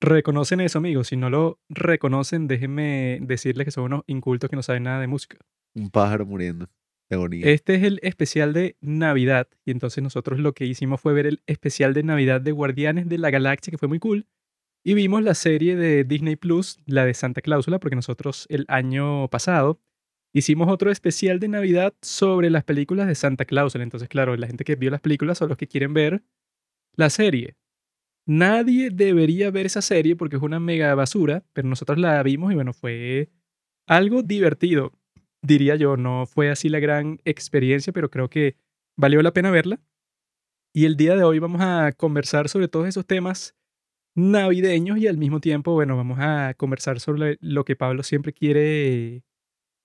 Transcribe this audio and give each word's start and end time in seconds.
Reconocen 0.00 0.60
eso, 0.60 0.78
amigos. 0.78 1.08
Si 1.08 1.16
no 1.16 1.28
lo 1.30 1.60
reconocen, 1.68 2.48
déjenme 2.48 3.18
decirles 3.22 3.66
que 3.66 3.70
son 3.70 3.84
unos 3.84 4.02
incultos 4.06 4.48
que 4.48 4.56
no 4.56 4.62
saben 4.62 4.84
nada 4.84 5.00
de 5.00 5.06
música. 5.06 5.38
Un 5.74 5.90
pájaro 5.90 6.24
muriendo. 6.26 6.68
Este 7.42 7.74
es 7.74 7.82
el 7.82 7.98
especial 8.02 8.52
de 8.52 8.76
Navidad. 8.80 9.48
Y 9.64 9.72
entonces 9.72 10.02
nosotros 10.02 10.38
lo 10.38 10.52
que 10.52 10.64
hicimos 10.64 11.00
fue 11.00 11.12
ver 11.12 11.26
el 11.26 11.42
especial 11.46 11.92
de 11.92 12.04
Navidad 12.04 12.40
de 12.40 12.52
Guardianes 12.52 13.08
de 13.08 13.18
la 13.18 13.30
Galaxia, 13.30 13.70
que 13.72 13.78
fue 13.78 13.88
muy 13.88 13.98
cool. 13.98 14.26
Y 14.84 14.94
vimos 14.94 15.22
la 15.22 15.34
serie 15.34 15.76
de 15.76 16.04
Disney 16.04 16.36
Plus, 16.36 16.78
la 16.86 17.04
de 17.04 17.12
Santa 17.12 17.42
Cláusula, 17.42 17.80
porque 17.80 17.96
nosotros 17.96 18.46
el 18.48 18.64
año 18.68 19.28
pasado 19.28 19.80
hicimos 20.32 20.68
otro 20.68 20.92
especial 20.92 21.40
de 21.40 21.48
Navidad 21.48 21.94
sobre 22.00 22.48
las 22.48 22.62
películas 22.62 23.08
de 23.08 23.16
Santa 23.16 23.44
Cláusula. 23.44 23.82
Entonces, 23.82 24.08
claro, 24.08 24.36
la 24.36 24.46
gente 24.46 24.64
que 24.64 24.76
vio 24.76 24.90
las 24.90 25.00
películas 25.00 25.36
son 25.38 25.48
los 25.48 25.58
que 25.58 25.66
quieren 25.66 25.92
ver 25.92 26.22
la 26.94 27.10
serie. 27.10 27.56
Nadie 28.32 28.90
debería 28.90 29.50
ver 29.50 29.66
esa 29.66 29.82
serie 29.82 30.14
porque 30.14 30.36
es 30.36 30.42
una 30.42 30.60
mega 30.60 30.94
basura, 30.94 31.42
pero 31.52 31.66
nosotros 31.66 31.98
la 31.98 32.22
vimos 32.22 32.52
y 32.52 32.54
bueno, 32.54 32.72
fue 32.72 33.28
algo 33.88 34.22
divertido, 34.22 34.92
diría 35.42 35.74
yo. 35.74 35.96
No 35.96 36.26
fue 36.26 36.48
así 36.48 36.68
la 36.68 36.78
gran 36.78 37.18
experiencia, 37.24 37.92
pero 37.92 38.08
creo 38.08 38.30
que 38.30 38.54
valió 38.96 39.20
la 39.20 39.32
pena 39.32 39.50
verla. 39.50 39.80
Y 40.72 40.84
el 40.84 40.96
día 40.96 41.16
de 41.16 41.24
hoy 41.24 41.40
vamos 41.40 41.60
a 41.60 41.90
conversar 41.90 42.48
sobre 42.48 42.68
todos 42.68 42.86
esos 42.86 43.04
temas 43.04 43.56
navideños 44.14 44.98
y 44.98 45.08
al 45.08 45.18
mismo 45.18 45.40
tiempo, 45.40 45.72
bueno, 45.72 45.96
vamos 45.96 46.20
a 46.20 46.54
conversar 46.56 47.00
sobre 47.00 47.36
lo 47.40 47.64
que 47.64 47.74
Pablo 47.74 48.04
siempre 48.04 48.32
quiere 48.32 49.24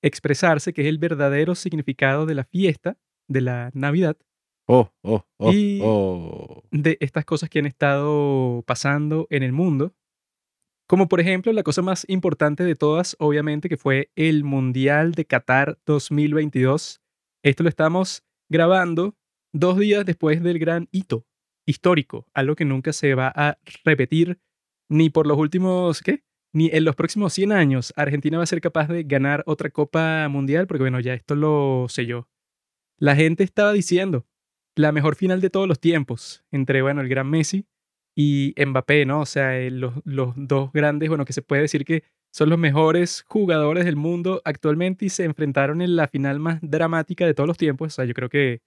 expresarse, 0.04 0.71
que 0.71 0.84
es 0.84 0.88
el 0.88 0.99
verdadero 0.99 1.55
significado 1.55 2.27
de 2.27 2.35
la 2.35 2.43
fiesta, 2.43 2.96
de 3.27 3.41
la 3.41 3.71
Navidad. 3.73 4.18
Oh, 4.68 4.90
oh, 5.04 5.24
oh, 5.38 5.52
Y- 5.54 5.80
oh. 5.84 6.63
de 6.71 6.98
estas 6.99 7.26
cosas 7.26 7.49
que 7.49 7.60
han 7.60 7.66
estado 7.66 8.63
pasando 8.66 9.27
en 9.30 9.44
el 9.44 9.52
mundo. 9.52 9.94
Como 10.88 11.07
por 11.07 11.20
ejemplo 11.20 11.52
la 11.52 11.63
cosa 11.63 11.82
más 11.82 12.05
importante 12.07 12.63
de 12.63 12.76
todas, 12.76 13.16
obviamente, 13.20 13.70
que 13.70 13.77
fue 13.77 14.12
el 14.16 14.44
Mundial 14.44 15.13
de 15.13 15.26
Qatar 15.26 15.80
2022. 15.85 17.02
Esto 17.44 17.63
lo 17.63 17.70
estamos 17.70 18.24
grabando 18.49 19.16
dos 19.54 19.77
días 19.80 20.05
después 20.05 20.44
del 20.44 20.60
gran 20.60 20.88
hito 20.91 21.26
histórico, 21.68 22.27
algo 22.34 22.55
que 22.55 22.66
nunca 22.66 22.94
se 22.94 23.16
va 23.16 23.32
a 23.35 23.57
repetir 23.84 24.40
ni 24.90 25.10
por 25.10 25.26
los 25.26 25.38
últimos, 25.38 26.02
¿qué? 26.02 26.24
Ni 26.54 26.70
en 26.72 26.85
los 26.85 26.96
próximos 26.96 27.34
100 27.34 27.52
años 27.52 27.91
Argentina 27.96 28.38
va 28.38 28.44
a 28.44 28.48
ser 28.48 28.62
capaz 28.62 28.88
de 28.88 29.04
ganar 29.04 29.44
otra 29.48 29.72
Copa 29.72 30.27
Mundial, 30.29 30.68
porque 30.68 30.84
bueno, 30.84 31.00
ya 31.00 31.13
esto 31.16 31.35
lo 31.35 31.88
selló. 31.90 32.29
La 33.00 33.16
gente 33.16 33.44
estaba 33.44 33.74
diciendo, 33.74 34.26
la 34.76 34.91
mejor 34.91 35.15
final 35.15 35.41
de 35.41 35.49
todos 35.49 35.68
los 35.68 35.79
tiempos 35.79 36.43
entre, 36.51 36.81
bueno, 36.81 37.01
el 37.01 37.09
gran 37.09 37.29
Messi 37.29 37.65
y 38.15 38.54
Mbappé, 38.57 39.05
¿no? 39.05 39.21
O 39.21 39.26
sea, 39.26 39.57
eh, 39.59 39.71
los, 39.71 39.93
los 40.05 40.34
dos 40.35 40.71
grandes, 40.71 41.09
bueno, 41.09 41.26
que 41.26 41.34
se 41.34 41.41
puede 41.41 41.63
decir 41.63 41.85
que 41.85 42.04
son 42.34 42.49
los 42.49 42.59
mejores 42.59 43.23
jugadores 43.27 43.85
del 43.85 43.95
mundo 43.95 44.41
actualmente 44.43 45.05
y 45.05 45.09
se 45.09 45.23
enfrentaron 45.23 45.82
en 45.82 45.95
la 45.95 46.07
final 46.07 46.40
más 46.40 46.59
dramática 46.62 47.26
de 47.26 47.34
todos 47.34 47.48
los 47.48 47.57
tiempos. 47.57 47.93
O 47.93 47.95
sea, 47.95 48.05
yo 48.05 48.13
creo 48.13 48.29
que 48.29 48.62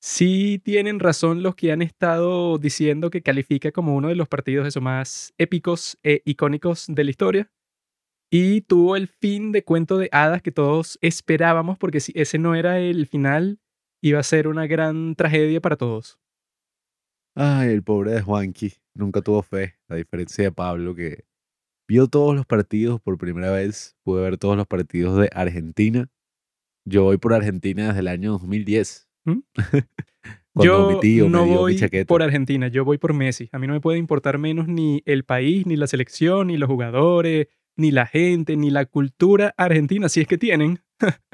sí 0.00 0.60
tienen 0.64 1.00
razón 1.00 1.42
los 1.42 1.56
que 1.56 1.72
han 1.72 1.82
estado 1.82 2.58
diciendo 2.58 3.10
que 3.10 3.22
califica 3.22 3.72
como 3.72 3.96
uno 3.96 4.08
de 4.08 4.14
los 4.14 4.28
partidos 4.28 4.68
eso 4.68 4.80
más 4.80 5.34
épicos 5.38 5.98
e 6.04 6.22
icónicos 6.24 6.86
de 6.88 7.04
la 7.04 7.10
historia. 7.10 7.50
Y 8.30 8.62
tuvo 8.62 8.96
el 8.96 9.08
fin 9.08 9.52
de 9.52 9.64
cuento 9.64 9.98
de 9.98 10.08
hadas 10.12 10.42
que 10.42 10.52
todos 10.52 10.98
esperábamos, 11.00 11.78
porque 11.78 12.00
si 12.00 12.12
ese 12.14 12.38
no 12.38 12.54
era 12.54 12.78
el 12.78 13.06
final, 13.06 13.58
iba 14.08 14.20
a 14.20 14.22
ser 14.22 14.48
una 14.48 14.66
gran 14.66 15.14
tragedia 15.14 15.60
para 15.60 15.76
todos. 15.76 16.18
Ay, 17.34 17.70
el 17.70 17.82
pobre 17.82 18.12
de 18.12 18.22
Juanqui. 18.22 18.72
Nunca 18.94 19.20
tuvo 19.20 19.42
fe, 19.42 19.74
a 19.88 19.96
diferencia 19.96 20.44
de 20.44 20.52
Pablo, 20.52 20.94
que 20.94 21.24
vio 21.88 22.08
todos 22.08 22.34
los 22.34 22.46
partidos 22.46 23.00
por 23.00 23.18
primera 23.18 23.50
vez. 23.50 23.96
Pude 24.04 24.22
ver 24.22 24.38
todos 24.38 24.56
los 24.56 24.66
partidos 24.66 25.18
de 25.18 25.28
Argentina. 25.32 26.08
Yo 26.86 27.02
voy 27.02 27.18
por 27.18 27.34
Argentina 27.34 27.88
desde 27.88 28.00
el 28.00 28.08
año 28.08 28.32
2010. 28.32 29.08
¿Mm? 29.24 29.38
Cuando 30.54 30.90
yo 30.90 30.90
mi 30.90 31.00
tío 31.00 31.28
no 31.28 31.40
me 31.40 31.46
dio 31.46 31.54
mi 31.54 31.58
voy 31.58 31.76
chaqueta. 31.76 32.06
por 32.06 32.22
Argentina, 32.22 32.68
yo 32.68 32.84
voy 32.84 32.96
por 32.96 33.12
Messi. 33.12 33.50
A 33.52 33.58
mí 33.58 33.66
no 33.66 33.74
me 33.74 33.80
puede 33.80 33.98
importar 33.98 34.38
menos 34.38 34.68
ni 34.68 35.02
el 35.04 35.24
país, 35.24 35.66
ni 35.66 35.76
la 35.76 35.86
selección, 35.86 36.46
ni 36.46 36.56
los 36.56 36.68
jugadores, 36.68 37.48
ni 37.76 37.90
la 37.90 38.06
gente, 38.06 38.56
ni 38.56 38.70
la 38.70 38.86
cultura 38.86 39.52
argentina, 39.58 40.08
si 40.08 40.22
es 40.22 40.28
que 40.28 40.38
tienen. 40.38 40.80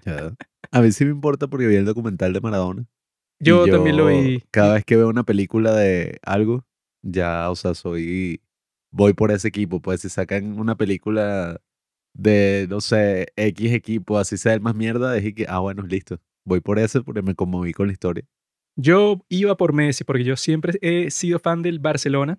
Ya. 0.05 0.35
A 0.73 0.81
mí 0.81 0.91
sí 0.93 1.05
me 1.05 1.11
importa 1.11 1.47
porque 1.49 1.67
vi 1.67 1.77
el 1.77 1.85
documental 1.85 2.33
de 2.33 2.41
Maradona. 2.41 2.87
y 3.39 3.45
Yo, 3.45 3.67
también 3.69 3.97
lo 3.97 4.07
vi. 4.07 4.43
Cada 4.51 4.75
vez 4.75 4.85
que 4.85 4.97
veo 4.97 5.09
una 5.09 5.23
película 5.25 5.73
de 5.75 6.19
algo, 6.23 6.65
ya, 7.03 7.51
o 7.51 7.57
sea, 7.57 7.75
soy. 7.75 8.41
Voy 8.91 9.13
por 9.15 9.31
ese 9.31 9.49
equipo. 9.49 9.81
Pues 9.81 10.01
si 10.01 10.09
sacan 10.09 10.59
una 10.59 10.77
película 10.77 11.61
de, 12.15 12.67
no 12.69 12.81
sé, 12.81 13.29
X 13.37 13.73
equipo, 13.73 14.19
así 14.19 14.37
sea 14.37 14.55
el 14.55 14.61
más 14.61 14.75
mierda, 14.75 15.13
dije 15.15 15.35
que, 15.35 15.47
ah, 15.49 15.61
bueno, 15.61 15.83
listo. 15.83 16.19
Voy 16.45 16.61
por 16.61 16.79
ese 16.79 17.03
porque 17.03 17.23
me 17.23 17.35
conmoví 17.35 17.73
con 17.73 17.87
la 17.87 17.93
historia. 17.93 18.25
Yo 18.77 19.25
iba 19.29 19.57
por 19.57 19.73
Messi 19.75 20.05
porque 20.05 20.25
yo 20.25 20.37
siempre 20.37 20.79
he 20.83 21.11
sido 21.11 21.39
fan 21.39 21.63
del 21.63 21.79
Barcelona. 21.79 22.39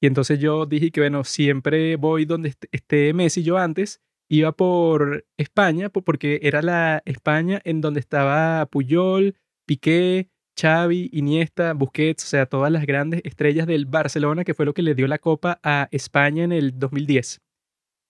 Y 0.00 0.06
entonces 0.06 0.38
yo 0.40 0.66
dije 0.66 0.90
que, 0.90 1.00
bueno, 1.00 1.24
siempre 1.24 1.96
voy 1.96 2.24
donde 2.24 2.50
est- 2.50 2.64
esté 2.72 3.12
Messi. 3.12 3.42
Yo 3.42 3.58
antes 3.58 4.00
iba 4.30 4.52
por 4.52 5.26
España 5.36 5.90
po- 5.90 6.02
porque 6.02 6.40
era 6.42 6.62
la 6.62 7.02
España 7.04 7.60
en 7.64 7.82
donde 7.82 8.00
estaba 8.00 8.64
Puyol, 8.66 9.34
Piqué, 9.66 10.30
Xavi, 10.58 11.10
Iniesta, 11.12 11.74
Busquets, 11.74 12.24
o 12.24 12.26
sea, 12.26 12.46
todas 12.46 12.72
las 12.72 12.86
grandes 12.86 13.20
estrellas 13.24 13.66
del 13.66 13.86
Barcelona, 13.86 14.44
que 14.44 14.54
fue 14.54 14.64
lo 14.66 14.74
que 14.74 14.82
le 14.82 14.94
dio 14.94 15.06
la 15.08 15.18
copa 15.18 15.60
a 15.62 15.88
España 15.90 16.44
en 16.44 16.52
el 16.52 16.78
2010. 16.78 17.40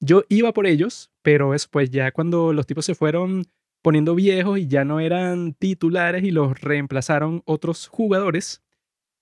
Yo 0.00 0.24
iba 0.28 0.52
por 0.52 0.66
ellos, 0.66 1.10
pero 1.22 1.52
después 1.52 1.90
ya 1.90 2.12
cuando 2.12 2.52
los 2.52 2.66
tipos 2.66 2.84
se 2.84 2.94
fueron 2.94 3.44
poniendo 3.82 4.14
viejos 4.14 4.58
y 4.58 4.66
ya 4.68 4.84
no 4.84 5.00
eran 5.00 5.54
titulares 5.54 6.22
y 6.24 6.30
los 6.30 6.60
reemplazaron 6.60 7.42
otros 7.46 7.88
jugadores, 7.88 8.62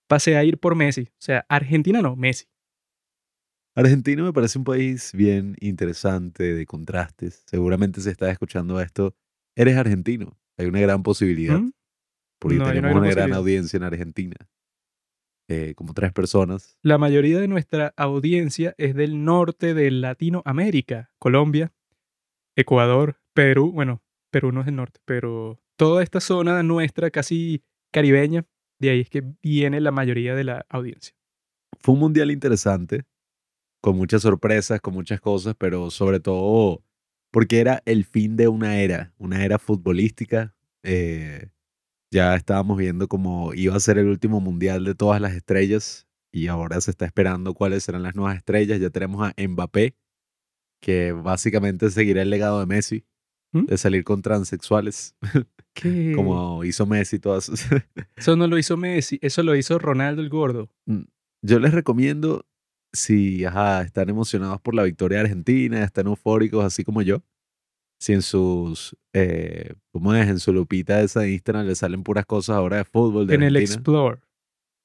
pasé 0.07 0.35
a 0.37 0.43
ir 0.43 0.57
por 0.57 0.75
Messi. 0.75 1.03
O 1.11 1.21
sea, 1.21 1.45
Argentina 1.49 2.01
no, 2.01 2.15
Messi. 2.15 2.45
Argentina 3.79 4.23
me 4.23 4.33
parece 4.33 4.57
un 4.57 4.65
país 4.65 5.11
bien 5.13 5.55
interesante, 5.61 6.53
de 6.53 6.65
contrastes. 6.65 7.43
Seguramente 7.45 8.01
si 8.01 8.09
estás 8.09 8.29
escuchando 8.29 8.79
esto, 8.81 9.15
eres 9.55 9.77
argentino. 9.77 10.37
Hay 10.57 10.67
una 10.67 10.81
gran 10.81 11.01
posibilidad. 11.01 11.59
¿Mm? 11.59 11.71
Porque 12.39 12.57
No, 12.57 12.65
una 12.65 12.73
tenemos 12.73 12.91
gran 12.91 13.03
una 13.03 13.11
gran 13.11 13.33
audiencia 13.33 13.77
en 13.77 13.83
Argentina. 13.83 14.35
Eh, 15.47 15.73
como 15.75 15.93
tres 15.93 16.11
personas. 16.11 16.77
La 16.83 16.97
mayoría 16.97 17.39
de 17.39 17.47
nuestra 17.47 17.93
audiencia 17.97 18.75
es 18.77 18.95
del 18.95 19.23
norte 19.23 19.73
de 19.73 19.89
Latinoamérica, 19.89 21.11
Colombia, 21.17 21.73
Ecuador, 22.55 23.19
Perú. 23.33 23.71
Bueno, 23.71 24.03
Perú 24.29 24.51
no 24.51 24.61
es 24.61 24.67
el 24.67 24.75
norte, 24.75 24.99
pero 25.05 25.59
toda 25.75 26.03
esta 26.03 26.19
zona 26.19 26.61
nuestra 26.63 27.09
casi 27.09 27.63
caribeña, 27.91 28.45
de 28.77 28.89
ahí 28.91 28.99
es 28.99 29.09
que 29.09 29.23
viene 29.41 29.81
la 29.81 29.91
mayoría 29.91 30.35
de 30.35 30.43
la 30.43 30.65
audiencia. 30.69 31.15
Fue 31.79 31.93
un 31.93 32.01
mundial 32.01 32.29
interesante, 32.29 33.05
con 33.81 33.97
muchas 33.97 34.21
sorpresas, 34.21 34.81
con 34.81 34.93
muchas 34.93 35.21
cosas, 35.21 35.55
pero 35.57 35.89
sobre 35.89 36.19
todo 36.19 36.83
porque 37.31 37.59
era 37.59 37.81
el 37.85 38.05
fin 38.05 38.35
de 38.35 38.47
una 38.47 38.79
era, 38.79 39.13
una 39.17 39.43
era 39.45 39.59
futbolística. 39.59 40.55
Eh, 40.83 41.49
ya 42.11 42.35
estábamos 42.35 42.77
viendo 42.77 43.07
cómo 43.07 43.53
iba 43.53 43.75
a 43.75 43.79
ser 43.79 43.97
el 43.97 44.07
último 44.07 44.39
mundial 44.39 44.83
de 44.83 44.95
todas 44.95 45.21
las 45.21 45.33
estrellas 45.33 46.07
y 46.31 46.47
ahora 46.47 46.81
se 46.81 46.91
está 46.91 47.05
esperando 47.05 47.53
cuáles 47.53 47.83
serán 47.83 48.03
las 48.03 48.15
nuevas 48.15 48.37
estrellas. 48.37 48.79
Ya 48.79 48.89
tenemos 48.89 49.27
a 49.27 49.33
Mbappé, 49.37 49.95
que 50.81 51.11
básicamente 51.11 51.89
seguirá 51.91 52.21
el 52.21 52.29
legado 52.29 52.59
de 52.59 52.65
Messi, 52.65 53.05
¿Mm? 53.51 53.65
de 53.65 53.77
salir 53.77 54.03
con 54.03 54.21
transexuales, 54.21 55.15
¿Qué? 55.73 56.13
como 56.15 56.63
hizo 56.63 56.85
Messi 56.85 57.19
todas. 57.19 57.51
Eso 58.15 58.35
no 58.35 58.47
lo 58.47 58.57
hizo 58.57 58.75
Messi, 58.75 59.19
eso 59.21 59.43
lo 59.43 59.55
hizo 59.55 59.77
Ronaldo 59.77 60.21
el 60.21 60.29
Gordo. 60.29 60.69
Yo 61.41 61.59
les 61.59 61.73
recomiendo, 61.73 62.45
si 62.93 63.45
ajá, 63.45 63.81
están 63.81 64.09
emocionados 64.09 64.59
por 64.61 64.75
la 64.75 64.83
victoria 64.83 65.19
de 65.19 65.23
Argentina, 65.25 65.83
están 65.83 66.07
eufóricos 66.07 66.63
así 66.63 66.83
como 66.83 67.01
yo, 67.01 67.23
si 67.99 68.13
en 68.13 68.21
sus, 68.21 68.95
eh, 69.13 69.73
¿cómo 69.91 70.13
es? 70.13 70.27
En 70.27 70.39
su 70.39 70.53
lupita 70.53 71.01
esa 71.01 71.21
de 71.21 71.33
Instagram 71.33 71.67
le 71.67 71.75
salen 71.75 72.03
puras 72.03 72.25
cosas 72.25 72.55
ahora 72.55 72.77
de 72.77 72.85
fútbol 72.85 73.27
de 73.27 73.35
En 73.35 73.43
el 73.43 73.57
Explore. 73.57 74.21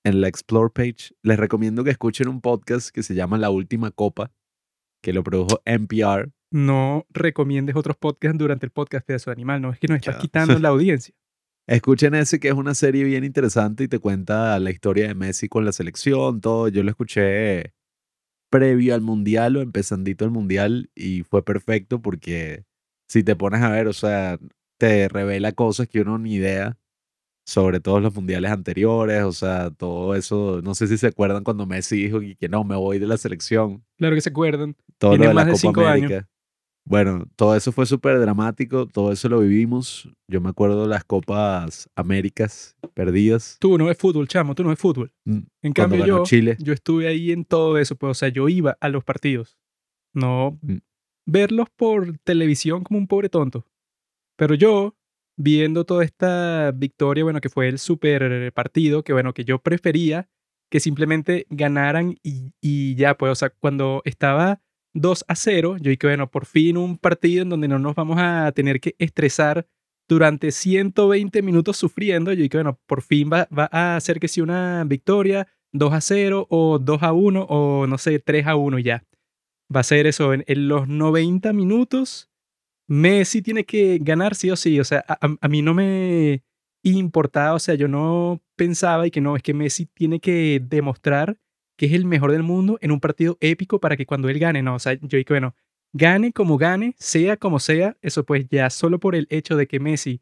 en 0.04 0.20
la 0.20 0.28
Explore 0.28 0.70
page, 0.70 1.14
les 1.22 1.38
recomiendo 1.38 1.84
que 1.84 1.90
escuchen 1.90 2.28
un 2.28 2.40
podcast 2.40 2.90
que 2.90 3.02
se 3.02 3.14
llama 3.14 3.38
La 3.38 3.50
Última 3.50 3.90
Copa, 3.90 4.32
que 5.02 5.12
lo 5.12 5.22
produjo 5.22 5.62
NPR. 5.64 6.32
No 6.50 7.06
recomiendes 7.10 7.76
otros 7.76 7.96
podcasts 7.96 8.38
durante 8.38 8.66
el 8.66 8.70
podcast, 8.70 9.08
de 9.08 9.18
animal. 9.32 9.62
No 9.62 9.72
es 9.72 9.78
que 9.78 9.88
nos 9.88 9.96
estás 9.96 10.16
quitando 10.16 10.58
la 10.58 10.68
audiencia. 10.68 11.14
Escuchen 11.66 12.14
ese 12.14 12.38
que 12.38 12.48
es 12.48 12.54
una 12.54 12.74
serie 12.74 13.04
bien 13.04 13.24
interesante 13.24 13.84
y 13.84 13.88
te 13.88 13.98
cuenta 13.98 14.58
la 14.58 14.70
historia 14.70 15.08
de 15.08 15.14
Messi 15.14 15.48
con 15.48 15.64
la 15.64 15.72
selección, 15.72 16.40
todo. 16.42 16.68
Yo 16.68 16.82
lo 16.82 16.90
escuché 16.90 17.72
previo 18.54 18.94
al 18.94 19.00
mundial 19.00 19.56
o 19.56 19.62
empezandito 19.62 20.24
el 20.24 20.30
mundial 20.30 20.88
y 20.94 21.24
fue 21.24 21.44
perfecto 21.44 22.00
porque 22.00 22.62
si 23.08 23.24
te 23.24 23.34
pones 23.34 23.62
a 23.62 23.70
ver, 23.70 23.88
o 23.88 23.92
sea, 23.92 24.38
te 24.78 25.08
revela 25.08 25.50
cosas 25.50 25.88
que 25.88 26.02
uno 26.02 26.18
ni 26.18 26.34
idea 26.34 26.78
sobre 27.44 27.80
todos 27.80 28.00
los 28.00 28.14
mundiales 28.14 28.52
anteriores, 28.52 29.24
o 29.24 29.32
sea, 29.32 29.72
todo 29.72 30.14
eso, 30.14 30.60
no 30.62 30.76
sé 30.76 30.86
si 30.86 30.98
se 30.98 31.08
acuerdan 31.08 31.42
cuando 31.42 31.66
Messi 31.66 31.96
dijo 31.96 32.22
y 32.22 32.36
que 32.36 32.48
no, 32.48 32.62
me 32.62 32.76
voy 32.76 33.00
de 33.00 33.08
la 33.08 33.16
selección, 33.16 33.84
Claro 33.98 34.14
que 34.14 34.20
se 34.20 34.30
acuerdan. 34.30 34.76
todo 34.98 35.16
lo 35.16 35.22
de 35.24 35.34
la 35.34 35.34
más 35.34 35.46
de 35.46 35.50
Copa 35.50 35.60
cinco 35.60 35.86
años. 35.86 36.24
Bueno, 36.86 37.24
todo 37.36 37.56
eso 37.56 37.72
fue 37.72 37.86
súper 37.86 38.20
dramático, 38.20 38.86
todo 38.86 39.10
eso 39.10 39.28
lo 39.30 39.40
vivimos. 39.40 40.08
Yo 40.28 40.40
me 40.42 40.50
acuerdo 40.50 40.86
las 40.86 41.02
Copas 41.04 41.88
Américas 41.96 42.76
perdidas. 42.92 43.56
Tú 43.58 43.78
no 43.78 43.86
ves 43.86 43.96
fútbol, 43.96 44.28
chamo, 44.28 44.54
tú 44.54 44.62
no 44.62 44.68
ves 44.68 44.78
fútbol. 44.78 45.10
mm, 45.24 45.38
En 45.62 45.72
Cuando 45.72 45.96
cambio 45.96 46.06
yo, 46.06 46.22
Chile. 46.24 46.56
yo 46.58 46.74
estuve 46.74 47.08
ahí 47.08 47.32
en 47.32 47.44
todo 47.46 47.78
eso, 47.78 47.96
pues, 47.96 48.10
o 48.10 48.14
sea, 48.14 48.28
yo 48.28 48.48
iba 48.50 48.76
a 48.80 48.88
los 48.90 49.02
partidos. 49.02 49.56
No 50.12 50.58
Mm. 50.62 50.76
verlos 51.26 51.68
por 51.74 52.18
televisión 52.18 52.84
como 52.84 52.98
un 52.98 53.06
pobre 53.08 53.30
tonto. 53.30 53.66
Pero 54.36 54.54
yo, 54.54 54.94
viendo 55.38 55.84
toda 55.86 56.04
esta 56.04 56.70
victoria, 56.72 57.24
bueno, 57.24 57.40
que 57.40 57.48
fue 57.48 57.68
el 57.68 57.78
super 57.78 58.52
partido, 58.52 59.02
que 59.04 59.12
bueno, 59.14 59.32
que 59.32 59.44
yo 59.44 59.58
prefería 59.58 60.28
que 60.70 60.80
simplemente 60.80 61.46
ganaran 61.50 62.16
y, 62.22 62.52
y 62.60 62.94
ya, 62.96 63.16
pues, 63.16 63.32
o 63.32 63.34
sea, 63.34 63.50
cuando 63.50 64.02
estaba 64.04 64.60
2 64.94 65.24
a 65.28 65.34
0, 65.36 65.76
yo 65.78 65.90
dije, 65.90 66.06
bueno, 66.06 66.30
por 66.30 66.46
fin 66.46 66.76
un 66.76 66.98
partido 66.98 67.42
en 67.42 67.48
donde 67.50 67.68
no 67.68 67.78
nos 67.78 67.94
vamos 67.94 68.16
a 68.20 68.52
tener 68.52 68.80
que 68.80 68.94
estresar 68.98 69.66
durante 70.08 70.52
120 70.52 71.42
minutos 71.42 71.76
sufriendo. 71.76 72.32
Yo 72.32 72.42
dije, 72.42 72.56
bueno, 72.58 72.78
por 72.86 73.02
fin 73.02 73.30
va, 73.32 73.48
va 73.56 73.68
a 73.72 73.96
hacer 73.96 74.20
que 74.20 74.28
sea 74.28 74.44
una 74.44 74.84
victoria 74.86 75.48
2 75.72 75.92
a 75.92 76.00
0 76.00 76.46
o 76.50 76.78
2 76.78 77.02
a 77.02 77.12
1 77.12 77.42
o 77.48 77.86
no 77.86 77.98
sé, 77.98 78.18
3 78.20 78.46
a 78.46 78.56
1 78.56 78.78
y 78.78 78.84
ya. 78.84 79.04
Va 79.74 79.80
a 79.80 79.84
ser 79.84 80.06
eso, 80.06 80.32
en, 80.34 80.44
en 80.46 80.68
los 80.68 80.88
90 80.88 81.52
minutos, 81.52 82.30
Messi 82.88 83.42
tiene 83.42 83.64
que 83.64 83.98
ganar 84.00 84.34
sí 84.34 84.50
o 84.50 84.56
sí. 84.56 84.78
O 84.80 84.84
sea, 84.84 85.04
a- 85.08 85.18
a 85.40 85.48
mí 85.48 85.62
no 85.62 85.74
me 85.74 86.42
importaba, 86.82 87.54
o 87.54 87.58
sea, 87.58 87.74
yo 87.74 87.88
no 87.88 88.42
pensaba 88.56 89.06
y 89.06 89.10
que 89.10 89.20
no, 89.20 89.36
es 89.36 89.42
que 89.42 89.54
Messi 89.54 89.86
tiene 89.86 90.20
que 90.20 90.60
demostrar 90.62 91.38
que 91.76 91.86
es 91.86 91.92
el 91.92 92.04
mejor 92.04 92.32
del 92.32 92.42
mundo 92.42 92.78
en 92.80 92.92
un 92.92 93.00
partido 93.00 93.36
épico 93.40 93.80
para 93.80 93.96
que 93.96 94.06
cuando 94.06 94.28
él 94.28 94.38
gane, 94.38 94.62
no, 94.62 94.74
o 94.76 94.78
sea, 94.78 94.94
yo 94.94 95.18
dije, 95.18 95.26
bueno, 95.28 95.54
gane 95.92 96.32
como 96.32 96.58
gane, 96.58 96.94
sea 96.98 97.36
como 97.36 97.58
sea, 97.60 97.96
eso 98.02 98.24
pues 98.24 98.46
ya 98.48 98.70
solo 98.70 98.98
por 99.00 99.14
el 99.14 99.26
hecho 99.30 99.56
de 99.56 99.66
que 99.66 99.80
Messi 99.80 100.20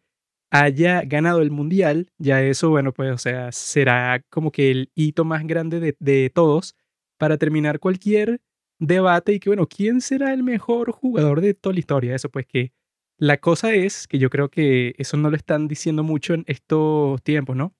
haya 0.51 1.03
ganado 1.03 1.41
el 1.43 1.51
mundial, 1.51 2.11
ya 2.19 2.43
eso, 2.43 2.71
bueno, 2.71 2.93
pues, 2.93 3.11
o 3.13 3.19
sea, 3.19 3.53
será 3.53 4.23
como 4.31 4.53
que 4.53 4.71
el 4.71 4.91
hito 4.95 5.25
más 5.25 5.47
grande 5.47 5.81
de, 5.81 5.97
de 5.99 6.31
todos 6.35 6.77
para 7.19 7.39
terminar 7.39 7.79
cualquier 7.81 8.41
debate 8.79 9.33
y 9.33 9.41
que, 9.41 9.49
bueno, 9.51 9.67
¿quién 9.67 10.01
será 10.01 10.33
el 10.35 10.43
mejor 10.43 10.93
jugador 10.93 11.41
de 11.41 11.55
toda 11.55 11.73
la 11.75 11.79
historia? 11.81 12.15
Eso 12.15 12.31
pues 12.31 12.47
que 12.47 12.73
la 13.19 13.39
cosa 13.39 13.73
es 13.75 14.07
que 14.09 14.19
yo 14.19 14.29
creo 14.31 14.51
que 14.51 14.95
eso 14.99 15.17
no 15.17 15.31
lo 15.31 15.37
están 15.37 15.69
diciendo 15.69 16.03
mucho 16.03 16.35
en 16.35 16.45
estos 16.49 17.23
tiempos, 17.23 17.57
¿no? 17.57 17.75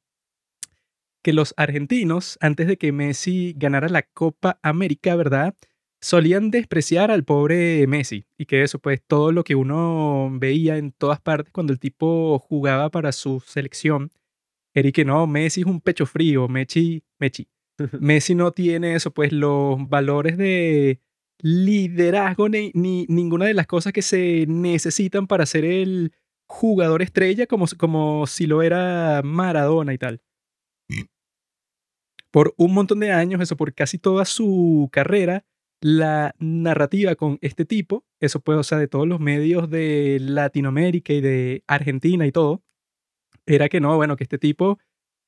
Que 1.23 1.33
los 1.33 1.55
argentinos, 1.57 2.37
antes 2.41 2.67
de 2.67 2.77
que 2.77 2.93
Messi 2.93 3.55
ganara 3.57 3.89
la 3.89 4.03
Copa 4.03 4.59
América, 4.63 5.15
¿verdad? 5.15 5.55
Solían 6.01 6.51
despreciar 6.51 7.11
al 7.13 7.25
pobre 7.25 7.87
Messi 7.87 8.27
y 8.37 8.47
que 8.47 8.63
eso, 8.63 8.81
pues 8.81 9.01
todo 9.07 9.31
lo 9.31 9.45
que 9.45 9.55
uno 9.55 10.31
veía 10.33 10.77
en 10.79 10.93
todas 10.93 11.21
partes 11.21 11.53
cuando 11.53 11.73
el 11.73 11.79
tipo 11.79 12.39
jugaba 12.41 12.91
para 12.91 13.13
su 13.13 13.41
selección, 13.47 14.11
era 14.75 14.89
y 14.89 14.93
que 14.93 15.05
no, 15.05 15.27
Messi 15.27 15.61
es 15.61 15.67
un 15.67 15.81
pecho 15.81 16.07
frío, 16.07 16.49
Messi, 16.49 17.05
Messi, 17.19 17.49
Messi 18.01 18.35
no 18.35 18.53
tiene 18.53 18.95
eso, 18.95 19.13
pues 19.13 19.33
los 19.33 19.89
valores 19.89 20.37
de 20.37 21.01
liderazgo 21.41 22.49
ni, 22.49 22.71
ni 22.75 23.07
ninguna 23.09 23.47
de 23.47 23.55
las 23.55 23.67
cosas 23.67 23.93
que 23.93 24.03
se 24.03 24.47
necesitan 24.49 25.27
para 25.27 25.47
ser 25.47 25.65
el 25.65 26.13
jugador 26.47 27.03
estrella 27.03 27.47
como, 27.47 27.67
como 27.79 28.27
si 28.27 28.47
lo 28.47 28.63
era 28.63 29.23
Maradona 29.25 29.95
y 29.95 29.99
tal. 29.99 30.21
Por 32.33 32.55
un 32.57 32.73
montón 32.73 32.99
de 33.01 33.13
años, 33.13 33.41
eso 33.41 33.57
por 33.57 33.75
casi 33.75 33.99
toda 33.99 34.25
su 34.25 34.89
carrera, 34.91 35.45
la 35.83 36.35
narrativa 36.39 37.15
con 37.15 37.39
este 37.43 37.65
tipo, 37.65 38.05
eso 38.21 38.41
puede, 38.41 38.59
o 38.59 38.63
sea, 38.63 38.79
de 38.79 38.89
todos 38.89 39.07
los 39.07 39.21
medios 39.21 39.69
de 39.69 40.19
Latinoamérica 40.21 41.13
y 41.13 41.21
de 41.21 41.63
Argentina 41.67 42.27
y 42.27 42.33
todo, 42.33 42.63
era 43.47 43.69
que 43.69 43.81
no, 43.81 43.97
bueno, 43.97 44.17
que 44.17 44.25
este 44.25 44.39
tipo 44.39 44.79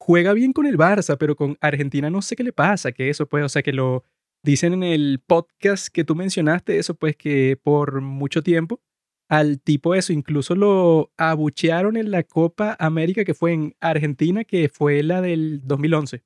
juega 0.00 0.32
bien 0.32 0.52
con 0.52 0.66
el 0.66 0.78
Barça, 0.78 1.16
pero 1.18 1.36
con 1.36 1.58
Argentina 1.60 2.08
no 2.08 2.22
sé 2.22 2.36
qué 2.36 2.44
le 2.44 2.52
pasa, 2.52 2.92
que 2.92 3.10
eso 3.10 3.26
pues, 3.26 3.44
o 3.44 3.48
sea, 3.48 3.62
que 3.62 3.72
lo 3.72 4.04
dicen 4.42 4.72
en 4.72 4.82
el 4.82 5.20
podcast 5.26 5.88
que 5.88 6.04
tú 6.04 6.14
mencionaste, 6.14 6.78
eso 6.78 6.94
pues 6.94 7.16
que 7.16 7.58
por 7.62 8.00
mucho 8.00 8.42
tiempo 8.42 8.80
al 9.28 9.60
tipo 9.60 9.94
eso, 9.94 10.12
incluso 10.12 10.54
lo 10.54 11.12
abuchearon 11.16 11.96
en 11.96 12.10
la 12.10 12.22
Copa 12.22 12.76
América 12.78 13.24
que 13.24 13.34
fue 13.34 13.52
en 13.52 13.74
Argentina, 13.80 14.44
que 14.44 14.68
fue 14.68 15.02
la 15.02 15.20
del 15.20 15.60
2011. 15.64 16.22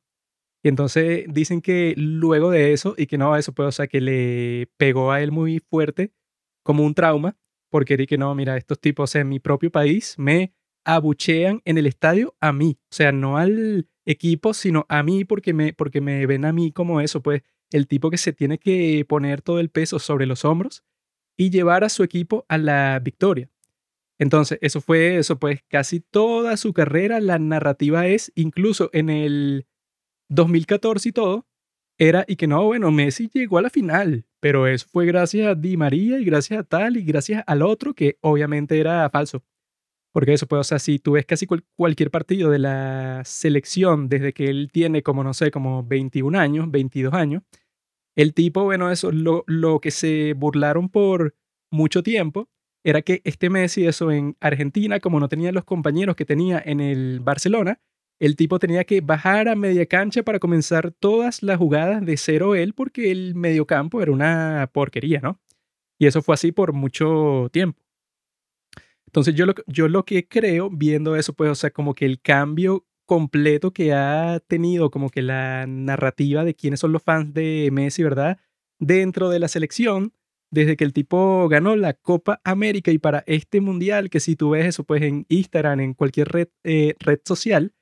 Y 0.63 0.69
entonces 0.69 1.27
dicen 1.29 1.61
que 1.61 1.95
luego 1.97 2.51
de 2.51 2.73
eso, 2.73 2.95
y 2.97 3.07
que 3.07 3.19
no, 3.19 3.37
eso 3.37 3.53
pues, 3.53 3.69
o 3.69 3.73
sea, 3.73 3.87
que 3.87 4.01
le 4.01 4.69
pegó 4.77 5.13
a 5.13 5.23
él 5.23 5.31
muy 5.31 5.61
fuerte, 5.61 6.13
como 6.63 6.85
un 6.85 6.95
trauma, 6.95 7.37
porque 7.71 7.97
di 7.97 8.07
que 8.07 8.19
no, 8.19 8.35
mira, 8.35 8.57
estos 8.57 8.81
tipos 8.81 9.15
en 9.15 9.29
mi 9.29 9.41
propio 9.41 9.71
país 9.71 10.15
me 10.19 10.53
abuchean 10.85 11.61
en 11.65 11.79
el 11.79 11.87
estadio 11.87 12.35
a 12.41 12.53
mí, 12.53 12.79
o 12.91 12.95
sea, 12.95 13.13
no 13.13 13.37
al 13.37 13.89
equipo, 14.05 14.55
sino 14.55 14.87
a 14.89 15.03
mí 15.03 15.25
porque 15.25 15.53
me, 15.53 15.73
porque 15.75 16.01
me 16.01 16.27
ven 16.27 16.45
a 16.45 16.53
mí 16.53 16.73
como 16.73 17.01
eso, 17.01 17.23
pues 17.23 17.43
el 17.71 17.87
tipo 17.87 18.11
que 18.11 18.17
se 18.17 18.33
tiene 18.33 18.59
que 18.59 19.05
poner 19.07 19.43
todo 19.43 19.61
el 19.61 19.69
peso 19.69 19.99
sobre 19.99 20.27
los 20.27 20.45
hombros 20.45 20.83
y 21.37 21.51
llevar 21.51 21.85
a 21.85 21.89
su 21.89 22.03
equipo 22.03 22.47
a 22.49 22.59
la 22.59 22.99
victoria. 23.01 23.51
Entonces, 24.19 24.59
eso 24.63 24.81
fue 24.81 25.19
eso, 25.19 25.39
pues 25.39 25.63
casi 25.69 26.01
toda 26.01 26.57
su 26.57 26.73
carrera, 26.73 27.21
la 27.21 27.39
narrativa 27.39 28.07
es, 28.07 28.33
incluso 28.35 28.91
en 28.93 29.11
el 29.11 29.67
2014 30.29 31.09
y 31.11 31.13
todo, 31.13 31.47
era 31.99 32.25
y 32.29 32.37
que 32.37 32.47
no, 32.47 32.65
bueno, 32.65 32.91
Messi 32.93 33.29
llegó 33.33 33.59
a 33.59 33.63
la 33.63 33.71
final, 33.71 34.25
pero 34.41 34.67
eso 34.67 34.87
fue 34.91 35.07
gracias 35.07 35.49
a 35.49 35.55
Di 35.55 35.77
María 35.77 36.19
y 36.21 36.25
gracias 36.25 36.61
a 36.61 36.65
tal 36.65 36.97
y 36.97 37.03
gracias 37.05 37.43
al 37.47 37.63
otro 37.63 37.95
que 37.95 38.19
obviamente 38.21 38.79
era 38.79 39.09
falso. 39.11 39.43
Porque 40.13 40.33
eso, 40.33 40.47
pues, 40.47 40.61
o 40.61 40.65
sea, 40.65 40.79
si 40.79 40.99
tú 40.99 41.13
ves 41.13 41.27
casi 41.27 41.47
cual- 41.47 41.65
cualquier 41.77 42.11
partido 42.11 42.51
de 42.51 42.59
la 42.59 43.23
selección 43.25 44.09
desde 44.09 44.33
que 44.33 44.47
él 44.47 44.71
tiene 44.73 45.03
como, 45.03 45.23
no 45.23 45.35
sé, 45.35 45.51
como 45.51 45.85
21 45.85 46.35
años, 46.35 46.71
22 46.71 47.15
años, 47.15 47.43
el 48.17 48.35
tipo, 48.35 48.65
bueno, 48.65 48.91
eso, 48.91 49.13
lo, 49.13 49.45
lo 49.47 49.81
que 49.81 49.91
se 49.91 50.33
burlaron 50.35 50.89
por 50.89 51.35
mucho 51.71 52.03
tiempo 52.03 52.49
era 52.85 53.03
que 53.03 53.21
este 53.25 53.51
Messi, 53.51 53.87
eso 53.87 54.11
en 54.11 54.37
Argentina, 54.41 54.99
como 55.01 55.21
no 55.21 55.29
tenía 55.29 55.53
los 55.53 55.65
compañeros 55.65 56.17
que 56.17 56.25
tenía 56.25 56.61
en 56.65 56.81
el 56.81 57.21
Barcelona, 57.21 57.81
el 58.21 58.37
tipo 58.37 58.59
tenía 58.59 58.85
que 58.85 59.01
bajar 59.01 59.49
a 59.49 59.55
media 59.55 59.87
cancha 59.87 60.23
para 60.23 60.39
comenzar 60.39 60.93
todas 60.93 61.43
las 61.43 61.59
jugadas 61.59 62.05
de 62.05 62.17
cero 62.17 62.55
él 62.55 62.75
porque 62.75 63.11
el 63.11 63.35
mediocampo 63.35 64.03
era 64.03 64.13
una 64.13 64.69
porquería, 64.73 65.21
¿no? 65.21 65.41
Y 65.99 66.07
eso 66.07 66.23
fue 66.23 66.35
así 66.35 66.53
por 66.53 66.73
mucho 66.73 67.49
tiempo. 67.53 67.83
Entonces 69.07 69.35
yo 69.35 69.47
lo, 69.47 69.55
yo 69.67 69.89
lo 69.89 70.05
que 70.05 70.29
creo 70.29 70.71
viendo 70.71 71.17
eso, 71.17 71.33
pues, 71.33 71.51
o 71.51 71.55
sea, 71.55 71.71
como 71.71 71.95
que 71.95 72.05
el 72.05 72.21
cambio 72.21 72.87
completo 73.07 73.73
que 73.73 73.95
ha 73.95 74.39
tenido, 74.47 74.91
como 74.91 75.09
que 75.09 75.23
la 75.23 75.67
narrativa 75.67 76.45
de 76.45 76.55
quiénes 76.55 76.81
son 76.81 76.93
los 76.93 77.03
fans 77.03 77.33
de 77.33 77.71
Messi, 77.73 78.03
¿verdad? 78.03 78.39
Dentro 78.79 79.31
de 79.31 79.39
la 79.39 79.49
selección, 79.49 80.13
desde 80.51 80.77
que 80.77 80.85
el 80.85 80.93
tipo 80.93 81.49
ganó 81.49 81.75
la 81.75 81.95
Copa 81.95 82.41
América 82.45 82.91
y 82.91 82.99
para 82.99 83.25
este 83.27 83.61
mundial, 83.63 84.11
que 84.11 84.21
si 84.21 84.37
tú 84.37 84.51
ves 84.51 84.67
eso, 84.67 84.85
pues 84.85 85.03
en 85.03 85.25
Instagram, 85.31 85.81
en 85.81 85.95
cualquier 85.95 86.29
red, 86.29 86.49
eh, 86.65 86.95
red 87.01 87.21
social, 87.25 87.73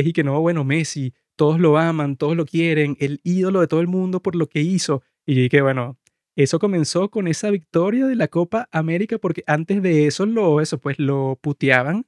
es 0.00 0.06
y 0.06 0.12
que 0.12 0.24
no, 0.24 0.40
bueno, 0.40 0.62
Messi, 0.64 1.14
todos 1.36 1.58
lo 1.58 1.78
aman, 1.78 2.16
todos 2.16 2.36
lo 2.36 2.44
quieren, 2.44 2.96
el 3.00 3.20
ídolo 3.24 3.60
de 3.60 3.66
todo 3.66 3.80
el 3.80 3.86
mundo 3.86 4.20
por 4.22 4.36
lo 4.36 4.46
que 4.46 4.60
hizo. 4.60 5.02
Y 5.24 5.34
yo 5.34 5.42
dije, 5.42 5.62
bueno, 5.62 5.98
eso 6.36 6.58
comenzó 6.58 7.10
con 7.10 7.28
esa 7.28 7.50
victoria 7.50 8.06
de 8.06 8.14
la 8.14 8.28
Copa 8.28 8.68
América, 8.72 9.16
porque 9.18 9.42
antes 9.46 9.82
de 9.82 10.06
eso, 10.06 10.26
lo, 10.26 10.60
eso 10.60 10.78
pues 10.78 10.98
lo 10.98 11.38
puteaban 11.40 12.06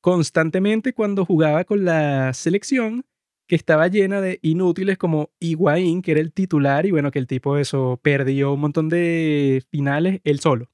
constantemente 0.00 0.92
cuando 0.92 1.24
jugaba 1.24 1.64
con 1.64 1.84
la 1.84 2.32
selección, 2.34 3.04
que 3.46 3.56
estaba 3.56 3.88
llena 3.88 4.20
de 4.20 4.38
inútiles 4.42 4.98
como 4.98 5.30
Higuaín, 5.40 6.02
que 6.02 6.12
era 6.12 6.20
el 6.20 6.32
titular, 6.32 6.86
y 6.86 6.90
bueno, 6.90 7.10
que 7.10 7.18
el 7.18 7.26
tipo 7.26 7.58
eso 7.58 8.00
perdió 8.02 8.52
un 8.54 8.60
montón 8.60 8.88
de 8.88 9.62
finales 9.70 10.20
él 10.24 10.40
solo. 10.40 10.68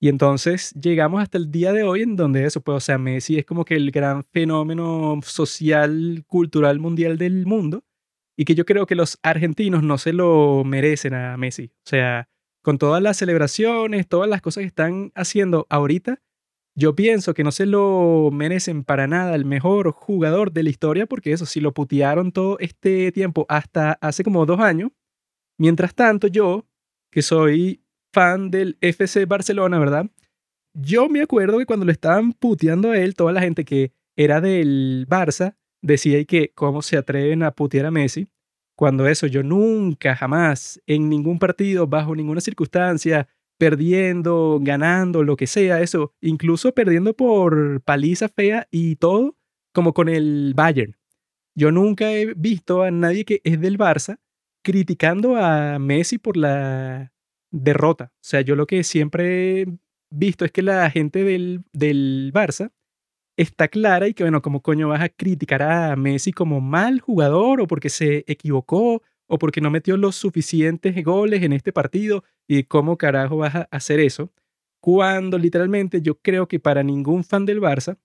Y 0.00 0.08
entonces 0.08 0.72
llegamos 0.72 1.22
hasta 1.22 1.38
el 1.38 1.50
día 1.50 1.72
de 1.72 1.82
hoy 1.82 2.02
en 2.02 2.16
donde 2.16 2.44
eso, 2.44 2.60
pues, 2.60 2.76
o 2.76 2.80
sea, 2.80 2.98
Messi 2.98 3.38
es 3.38 3.46
como 3.46 3.64
que 3.64 3.74
el 3.74 3.90
gran 3.90 4.24
fenómeno 4.24 5.18
social, 5.22 6.22
cultural, 6.26 6.78
mundial 6.78 7.16
del 7.16 7.46
mundo. 7.46 7.84
Y 8.38 8.44
que 8.44 8.54
yo 8.54 8.66
creo 8.66 8.86
que 8.86 8.94
los 8.94 9.18
argentinos 9.22 9.82
no 9.82 9.96
se 9.96 10.12
lo 10.12 10.62
merecen 10.64 11.14
a 11.14 11.36
Messi. 11.38 11.72
O 11.72 11.88
sea, 11.88 12.28
con 12.62 12.76
todas 12.76 13.02
las 13.02 13.16
celebraciones, 13.16 14.06
todas 14.06 14.28
las 14.28 14.42
cosas 14.42 14.62
que 14.62 14.66
están 14.66 15.10
haciendo 15.14 15.66
ahorita, 15.70 16.20
yo 16.74 16.94
pienso 16.94 17.32
que 17.32 17.42
no 17.42 17.52
se 17.52 17.64
lo 17.64 18.28
merecen 18.30 18.84
para 18.84 19.06
nada 19.06 19.34
el 19.34 19.46
mejor 19.46 19.92
jugador 19.92 20.52
de 20.52 20.62
la 20.62 20.68
historia, 20.68 21.06
porque 21.06 21.32
eso 21.32 21.46
sí 21.46 21.60
lo 21.60 21.72
putearon 21.72 22.32
todo 22.32 22.58
este 22.58 23.10
tiempo, 23.12 23.46
hasta 23.48 23.92
hace 24.02 24.22
como 24.22 24.44
dos 24.44 24.60
años. 24.60 24.90
Mientras 25.58 25.94
tanto, 25.94 26.26
yo, 26.26 26.66
que 27.10 27.22
soy 27.22 27.85
fan 28.16 28.50
del 28.50 28.78
FC 28.80 29.26
Barcelona, 29.26 29.78
¿verdad? 29.78 30.06
Yo 30.72 31.10
me 31.10 31.20
acuerdo 31.20 31.58
que 31.58 31.66
cuando 31.66 31.84
lo 31.84 31.92
estaban 31.92 32.32
puteando 32.32 32.92
a 32.92 32.98
él, 32.98 33.14
toda 33.14 33.30
la 33.30 33.42
gente 33.42 33.66
que 33.66 33.92
era 34.16 34.40
del 34.40 35.06
Barça, 35.06 35.54
decía 35.82 36.18
y 36.18 36.24
que 36.24 36.50
cómo 36.54 36.80
se 36.80 36.96
atreven 36.96 37.42
a 37.42 37.50
putear 37.50 37.84
a 37.84 37.90
Messi, 37.90 38.28
cuando 38.74 39.06
eso 39.06 39.26
yo 39.26 39.42
nunca, 39.42 40.16
jamás, 40.16 40.80
en 40.86 41.10
ningún 41.10 41.38
partido, 41.38 41.86
bajo 41.86 42.16
ninguna 42.16 42.40
circunstancia, 42.40 43.28
perdiendo, 43.58 44.60
ganando, 44.62 45.22
lo 45.22 45.36
que 45.36 45.46
sea, 45.46 45.82
eso, 45.82 46.14
incluso 46.22 46.72
perdiendo 46.72 47.14
por 47.14 47.82
paliza 47.82 48.30
fea 48.30 48.66
y 48.70 48.96
todo, 48.96 49.36
como 49.74 49.92
con 49.92 50.08
el 50.08 50.54
Bayern. 50.56 50.96
Yo 51.54 51.70
nunca 51.70 52.10
he 52.14 52.32
visto 52.32 52.82
a 52.82 52.90
nadie 52.90 53.26
que 53.26 53.42
es 53.44 53.60
del 53.60 53.76
Barça 53.76 54.20
criticando 54.64 55.36
a 55.36 55.78
Messi 55.78 56.16
por 56.16 56.38
la 56.38 57.12
derrota. 57.50 58.12
O 58.14 58.18
sea, 58.22 58.40
yo 58.40 58.56
lo 58.56 58.66
que 58.66 58.84
siempre 58.84 59.62
he 59.62 59.66
visto 60.10 60.44
es 60.44 60.52
que 60.52 60.62
la 60.62 60.90
gente 60.90 61.24
del, 61.24 61.62
del 61.72 62.32
Barça 62.34 62.72
está 63.36 63.68
clara 63.68 64.08
y 64.08 64.14
que, 64.14 64.24
bueno, 64.24 64.42
como 64.42 64.62
coño 64.62 64.88
vas 64.88 65.02
a 65.02 65.08
criticar 65.08 65.62
a 65.62 65.94
Messi 65.96 66.32
como 66.32 66.60
mal 66.60 67.00
jugador 67.00 67.60
o 67.60 67.66
porque 67.66 67.90
se 67.90 68.24
equivocó 68.26 69.02
o 69.28 69.38
porque 69.38 69.60
no 69.60 69.70
metió 69.70 69.96
los 69.96 70.16
suficientes 70.16 71.02
goles 71.04 71.42
en 71.42 71.52
este 71.52 71.72
partido 71.72 72.24
y 72.46 72.64
cómo 72.64 72.96
carajo 72.96 73.38
vas 73.38 73.54
a 73.56 73.68
hacer 73.70 74.00
eso, 74.00 74.32
cuando 74.80 75.36
literalmente 75.36 76.00
yo 76.00 76.20
creo 76.20 76.46
que 76.46 76.60
para 76.60 76.82
ningún 76.82 77.24
fan 77.24 77.44
del 77.44 77.60
Barça 77.60 77.98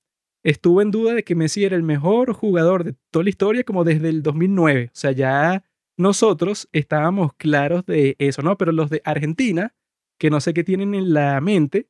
estuvo 0.43 0.81
en 0.81 0.91
duda 0.91 1.13
de 1.13 1.23
que 1.23 1.35
Messi 1.35 1.63
era 1.63 1.75
el 1.75 1.83
mejor 1.83 2.33
jugador 2.33 2.83
de 2.83 2.95
toda 3.11 3.23
la 3.23 3.29
historia 3.29 3.63
como 3.63 3.83
desde 3.83 4.09
el 4.09 4.23
2009. 4.23 4.87
O 4.87 4.95
sea, 4.95 5.11
ya 5.11 5.63
nosotros 5.97 6.67
estábamos 6.71 7.33
claros 7.33 7.85
de 7.85 8.15
eso, 8.19 8.41
¿no? 8.41 8.57
Pero 8.57 8.71
los 8.71 8.89
de 8.89 9.01
Argentina, 9.05 9.75
que 10.19 10.29
no 10.29 10.39
sé 10.39 10.53
qué 10.53 10.63
tienen 10.63 10.95
en 10.95 11.13
la 11.13 11.39
mente, 11.41 11.89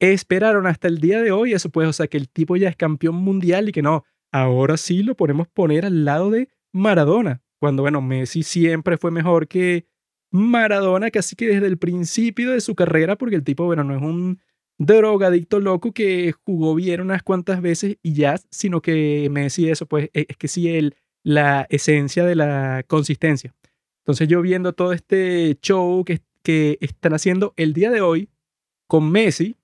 esperaron 0.00 0.66
hasta 0.66 0.88
el 0.88 0.98
día 0.98 1.22
de 1.22 1.32
hoy 1.32 1.52
eso 1.52 1.70
pues, 1.70 1.88
o 1.88 1.92
sea, 1.92 2.06
que 2.08 2.16
el 2.16 2.28
tipo 2.28 2.56
ya 2.56 2.68
es 2.68 2.76
campeón 2.76 3.16
mundial 3.16 3.68
y 3.68 3.72
que 3.72 3.82
no, 3.82 4.04
ahora 4.32 4.76
sí 4.76 5.02
lo 5.02 5.16
podemos 5.16 5.48
poner 5.48 5.86
al 5.86 6.04
lado 6.04 6.30
de 6.30 6.48
Maradona, 6.72 7.42
cuando 7.60 7.82
bueno, 7.82 8.02
Messi 8.02 8.42
siempre 8.42 8.98
fue 8.98 9.10
mejor 9.10 9.48
que 9.48 9.86
Maradona 10.32 11.10
casi 11.10 11.36
que 11.36 11.46
desde 11.46 11.66
el 11.68 11.78
principio 11.78 12.50
de 12.50 12.60
su 12.60 12.74
carrera, 12.74 13.16
porque 13.16 13.36
el 13.36 13.44
tipo, 13.44 13.64
bueno, 13.64 13.84
no 13.84 13.94
es 13.94 14.02
un 14.02 14.40
drogadicto 14.78 15.60
loco 15.60 15.92
que 15.92 16.32
jugó 16.44 16.74
bien 16.74 17.00
unas 17.00 17.22
cuantas 17.22 17.62
veces 17.62 17.98
y 18.02 18.14
ya, 18.14 18.36
sino 18.50 18.82
que 18.82 19.28
Messi 19.30 19.68
eso, 19.68 19.86
pues 19.86 20.10
e, 20.12 20.26
es 20.28 20.36
que 20.36 20.48
sí, 20.48 20.68
el, 20.68 20.96
la 21.24 21.66
esencia 21.70 22.24
de 22.24 22.36
la 22.36 22.84
consistencia. 22.86 23.54
Entonces 24.02 24.28
yo 24.28 24.42
viendo 24.42 24.74
todo 24.74 24.92
este 24.92 25.58
show 25.62 26.04
que, 26.04 26.20
que 26.42 26.78
están 26.80 27.14
haciendo 27.14 27.54
el 27.56 27.72
día 27.72 27.90
de 27.90 28.02
hoy 28.02 28.28
con 28.86 29.10
Messi, 29.10 29.56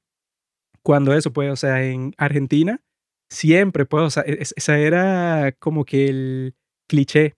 cuando 0.83 1.15
eso, 1.15 1.33
pues, 1.33 1.53
o 1.53 1.57
sea, 1.57 1.85
en 1.85 2.15
Argentina, 2.17 2.81
siempre, 3.29 3.85
pues, 3.85 4.03
o 4.03 4.11
sea, 4.11 4.23
e, 4.27 4.39
esa 4.41 4.79
era 4.79 5.53
como 5.59 5.85
que 5.85 6.09
el 6.09 6.55
cliché 6.89 7.37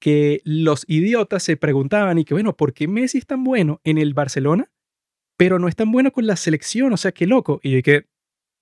que 0.00 0.42
los 0.44 0.84
idiotas 0.86 1.42
se 1.42 1.56
preguntaban 1.56 2.18
y 2.18 2.24
que, 2.24 2.34
bueno, 2.34 2.54
¿por 2.54 2.74
qué 2.74 2.88
Messi 2.88 3.18
es 3.18 3.26
tan 3.26 3.42
bueno 3.42 3.80
en 3.84 3.96
el 3.96 4.12
Barcelona, 4.12 4.70
pero 5.38 5.58
no 5.58 5.68
es 5.68 5.76
tan 5.76 5.90
bueno 5.90 6.12
con 6.12 6.26
la 6.26 6.36
selección? 6.36 6.92
O 6.92 6.96
sea, 6.98 7.12
qué 7.12 7.26
loco. 7.26 7.58
Y 7.62 7.80
que, 7.82 8.06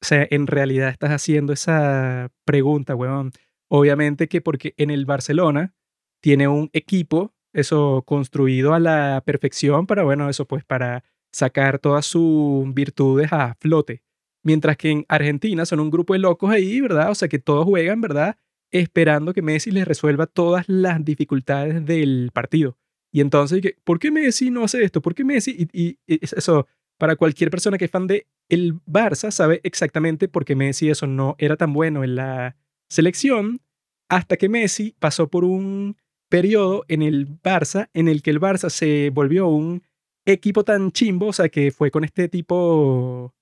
o 0.02 0.06
sea, 0.06 0.26
en 0.30 0.46
realidad 0.46 0.90
estás 0.90 1.11
haciendo 1.11 1.52
esa 1.52 2.30
pregunta, 2.44 2.94
weón. 2.94 3.32
Obviamente 3.75 4.29
que 4.29 4.43
porque 4.43 4.75
en 4.76 4.91
el 4.91 5.07
Barcelona 5.07 5.75
tiene 6.21 6.47
un 6.47 6.69
equipo, 6.75 7.33
eso 7.55 8.02
construido 8.07 8.75
a 8.75 8.79
la 8.79 9.23
perfección 9.25 9.87
para, 9.87 10.02
bueno, 10.02 10.29
eso 10.29 10.47
pues 10.47 10.62
para 10.62 11.05
sacar 11.33 11.79
todas 11.79 12.05
sus 12.05 12.67
virtudes 12.75 13.33
a 13.33 13.55
flote. 13.59 14.02
Mientras 14.45 14.76
que 14.76 14.91
en 14.91 15.07
Argentina 15.09 15.64
son 15.64 15.81
un 15.81 15.91
grupo 15.91 16.12
de 16.12 16.19
locos 16.19 16.50
ahí, 16.50 16.83
¿verdad? 16.83 17.11
O 17.11 17.14
sea, 17.14 17.29
que 17.29 17.38
todos 17.38 17.64
juegan, 17.64 18.02
¿verdad? 18.02 18.37
Esperando 18.71 19.33
que 19.33 19.41
Messi 19.41 19.71
les 19.71 19.88
resuelva 19.88 20.26
todas 20.26 20.69
las 20.69 21.02
dificultades 21.02 21.87
del 21.87 22.29
partido. 22.35 22.76
Y 23.11 23.23
entonces, 23.23 23.62
¿por 23.85 23.99
qué 23.99 24.11
Messi 24.11 24.50
no 24.50 24.64
hace 24.64 24.85
esto? 24.85 25.00
¿Por 25.00 25.14
qué 25.14 25.25
Messi? 25.25 25.67
Y, 25.73 25.99
eso, 26.07 26.67
para 26.99 27.17
cualquier 27.17 27.50
persona 27.50 27.79
que 27.79 27.87
es 27.87 27.91
fan 27.91 28.07
de 28.07 28.26
el 28.50 28.75
Barça, 28.85 29.31
sabe 29.31 29.62
exactamente 29.64 30.29
por 30.29 30.45
qué 30.45 30.57
Messi 30.57 30.91
eso 30.91 31.07
no 31.07 31.37
era 31.38 31.57
tan 31.57 31.73
bueno 31.73 32.05
en 32.05 32.17
la 32.17 32.57
selección, 32.92 33.61
hasta 34.08 34.37
que 34.37 34.49
Messi 34.49 34.94
pasó 34.99 35.28
por 35.28 35.44
un 35.44 35.96
periodo 36.28 36.84
en 36.88 37.02
el 37.02 37.40
Barça 37.42 37.88
en 37.94 38.08
el 38.08 38.22
que 38.22 38.30
el 38.30 38.40
Barça 38.40 38.70
se 38.70 39.11
volvió 39.11 39.49
un 39.49 39.82
equipo 40.25 40.64
tan 40.64 40.92
chimbo, 40.92 41.28
o 41.28 41.32
sea, 41.32 41.49
que 41.49 41.70
fue 41.70 41.90
con 41.90 42.04
este 42.04 42.28
tipo 42.28 43.34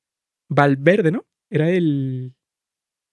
Valverde, 0.48 1.10
¿no? 1.10 1.24
Era 1.50 1.68
el 1.70 2.34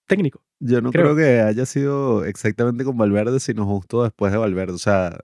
técnico. 0.06 0.42
Yo 0.60 0.80
no 0.80 0.90
creo. 0.90 1.14
que 1.14 1.40
haya 1.40 1.66
sido 1.66 2.24
exactamente 2.24 2.84
con 2.84 2.96
Valverde, 2.96 3.38
sino 3.40 3.66
justo 3.66 4.02
después 4.02 4.32
de 4.32 4.38
Valverde. 4.38 4.72
O 4.72 4.78
sea, 4.78 5.20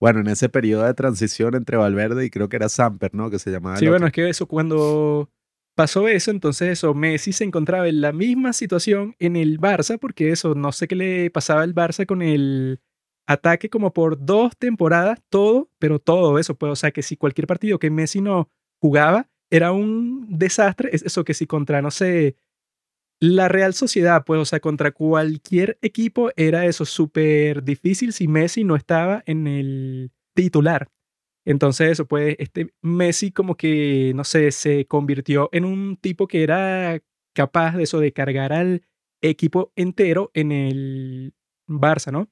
bueno, 0.00 0.20
en 0.20 0.28
ese 0.28 0.48
periodo 0.48 0.84
de 0.84 0.94
transición 0.94 1.54
entre 1.54 1.76
Valverde 1.76 2.24
y 2.24 2.30
creo 2.30 2.48
que 2.48 2.56
era 2.56 2.68
Samper, 2.68 3.14
¿no? 3.14 3.30
Que 3.30 3.38
se 3.38 3.50
llamaba. 3.50 3.76
Sí, 3.78 3.88
bueno, 3.88 4.06
es 4.06 4.12
que 4.12 4.28
eso, 4.28 4.46
cuando 4.46 5.30
pasó 5.78 6.08
eso, 6.08 6.32
entonces 6.32 6.70
eso, 6.70 6.92
Messi 6.92 7.32
se 7.32 7.44
encontraba 7.44 7.86
en 7.86 8.00
la 8.00 8.10
misma 8.10 8.52
situación 8.52 9.14
en 9.20 9.36
el 9.36 9.60
Barça, 9.60 9.96
porque 9.96 10.32
eso, 10.32 10.56
no 10.56 10.72
sé 10.72 10.88
qué 10.88 10.96
le 10.96 11.30
pasaba 11.30 11.62
al 11.62 11.72
Barça 11.72 12.04
con 12.04 12.20
el 12.20 12.80
ataque 13.28 13.70
como 13.70 13.92
por 13.92 14.24
dos 14.24 14.56
temporadas, 14.56 15.20
todo, 15.28 15.70
pero 15.78 16.00
todo 16.00 16.40
eso, 16.40 16.56
pues, 16.56 16.72
o 16.72 16.74
sea, 16.74 16.90
que 16.90 17.04
si 17.04 17.16
cualquier 17.16 17.46
partido 17.46 17.78
que 17.78 17.90
Messi 17.90 18.20
no 18.20 18.50
jugaba, 18.82 19.30
era 19.50 19.70
un 19.70 20.26
desastre, 20.28 20.90
es 20.92 21.04
eso 21.04 21.22
que 21.22 21.32
si 21.32 21.46
contra, 21.46 21.80
no 21.80 21.92
sé, 21.92 22.34
la 23.20 23.46
Real 23.46 23.72
Sociedad, 23.72 24.24
pues, 24.26 24.40
o 24.40 24.44
sea, 24.46 24.58
contra 24.58 24.90
cualquier 24.90 25.78
equipo 25.80 26.30
era 26.34 26.66
eso 26.66 26.86
súper 26.86 27.62
difícil 27.62 28.12
si 28.12 28.26
Messi 28.26 28.64
no 28.64 28.74
estaba 28.74 29.22
en 29.26 29.46
el 29.46 30.10
titular. 30.34 30.88
Entonces, 31.48 31.92
eso, 31.92 32.06
pues, 32.06 32.36
este 32.38 32.74
Messi 32.82 33.32
como 33.32 33.56
que, 33.56 34.12
no 34.14 34.22
sé, 34.24 34.52
se 34.52 34.84
convirtió 34.86 35.48
en 35.52 35.64
un 35.64 35.96
tipo 35.96 36.26
que 36.28 36.42
era 36.42 37.00
capaz 37.34 37.74
de 37.74 37.84
eso, 37.84 38.00
de 38.00 38.12
cargar 38.12 38.52
al 38.52 38.82
equipo 39.22 39.72
entero 39.74 40.30
en 40.34 40.52
el 40.52 41.34
Barça, 41.66 42.12
¿no? 42.12 42.28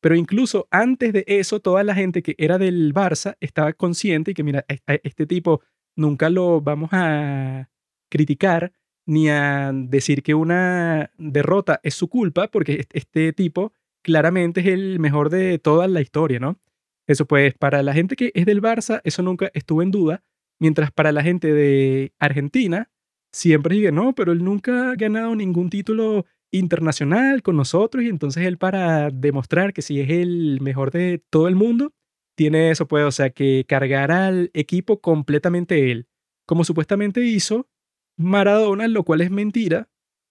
Pero 0.00 0.16
incluso 0.16 0.66
antes 0.72 1.12
de 1.12 1.24
eso, 1.28 1.60
toda 1.60 1.84
la 1.84 1.94
gente 1.94 2.24
que 2.24 2.34
era 2.38 2.58
del 2.58 2.92
Barça 2.92 3.36
estaba 3.40 3.72
consciente 3.72 4.32
y 4.32 4.34
que, 4.34 4.42
mira, 4.42 4.64
este 5.04 5.26
tipo 5.26 5.62
nunca 5.94 6.28
lo 6.28 6.60
vamos 6.60 6.90
a 6.92 7.70
criticar 8.10 8.72
ni 9.06 9.28
a 9.28 9.70
decir 9.72 10.24
que 10.24 10.34
una 10.34 11.12
derrota 11.18 11.78
es 11.84 11.94
su 11.94 12.08
culpa, 12.08 12.48
porque 12.48 12.84
este 12.92 13.32
tipo 13.32 13.72
claramente 14.02 14.60
es 14.60 14.66
el 14.66 14.98
mejor 14.98 15.30
de 15.30 15.60
toda 15.60 15.86
la 15.86 16.00
historia, 16.00 16.40
¿no? 16.40 16.58
Eso 17.06 17.26
pues, 17.26 17.54
para 17.54 17.82
la 17.82 17.92
gente 17.92 18.16
que 18.16 18.32
es 18.34 18.46
del 18.46 18.62
Barça, 18.62 19.00
eso 19.04 19.22
nunca 19.22 19.50
estuvo 19.54 19.82
en 19.82 19.90
duda, 19.90 20.22
mientras 20.58 20.90
para 20.90 21.12
la 21.12 21.22
gente 21.22 21.52
de 21.52 22.12
Argentina, 22.18 22.90
siempre 23.32 23.76
dice, 23.76 23.92
no, 23.92 24.14
pero 24.14 24.32
él 24.32 24.42
nunca 24.42 24.90
ha 24.90 24.94
ganado 24.94 25.34
ningún 25.36 25.70
título 25.70 26.24
internacional 26.50 27.42
con 27.42 27.56
nosotros 27.56 28.04
y 28.04 28.08
entonces 28.08 28.44
él 28.46 28.56
para 28.56 29.10
demostrar 29.10 29.72
que 29.72 29.82
sí 29.82 30.00
es 30.00 30.10
el 30.10 30.60
mejor 30.60 30.90
de 30.90 31.22
todo 31.30 31.48
el 31.48 31.54
mundo, 31.54 31.92
tiene 32.34 32.70
eso, 32.70 32.86
pues, 32.86 33.04
o 33.04 33.10
sea, 33.10 33.30
que 33.30 33.64
cargar 33.68 34.10
al 34.10 34.50
equipo 34.54 35.00
completamente 35.00 35.90
él, 35.90 36.06
como 36.46 36.64
supuestamente 36.64 37.22
hizo 37.22 37.68
Maradona, 38.16 38.88
lo 38.88 39.04
cual 39.04 39.20
es 39.20 39.30
mentira, 39.30 39.88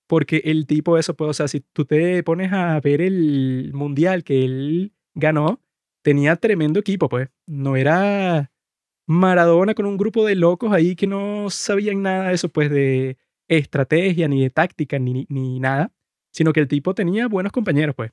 porque 0.08 0.41
el 0.46 0.65
tipo 0.67 0.98
eso, 0.98 1.15
pues, 1.15 1.29
o 1.29 1.34
sea, 1.34 1.48
si 1.48 1.62
tú 1.62 1.86
te 1.86 2.22
pones 2.24 2.53
a 2.53 2.79
ver 2.79 3.01
el 3.01 3.72
mundial 3.74 4.24
que 4.24 4.46
él 4.46 4.94
ganó, 5.15 5.62
tenía 6.05 6.35
tremendo 6.35 6.79
equipo, 6.79 7.09
pues, 7.09 7.29
no 7.47 7.75
era 7.75 8.51
Maradona 9.07 9.74
con 9.74 9.88
un 9.88 9.97
grupo 9.97 10.24
de 10.25 10.35
locos 10.35 10.71
ahí 10.71 10.95
que 10.95 11.07
no 11.07 11.50
sabían 11.50 12.03
nada 12.03 12.29
de 12.29 12.35
eso, 12.35 12.50
pues, 12.50 12.69
de 12.69 13.17
estrategia, 13.47 14.27
ni 14.27 14.43
de 14.43 14.51
táctica, 14.51 15.00
ni, 15.00 15.25
ni 15.29 15.59
nada, 15.59 15.91
sino 16.31 16.53
que 16.53 16.59
el 16.59 16.67
tipo 16.67 16.93
tenía 16.93 17.27
buenos 17.27 17.51
compañeros, 17.51 17.95
pues. 17.95 18.12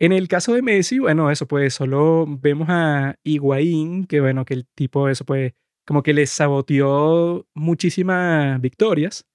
En 0.00 0.12
el 0.12 0.28
caso 0.28 0.54
de 0.54 0.62
Messi, 0.62 0.98
bueno, 0.98 1.30
eso 1.30 1.46
pues 1.46 1.74
solo 1.74 2.26
vemos 2.26 2.68
a 2.70 3.16
Higuaín, 3.22 4.06
que 4.06 4.20
bueno, 4.20 4.44
que 4.46 4.54
el 4.54 4.66
tipo 4.66 5.08
eso 5.08 5.24
pues 5.26 5.52
como 5.86 6.02
que 6.02 6.14
le 6.14 6.26
saboteó 6.26 7.46
muchísimas 7.54 8.60
victorias. 8.60 9.26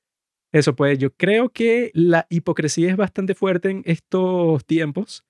Eso 0.51 0.75
pues 0.75 0.99
yo 0.99 1.13
creo 1.15 1.49
que 1.49 1.91
la 1.93 2.27
hipocresía 2.29 2.89
es 2.89 2.97
bastante 2.97 3.35
fuerte 3.35 3.69
en 3.71 3.83
estos 3.85 4.65
tiempos, 4.65 5.23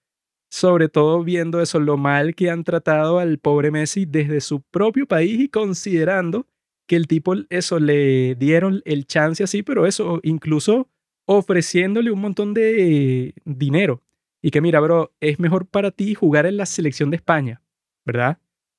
sobre 0.49 0.89
todo 0.89 1.23
viendo 1.23 1.61
eso, 1.61 1.79
lo 1.79 1.97
mal 1.97 2.35
que 2.35 2.49
han 2.49 2.63
tratado 2.63 3.19
al 3.19 3.37
pobre 3.39 3.71
Messi 3.71 4.05
desde 4.05 4.41
su 4.41 4.61
propio 4.61 5.07
país 5.07 5.39
y 5.39 5.49
considerando 5.49 6.47
que 6.87 6.95
el 6.95 7.07
tipo 7.07 7.33
eso 7.49 7.79
le 7.79 8.35
dieron 8.35 8.81
el 8.85 9.05
chance 9.05 9.43
así, 9.43 9.63
pero 9.63 9.85
eso 9.85 10.19
incluso 10.23 10.87
ofreciéndole 11.25 12.11
un 12.11 12.21
montón 12.21 12.53
de 12.53 13.33
dinero 13.43 14.03
y 14.41 14.51
que 14.51 14.61
mira, 14.61 14.79
bro, 14.79 15.11
es 15.19 15.39
mejor 15.39 15.65
para 15.65 15.89
ti 15.89 16.13
jugar 16.13 16.45
en 16.45 16.57
la 16.57 16.67
selección 16.67 17.09
de 17.09 17.15
España, 17.15 17.63
¿verdad? 18.05 18.37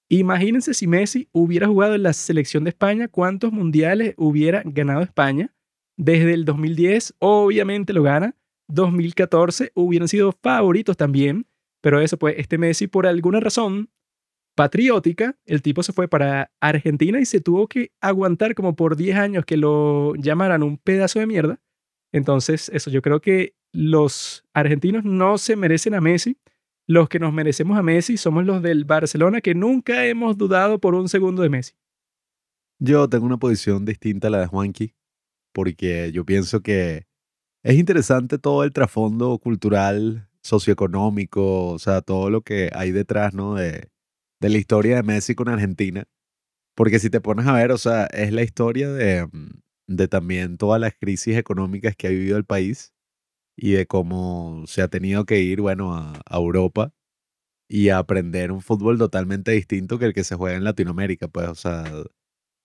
Imagínense 0.08 0.74
si 0.74 0.86
Messi 0.86 1.28
hubiera 1.32 1.66
jugado 1.66 1.96
en 1.96 2.04
la 2.04 2.12
selección 2.12 2.62
de 2.62 2.70
España, 2.70 3.08
cuántos 3.08 3.50
mundiales 3.50 4.14
hubiera 4.16 4.62
ganado 4.64 5.02
España. 5.02 5.52
Desde 5.96 6.34
el 6.34 6.44
2010, 6.44 7.14
obviamente 7.18 7.92
lo 7.92 8.04
gana, 8.04 8.36
2014 8.68 9.72
hubieran 9.74 10.06
sido 10.06 10.30
favoritos 10.30 10.96
también, 10.96 11.46
pero 11.86 12.00
eso 12.00 12.16
pues 12.16 12.34
este 12.36 12.58
Messi 12.58 12.88
por 12.88 13.06
alguna 13.06 13.38
razón 13.38 13.90
patriótica, 14.56 15.38
el 15.44 15.62
tipo 15.62 15.84
se 15.84 15.92
fue 15.92 16.08
para 16.08 16.50
Argentina 16.58 17.20
y 17.20 17.26
se 17.26 17.40
tuvo 17.40 17.68
que 17.68 17.92
aguantar 18.00 18.56
como 18.56 18.74
por 18.74 18.96
10 18.96 19.16
años 19.16 19.44
que 19.44 19.56
lo 19.56 20.16
llamaran 20.16 20.64
un 20.64 20.78
pedazo 20.78 21.20
de 21.20 21.28
mierda. 21.28 21.60
Entonces, 22.10 22.70
eso 22.70 22.90
yo 22.90 23.02
creo 23.02 23.20
que 23.20 23.54
los 23.70 24.42
argentinos 24.52 25.04
no 25.04 25.38
se 25.38 25.54
merecen 25.54 25.94
a 25.94 26.00
Messi. 26.00 26.38
Los 26.88 27.08
que 27.08 27.20
nos 27.20 27.32
merecemos 27.32 27.78
a 27.78 27.84
Messi 27.84 28.16
somos 28.16 28.44
los 28.44 28.62
del 28.62 28.84
Barcelona 28.84 29.40
que 29.40 29.54
nunca 29.54 30.06
hemos 30.06 30.36
dudado 30.36 30.80
por 30.80 30.96
un 30.96 31.08
segundo 31.08 31.42
de 31.42 31.50
Messi. 31.50 31.74
Yo 32.80 33.08
tengo 33.08 33.26
una 33.26 33.38
posición 33.38 33.84
distinta 33.84 34.26
a 34.26 34.30
la 34.32 34.40
de 34.40 34.46
Juanqui, 34.48 34.96
porque 35.52 36.10
yo 36.10 36.24
pienso 36.24 36.62
que 36.62 37.06
es 37.62 37.76
interesante 37.76 38.38
todo 38.38 38.64
el 38.64 38.72
trasfondo 38.72 39.38
cultural, 39.38 40.28
socioeconómico, 40.46 41.68
o 41.72 41.78
sea, 41.78 42.02
todo 42.02 42.30
lo 42.30 42.42
que 42.42 42.70
hay 42.74 42.92
detrás, 42.92 43.34
¿no? 43.34 43.54
De, 43.56 43.88
de 44.40 44.48
la 44.50 44.58
historia 44.58 44.96
de 44.96 45.02
Messi 45.02 45.34
con 45.34 45.48
Argentina. 45.48 46.04
Porque 46.76 46.98
si 46.98 47.10
te 47.10 47.20
pones 47.20 47.46
a 47.46 47.54
ver, 47.54 47.72
o 47.72 47.78
sea, 47.78 48.06
es 48.06 48.32
la 48.32 48.42
historia 48.42 48.90
de, 48.92 49.26
mm, 49.26 49.50
de 49.88 50.08
también 50.08 50.58
todas 50.58 50.80
las 50.80 50.94
crisis 50.98 51.36
económicas 51.36 51.96
que 51.96 52.08
ha 52.08 52.10
vivido 52.10 52.36
el 52.38 52.44
país 52.44 52.92
y 53.56 53.72
de 53.72 53.86
cómo 53.86 54.64
se 54.66 54.82
ha 54.82 54.88
tenido 54.88 55.26
que 55.26 55.40
ir, 55.40 55.60
bueno, 55.62 55.94
a, 55.96 56.20
a 56.26 56.36
Europa 56.38 56.92
y 57.68 57.88
a 57.90 57.98
aprender 57.98 58.52
un 58.52 58.62
fútbol 58.62 58.98
totalmente 58.98 59.52
distinto 59.52 59.98
que 59.98 60.06
el 60.06 60.14
que 60.14 60.24
se 60.24 60.36
juega 60.36 60.56
en 60.56 60.64
Latinoamérica. 60.64 61.28
Pues, 61.28 61.48
o 61.48 61.54
sea, 61.54 61.84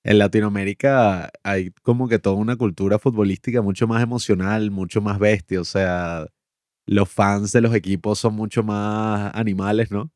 en 0.03 0.17
Latinoamérica 0.19 1.31
hay 1.43 1.71
como 1.83 2.07
que 2.09 2.19
toda 2.19 2.35
una 2.37 2.55
cultura 2.57 2.99
futbolística 2.99 3.61
mucho 3.61 3.87
más 3.87 4.03
emocional, 4.03 4.71
mucho 4.71 5.01
más 5.01 5.19
bestia. 5.19 5.61
O 5.61 5.65
sea, 5.65 6.27
los 6.91 7.09
fans 7.09 7.53
de 7.53 7.61
los 7.61 7.73
equipos 7.73 8.19
son 8.19 8.35
mucho 8.35 8.63
más 8.63 9.31
animales, 9.33 9.91
¿no? 9.91 10.11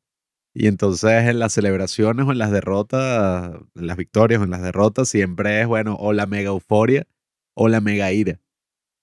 Y 0.53 0.67
entonces 0.67 1.24
en 1.29 1.39
las 1.39 1.53
celebraciones 1.53 2.27
o 2.27 2.34
en 2.34 2.38
las 2.38 2.51
derrotas, 2.51 3.55
en 3.75 3.88
las 3.88 3.98
victorias 3.98 4.41
o 4.41 4.44
en 4.44 4.51
las 4.51 4.62
derrotas, 4.62 5.08
siempre 5.10 5.62
es, 5.62 5.67
bueno, 5.67 5.96
o 5.98 6.12
la 6.13 6.25
mega 6.27 6.50
euforia 6.50 7.08
o 7.55 7.70
la 7.70 7.82
mega 7.82 8.12
ira. 8.12 8.41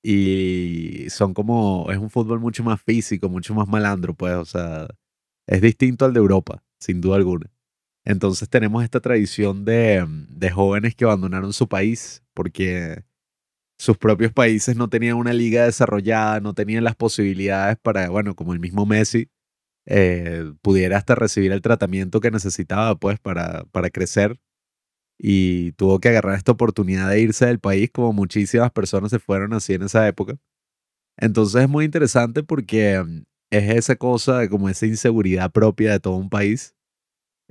Y 0.02 1.07
son 1.11 1.35
como, 1.35 1.91
es 1.91 1.99
un 1.99 2.11
fútbol 2.11 2.41
mucho 2.41 2.62
más 2.64 2.83
físico, 2.83 3.31
mucho 3.31 3.55
más 3.55 3.69
malandro, 3.69 4.14
pues, 4.14 4.35
o 4.35 4.45
sea, 4.45 4.88
es 5.47 5.62
distinto 5.62 6.05
al 6.05 6.12
de 6.14 6.21
Europa, 6.21 6.64
sin 6.79 7.00
duda 7.00 7.17
alguna. 7.17 7.50
Entonces 8.05 8.50
tenemos 8.50 8.85
esta 8.85 9.00
tradición 9.00 9.64
de, 9.64 10.07
de 10.29 10.50
jóvenes 10.50 10.95
que 10.95 11.05
abandonaron 11.07 11.52
su 11.55 11.69
país 11.69 12.23
porque 12.35 13.05
sus 13.83 13.99
propios 13.99 14.33
países 14.33 14.77
no 14.77 14.89
tenían 14.89 15.17
una 15.17 15.33
liga 15.33 15.65
desarrollada, 15.65 16.39
no 16.39 16.55
tenían 16.55 16.85
las 16.85 16.95
posibilidades 16.95 17.77
para, 17.83 18.11
bueno, 18.11 18.37
como 18.37 18.53
el 18.53 18.61
mismo 18.61 18.87
Messi, 18.87 19.29
eh, 19.87 20.53
pudiera 20.62 20.99
hasta 20.99 21.17
recibir 21.17 21.51
el 21.51 21.62
tratamiento 21.62 22.21
que 22.21 22.31
necesitaba, 22.31 22.95
pues, 22.95 23.19
para, 23.19 23.65
para 23.73 23.91
crecer. 23.91 24.39
Y 25.19 25.73
tuvo 25.73 25.99
que 25.99 26.11
agarrar 26.11 26.37
esta 26.37 26.53
oportunidad 26.53 27.11
de 27.11 27.23
irse 27.23 27.47
del 27.47 27.59
país, 27.59 27.91
como 27.93 28.12
muchísimas 28.12 28.71
personas 28.71 29.11
se 29.11 29.19
fueron 29.19 29.53
así 29.53 29.75
en 29.75 29.83
esa 29.83 30.07
época. 30.07 30.39
Entonces 31.17 31.62
es 31.62 31.69
muy 31.69 31.85
interesante 31.85 32.45
porque 32.45 33.03
mm, 33.03 33.25
es 33.51 33.71
esa 33.79 33.97
cosa, 33.97 34.49
como 34.49 34.69
esa 34.69 34.87
inseguridad 34.87 35.51
propia 35.51 35.91
de 35.91 35.99
todo 35.99 36.15
un 36.15 36.31
país. 36.31 36.77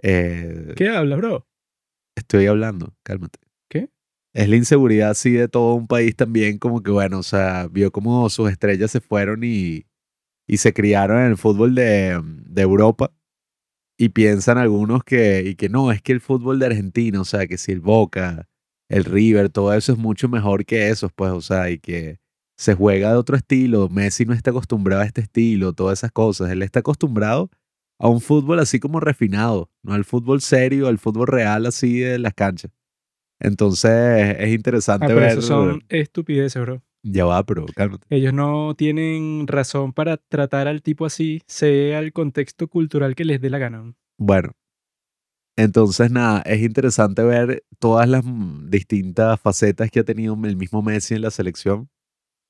Eh, 0.02 0.76
¿Qué 0.78 0.88
hablas, 0.88 1.20
bro? 1.20 1.46
Estoy 2.16 2.46
hablando, 2.46 2.96
cálmate. 3.04 3.51
Es 4.34 4.48
la 4.48 4.56
inseguridad 4.56 5.12
así 5.12 5.32
de 5.32 5.48
todo 5.50 5.76
un 5.76 5.88
país 5.88 6.16
también, 6.16 6.58
como 6.58 6.82
que 6.82 6.92
bueno, 6.92 7.20
o 7.20 7.24
sea, 7.24 7.68
vio 7.68 7.92
como 7.92 8.30
sus 8.30 8.50
estrellas 8.50 8.92
se 8.92 9.02
fueron 9.02 9.44
y, 9.44 9.86
y 10.48 10.58
se 10.58 10.74
criaron 10.74 11.20
en 11.20 11.28
el 11.28 11.38
fútbol 11.38 11.76
de, 11.76 12.22
de 12.24 12.62
Europa 12.62 13.14
y 13.98 14.10
piensan 14.10 14.58
algunos 14.58 15.04
que, 15.04 15.44
y 15.46 15.56
que 15.56 15.70
no, 15.70 15.92
es 15.92 16.02
que 16.02 16.14
el 16.14 16.22
fútbol 16.22 16.60
de 16.60 16.68
Argentina, 16.68 17.22
o 17.22 17.26
sea, 17.26 17.46
que 17.48 17.58
si 17.58 17.72
el 17.72 17.82
Boca, 17.82 18.50
el 18.90 19.06
River, 19.06 19.50
todo 19.50 19.74
eso 19.74 19.94
es 19.94 19.98
mucho 20.00 20.30
mejor 20.30 20.66
que 20.66 20.90
esos, 20.90 21.12
pues, 21.14 21.32
o 21.32 21.42
sea, 21.42 21.70
y 21.70 21.80
que 21.80 22.20
se 22.58 22.74
juega 22.74 23.12
de 23.12 23.18
otro 23.18 23.36
estilo, 23.38 23.90
Messi 23.90 24.26
no 24.26 24.34
está 24.34 24.52
acostumbrado 24.52 25.02
a 25.02 25.06
este 25.06 25.22
estilo, 25.22 25.74
todas 25.74 26.00
esas 26.00 26.12
cosas, 26.12 26.52
él 26.52 26.64
está 26.64 26.80
acostumbrado 26.80 27.50
a 28.00 28.08
un 28.10 28.22
fútbol 28.22 28.60
así 28.60 28.80
como 28.80 29.00
refinado, 29.00 29.70
no 29.84 29.94
al 29.94 30.06
fútbol 30.06 30.42
serio, 30.42 30.88
al 30.88 30.98
fútbol 30.98 31.28
real 31.28 31.66
así 31.66 32.00
de 32.00 32.18
las 32.18 32.34
canchas. 32.34 32.72
Entonces 33.42 34.36
es 34.40 34.54
interesante 34.54 35.06
Ah, 35.06 35.08
pero 35.10 35.20
ver. 35.20 35.30
eso 35.32 35.42
son 35.42 35.84
estupideces, 35.90 36.62
bro. 36.62 36.82
Ya 37.04 37.26
va, 37.26 37.44
pero 37.44 37.66
cálmate. 37.76 38.06
Ellos 38.12 38.34
no 38.34 38.76
tienen 38.76 39.48
razón 39.48 39.92
para 39.92 40.18
tratar 40.18 40.68
al 40.68 40.84
tipo 40.84 41.06
así, 41.06 41.42
sea 41.48 42.00
el 42.00 42.14
contexto 42.14 42.68
cultural 42.68 43.16
que 43.16 43.26
les 43.26 43.42
dé 43.42 43.50
la 43.50 43.58
gana. 43.58 43.94
Bueno, 44.20 44.52
entonces 45.58 46.12
nada, 46.12 46.42
es 46.46 46.62
interesante 46.62 47.24
ver 47.24 47.64
todas 47.80 48.08
las 48.08 48.24
mm, 48.24 48.70
distintas 48.70 49.40
facetas 49.40 49.90
que 49.90 50.00
ha 50.02 50.04
tenido 50.04 50.38
el 50.44 50.56
mismo 50.56 50.82
Messi 50.82 51.16
en 51.16 51.22
la 51.22 51.32
selección. 51.32 51.90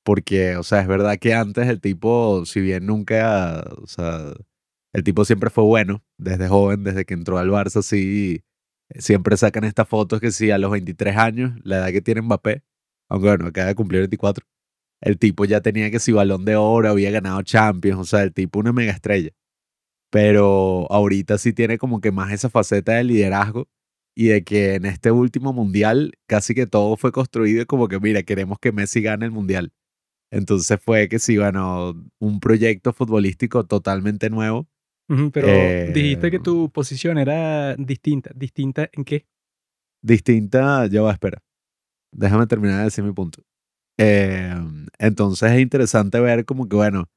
Porque, 0.03 0.57
o 0.57 0.63
sea, 0.63 0.81
es 0.81 0.87
verdad 0.87 1.17
que 1.19 1.33
antes 1.35 1.67
el 1.67 1.79
tipo, 1.79 2.43
si 2.45 2.59
bien 2.59 2.87
nunca, 2.87 3.63
o 3.81 3.85
sea, 3.87 4.33
el 4.93 5.03
tipo 5.03 5.25
siempre 5.25 5.49
fue 5.51 5.63
bueno, 5.63 6.03
desde 6.17 6.47
joven, 6.47 6.83
desde 6.83 7.05
que 7.05 7.13
entró 7.13 7.37
al 7.37 7.49
Barça, 7.49 7.83
sí, 7.83 8.41
siempre 8.99 9.37
sacan 9.37 9.63
estas 9.63 9.87
fotos 9.87 10.19
que 10.19 10.31
sí, 10.31 10.51
a 10.51 10.57
los 10.57 10.71
23 10.71 11.17
años, 11.17 11.53
la 11.63 11.77
edad 11.77 11.91
que 11.91 12.01
tiene 12.01 12.21
Mbappé, 12.21 12.63
aunque 13.09 13.27
bueno, 13.27 13.47
acaba 13.47 13.67
de 13.67 13.75
cumplir 13.75 14.01
24, 14.01 14.45
el 15.01 15.17
tipo 15.19 15.45
ya 15.45 15.61
tenía 15.61 15.91
que 15.91 15.99
si 15.99 16.11
balón 16.11 16.45
de 16.45 16.55
oro, 16.55 16.89
había 16.89 17.11
ganado 17.11 17.41
Champions, 17.43 17.99
o 17.99 18.05
sea, 18.05 18.23
el 18.23 18.33
tipo 18.33 18.59
una 18.59 18.73
mega 18.73 18.91
estrella. 18.93 19.31
Pero 20.11 20.87
ahorita 20.91 21.37
sí 21.37 21.53
tiene 21.53 21.77
como 21.77 22.01
que 22.01 22.11
más 22.11 22.31
esa 22.33 22.49
faceta 22.49 22.93
de 22.93 23.03
liderazgo 23.05 23.69
y 24.15 24.27
de 24.27 24.43
que 24.43 24.75
en 24.75 24.85
este 24.85 25.11
último 25.11 25.53
mundial 25.53 26.13
casi 26.27 26.53
que 26.55 26.67
todo 26.67 26.97
fue 26.97 27.11
construido 27.11 27.65
como 27.67 27.87
que, 27.87 27.99
mira, 27.99 28.23
queremos 28.23 28.59
que 28.59 28.71
Messi 28.71 29.01
gane 29.01 29.25
el 29.25 29.31
mundial. 29.31 29.73
Entonces 30.31 30.79
fue 30.81 31.09
que 31.09 31.19
sí, 31.19 31.37
bueno, 31.37 31.93
un 32.19 32.39
proyecto 32.39 32.93
futbolístico 32.93 33.65
totalmente 33.65 34.29
nuevo. 34.29 34.67
Pero 35.33 35.47
Eh, 35.47 35.91
dijiste 35.93 36.31
que 36.31 36.39
tu 36.39 36.69
posición 36.69 37.17
era 37.17 37.75
distinta. 37.75 38.31
¿Distinta 38.35 38.89
en 38.93 39.03
qué? 39.03 39.25
distinta, 40.03 40.87
ya 40.87 41.01
va, 41.01 41.11
espera. 41.11 41.43
Déjame 42.11 42.47
terminar 42.47 42.79
de 42.79 42.85
decir 42.85 43.03
mi 43.03 43.13
punto. 43.13 43.43
Eh, 43.99 44.55
entonces 44.97 45.51
es 45.51 45.59
interesante 45.59 46.19
ver 46.19 46.45
como 46.45 46.67
que, 46.67 46.75
bueno, 46.75 47.09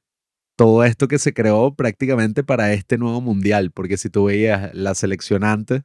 todo 0.55 0.83
esto 0.83 1.07
que 1.07 1.19
se 1.19 1.33
creó 1.33 1.73
prácticamente 1.75 2.43
para 2.43 2.73
este 2.73 2.97
nuevo 2.97 3.21
mundial, 3.21 3.71
porque 3.71 3.97
si 3.97 4.09
tú 4.09 4.25
veías 4.25 4.73
la 4.73 4.93
selección 4.95 5.43
antes, 5.43 5.81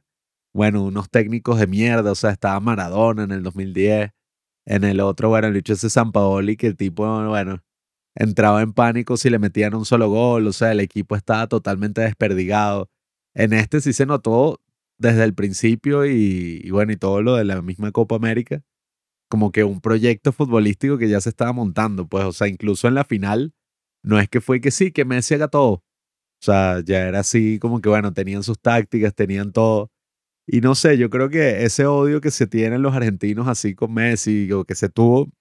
bueno, 0.53 0.83
unos 0.83 1.09
técnicos 1.09 1.59
de 1.59 1.67
mierda, 1.67 2.11
o 2.11 2.15
sea, 2.15 2.29
estaba 2.29 2.59
Maradona 2.59 3.23
en 3.23 3.31
el 3.31 3.43
2010, 3.43 4.11
en 4.67 4.83
el 4.83 4.99
otro, 4.99 5.29
bueno, 5.29 5.47
el 5.47 5.53
dicho 5.55 5.73
ese 5.73 5.89
San 5.89 6.11
Paoli, 6.11 6.55
que 6.55 6.67
el 6.67 6.77
tipo, 6.77 7.03
bueno, 7.29 7.63
entraba 8.15 8.61
en 8.61 8.73
pánico 8.73 9.17
si 9.17 9.29
le 9.29 9.39
metían 9.39 9.75
un 9.75 9.85
solo 9.85 10.09
gol, 10.09 10.47
o 10.47 10.53
sea, 10.53 10.71
el 10.71 10.79
equipo 10.79 11.15
estaba 11.15 11.47
totalmente 11.47 12.01
desperdigado. 12.01 12.89
En 13.33 13.53
este 13.53 13.81
sí 13.81 13.93
se 13.93 14.05
notó 14.05 14.59
desde 14.97 15.23
el 15.23 15.33
principio 15.33 16.05
y, 16.05 16.69
bueno, 16.71 16.91
y 16.91 16.97
todo 16.97 17.21
lo 17.21 17.35
de 17.35 17.45
la 17.45 17.61
misma 17.61 17.91
Copa 17.91 18.15
América, 18.15 18.61
como 19.29 19.51
que 19.51 19.63
un 19.63 19.81
proyecto 19.81 20.33
futbolístico 20.33 20.97
que 20.97 21.09
ya 21.09 21.21
se 21.21 21.29
estaba 21.29 21.53
montando, 21.53 22.07
pues, 22.07 22.25
o 22.25 22.33
sea, 22.33 22.47
incluso 22.47 22.87
en 22.87 22.95
la 22.95 23.05
final, 23.05 23.53
no 24.03 24.19
es 24.19 24.29
que 24.29 24.41
fue 24.41 24.61
que 24.61 24.71
sí, 24.71 24.91
que 24.91 25.05
Messi 25.05 25.35
haga 25.35 25.47
todo. 25.47 25.71
O 26.41 26.43
sea, 26.43 26.81
ya 26.83 27.07
era 27.07 27.19
así 27.21 27.59
como 27.59 27.81
que, 27.81 27.89
bueno, 27.89 28.13
tenían 28.13 28.43
sus 28.43 28.59
tácticas, 28.59 29.15
tenían 29.15 29.51
todo. 29.53 29.91
Y 30.47 30.61
no 30.61 30.75
sé, 30.75 30.97
yo 30.97 31.09
creo 31.09 31.29
que 31.29 31.65
ese 31.65 31.85
odio 31.85 32.21
que 32.21 32.31
se 32.31 32.47
tienen 32.47 32.81
los 32.81 32.95
argentinos 32.95 33.47
así 33.47 33.75
con 33.75 33.93
Messi 33.93 34.51
o 34.51 34.65
que 34.65 34.75
se 34.75 34.89
tuvo, 34.89 35.31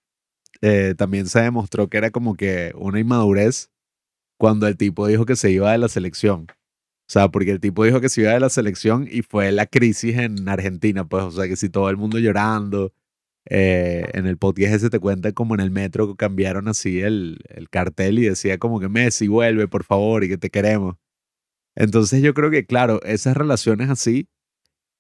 eh, 0.62 0.94
también 0.96 1.26
se 1.26 1.40
demostró 1.40 1.88
que 1.88 1.98
era 1.98 2.10
como 2.10 2.34
que 2.36 2.72
una 2.76 3.00
inmadurez 3.00 3.70
cuando 4.38 4.66
el 4.66 4.76
tipo 4.76 5.06
dijo 5.06 5.26
que 5.26 5.36
se 5.36 5.50
iba 5.50 5.72
de 5.72 5.78
la 5.78 5.88
selección. 5.88 6.46
O 6.50 7.12
sea, 7.12 7.28
porque 7.28 7.50
el 7.50 7.60
tipo 7.60 7.84
dijo 7.84 8.00
que 8.00 8.08
se 8.08 8.22
iba 8.22 8.32
de 8.32 8.40
la 8.40 8.50
selección 8.50 9.08
y 9.10 9.22
fue 9.22 9.52
la 9.52 9.66
crisis 9.66 10.16
en 10.16 10.48
Argentina, 10.48 11.08
pues, 11.08 11.24
o 11.24 11.30
sea, 11.32 11.48
que 11.48 11.56
si 11.56 11.68
todo 11.68 11.90
el 11.90 11.96
mundo 11.96 12.18
llorando, 12.18 12.92
eh, 13.46 14.08
en 14.14 14.26
el 14.26 14.38
podcast 14.38 14.74
ese 14.74 14.90
te 14.90 15.00
cuenta 15.00 15.32
como 15.32 15.54
en 15.54 15.60
el 15.60 15.70
metro 15.70 16.14
cambiaron 16.14 16.68
así 16.68 17.00
el, 17.00 17.38
el 17.48 17.68
cartel 17.70 18.18
y 18.18 18.26
decía 18.26 18.58
como 18.58 18.80
que 18.80 18.88
Messi 18.88 19.28
vuelve, 19.28 19.66
por 19.68 19.84
favor, 19.84 20.24
y 20.24 20.28
que 20.28 20.38
te 20.38 20.50
queremos. 20.50 20.96
Entonces 21.74 22.22
yo 22.22 22.34
creo 22.34 22.50
que, 22.50 22.66
claro, 22.66 23.00
esas 23.04 23.36
relaciones 23.36 23.90
así 23.90 24.28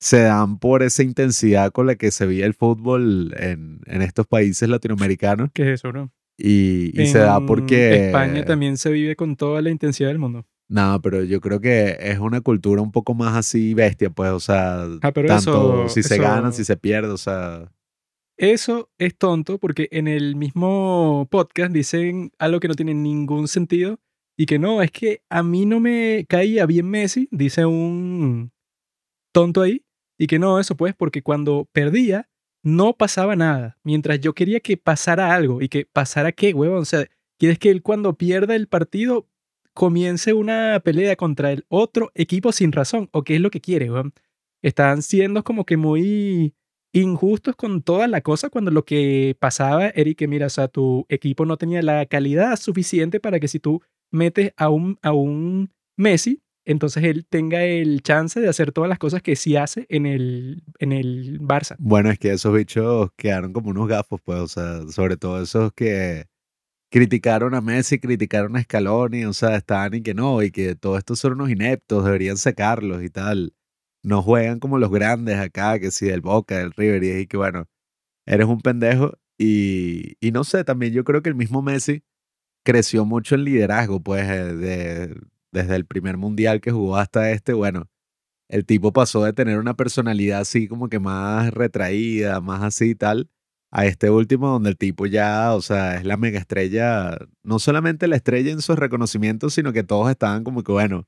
se 0.00 0.20
dan 0.22 0.58
por 0.58 0.82
esa 0.82 1.02
intensidad 1.02 1.72
con 1.72 1.86
la 1.86 1.94
que 1.96 2.10
se 2.10 2.26
veía 2.26 2.46
el 2.46 2.54
fútbol 2.54 3.34
en, 3.38 3.80
en 3.86 4.02
estos 4.02 4.26
países 4.26 4.68
latinoamericanos 4.68 5.50
¿Qué 5.52 5.62
es 5.62 5.68
eso, 5.80 5.88
bro? 5.90 6.10
y, 6.38 6.98
y 7.00 7.06
se 7.06 7.18
da 7.18 7.44
porque... 7.44 8.06
España 8.06 8.44
también 8.46 8.78
se 8.78 8.90
vive 8.90 9.14
con 9.14 9.36
toda 9.36 9.60
la 9.60 9.68
intensidad 9.70 10.08
del 10.08 10.18
mundo. 10.18 10.46
No, 10.70 11.00
pero 11.02 11.22
yo 11.24 11.40
creo 11.40 11.60
que 11.60 11.96
es 12.00 12.18
una 12.18 12.40
cultura 12.40 12.80
un 12.80 12.92
poco 12.92 13.12
más 13.12 13.36
así 13.36 13.74
bestia, 13.74 14.08
pues, 14.08 14.30
o 14.30 14.40
sea, 14.40 14.84
Ah, 15.02 15.12
pero 15.12 15.28
tanto 15.28 15.84
eso- 15.84 15.88
si 15.94 16.02
se 16.02 16.14
eso- 16.14 16.22
gana, 16.22 16.50
si 16.52 16.64
se 16.64 16.76
pierde, 16.78 17.08
o 17.10 17.18
sea, 17.18 17.70
eso 18.38 18.88
es 18.96 19.18
tonto 19.18 19.58
porque 19.58 19.88
en 19.92 20.08
el 20.08 20.34
mismo 20.36 21.28
podcast 21.30 21.72
dicen 21.72 22.32
algo 22.38 22.58
que 22.60 22.68
no 22.68 22.74
tiene 22.74 22.94
ningún 22.94 23.48
sentido 23.48 23.98
y 24.38 24.46
que 24.46 24.58
no, 24.58 24.80
es 24.80 24.90
que 24.92 25.20
a 25.28 25.42
mí 25.42 25.66
no 25.66 25.78
me 25.80 26.24
caía 26.26 26.64
bien 26.64 26.86
Messi, 26.88 27.28
dice 27.30 27.66
un 27.66 28.50
tonto 29.34 29.60
ahí, 29.60 29.82
y 30.20 30.26
que 30.26 30.38
no, 30.38 30.60
eso 30.60 30.76
pues 30.76 30.94
porque 30.94 31.22
cuando 31.22 31.66
perdía 31.72 32.28
no 32.62 32.92
pasaba 32.92 33.36
nada, 33.36 33.78
mientras 33.82 34.20
yo 34.20 34.34
quería 34.34 34.60
que 34.60 34.76
pasara 34.76 35.34
algo 35.34 35.62
y 35.62 35.70
que 35.70 35.86
pasara 35.86 36.30
qué, 36.30 36.52
huevón, 36.52 36.80
o 36.80 36.84
sea, 36.84 37.06
quieres 37.38 37.58
que 37.58 37.70
él 37.70 37.80
cuando 37.80 38.12
pierda 38.18 38.54
el 38.54 38.68
partido 38.68 39.26
comience 39.72 40.34
una 40.34 40.78
pelea 40.84 41.16
contra 41.16 41.52
el 41.52 41.64
otro 41.68 42.10
equipo 42.14 42.52
sin 42.52 42.70
razón, 42.70 43.08
o 43.12 43.24
qué 43.24 43.36
es 43.36 43.40
lo 43.40 43.50
que 43.50 43.62
quiere, 43.62 43.90
huevón. 43.90 44.12
Están 44.60 45.00
siendo 45.00 45.42
como 45.42 45.64
que 45.64 45.78
muy 45.78 46.54
injustos 46.92 47.56
con 47.56 47.80
toda 47.80 48.06
la 48.06 48.20
cosa 48.20 48.50
cuando 48.50 48.70
lo 48.70 48.84
que 48.84 49.38
pasaba 49.40 49.88
era 49.88 50.12
que, 50.12 50.28
mira, 50.28 50.48
o 50.48 50.50
sea, 50.50 50.68
tu 50.68 51.06
equipo 51.08 51.46
no 51.46 51.56
tenía 51.56 51.80
la 51.80 52.04
calidad 52.04 52.56
suficiente 52.56 53.20
para 53.20 53.40
que 53.40 53.48
si 53.48 53.58
tú 53.58 53.80
metes 54.10 54.52
a 54.58 54.68
un, 54.68 54.98
a 55.00 55.12
un 55.12 55.72
Messi, 55.96 56.42
entonces 56.64 57.04
él 57.04 57.26
tenga 57.28 57.64
el 57.64 58.02
chance 58.02 58.40
de 58.40 58.48
hacer 58.48 58.72
todas 58.72 58.88
las 58.88 58.98
cosas 58.98 59.22
que 59.22 59.36
sí 59.36 59.56
hace 59.56 59.86
en 59.88 60.06
el, 60.06 60.62
en 60.78 60.92
el 60.92 61.40
Barça. 61.40 61.76
Bueno, 61.78 62.10
es 62.10 62.18
que 62.18 62.32
esos 62.32 62.54
bichos 62.54 63.10
quedaron 63.16 63.52
como 63.52 63.70
unos 63.70 63.88
gafos, 63.88 64.20
pues, 64.22 64.38
o 64.40 64.48
sea, 64.48 64.88
sobre 64.88 65.16
todo 65.16 65.42
esos 65.42 65.72
que 65.72 66.26
criticaron 66.90 67.54
a 67.54 67.60
Messi, 67.60 67.98
criticaron 67.98 68.56
a 68.56 68.62
Scaloni, 68.62 69.24
o 69.24 69.32
sea, 69.32 69.56
estaban 69.56 69.94
y 69.94 70.02
que 70.02 70.14
no, 70.14 70.42
y 70.42 70.50
que 70.50 70.74
todos 70.74 70.98
estos 70.98 71.18
son 71.20 71.34
unos 71.34 71.50
ineptos, 71.50 72.04
deberían 72.04 72.36
sacarlos 72.36 73.02
y 73.02 73.10
tal. 73.10 73.54
No 74.02 74.22
juegan 74.22 74.60
como 74.60 74.78
los 74.78 74.90
grandes 74.90 75.38
acá, 75.38 75.78
que 75.78 75.90
sí, 75.90 76.06
del 76.06 76.20
Boca, 76.20 76.58
del 76.58 76.72
River, 76.72 77.04
y 77.04 77.26
que 77.26 77.36
bueno, 77.36 77.68
eres 78.26 78.46
un 78.46 78.60
pendejo. 78.60 79.14
Y, 79.38 80.16
y 80.20 80.32
no 80.32 80.44
sé, 80.44 80.64
también 80.64 80.92
yo 80.92 81.04
creo 81.04 81.22
que 81.22 81.30
el 81.30 81.34
mismo 81.34 81.62
Messi 81.62 82.02
creció 82.64 83.04
mucho 83.04 83.34
en 83.36 83.44
liderazgo, 83.44 84.02
pues, 84.02 84.28
eh, 84.28 84.54
de, 84.54 85.20
desde 85.52 85.76
el 85.76 85.86
primer 85.86 86.16
mundial 86.16 86.60
que 86.60 86.70
jugó 86.70 86.96
hasta 86.96 87.30
este, 87.30 87.52
bueno, 87.52 87.88
el 88.48 88.66
tipo 88.66 88.92
pasó 88.92 89.24
de 89.24 89.32
tener 89.32 89.58
una 89.58 89.74
personalidad 89.74 90.40
así 90.40 90.68
como 90.68 90.88
que 90.88 90.98
más 90.98 91.52
retraída, 91.52 92.40
más 92.40 92.62
así 92.62 92.90
y 92.90 92.94
tal, 92.94 93.30
a 93.70 93.86
este 93.86 94.10
último 94.10 94.48
donde 94.48 94.70
el 94.70 94.76
tipo 94.76 95.06
ya, 95.06 95.54
o 95.54 95.62
sea, 95.62 95.96
es 95.96 96.04
la 96.04 96.16
mega 96.16 96.38
estrella, 96.38 97.16
no 97.44 97.58
solamente 97.58 98.08
la 98.08 98.16
estrella 98.16 98.50
en 98.50 98.60
sus 98.60 98.76
reconocimientos, 98.76 99.54
sino 99.54 99.72
que 99.72 99.84
todos 99.84 100.10
estaban 100.10 100.42
como 100.42 100.64
que, 100.64 100.72
bueno, 100.72 101.06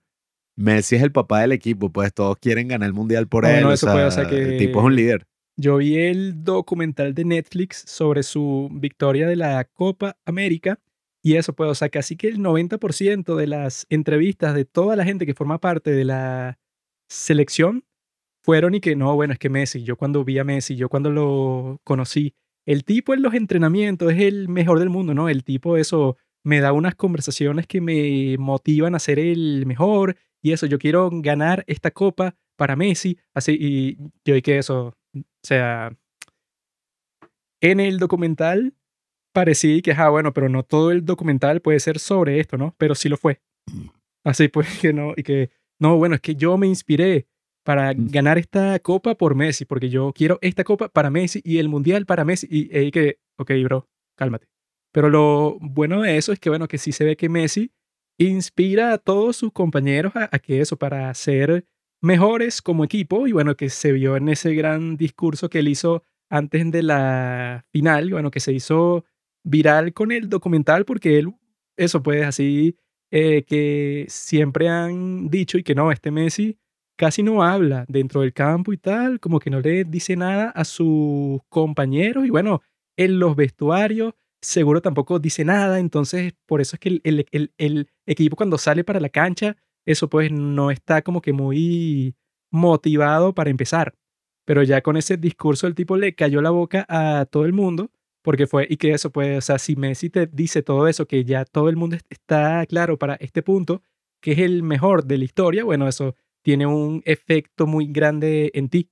Messi 0.57 0.97
es 0.97 1.03
el 1.03 1.13
papá 1.13 1.41
del 1.41 1.53
equipo, 1.53 1.91
pues 1.91 2.13
todos 2.13 2.37
quieren 2.39 2.69
ganar 2.69 2.87
el 2.87 2.95
mundial 2.95 3.27
por 3.27 3.47
él, 3.47 3.65
o, 3.65 3.77
sea, 3.77 4.29
que 4.29 4.37
el 4.37 4.59
tipo 4.59 4.81
es 4.81 4.87
un 4.87 4.95
líder. 4.95 5.27
Yo 5.57 5.79
vi 5.79 5.99
el 5.99 6.45
documental 6.45 7.15
de 7.15 7.25
Netflix 7.25 7.83
sobre 7.87 8.23
su 8.23 8.69
victoria 8.73 9.27
de 9.27 9.37
la 9.37 9.65
Copa 9.65 10.17
América 10.25 10.79
y 11.23 11.37
eso, 11.37 11.55
pues, 11.55 11.83
o 11.83 11.91
casi 11.91 12.17
que 12.17 12.29
el 12.29 12.39
90% 12.41 13.37
de 13.37 13.47
las 13.47 13.87
entrevistas 13.91 14.55
de 14.55 14.65
toda 14.65 14.97
la 14.97 15.05
gente 15.05 15.25
que 15.25 15.35
forma 15.35 15.59
parte 15.61 15.93
de 15.93 16.05
la 16.05 16.59
selección 17.09 17.85
fueron 18.45 18.75
y 18.75 18.81
que 18.81 18.97
no, 18.97 19.15
bueno, 19.15 19.33
es 19.33 19.39
que 19.39 19.49
Messi, 19.49 19.85
yo 19.85 19.97
cuando 19.97 20.25
vi 20.25 20.39
a 20.39 20.45
Messi, 20.45 20.77
yo 20.77 20.89
cuando 20.89 21.11
lo 21.11 21.81
conocí, 21.85 22.35
el 22.67 22.85
tipo 22.85 23.15
en 23.15 23.23
los 23.23 23.35
entrenamientos 23.35 24.13
es 24.13 24.21
el 24.21 24.49
mejor 24.49 24.81
del 24.81 24.91
mundo, 24.91 25.15
¿no? 25.15 25.29
El 25.29 25.45
tipo 25.45 25.77
eso 25.77 26.17
me 26.45 26.61
da 26.61 26.73
unas 26.73 26.97
conversaciones 26.97 27.67
que 27.69 27.81
me 27.81 28.37
motivan 28.39 28.95
a 28.97 28.99
ser 28.99 29.19
el 29.21 29.65
mejor 29.67 30.17
y 30.43 30.53
eso, 30.53 30.67
yo 30.67 30.79
quiero 30.79 31.09
ganar 31.13 31.63
esta 31.69 31.93
copa 31.93 32.35
para 32.57 32.75
Messi, 32.75 33.19
así, 33.33 33.57
y 33.59 33.97
yo 34.25 34.35
y 34.37 34.43
que 34.43 34.59
eso, 34.59 34.97
o 35.15 35.23
sea, 35.43 35.97
en 37.61 37.79
el 37.79 37.99
documental 37.99 38.75
parecía 39.33 39.81
que, 39.83 39.93
ah, 39.93 40.11
bueno, 40.11 40.33
pero 40.33 40.49
no 40.49 40.63
todo 40.63 40.91
el 40.91 41.05
documental 41.05 41.61
puede 41.61 41.81
ser 41.81 41.99
sobre 41.99 42.41
esto, 42.41 42.57
¿no? 42.57 42.75
Pero 42.79 42.95
sí 42.95 43.09
lo 43.09 43.17
fue. 43.17 43.41
Mm. 43.71 43.89
Así 44.25 44.49
pues 44.49 44.67
que 44.81 44.93
no, 44.93 45.13
y 45.17 45.23
que, 45.23 45.51
no, 45.81 45.97
bueno, 45.97 46.15
es 46.15 46.21
que 46.21 46.35
yo 46.35 46.57
me 46.59 46.67
inspiré 46.67 47.27
para 47.65 47.93
mm. 47.93 48.09
ganar 48.11 48.39
esta 48.39 48.79
copa 48.81 49.15
por 49.17 49.35
Messi, 49.35 49.65
porque 49.65 49.89
yo 49.89 50.13
quiero 50.15 50.39
esta 50.43 50.65
copa 50.65 50.89
para 50.89 51.11
Messi 51.11 51.41
y 51.45 51.59
el 51.59 51.69
mundial 51.69 52.07
para 52.07 52.25
Messi. 52.25 52.47
Y, 52.51 52.77
y 52.79 52.91
que, 52.91 53.19
ok, 53.39 53.51
bro, 53.65 53.89
cálmate. 54.17 54.47
Pero 54.93 55.09
lo 55.09 55.59
bueno 55.61 56.03
de 56.03 56.17
eso 56.17 56.33
es 56.33 56.39
que, 56.39 56.51
bueno, 56.51 56.69
que 56.69 56.79
sí 56.79 56.93
se 56.93 57.05
ve 57.05 57.17
que 57.17 57.29
Messi 57.29 57.73
inspira 58.19 58.93
a 58.93 58.99
todos 58.99 59.37
sus 59.37 59.53
compañeros 59.53 60.15
a, 60.15 60.29
a 60.31 60.39
que 60.39 60.61
eso, 60.61 60.77
para 60.77 61.13
ser 61.15 61.65
mejores 62.03 62.61
como 62.61 62.85
equipo, 62.85 63.27
y 63.27 63.33
bueno, 63.33 63.57
que 63.57 63.71
se 63.71 63.93
vio 63.93 64.17
en 64.17 64.29
ese 64.29 64.55
gran 64.55 64.97
discurso 64.97 65.49
que 65.49 65.61
él 65.61 65.69
hizo 65.69 66.05
antes 66.29 66.71
de 66.71 66.83
la 66.83 67.65
final, 67.71 68.11
bueno, 68.11 68.31
que 68.31 68.41
se 68.41 68.53
hizo 68.53 69.05
viral 69.45 69.93
con 69.93 70.13
el 70.13 70.29
documental 70.29 70.85
porque 70.85 71.19
él, 71.19 71.35
eso 71.77 72.03
pues 72.03 72.25
así, 72.25 72.77
eh, 73.11 73.45
que 73.45 74.07
siempre 74.09 74.69
han 74.69 75.29
dicho 75.29 75.59
y 75.59 75.63
que 75.63 75.75
no, 75.75 75.93
este 75.93 76.11
Messi 76.11 76.59
casi 76.97 77.23
no 77.23 77.43
habla 77.43 77.85
dentro 77.89 78.21
del 78.21 78.33
campo 78.33 78.73
y 78.73 78.79
tal, 78.79 79.21
como 79.21 79.41
que 79.41 79.51
no 79.51 79.61
le 79.61 79.85
dice 79.85 80.17
nada 80.17 80.51
a 80.51 80.65
sus 80.65 81.41
compañeros 81.49 82.27
y 82.27 82.31
bueno, 82.31 82.63
en 82.97 83.19
los 83.19 83.35
vestuarios 83.37 84.15
seguro 84.43 84.83
tampoco 84.83 85.19
dice 85.19 85.45
nada, 85.45 85.79
entonces 85.79 86.35
por 86.47 86.61
eso 86.61 86.77
es 86.77 86.81
que 86.81 87.01
el, 87.05 87.27
el, 87.31 87.53
el, 87.57 87.89
equipo 88.07 88.37
cuando 88.37 88.59
sale 88.59 88.85
para 88.85 89.01
la 89.01 89.09
cancha, 89.09 89.57
eso 89.87 90.09
pues 90.11 90.31
no 90.33 90.71
está 90.71 91.03
como 91.03 91.23
que 91.23 91.33
muy 91.33 92.17
motivado 92.51 93.35
para 93.35 93.51
empezar. 93.51 93.95
Pero 94.45 94.63
ya 94.65 94.83
con 94.83 94.97
ese 94.97 95.17
discurso 95.17 95.67
el 95.69 95.75
tipo 95.75 95.97
le 95.97 96.15
cayó 96.15 96.43
la 96.43 96.51
boca 96.51 96.85
a 96.89 97.27
todo 97.27 97.47
el 97.47 97.53
mundo 97.53 97.91
porque 98.23 98.47
fue, 98.47 98.67
y 98.71 98.77
que 98.77 98.93
eso, 98.93 99.11
pues, 99.11 99.39
o 99.39 99.41
sea, 99.41 99.59
si 99.59 99.77
Messi 99.77 100.11
te 100.11 100.27
dice 100.27 100.63
todo 100.63 100.89
eso, 100.89 101.07
que 101.07 101.25
ya 101.25 101.45
todo 101.45 101.69
el 101.69 101.77
mundo 101.77 101.97
está 102.09 102.65
claro 102.67 102.99
para 102.99 103.17
este 103.17 103.43
punto, 103.43 103.83
que 104.21 104.33
es 104.33 104.39
el 104.39 104.63
mejor 104.63 105.05
de 105.05 105.19
la 105.19 105.25
historia, 105.25 105.65
bueno, 105.65 105.89
eso 105.89 106.15
tiene 106.43 106.67
un 106.67 107.03
efecto 107.05 107.67
muy 107.67 107.87
grande 107.87 108.51
en 108.55 108.69
ti. 108.69 108.91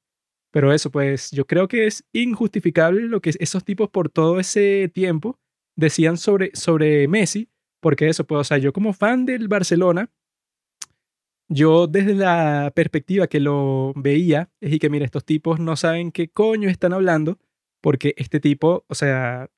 Pero 0.53 0.73
eso, 0.73 0.91
pues, 0.91 1.31
yo 1.31 1.47
creo 1.47 1.69
que 1.69 1.87
es 1.87 2.05
injustificable 2.13 3.03
lo 3.03 3.21
que 3.21 3.31
esos 3.39 3.65
tipos 3.65 3.89
por 3.89 4.09
todo 4.11 4.41
ese 4.41 4.91
tiempo 4.93 5.39
decían 5.77 6.17
sobre, 6.17 6.51
sobre 6.55 7.07
Messi, 7.09 7.49
porque 7.81 8.09
eso, 8.09 8.27
pues, 8.27 8.41
o 8.41 8.45
sea, 8.45 8.59
yo 8.59 8.73
como 8.73 8.93
fan 8.93 9.27
del 9.27 9.49
Barcelona, 9.49 10.11
yo 11.49 11.87
desde 11.87 12.15
la 12.15 12.73
perspectiva 12.75 13.27
que 13.27 13.41
lo 13.41 13.93
veía, 13.97 14.51
es 14.61 14.73
y 14.73 14.79
que, 14.79 14.91
mira, 14.91 15.05
estos 15.05 15.25
tipos 15.25 15.61
no 15.61 15.77
saben 15.77 16.13
qué 16.13 16.29
coño 16.29 16.69
están 16.69 16.93
hablando, 16.93 17.39
porque 17.81 18.15
este 18.17 18.41
tipo, 18.41 18.85
o 18.89 18.95
sea, 18.95 19.51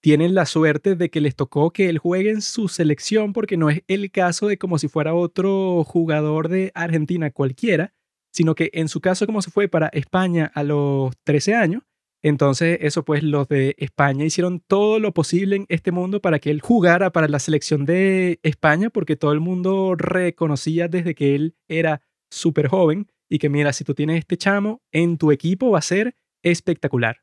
tienen 0.00 0.34
la 0.34 0.46
suerte 0.46 0.96
de 0.96 1.10
que 1.10 1.20
les 1.20 1.36
tocó 1.36 1.72
que 1.72 1.88
él 1.88 1.98
juegue 1.98 2.30
en 2.30 2.42
su 2.42 2.68
selección, 2.68 3.32
porque 3.32 3.56
no 3.56 3.70
es 3.70 3.82
el 3.86 4.10
caso 4.10 4.46
de 4.46 4.58
como 4.58 4.78
si 4.78 4.88
fuera 4.88 5.14
otro 5.14 5.84
jugador 5.84 6.48
de 6.48 6.72
Argentina 6.74 7.30
cualquiera, 7.30 7.92
sino 8.32 8.54
que 8.54 8.70
en 8.72 8.88
su 8.88 9.00
caso 9.00 9.26
como 9.26 9.42
se 9.42 9.50
fue 9.50 9.68
para 9.68 9.88
España 9.88 10.50
a 10.54 10.62
los 10.62 11.12
13 11.24 11.54
años, 11.54 11.82
entonces 12.22 12.78
eso 12.82 13.04
pues 13.04 13.22
los 13.22 13.48
de 13.48 13.74
España 13.78 14.24
hicieron 14.24 14.60
todo 14.60 14.98
lo 14.98 15.12
posible 15.12 15.56
en 15.56 15.66
este 15.68 15.90
mundo 15.90 16.20
para 16.20 16.38
que 16.38 16.50
él 16.50 16.60
jugara 16.60 17.10
para 17.10 17.28
la 17.28 17.38
selección 17.38 17.84
de 17.86 18.40
España, 18.42 18.90
porque 18.90 19.16
todo 19.16 19.32
el 19.32 19.40
mundo 19.40 19.94
reconocía 19.96 20.88
desde 20.88 21.14
que 21.14 21.34
él 21.34 21.56
era 21.68 22.02
súper 22.30 22.68
joven 22.68 23.10
y 23.28 23.38
que 23.38 23.48
mira, 23.48 23.72
si 23.72 23.84
tú 23.84 23.94
tienes 23.94 24.18
este 24.18 24.36
chamo 24.36 24.82
en 24.92 25.16
tu 25.16 25.32
equipo 25.32 25.70
va 25.70 25.78
a 25.78 25.82
ser 25.82 26.14
espectacular. 26.42 27.18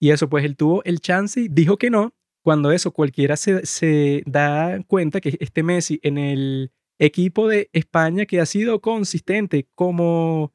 Y 0.00 0.10
eso, 0.10 0.28
pues 0.28 0.44
él 0.44 0.56
tuvo 0.56 0.82
el 0.84 1.00
chance 1.00 1.40
y 1.40 1.48
dijo 1.48 1.76
que 1.78 1.90
no. 1.90 2.14
Cuando 2.42 2.70
eso, 2.70 2.92
cualquiera 2.92 3.36
se, 3.36 3.66
se 3.66 4.22
da 4.26 4.80
cuenta 4.86 5.20
que 5.20 5.36
este 5.40 5.62
Messi 5.62 5.98
en 6.02 6.18
el 6.18 6.72
equipo 6.98 7.48
de 7.48 7.70
España, 7.72 8.26
que 8.26 8.40
ha 8.40 8.46
sido 8.46 8.80
consistente 8.80 9.68
como 9.74 10.52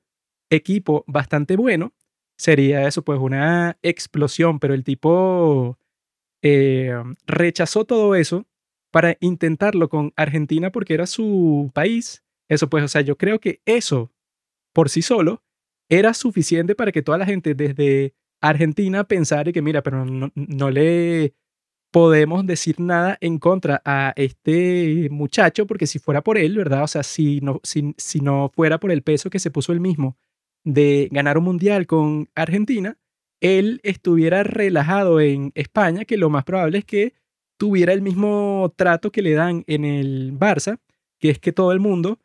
equipo 0.49 1.03
bastante 1.07 1.55
bueno, 1.55 1.93
sería 2.37 2.87
eso, 2.87 3.03
pues 3.03 3.19
una 3.19 3.77
explosión. 3.81 4.59
Pero 4.59 4.73
el 4.73 4.83
tipo 4.83 5.77
eh, 6.41 6.93
rechazó 7.27 7.85
todo 7.85 8.15
eso 8.15 8.47
para 8.91 9.17
intentarlo 9.21 9.89
con 9.89 10.13
Argentina 10.15 10.71
porque 10.71 10.93
era 10.93 11.07
su 11.07 11.71
país. 11.73 12.23
Eso, 12.49 12.69
pues, 12.69 12.83
o 12.83 12.87
sea, 12.87 13.01
yo 13.01 13.17
creo 13.17 13.39
que 13.39 13.61
eso 13.65 14.11
por 14.73 14.89
sí 14.89 15.01
solo 15.01 15.43
era 15.89 16.13
suficiente 16.13 16.75
para 16.75 16.91
que 16.91 17.01
toda 17.01 17.17
la 17.17 17.25
gente 17.25 17.53
desde 17.53 18.13
Argentina 18.41 19.03
pensar 19.03 19.51
que, 19.53 19.61
mira, 19.61 19.81
pero 19.83 20.05
no, 20.05 20.71
le 20.71 21.33
podemos 21.91 22.45
decir 22.45 22.79
nada 22.79 23.17
en 23.21 23.37
contra 23.37 23.81
a 23.85 24.13
este 24.15 25.09
muchacho, 25.11 25.67
porque 25.67 25.87
si 25.87 25.99
fuera 25.99 26.21
por 26.21 26.37
él, 26.37 26.57
¿verdad? 26.57 26.83
O 26.83 26.87
sea, 26.87 27.03
si 27.03 27.39
no, 27.41 27.59
si, 27.63 27.93
si 27.97 28.19
no 28.19 28.51
fuera 28.53 28.79
por 28.79 28.91
el 28.91 29.03
peso 29.03 29.29
que 29.29 29.39
se 29.39 29.51
puso 29.51 29.73
él 29.73 29.79
mismo 29.79 30.17
de 30.63 31.09
ganar 31.11 31.37
un 31.37 31.45
mundial 31.45 31.87
con 31.87 32.29
Argentina, 32.35 32.97
él 33.41 33.81
estuviera 33.83 34.43
relajado 34.43 35.19
en 35.19 35.51
España, 35.55 36.05
que 36.05 36.17
lo 36.17 36.29
más 36.29 36.43
probable 36.43 36.79
es 36.79 36.85
que 36.85 37.13
tuviera 37.57 37.93
el 37.93 38.01
mismo 38.01 38.73
trato 38.75 39.11
que 39.11 39.21
le 39.21 39.33
dan 39.33 39.63
en 39.67 39.85
el 39.85 40.33
Barça, 40.37 40.79
que 41.19 41.29
es 41.29 41.39
que 41.39 41.51
todo 41.51 41.71
el 41.71 41.79
mundo 41.79 42.19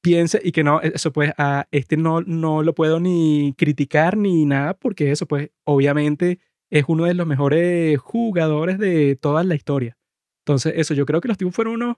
piense 0.00 0.40
y 0.42 0.52
que 0.52 0.64
no, 0.64 0.80
eso 0.80 1.12
pues 1.12 1.32
a 1.38 1.66
este 1.70 1.96
no, 1.96 2.22
no 2.22 2.62
lo 2.62 2.74
puedo 2.74 3.00
ni 3.00 3.54
criticar 3.56 4.16
ni 4.16 4.46
nada 4.46 4.74
porque 4.74 5.10
eso 5.10 5.26
pues 5.26 5.50
obviamente 5.64 6.38
es 6.70 6.84
uno 6.88 7.04
de 7.04 7.14
los 7.14 7.26
mejores 7.26 7.98
jugadores 7.98 8.78
de 8.78 9.16
toda 9.16 9.44
la 9.44 9.54
historia. 9.54 9.98
Entonces, 10.44 10.74
eso, 10.76 10.94
yo 10.94 11.04
creo 11.06 11.20
que 11.20 11.28
los 11.28 11.36
tipos 11.36 11.54
fueron 11.54 11.74
unos 11.74 11.96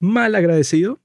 mal 0.00 0.34
agradecidos 0.34 0.98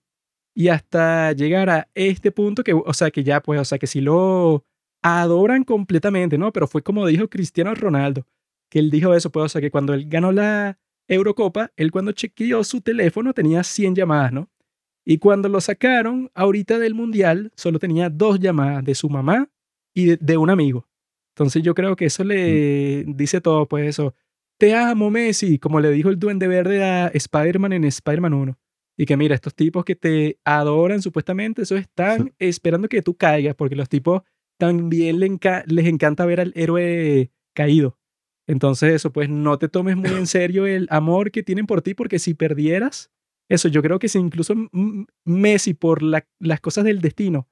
y 0.55 0.69
hasta 0.69 1.31
llegar 1.33 1.69
a 1.69 1.87
este 1.93 2.31
punto 2.31 2.63
que, 2.63 2.73
o 2.73 2.93
sea, 2.93 3.11
que 3.11 3.23
ya, 3.23 3.41
pues, 3.41 3.59
o 3.59 3.65
sea, 3.65 3.77
que 3.77 3.87
si 3.87 4.01
lo 4.01 4.65
adoran 5.01 5.63
completamente, 5.63 6.37
¿no? 6.37 6.51
Pero 6.51 6.67
fue 6.67 6.81
como 6.81 7.05
dijo 7.07 7.29
Cristiano 7.29 7.73
Ronaldo, 7.75 8.25
que 8.69 8.79
él 8.79 8.89
dijo 8.89 9.13
eso, 9.13 9.31
pues, 9.31 9.45
o 9.45 9.49
sea, 9.49 9.61
que 9.61 9.71
cuando 9.71 9.93
él 9.93 10.07
ganó 10.09 10.31
la 10.31 10.79
Eurocopa, 11.07 11.71
él 11.77 11.91
cuando 11.91 12.11
chequeó 12.11 12.63
su 12.63 12.81
teléfono 12.81 13.33
tenía 13.33 13.63
100 13.63 13.95
llamadas, 13.95 14.31
¿no? 14.31 14.49
Y 15.05 15.17
cuando 15.17 15.49
lo 15.49 15.61
sacaron 15.61 16.29
ahorita 16.33 16.77
del 16.79 16.93
Mundial, 16.93 17.51
solo 17.55 17.79
tenía 17.79 18.09
dos 18.09 18.39
llamadas 18.39 18.83
de 18.83 18.95
su 18.95 19.09
mamá 19.09 19.49
y 19.93 20.17
de, 20.17 20.37
un 20.37 20.49
amigo. 20.49 20.87
Entonces 21.35 21.63
yo 21.63 21.73
creo 21.73 21.95
que 21.95 22.05
eso 22.05 22.23
le 22.23 23.05
mm. 23.07 23.15
dice 23.15 23.41
todo, 23.41 23.67
pues 23.67 23.87
eso. 23.87 24.13
Te 24.57 24.75
amo, 24.75 25.09
Messi, 25.09 25.57
como 25.57 25.79
le 25.79 25.89
dijo 25.91 26.09
el 26.09 26.19
duende 26.19 26.47
verde 26.47 26.83
a 26.83 27.07
Spider-Man 27.07 27.73
en 27.73 27.85
Spider-Man 27.85 28.33
1. 28.33 28.59
Y 28.97 29.05
que 29.05 29.15
mira, 29.15 29.33
estos 29.33 29.55
tipos 29.55 29.85
que 29.85 29.95
te 29.95 30.37
adoran 30.43 31.01
supuestamente, 31.01 31.61
eso 31.61 31.77
están 31.77 32.33
esperando 32.37 32.89
que 32.89 33.01
tú 33.01 33.15
caigas, 33.15 33.55
porque 33.55 33.77
los 33.77 33.87
tipos 33.87 34.23
también 34.57 35.19
les 35.19 35.85
encanta 35.85 36.25
ver 36.25 36.41
al 36.41 36.51
héroe 36.55 37.31
caído. 37.53 37.97
Entonces 38.45 38.93
eso, 38.93 39.13
pues 39.13 39.29
no 39.29 39.57
te 39.57 39.69
tomes 39.69 39.95
muy 39.95 40.09
en 40.09 40.27
serio 40.27 40.67
el 40.67 40.87
amor 40.89 41.31
que 41.31 41.43
tienen 41.43 41.65
por 41.65 41.81
ti, 41.81 41.93
porque 41.93 42.19
si 42.19 42.33
perdieras, 42.33 43.11
eso 43.49 43.67
yo 43.67 43.81
creo 43.81 43.99
que 43.99 44.07
si 44.07 44.19
incluso 44.19 44.53
Messi 45.25 45.73
por 45.73 46.01
las 46.03 46.61
cosas 46.61 46.83
del 46.85 47.01
destino 47.01 47.47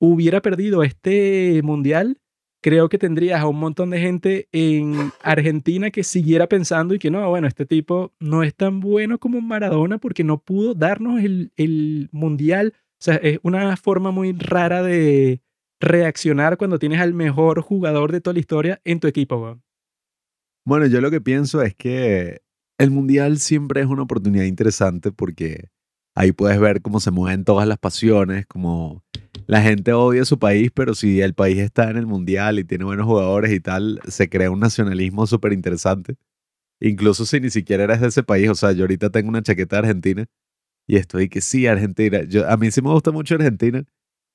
hubiera 0.00 0.40
perdido 0.40 0.82
este 0.82 1.60
mundial, 1.62 2.18
creo 2.62 2.88
que 2.88 2.96
tendrías 2.96 3.42
a 3.42 3.46
un 3.46 3.58
montón 3.58 3.90
de 3.90 4.00
gente 4.00 4.48
en 4.50 5.12
Argentina 5.22 5.90
que 5.90 6.02
siguiera 6.02 6.48
pensando 6.48 6.94
y 6.94 6.98
que 6.98 7.10
no, 7.10 7.28
bueno, 7.28 7.46
este 7.46 7.66
tipo 7.66 8.14
no 8.18 8.42
es 8.42 8.54
tan 8.54 8.80
bueno 8.80 9.18
como 9.18 9.42
Maradona 9.42 9.98
porque 9.98 10.24
no 10.24 10.38
pudo 10.38 10.74
darnos 10.74 11.22
el, 11.22 11.52
el 11.56 12.08
mundial. 12.10 12.72
O 12.76 13.04
sea, 13.04 13.16
es 13.16 13.38
una 13.42 13.76
forma 13.76 14.12
muy 14.12 14.32
rara 14.32 14.82
de 14.82 15.42
reaccionar 15.78 16.56
cuando 16.56 16.78
tienes 16.78 17.00
al 17.00 17.12
mejor 17.12 17.60
jugador 17.60 18.12
de 18.12 18.22
toda 18.22 18.32
la 18.32 18.40
historia 18.40 18.80
en 18.84 18.98
tu 18.98 19.08
equipo. 19.08 19.60
Bueno, 20.64 20.86
yo 20.86 21.02
lo 21.02 21.10
que 21.10 21.20
pienso 21.20 21.60
es 21.60 21.74
que 21.74 22.40
el 22.78 22.90
mundial 22.90 23.38
siempre 23.38 23.80
es 23.80 23.86
una 23.86 24.02
oportunidad 24.02 24.44
interesante 24.44 25.12
porque 25.12 25.68
ahí 26.14 26.32
puedes 26.32 26.58
ver 26.60 26.82
cómo 26.82 27.00
se 27.00 27.10
mueven 27.10 27.44
todas 27.44 27.66
las 27.66 27.78
pasiones, 27.78 28.46
como 28.46 29.02
la 29.46 29.62
gente 29.62 29.92
odia 29.92 30.24
su 30.24 30.38
país, 30.38 30.70
pero 30.74 30.94
si 30.94 31.20
el 31.20 31.34
país 31.34 31.58
está 31.58 31.90
en 31.90 31.96
el 31.96 32.06
mundial 32.06 32.58
y 32.58 32.64
tiene 32.64 32.84
buenos 32.84 33.06
jugadores 33.06 33.52
y 33.52 33.60
tal, 33.60 34.00
se 34.08 34.28
crea 34.28 34.50
un 34.50 34.60
nacionalismo 34.60 35.26
súper 35.26 35.52
interesante. 35.52 36.16
Incluso 36.80 37.24
si 37.26 37.40
ni 37.40 37.50
siquiera 37.50 37.84
eres 37.84 38.00
de 38.00 38.08
ese 38.08 38.22
país, 38.22 38.48
o 38.48 38.54
sea, 38.54 38.72
yo 38.72 38.82
ahorita 38.82 39.10
tengo 39.10 39.28
una 39.28 39.42
chaqueta 39.42 39.78
argentina 39.78 40.26
y 40.86 40.96
estoy 40.96 41.28
que 41.28 41.40
sí, 41.40 41.66
Argentina. 41.66 42.22
Yo, 42.24 42.48
a 42.48 42.56
mí 42.56 42.70
sí 42.70 42.82
me 42.82 42.90
gusta 42.90 43.10
mucho 43.10 43.34
Argentina. 43.36 43.84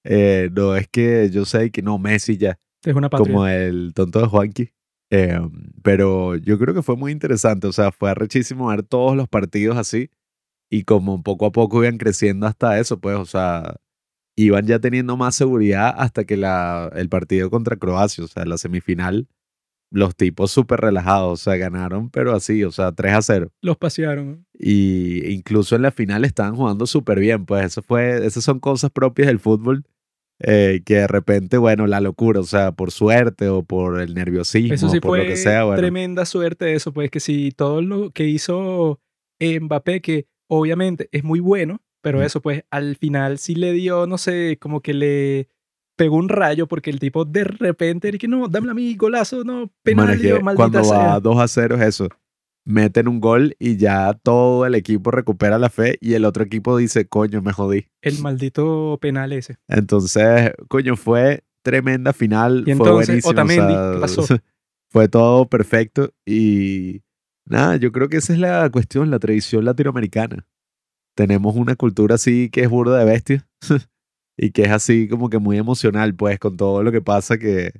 Eh, 0.04 0.50
no 0.54 0.76
es 0.76 0.88
que 0.88 1.30
yo 1.30 1.46
sé 1.46 1.72
que 1.72 1.82
no, 1.82 2.00
Messi 2.00 2.38
ya. 2.38 2.60
Es 2.84 2.96
una 2.96 3.10
Como 3.10 3.46
el 3.46 3.94
tonto 3.94 4.22
de 4.22 4.28
Juanqui. 4.28 4.72
Em, 5.12 5.72
pero 5.84 6.36
yo 6.36 6.60
creo 6.60 6.74
que 6.76 6.84
fue 6.84 6.96
muy 6.96 7.12
interesante, 7.12 7.68
o 7.68 7.72
sea, 7.72 7.92
fue 7.92 8.12
arrechísimo 8.12 8.68
ver 8.68 8.84
todos 8.84 9.16
los 9.16 9.28
partidos 9.28 9.78
así 9.78 10.12
y 10.70 10.84
como 10.84 11.24
poco 11.24 11.48
a 11.48 11.52
poco 11.52 11.84
iban 11.84 11.98
creciendo 11.98 12.46
hasta 12.46 12.80
eso, 12.80 13.00
pues, 13.00 13.18
o 13.18 13.26
sea, 13.26 13.78
iban 14.36 14.68
ya 14.68 14.80
teniendo 14.80 15.18
más 15.18 15.36
seguridad 15.36 15.94
hasta 15.98 16.26
que 16.26 16.38
la, 16.38 16.92
el 16.96 17.10
partido 17.10 17.50
contra 17.50 17.78
Croacia, 17.78 18.24
o 18.24 18.28
sea, 18.28 18.46
la 18.46 18.58
semifinal, 18.58 19.28
los 19.92 20.16
tipos 20.16 20.52
súper 20.52 20.80
relajados, 20.82 21.42
o 21.42 21.44
sea, 21.44 21.58
ganaron, 21.58 22.10
pero 22.12 22.36
así, 22.36 22.64
o 22.64 22.72
sea, 22.72 22.92
3 22.92 23.14
a 23.14 23.22
0. 23.24 23.52
Los 23.62 23.78
pasearon. 23.78 24.46
Y 24.54 25.28
incluso 25.34 25.76
en 25.76 25.82
la 25.82 25.92
final 25.92 26.24
estaban 26.26 26.56
jugando 26.56 26.86
súper 26.86 27.20
bien, 27.20 27.46
pues 27.46 27.66
eso 27.66 27.82
fue, 27.82 28.26
esas 28.26 28.44
son 28.44 28.60
cosas 28.60 28.92
propias 28.92 29.28
del 29.28 29.40
fútbol. 29.40 29.84
Eh, 30.42 30.82
que 30.86 30.96
de 30.96 31.08
repente, 31.08 31.58
bueno, 31.58 31.86
la 31.86 32.00
locura, 32.00 32.40
o 32.40 32.44
sea, 32.44 32.72
por 32.72 32.92
suerte 32.92 33.50
o 33.50 33.64
por 33.64 34.00
el 34.00 34.14
nerviosismo, 34.14 34.74
eso 34.74 34.90
sí 34.90 35.02
por 35.02 35.18
lo 35.18 35.26
que 35.26 35.36
sea. 35.36 35.66
Bueno. 35.66 35.82
Tremenda 35.82 36.26
suerte 36.26 36.74
eso, 36.74 36.94
pues 36.94 37.12
que 37.12 37.20
si 37.20 37.52
todo 37.52 37.82
lo 37.82 38.12
que 38.12 38.26
hizo 38.26 39.02
Mbappé, 39.42 40.02
que 40.02 40.28
obviamente 40.48 41.10
es 41.12 41.26
muy 41.26 41.42
bueno, 41.42 41.82
pero 42.02 42.22
eso, 42.24 42.42
pues 42.42 42.64
al 42.72 42.96
final 42.96 43.38
sí 43.38 43.56
le 43.56 43.74
dio, 43.74 44.08
no 44.08 44.18
sé, 44.18 44.58
como 44.62 44.82
que 44.82 44.94
le 44.94 45.50
pegó 45.98 46.16
un 46.16 46.30
rayo 46.30 46.68
porque 46.68 46.90
el 46.90 47.00
tipo 47.00 47.26
de 47.26 47.44
repente 47.44 48.18
que 48.18 48.30
no, 48.30 48.48
dame 48.48 48.72
a 48.72 48.74
mí 48.74 48.96
golazo, 48.96 49.44
no, 49.44 49.70
penal, 49.84 50.08
maldita 50.42 50.56
Cuando 50.56 50.84
va 50.88 51.20
2 51.20 51.38
a 51.38 51.48
0 51.50 51.76
es 51.76 51.82
eso. 51.82 52.08
Meten 52.70 53.08
un 53.08 53.20
gol 53.20 53.56
y 53.58 53.78
ya 53.78 54.14
todo 54.14 54.66
el 54.66 54.76
equipo 54.76 55.12
recupera 55.12 55.58
la 55.58 55.70
fe 55.70 55.98
y 56.02 56.14
el 56.14 56.26
otro 56.26 56.44
equipo 56.44 56.78
dice, 56.78 57.08
coño, 57.08 57.42
me 57.42 57.52
jodí. 57.52 57.88
El 58.02 58.20
maldito 58.20 58.98
penal 59.02 59.34
ese. 59.34 59.58
Entonces, 59.68 60.54
coño, 60.68 60.96
fue 60.96 61.44
tremenda 61.64 62.14
final. 62.14 62.64
Y 62.68 62.74
fue 62.76 62.92
buenísimo. 62.92 63.32
Otamendi, 63.32 63.74
¿qué 63.74 64.00
pasó? 64.00 64.24
Fue 64.92 65.08
todo 65.08 65.48
perfecto 65.48 66.16
y 66.26 67.04
nada, 67.46 67.76
yo 67.76 67.92
creo 67.92 68.10
que 68.10 68.18
esa 68.18 68.34
es 68.34 68.40
la 68.40 68.68
cuestión, 68.72 69.12
la 69.12 69.20
tradición 69.20 69.64
latinoamericana 69.64 70.48
tenemos 71.20 71.58
una 71.58 71.76
cultura 71.76 72.16
así 72.16 72.50
que 72.50 72.62
es 72.62 72.70
burda 72.70 72.98
de 72.98 73.04
bestia 73.04 73.48
y 74.38 74.52
que 74.52 74.62
es 74.62 74.72
así 74.72 75.10
como 75.10 75.30
que 75.30 75.38
muy 75.38 75.58
emocional, 75.58 76.16
pues, 76.16 76.40
con 76.40 76.56
todo 76.56 76.82
lo 76.82 76.94
que 76.94 77.02
pasa 77.02 77.38
que, 77.38 77.74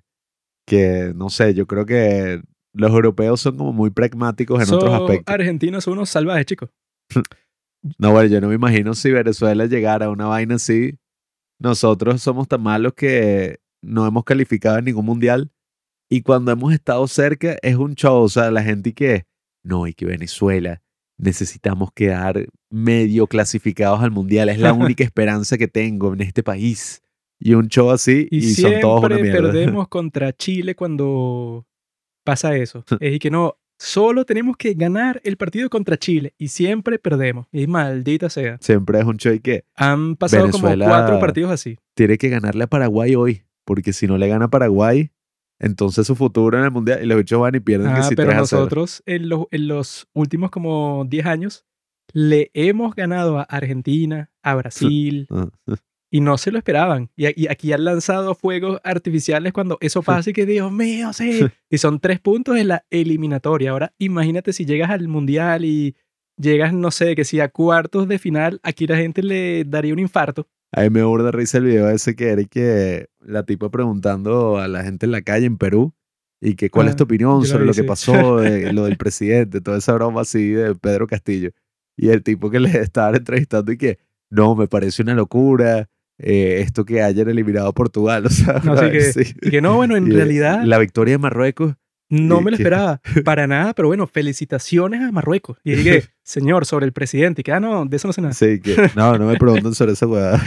que 0.68 1.14
no 1.16 1.30
sé, 1.30 1.54
yo 1.54 1.66
creo 1.66 1.86
que 1.86 2.42
los 2.74 2.92
europeos 2.92 3.42
son 3.42 3.58
como 3.58 3.74
muy 3.74 3.90
pragmáticos 3.90 4.68
en 4.68 4.74
otros 4.74 4.94
aspectos. 4.94 5.34
Argentinos 5.34 5.84
son 5.84 5.94
unos 5.94 6.10
salvajes, 6.10 6.46
chicos. 6.46 6.70
no, 7.98 8.12
bueno, 8.12 8.30
yo 8.30 8.42
no 8.42 8.50
me 8.50 8.56
imagino 8.56 8.94
si 8.94 9.12
Venezuela 9.12 9.66
llegara 9.66 10.08
a 10.08 10.10
una 10.10 10.28
vaina 10.28 10.56
así. 10.56 10.98
Nosotros 11.60 12.22
somos 12.22 12.48
tan 12.48 12.62
malos 12.62 12.94
que 12.94 13.60
no 13.82 14.06
hemos 14.06 14.24
calificado 14.24 14.78
en 14.78 14.86
ningún 14.86 15.06
mundial. 15.06 15.52
Y 16.10 16.22
cuando 16.22 16.52
hemos 16.52 16.74
estado 16.74 17.08
cerca 17.08 17.58
es 17.62 17.76
un 17.76 17.96
show. 17.96 18.24
O 18.24 18.30
sea, 18.30 18.50
la 18.52 18.64
gente 18.64 18.94
que, 18.94 19.26
no, 19.64 19.88
y 19.88 19.94
que 19.94 20.06
Venezuela 20.06 20.82
necesitamos 21.18 21.92
quedar 21.94 22.48
medio 22.70 23.28
clasificados 23.28 24.02
al 24.02 24.12
mundial. 24.12 24.50
Es 24.50 24.60
la 24.60 24.74
única 24.74 25.04
esperanza 25.04 25.58
que 25.58 25.68
tengo 25.68 26.14
en 26.14 26.22
este 26.22 26.44
país. 26.44 27.02
Y 27.42 27.54
un 27.54 27.68
show 27.68 27.90
así 27.92 28.28
y, 28.32 28.54
son 28.54 28.80
todos 28.82 29.04
una 29.04 29.18
mierda. 29.18 29.52
perdemos 29.52 29.88
contra 29.90 30.34
Chile 30.34 30.76
cuando 30.76 31.66
pasa 32.30 32.56
eso. 32.56 32.84
es 33.00 33.20
que 33.20 33.32
no, 33.32 33.58
solo 33.80 34.26
tenemos 34.26 34.56
que 34.56 34.74
ganar 34.74 35.20
el 35.24 35.38
partido 35.38 35.70
contra 35.70 35.98
Chile 35.98 36.34
y 36.38 36.50
siempre 36.50 37.00
perdemos. 37.00 37.48
Y 37.52 37.66
maldita 37.66 38.30
sea. 38.30 38.58
Siempre 38.62 39.00
es 39.00 39.06
un 39.06 39.18
show 39.18 39.34
y 39.34 39.40
que 39.40 39.66
han 39.76 40.16
pasado 40.16 40.52
como 40.52 40.68
cuatro 40.78 41.20
partidos 41.20 41.52
así. 41.52 41.80
Tiene 41.96 42.18
que 42.18 42.30
ganarle 42.30 42.66
a 42.66 42.68
Paraguay 42.68 43.16
hoy, 43.16 43.44
porque 43.66 43.94
si 43.94 44.06
no 44.06 44.18
le 44.18 44.28
gana 44.28 44.46
a 44.46 44.50
Paraguay, 44.50 45.12
entonces 45.60 46.06
su 46.06 46.16
futuro 46.16 46.58
en 46.58 46.66
el 46.66 46.72
mundial 46.72 47.04
y 47.04 47.08
los 47.08 47.18
bichos 47.18 47.40
van 47.40 47.56
y 47.56 47.60
pierden 47.60 47.88
ah, 47.88 48.08
pero 48.16 48.34
nosotros 48.34 49.02
en 49.06 49.28
los, 49.28 49.48
en 49.52 49.68
los 49.68 50.08
últimos 50.14 50.52
como 50.52 51.06
10 51.10 51.26
años 51.26 51.66
le 52.14 52.50
hemos 52.54 52.96
ganado 52.96 53.40
a 53.40 53.44
Argentina, 53.44 54.32
a 54.42 54.56
Brasil 54.56 55.28
ah. 55.32 55.50
y 56.12 56.22
no 56.22 56.38
se 56.38 56.52
lo 56.52 56.58
esperaban. 56.58 57.10
Y, 57.16 57.48
aquí 57.48 57.72
han 57.74 57.84
lanzado 57.84 58.36
fuegos 58.36 58.80
artificiales 58.84 59.54
cuando 59.54 59.78
eso 59.82 60.02
pasa 60.02 60.30
y 60.30 60.34
que 60.34 60.46
Dios 60.46 60.72
mío, 60.72 61.14
sí. 61.14 61.46
Y 61.70 61.78
son 61.78 62.00
tres 62.00 62.20
puntos 62.20 62.58
en 62.58 62.70
la 62.70 62.86
eliminatoria. 62.90 63.72
Ahora 63.72 63.94
imagínate 63.98 64.54
si 64.54 64.66
llegas 64.66 64.90
al 64.90 65.08
mundial 65.08 65.66
y 65.66 65.96
llegas, 66.38 66.74
no 66.74 66.92
sé, 66.92 67.16
que 67.16 67.26
si 67.26 67.40
a 67.40 67.50
cuartos 67.50 68.08
de 68.08 68.18
final, 68.18 68.60
aquí 68.64 68.88
la 68.88 68.98
gente 68.98 69.22
le 69.22 69.64
daría 69.66 69.94
un 69.94 70.00
infarto. 70.00 70.48
A 70.72 70.82
mí 70.82 70.90
me 70.90 71.04
burda 71.04 71.32
risa 71.32 71.58
el 71.58 71.66
video 71.66 71.90
ese 71.90 72.16
que 72.16 72.30
era 72.30 72.44
que 72.44 73.08
la 73.20 73.44
tipa 73.44 73.70
preguntando 73.70 74.58
a 74.58 74.68
la 74.68 74.84
gente 74.84 75.06
en 75.06 75.12
la 75.12 75.22
calle 75.22 75.46
en 75.46 75.58
Perú 75.58 75.94
y 76.42 76.56
que 76.56 76.70
cuál 76.70 76.88
es 76.88 76.96
tu 76.96 77.04
ah, 77.04 77.06
opinión 77.06 77.46
sobre 77.46 77.66
lo 77.66 77.74
que 77.74 77.84
pasó, 77.84 78.14
lo 78.74 78.86
del 78.86 78.98
presidente, 78.98 79.62
toda 79.62 79.80
esa 79.80 79.94
broma 79.94 80.22
así 80.22 80.50
de 80.52 80.76
Pedro 80.76 81.08
Castillo. 81.08 81.52
Y 81.98 82.10
el 82.10 82.24
tipo 82.24 82.50
que 82.50 82.60
le 82.60 82.70
estaba 82.80 83.18
entrevistando 83.18 83.72
y 83.72 83.78
que, 83.78 84.00
no, 84.30 84.56
me 84.56 84.68
parece 84.68 85.02
una 85.02 85.16
locura, 85.16 85.90
eh, 86.20 86.62
esto 86.62 86.86
que 86.86 87.02
hayan 87.02 87.30
eliminado 87.30 87.68
a 87.68 87.74
Portugal. 87.74 88.26
O 88.28 88.30
sea, 88.30 88.62
y 89.42 89.50
que 89.50 89.62
no, 89.62 89.76
bueno, 89.76 89.96
en 89.96 90.12
realidad... 90.12 90.64
La 90.64 90.78
victoria 90.78 91.14
de 91.14 91.18
Marruecos 91.18 91.76
no 92.10 92.42
me 92.42 92.52
lo 92.52 92.58
esperaba 92.58 93.02
para 93.24 93.46
nada, 93.46 93.74
pero 93.74 93.88
bueno, 93.88 94.08
felicitaciones 94.08 95.02
a 95.02 95.12
Marruecos. 95.12 95.58
Y 95.64 95.76
dije, 95.76 96.06
señor, 96.24 96.66
sobre 96.66 96.86
el 96.86 96.92
presidente, 96.92 97.42
y 97.42 97.44
que, 97.44 97.52
ah, 97.52 97.60
no, 97.60 97.86
de 97.86 97.98
eso 97.98 98.08
no 98.08 98.14
sé 98.14 98.22
nada. 98.22 98.34
Sí, 98.34 98.60
que, 98.60 98.90
no, 98.96 99.18
no 99.18 99.28
me 99.28 99.38
pregunten 99.38 99.76
sobre 99.76 99.94
esa 99.94 100.08
hueá. 100.08 100.42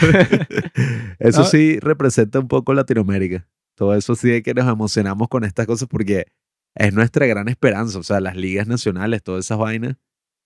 Eso 1.19 1.45
sí 1.45 1.79
representa 1.79 2.41
un 2.41 2.49
poco 2.49 2.75
Latinoamérica. 2.75 3.47
Todo 3.77 3.95
eso 3.95 4.15
sí 4.15 4.29
de 4.29 4.43
que 4.43 4.55
nos 4.55 4.69
emocionamos 4.69 5.29
con 5.29 5.45
estas 5.45 5.67
cosas 5.67 5.89
porque 5.89 6.27
es 6.75 6.93
nuestra 6.93 7.27
gran 7.27 7.49
esperanza. 7.49 7.99
O 7.99 8.03
sea, 8.03 8.21
las 8.21 8.37
ligas 8.37 8.67
nacionales, 8.67 9.23
todas 9.23 9.45
esas 9.45 9.59
vainas 9.59 9.97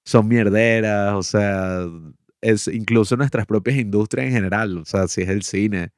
son 0.05 0.29
mierderas. 0.29 1.15
O 1.15 1.23
sea, 1.23 1.87
es 2.51 2.69
incluso 2.69 3.17
nuestras 3.17 3.47
propias 3.47 3.77
industrias 3.77 4.27
en 4.27 4.33
general. 4.33 4.79
O 4.79 4.85
sea, 4.85 5.09
si 5.09 5.23
es 5.23 5.29
el 5.29 5.43
cine, 5.43 5.91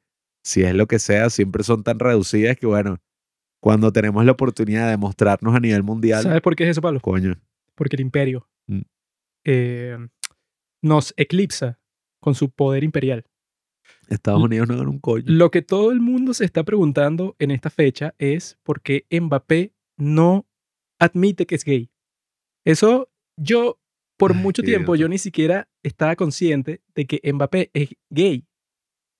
si 0.43 0.63
es 0.63 0.73
lo 0.73 0.87
que 0.87 0.99
sea, 0.99 1.29
siempre 1.29 1.63
son 1.63 1.83
tan 1.83 1.99
reducidas 1.99 2.57
que, 2.57 2.65
bueno, 2.67 2.97
Cuando 3.61 3.91
tenemos 3.91 4.23
la 4.23 4.31
oportunidad 4.31 4.89
de 4.89 4.95
mostrarnos 4.95 5.53
a 5.53 5.59
nivel 5.59 5.83
mundial, 5.83 6.23
¿Sabes 6.23 6.41
por 6.41 6.55
qué 6.55 6.63
es 6.63 6.69
eso, 6.69 6.81
Pablo? 6.81 7.01
coño. 7.01 7.35
Porque 7.75 7.97
el 7.97 8.01
imperio 8.01 8.47
Mm. 8.67 8.81
eh, 9.45 9.97
nos 10.81 11.13
eclipsa 11.17 11.77
con 12.21 12.35
su 12.35 12.49
poder 12.51 12.83
imperial. 12.85 13.25
Estados 14.07 14.41
Unidos 14.43 14.67
no 14.69 14.77
gana 14.77 14.89
un 14.89 14.99
coño. 14.99 15.25
Lo 15.27 15.51
que 15.51 15.61
todo 15.61 15.91
el 15.91 15.99
mundo 15.99 16.33
se 16.33 16.45
está 16.45 16.63
preguntando 16.63 17.35
en 17.39 17.51
esta 17.51 17.69
fecha 17.69 18.15
es 18.17 18.57
por 18.63 18.81
qué 18.81 19.05
Mbappé 19.11 19.73
no 19.97 20.47
admite 20.99 21.45
que 21.45 21.55
es 21.55 21.63
gay. 21.65 21.89
Eso 22.65 23.09
yo, 23.37 23.78
por 24.19 24.33
Ay, 24.33 24.37
mucho 24.43 24.61
tiempo, 24.61 24.95
yo 24.95 25.07
ni 25.07 25.17
siquiera 25.17 25.67
estaba 25.81 26.15
consciente 26.15 26.81
de 26.93 27.07
que 27.07 27.21
Mbappé 27.33 27.71
es 27.73 27.89
gay. 28.11 28.45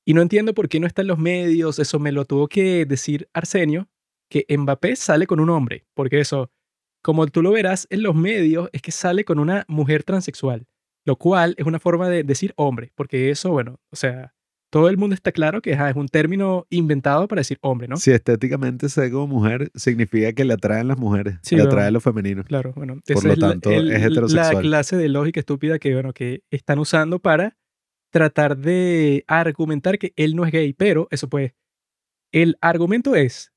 Y 0.05 0.13
no 0.13 0.21
entiendo 0.21 0.53
por 0.53 0.69
qué 0.69 0.79
no 0.79 0.87
está 0.87 1.01
en 1.01 1.07
los 1.07 1.17
medios. 1.17 1.79
Eso 1.79 1.99
me 1.99 2.11
lo 2.11 2.25
tuvo 2.25 2.47
que 2.47 2.85
decir 2.85 3.29
Arsenio, 3.33 3.89
que 4.29 4.45
Mbappé 4.49 4.95
sale 4.95 5.25
con 5.25 5.39
un 5.39 5.49
hombre. 5.49 5.85
Porque 5.93 6.19
eso, 6.19 6.51
como 7.01 7.25
tú 7.27 7.41
lo 7.41 7.51
verás 7.51 7.87
en 7.89 8.03
los 8.03 8.15
medios, 8.15 8.69
es 8.73 8.81
que 8.81 8.91
sale 8.91 9.23
con 9.23 9.39
una 9.39 9.65
mujer 9.67 10.03
transexual. 10.03 10.67
Lo 11.05 11.15
cual 11.15 11.55
es 11.57 11.65
una 11.65 11.79
forma 11.79 12.09
de 12.09 12.23
decir 12.23 12.53
hombre. 12.57 12.91
Porque 12.95 13.29
eso, 13.29 13.51
bueno, 13.51 13.79
o 13.91 13.95
sea, 13.95 14.33
todo 14.71 14.89
el 14.89 14.97
mundo 14.97 15.13
está 15.15 15.31
claro 15.31 15.61
que 15.61 15.73
ajá, 15.73 15.89
es 15.89 15.95
un 15.95 16.07
término 16.07 16.65
inventado 16.69 17.27
para 17.27 17.39
decir 17.39 17.57
hombre, 17.61 17.87
¿no? 17.87 17.97
Si 17.97 18.11
estéticamente 18.11 18.87
se 18.89 19.01
ve 19.01 19.11
como 19.11 19.27
mujer, 19.27 19.71
significa 19.75 20.31
que 20.33 20.45
le 20.45 20.53
atraen 20.53 20.87
las 20.87 20.97
mujeres, 20.97 21.37
Sí, 21.41 21.55
le 21.55 21.63
pero- 21.63 21.71
atrae 21.73 21.91
lo 21.91 21.99
femenino. 21.99 22.43
Claro, 22.43 22.73
bueno, 22.75 22.99
Por 23.05 23.23
lo 23.25 23.33
es 23.33 23.37
la- 23.39 23.49
tanto, 23.49 23.71
es 23.71 24.31
la 24.33 24.59
clase 24.61 24.95
de 24.97 25.09
lógica 25.09 25.39
estúpida 25.39 25.79
que, 25.79 25.93
bueno, 25.93 26.13
que 26.13 26.43
están 26.51 26.79
usando 26.79 27.19
para 27.19 27.57
tratar 28.11 28.57
de 28.57 29.23
argumentar 29.27 29.97
que 29.99 30.13
él 30.15 30.35
no 30.35 30.45
es 30.45 30.51
gay, 30.51 30.73
pero 30.73 31.07
eso 31.11 31.29
pues, 31.29 31.53
el 32.31 32.57
argumento 32.61 33.15
es, 33.15 33.51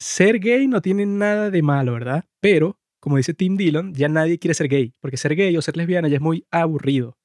ser 0.00 0.38
gay 0.38 0.66
no 0.68 0.80
tiene 0.82 1.06
nada 1.06 1.50
de 1.50 1.62
malo, 1.62 1.92
¿verdad? 1.94 2.24
Pero, 2.40 2.78
como 3.00 3.16
dice 3.16 3.34
Tim 3.34 3.56
Dillon, 3.56 3.92
ya 3.94 4.08
nadie 4.08 4.38
quiere 4.38 4.54
ser 4.54 4.68
gay, 4.68 4.92
porque 5.00 5.16
ser 5.16 5.34
gay 5.36 5.56
o 5.56 5.62
ser 5.62 5.76
lesbiana 5.76 6.08
ya 6.08 6.16
es 6.16 6.22
muy 6.22 6.44
aburrido. 6.50 7.16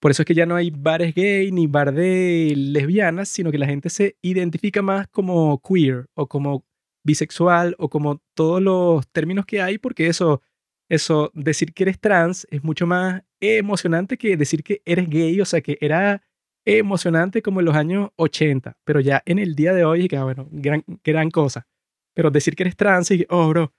Por 0.00 0.10
eso 0.10 0.22
es 0.22 0.26
que 0.26 0.34
ya 0.34 0.46
no 0.46 0.56
hay 0.56 0.70
bares 0.70 1.14
gay 1.14 1.50
ni 1.52 1.66
bar 1.66 1.92
de 1.92 2.52
lesbianas, 2.54 3.28
sino 3.28 3.50
que 3.50 3.58
la 3.58 3.66
gente 3.66 3.88
se 3.88 4.16
identifica 4.22 4.82
más 4.82 5.08
como 5.08 5.60
queer 5.62 6.06
o 6.14 6.26
como 6.26 6.64
bisexual 7.04 7.74
o 7.78 7.88
como 7.88 8.20
todos 8.34 8.60
los 8.60 9.08
términos 9.08 9.46
que 9.46 9.62
hay, 9.62 9.78
porque 9.78 10.08
eso, 10.08 10.42
eso, 10.88 11.30
decir 11.34 11.72
que 11.72 11.84
eres 11.84 11.98
trans 12.00 12.46
es 12.50 12.62
mucho 12.62 12.86
más 12.86 13.22
emocionante 13.40 14.18
que 14.18 14.36
decir 14.36 14.62
que 14.62 14.82
eres 14.84 15.08
gay, 15.08 15.40
o 15.40 15.44
sea, 15.44 15.60
que 15.60 15.78
era 15.80 16.22
emocionante 16.66 17.42
como 17.42 17.60
en 17.60 17.66
los 17.66 17.76
años 17.76 18.10
80, 18.16 18.76
pero 18.84 19.00
ya 19.00 19.22
en 19.24 19.38
el 19.38 19.54
día 19.54 19.72
de 19.72 19.84
hoy, 19.84 20.08
que, 20.08 20.16
ah, 20.16 20.24
bueno, 20.24 20.48
gran, 20.50 20.84
gran 21.04 21.30
cosa. 21.30 21.66
Pero 22.14 22.30
decir 22.30 22.56
que 22.56 22.64
eres 22.64 22.76
trans 22.76 23.10
y, 23.12 23.24
oh, 23.28 23.48
bro. 23.48 23.72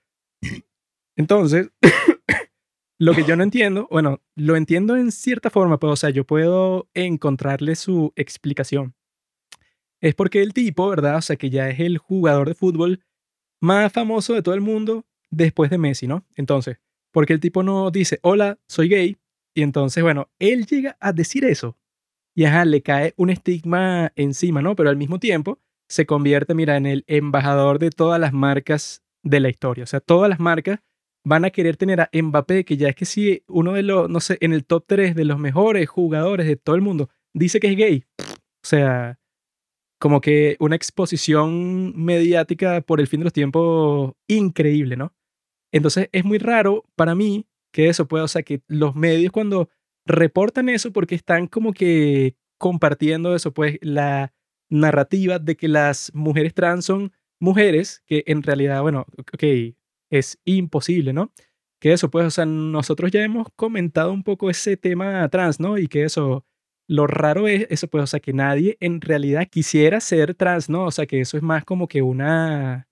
Entonces, 1.16 1.70
lo 2.98 3.14
que 3.14 3.24
yo 3.24 3.36
no 3.36 3.44
entiendo, 3.44 3.86
bueno, 3.90 4.20
lo 4.34 4.56
entiendo 4.56 4.96
en 4.96 5.12
cierta 5.12 5.50
forma, 5.50 5.78
pero, 5.78 5.92
o 5.92 5.96
sea, 5.96 6.10
yo 6.10 6.24
puedo 6.24 6.88
encontrarle 6.94 7.76
su 7.76 8.12
explicación. 8.16 8.94
Es 10.00 10.14
porque 10.14 10.42
el 10.42 10.52
tipo, 10.52 10.88
¿verdad? 10.88 11.16
O 11.16 11.22
sea, 11.22 11.36
que 11.36 11.50
ya 11.50 11.68
es 11.68 11.80
el 11.80 11.98
jugador 11.98 12.48
de 12.48 12.54
fútbol 12.54 13.04
más 13.60 13.92
famoso 13.92 14.34
de 14.34 14.42
todo 14.42 14.54
el 14.54 14.60
mundo 14.60 15.06
después 15.30 15.70
de 15.70 15.78
Messi, 15.78 16.06
¿no? 16.06 16.24
Entonces, 16.36 16.78
porque 17.12 17.32
el 17.32 17.40
tipo 17.40 17.62
no 17.62 17.90
dice, 17.90 18.18
hola, 18.22 18.58
soy 18.68 18.88
gay, 18.88 19.16
y 19.54 19.62
entonces, 19.62 20.02
bueno, 20.02 20.28
él 20.38 20.66
llega 20.66 20.96
a 21.00 21.12
decir 21.12 21.44
eso, 21.44 21.76
y 22.34 22.44
ajá, 22.44 22.64
le 22.64 22.82
cae 22.82 23.14
un 23.16 23.30
estigma 23.30 24.12
encima, 24.14 24.62
¿no? 24.62 24.76
Pero 24.76 24.90
al 24.90 24.96
mismo 24.96 25.18
tiempo 25.18 25.60
se 25.88 26.06
convierte, 26.06 26.54
mira, 26.54 26.76
en 26.76 26.86
el 26.86 27.04
embajador 27.06 27.78
de 27.78 27.90
todas 27.90 28.20
las 28.20 28.32
marcas 28.32 29.02
de 29.24 29.40
la 29.40 29.48
historia. 29.48 29.84
O 29.84 29.86
sea, 29.86 30.00
todas 30.00 30.28
las 30.28 30.38
marcas 30.38 30.80
van 31.28 31.44
a 31.44 31.50
querer 31.50 31.76
tener 31.76 32.00
a 32.00 32.10
Mbappé, 32.10 32.64
que 32.64 32.78
ya 32.78 32.88
es 32.88 32.96
que 32.96 33.04
sí, 33.04 33.44
uno 33.48 33.74
de 33.74 33.82
los, 33.82 34.08
no 34.08 34.18
sé, 34.18 34.38
en 34.40 34.54
el 34.54 34.64
top 34.64 34.84
3 34.86 35.14
de 35.14 35.26
los 35.26 35.38
mejores 35.38 35.86
jugadores 35.86 36.46
de 36.46 36.56
todo 36.56 36.74
el 36.74 36.80
mundo, 36.80 37.10
dice 37.34 37.60
que 37.60 37.68
es 37.68 37.76
gay. 37.76 38.04
O 38.18 38.66
sea, 38.66 39.18
como 40.00 40.22
que 40.22 40.56
una 40.58 40.74
exposición 40.76 41.92
mediática 42.02 42.80
por 42.80 42.98
el 42.98 43.06
fin 43.08 43.20
de 43.20 43.24
los 43.24 43.32
tiempos 43.34 44.14
increíble, 44.26 44.96
¿no? 44.96 45.14
Entonces 45.70 46.08
es 46.12 46.24
muy 46.24 46.38
raro 46.38 46.86
para 46.96 47.14
mí 47.14 47.46
que 47.72 47.88
eso 47.90 48.08
pueda, 48.08 48.24
o 48.24 48.28
sea, 48.28 48.42
que 48.42 48.62
los 48.66 48.96
medios 48.96 49.30
cuando 49.30 49.68
reportan 50.06 50.70
eso 50.70 50.94
porque 50.94 51.14
están 51.14 51.46
como 51.46 51.74
que 51.74 52.36
compartiendo 52.56 53.34
eso, 53.34 53.52
pues 53.52 53.78
la 53.82 54.32
narrativa 54.70 55.38
de 55.38 55.56
que 55.58 55.68
las 55.68 56.10
mujeres 56.14 56.54
trans 56.54 56.86
son 56.86 57.12
mujeres, 57.38 58.02
que 58.06 58.24
en 58.26 58.42
realidad, 58.42 58.80
bueno, 58.80 59.04
ok, 59.18 59.44
es 60.10 60.38
imposible, 60.44 61.12
¿no? 61.12 61.32
Que 61.80 61.92
eso, 61.92 62.10
pues, 62.10 62.26
o 62.26 62.30
sea, 62.30 62.46
nosotros 62.46 63.10
ya 63.12 63.22
hemos 63.22 63.48
comentado 63.56 64.12
un 64.12 64.22
poco 64.24 64.50
ese 64.50 64.76
tema 64.76 65.28
trans, 65.28 65.60
¿no? 65.60 65.78
Y 65.78 65.88
que 65.88 66.04
eso, 66.04 66.44
lo 66.88 67.06
raro 67.06 67.48
es 67.48 67.66
eso, 67.70 67.88
pues, 67.88 68.04
o 68.04 68.06
sea, 68.06 68.20
que 68.20 68.32
nadie 68.32 68.76
en 68.80 69.00
realidad 69.00 69.48
quisiera 69.50 70.00
ser 70.00 70.34
trans, 70.34 70.68
¿no? 70.68 70.86
O 70.86 70.90
sea, 70.90 71.06
que 71.06 71.20
eso 71.20 71.36
es 71.36 71.42
más 71.42 71.64
como 71.64 71.88
que 71.88 72.02
una 72.02 72.88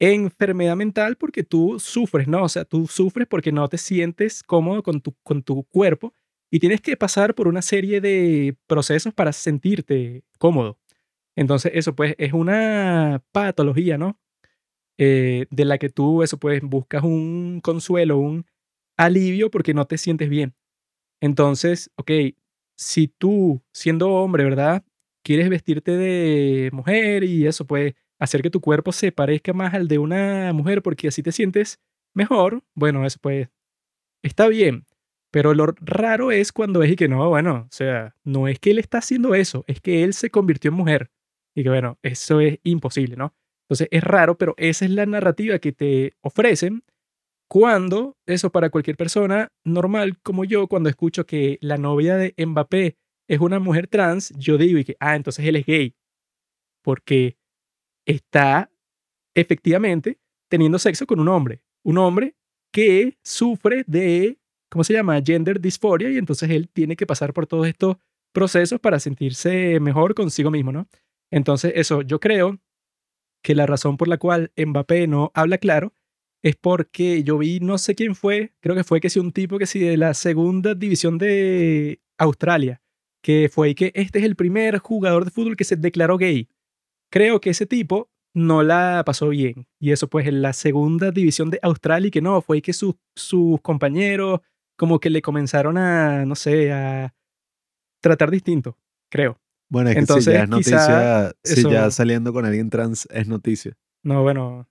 enfermedad 0.00 0.76
mental 0.76 1.16
porque 1.16 1.44
tú 1.44 1.78
sufres, 1.78 2.28
¿no? 2.28 2.44
O 2.44 2.48
sea, 2.48 2.64
tú 2.64 2.86
sufres 2.86 3.26
porque 3.28 3.52
no 3.52 3.68
te 3.68 3.78
sientes 3.78 4.42
cómodo 4.42 4.82
con 4.82 5.00
tu, 5.00 5.14
con 5.22 5.42
tu 5.42 5.64
cuerpo 5.64 6.12
y 6.50 6.58
tienes 6.60 6.80
que 6.80 6.96
pasar 6.96 7.34
por 7.34 7.48
una 7.48 7.62
serie 7.62 8.00
de 8.00 8.56
procesos 8.66 9.14
para 9.14 9.32
sentirte 9.32 10.24
cómodo. 10.38 10.78
Entonces, 11.36 11.72
eso 11.74 11.94
pues 11.94 12.14
es 12.18 12.32
una 12.32 13.22
patología, 13.32 13.98
¿no? 13.98 14.18
Eh, 14.98 15.46
de 15.50 15.64
la 15.64 15.78
que 15.78 15.88
tú, 15.88 16.22
eso 16.22 16.38
pues, 16.38 16.62
buscas 16.62 17.02
un 17.02 17.60
consuelo, 17.62 18.18
un 18.18 18.46
alivio 18.96 19.50
porque 19.50 19.74
no 19.74 19.86
te 19.86 19.98
sientes 19.98 20.28
bien. 20.28 20.54
Entonces, 21.20 21.90
ok, 21.96 22.10
si 22.76 23.08
tú, 23.08 23.62
siendo 23.72 24.10
hombre, 24.10 24.44
¿verdad? 24.44 24.84
Quieres 25.24 25.48
vestirte 25.48 25.92
de 25.96 26.70
mujer 26.72 27.24
y 27.24 27.46
eso, 27.46 27.66
pues, 27.66 27.94
hacer 28.18 28.42
que 28.42 28.50
tu 28.50 28.60
cuerpo 28.60 28.92
se 28.92 29.12
parezca 29.12 29.52
más 29.52 29.74
al 29.74 29.88
de 29.88 29.98
una 29.98 30.52
mujer 30.52 30.82
porque 30.82 31.08
así 31.08 31.22
te 31.22 31.32
sientes 31.32 31.80
mejor, 32.14 32.62
bueno, 32.74 33.04
eso 33.06 33.18
pues, 33.20 33.48
está 34.22 34.48
bien. 34.48 34.86
Pero 35.32 35.54
lo 35.54 35.66
raro 35.80 36.30
es 36.30 36.52
cuando 36.52 36.82
es 36.84 36.92
y 36.92 36.96
que 36.96 37.08
no, 37.08 37.28
bueno, 37.28 37.66
o 37.68 37.72
sea, 37.72 38.14
no 38.24 38.46
es 38.48 38.60
que 38.60 38.70
él 38.70 38.78
está 38.78 38.98
haciendo 38.98 39.34
eso, 39.34 39.64
es 39.66 39.80
que 39.80 40.04
él 40.04 40.14
se 40.14 40.30
convirtió 40.30 40.70
en 40.70 40.76
mujer. 40.76 41.10
Y 41.56 41.64
que 41.64 41.70
bueno, 41.70 41.98
eso 42.02 42.40
es 42.40 42.58
imposible, 42.62 43.16
¿no? 43.16 43.34
Entonces 43.64 43.88
es 43.90 44.04
raro, 44.04 44.36
pero 44.36 44.54
esa 44.58 44.84
es 44.84 44.90
la 44.90 45.06
narrativa 45.06 45.58
que 45.58 45.72
te 45.72 46.12
ofrecen 46.20 46.82
cuando, 47.48 48.16
eso 48.26 48.50
para 48.50 48.70
cualquier 48.70 48.96
persona 48.96 49.48
normal 49.64 50.18
como 50.22 50.44
yo, 50.44 50.66
cuando 50.66 50.88
escucho 50.88 51.24
que 51.26 51.58
la 51.60 51.76
novia 51.76 52.16
de 52.16 52.34
Mbappé 52.36 52.96
es 53.28 53.40
una 53.40 53.58
mujer 53.58 53.86
trans, 53.86 54.32
yo 54.36 54.58
digo 54.58 54.78
y 54.78 54.84
que, 54.84 54.96
ah, 55.00 55.16
entonces 55.16 55.44
él 55.46 55.56
es 55.56 55.66
gay. 55.66 55.94
Porque 56.82 57.36
está 58.06 58.70
efectivamente 59.34 60.18
teniendo 60.50 60.78
sexo 60.78 61.06
con 61.06 61.20
un 61.20 61.28
hombre. 61.28 61.62
Un 61.82 61.98
hombre 61.98 62.34
que 62.72 63.16
sufre 63.22 63.84
de, 63.86 64.38
¿cómo 64.70 64.84
se 64.84 64.92
llama? 64.92 65.20
Gender 65.22 65.60
dysphoria 65.60 66.10
y 66.10 66.18
entonces 66.18 66.50
él 66.50 66.68
tiene 66.68 66.96
que 66.96 67.06
pasar 67.06 67.32
por 67.32 67.46
todos 67.46 67.66
estos 67.66 67.96
procesos 68.32 68.80
para 68.80 68.98
sentirse 68.98 69.78
mejor 69.80 70.14
consigo 70.14 70.50
mismo, 70.50 70.72
¿no? 70.72 70.88
Entonces, 71.30 71.72
eso, 71.76 72.02
yo 72.02 72.20
creo 72.20 72.58
que 73.44 73.54
la 73.54 73.66
razón 73.66 73.98
por 73.98 74.08
la 74.08 74.16
cual 74.16 74.52
Mbappé 74.56 75.06
no 75.06 75.30
habla 75.34 75.58
claro 75.58 75.92
es 76.42 76.56
porque 76.56 77.22
yo 77.24 77.38
vi, 77.38 77.60
no 77.60 77.78
sé 77.78 77.94
quién 77.94 78.14
fue, 78.14 78.54
creo 78.60 78.74
que 78.74 78.84
fue 78.84 79.00
que 79.00 79.10
sí 79.10 79.20
un 79.20 79.32
tipo 79.32 79.58
que 79.58 79.66
sí 79.66 79.80
de 79.80 79.96
la 79.98 80.14
segunda 80.14 80.74
división 80.74 81.18
de 81.18 82.00
Australia, 82.18 82.82
que 83.22 83.50
fue 83.52 83.70
y 83.70 83.74
que 83.74 83.92
este 83.94 84.18
es 84.18 84.24
el 84.24 84.34
primer 84.34 84.78
jugador 84.78 85.26
de 85.26 85.30
fútbol 85.30 85.56
que 85.56 85.64
se 85.64 85.76
declaró 85.76 86.16
gay. 86.16 86.48
Creo 87.10 87.40
que 87.40 87.50
ese 87.50 87.66
tipo 87.66 88.10
no 88.34 88.62
la 88.62 89.02
pasó 89.06 89.28
bien. 89.28 89.66
Y 89.78 89.92
eso 89.92 90.08
pues 90.08 90.26
en 90.26 90.42
la 90.42 90.54
segunda 90.54 91.10
división 91.10 91.50
de 91.50 91.60
Australia 91.62 92.08
y 92.08 92.10
que 92.10 92.22
no, 92.22 92.40
fue 92.40 92.62
que 92.62 92.72
sus, 92.72 92.94
sus 93.14 93.60
compañeros 93.60 94.40
como 94.76 94.98
que 95.00 95.10
le 95.10 95.22
comenzaron 95.22 95.76
a, 95.78 96.24
no 96.24 96.34
sé, 96.34 96.72
a 96.72 97.14
tratar 98.00 98.30
distinto, 98.30 98.78
creo. 99.10 99.38
Bueno, 99.74 99.90
es 99.90 99.94
que 99.96 100.00
Entonces, 100.00 100.24
si 100.24 100.30
ya 100.32 100.42
es 100.44 100.48
noticia, 100.48 101.32
si 101.44 101.62
ya 101.70 101.90
saliendo 101.90 102.32
con 102.32 102.46
alguien 102.46 102.70
trans 102.70 103.06
es 103.10 103.26
noticia. 103.28 103.76
No, 104.02 104.22
bueno, 104.22 104.68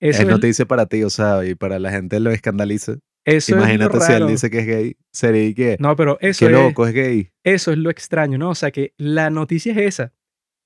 eso 0.00 0.22
es 0.22 0.26
es, 0.26 0.30
noticia 0.30 0.66
para 0.66 0.86
ti, 0.86 1.02
o 1.04 1.10
sea, 1.10 1.44
y 1.44 1.54
para 1.54 1.78
la 1.78 1.90
gente 1.90 2.18
lo 2.18 2.30
escandaliza. 2.30 2.92
eso 2.92 3.00
es 3.36 3.48
lo 3.50 3.56
Imagínate 3.58 4.00
si 4.00 4.12
él 4.12 4.26
dice 4.26 4.48
que 4.50 4.58
es 4.60 4.66
gay, 4.66 4.96
sería 5.12 5.54
que, 5.54 5.76
No, 5.78 5.94
pero 5.96 6.16
eso 6.20 6.40
qué 6.40 6.46
es, 6.46 6.50
loco, 6.52 6.86
es 6.86 6.94
gay. 6.94 7.30
eso 7.44 7.72
es 7.72 7.78
lo 7.78 7.90
extraño, 7.90 8.38
¿no? 8.38 8.50
O 8.50 8.54
sea, 8.54 8.70
que 8.70 8.94
la 8.96 9.30
noticia 9.30 9.72
es 9.72 9.78
esa. 9.78 10.14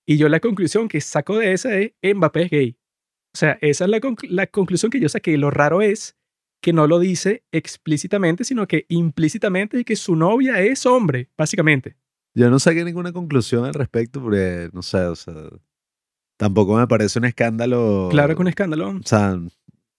Y 0.07 0.17
yo 0.17 0.29
la 0.29 0.41
conclusión 0.41 0.89
que 0.89 1.01
saco 1.01 1.39
de 1.39 1.53
esa 1.53 1.77
es 1.77 1.93
Mbappé 2.03 2.43
es 2.45 2.51
gay. 2.51 2.77
O 3.35 3.39
sea, 3.39 3.59
esa 3.63 3.85
es 3.85 3.91
la, 3.91 3.99
conc- 3.99 4.29
la 4.29 4.47
conclusión 4.47 4.91
que 4.91 5.01
yo 5.01 5.09
saqué. 5.09 5.37
Lo 5.39 5.51
raro 5.51 5.81
es 5.83 6.17
que 6.63 6.73
no 6.73 6.87
lo 6.87 6.99
dice 6.99 7.45
explícitamente, 7.51 8.45
sino 8.45 8.69
que 8.69 8.85
implícitamente 8.89 9.81
y 9.81 9.85
que 9.85 9.97
su 9.97 10.15
novia 10.17 10.61
es 10.61 10.87
hombre, 10.87 11.31
básicamente. 11.37 11.97
Yo 12.35 12.51
no 12.51 12.59
saqué 12.59 12.85
ninguna 12.85 13.13
conclusión 13.13 13.65
al 13.65 13.75
respecto 13.75 14.23
porque, 14.23 14.71
no 14.73 14.83
sé, 14.83 14.99
o 14.99 15.15
sea, 15.17 15.35
Tampoco 16.43 16.77
me 16.77 16.89
parece 16.89 17.21
un 17.21 17.25
escándalo. 17.25 18.09
Claro 18.11 18.35
que 18.35 18.43
un 18.43 18.49
escándalo. 18.49 18.91
O 18.91 19.01
sea, 19.05 19.39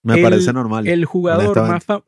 me 0.02 0.18
parece 0.18 0.52
normal. 0.52 0.86
El 0.86 1.06
jugador 1.06 1.56
más 1.66 1.82
famoso... 1.82 2.06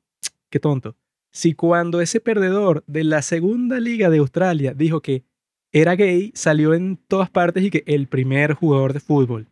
Qué 0.51 0.61
tonto. 0.61 0.95
Si 1.33 1.55
cuando 1.55 2.03
ese 2.03 2.21
perdedor 2.21 2.85
de 2.87 3.05
la 3.05 3.23
segunda 3.23 3.81
liga 3.81 4.11
de 4.11 4.19
Australia 4.19 4.75
dijo 4.75 5.01
que 5.01 5.25
era 5.73 5.95
gay, 5.95 6.33
salió 6.35 6.75
en 6.75 6.99
todas 7.09 7.31
partes 7.31 7.65
y 7.65 7.71
que 7.71 7.83
el 7.87 8.09
primer 8.09 8.53
jugador 8.53 8.93
de 8.93 9.01
fútbol 9.01 9.49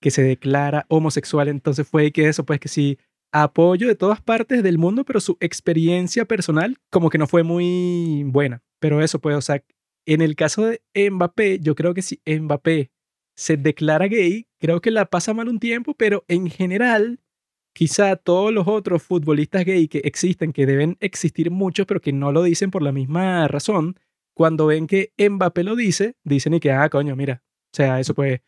que 0.00 0.12
se 0.12 0.22
declara 0.22 0.86
homosexual, 0.88 1.48
entonces 1.48 1.88
fue 1.88 2.06
y 2.06 2.12
que 2.12 2.28
eso, 2.28 2.44
pues 2.44 2.60
que 2.60 2.68
sí, 2.68 2.98
apoyo 3.32 3.88
de 3.88 3.96
todas 3.96 4.20
partes 4.20 4.62
del 4.62 4.78
mundo, 4.78 5.04
pero 5.04 5.18
su 5.18 5.36
experiencia 5.40 6.24
personal 6.24 6.76
como 6.88 7.10
que 7.10 7.18
no 7.18 7.26
fue 7.26 7.42
muy 7.42 8.22
buena. 8.26 8.62
Pero 8.78 9.02
eso, 9.02 9.18
pues, 9.18 9.36
o 9.36 9.42
sea, 9.42 9.60
en 10.14 10.22
el 10.22 10.34
caso 10.34 10.66
de 10.66 10.82
Mbappé, 11.10 11.60
yo 11.60 11.76
creo 11.76 11.94
que 11.94 12.02
si 12.02 12.20
Mbappé 12.26 12.90
se 13.36 13.56
declara 13.56 14.08
gay, 14.08 14.48
creo 14.58 14.80
que 14.80 14.90
la 14.90 15.06
pasa 15.06 15.34
mal 15.34 15.48
un 15.48 15.60
tiempo, 15.60 15.94
pero 15.94 16.24
en 16.26 16.50
general, 16.50 17.20
quizá 17.72 18.16
todos 18.16 18.52
los 18.52 18.66
otros 18.66 19.04
futbolistas 19.04 19.64
gay 19.64 19.86
que 19.86 19.98
existen, 19.98 20.52
que 20.52 20.66
deben 20.66 20.96
existir 20.98 21.52
muchos, 21.52 21.86
pero 21.86 22.00
que 22.00 22.12
no 22.12 22.32
lo 22.32 22.42
dicen 22.42 22.72
por 22.72 22.82
la 22.82 22.90
misma 22.90 23.46
razón, 23.46 24.00
cuando 24.34 24.66
ven 24.66 24.88
que 24.88 25.12
Mbappé 25.16 25.62
lo 25.62 25.76
dice, 25.76 26.16
dicen 26.24 26.54
y 26.54 26.60
que, 26.60 26.72
ah, 26.72 26.88
coño, 26.88 27.14
mira, 27.14 27.44
o 27.72 27.76
sea, 27.76 28.00
eso 28.00 28.12
pues, 28.14 28.40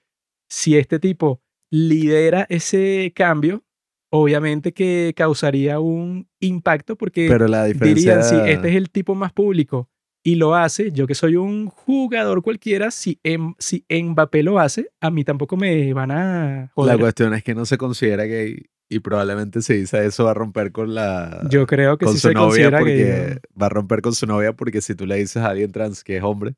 si 0.51 0.77
este 0.77 0.99
tipo 0.99 1.43
lidera 1.71 2.45
ese 2.49 3.13
cambio, 3.15 3.65
obviamente 4.11 4.73
que 4.73 5.15
causaría 5.17 5.79
un 5.79 6.29
impacto 6.41 6.97
porque 6.97 7.29
Pero 7.29 7.47
la 7.47 7.67
diferencia. 7.67 8.17
dirían, 8.17 8.25
si 8.25 8.51
este 8.51 8.71
es 8.71 8.75
el 8.75 8.91
tipo 8.91 9.15
más 9.15 9.33
público 9.33 9.92
y 10.25 10.37
lo 10.37 10.55
hace, 10.55 10.93
yo 10.93 11.07
que 11.07 11.15
soy 11.15 11.37
un 11.37 11.67
jugador 11.69 12.43
cualquiera, 12.43 12.91
si, 12.91 13.19
em- 13.25 13.55
si 13.59 13.85
Mbappé 13.91 14.43
lo 14.43 14.59
hace, 14.61 14.91
a 15.01 15.11
mí 15.11 15.25
tampoco 15.25 15.57
me 15.57 15.93
van 15.93 16.11
a 16.13 16.61
La 16.63 16.71
joder. 16.75 16.99
cuestión 16.99 17.35
es 17.35 17.43
que 17.43 17.55
no 17.55 17.65
se 17.67 17.77
considera 17.79 18.25
gay 18.25 18.67
y 18.89 19.01
probablemente 19.01 19.63
si 19.63 19.75
dice 19.75 20.05
eso 20.05 20.25
va 20.25 20.33
a 20.33 20.35
romper 20.35 20.71
con 20.71 20.95
la. 20.95 21.43
Yo 21.51 21.67
creo 21.67 21.99
que 21.99 22.05
con 22.05 22.15
sí 22.15 22.21
su 22.21 22.29
se 22.29 22.35
novia 22.35 22.71
porque 22.71 22.95
que... 22.95 23.41
va 23.61 23.67
a 23.67 23.71
romper 23.71 24.03
con 24.03 24.13
su 24.15 24.27
novia 24.27 24.53
porque 24.53 24.81
si 24.81 24.95
tú 24.95 25.07
le 25.07 25.17
dices 25.17 25.39
a 25.39 25.49
alguien 25.49 25.73
trans 25.73 26.05
que 26.05 26.19
es 26.19 26.23
hombre, 26.23 26.55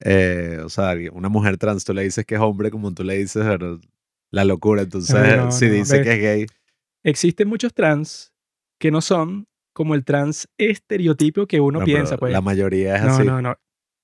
eh, 0.00 0.60
o 0.64 0.68
sea, 0.68 0.94
una 1.12 1.28
mujer 1.28 1.56
trans, 1.56 1.84
tú 1.84 1.92
le 1.94 2.02
dices 2.02 2.24
que 2.24 2.36
es 2.36 2.40
hombre 2.40 2.70
como 2.70 2.92
tú 2.94 3.02
le 3.02 3.16
dices 3.18 3.44
pero 3.44 3.80
la 4.30 4.44
locura. 4.44 4.82
Entonces, 4.82 5.36
no, 5.36 5.50
si 5.50 5.66
no, 5.66 5.72
dice 5.72 5.98
ves. 5.98 6.06
que 6.06 6.12
es 6.12 6.20
gay, 6.20 6.46
Existen 7.02 7.48
muchos 7.48 7.72
trans 7.74 8.32
que 8.78 8.90
no 8.90 9.00
son 9.00 9.47
como 9.78 9.94
el 9.94 10.04
trans 10.04 10.48
estereotipo 10.58 11.46
que 11.46 11.60
uno 11.60 11.82
piensa, 11.84 12.18
pues. 12.18 12.32
la 12.32 12.40
mayoría 12.42 12.96
es 12.96 13.02
No, 13.04 13.08
así. 13.14 13.24
no, 13.24 13.40
no, 13.40 13.54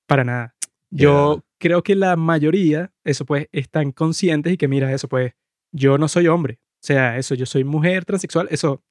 para 0.06 0.22
nada. 0.24 0.54
Yo 0.90 1.42
creo 1.58 1.82
que 1.82 1.96
la 1.96 2.14
mayoría, 2.14 2.92
eso 3.02 3.24
pues, 3.26 3.48
están 3.50 3.90
conscientes 3.90 4.52
y 4.52 4.56
que 4.56 4.68
mira, 4.68 4.92
eso 4.92 5.08
pues, 5.08 5.32
yo 5.72 5.98
no 5.98 6.06
soy 6.06 6.28
hombre. 6.28 6.60
O 6.62 6.86
sea, 6.86 7.18
eso, 7.18 7.34
yo 7.34 7.44
soy 7.46 7.64
mujer 7.64 8.04
transexual, 8.04 8.46
eso, 8.52 8.82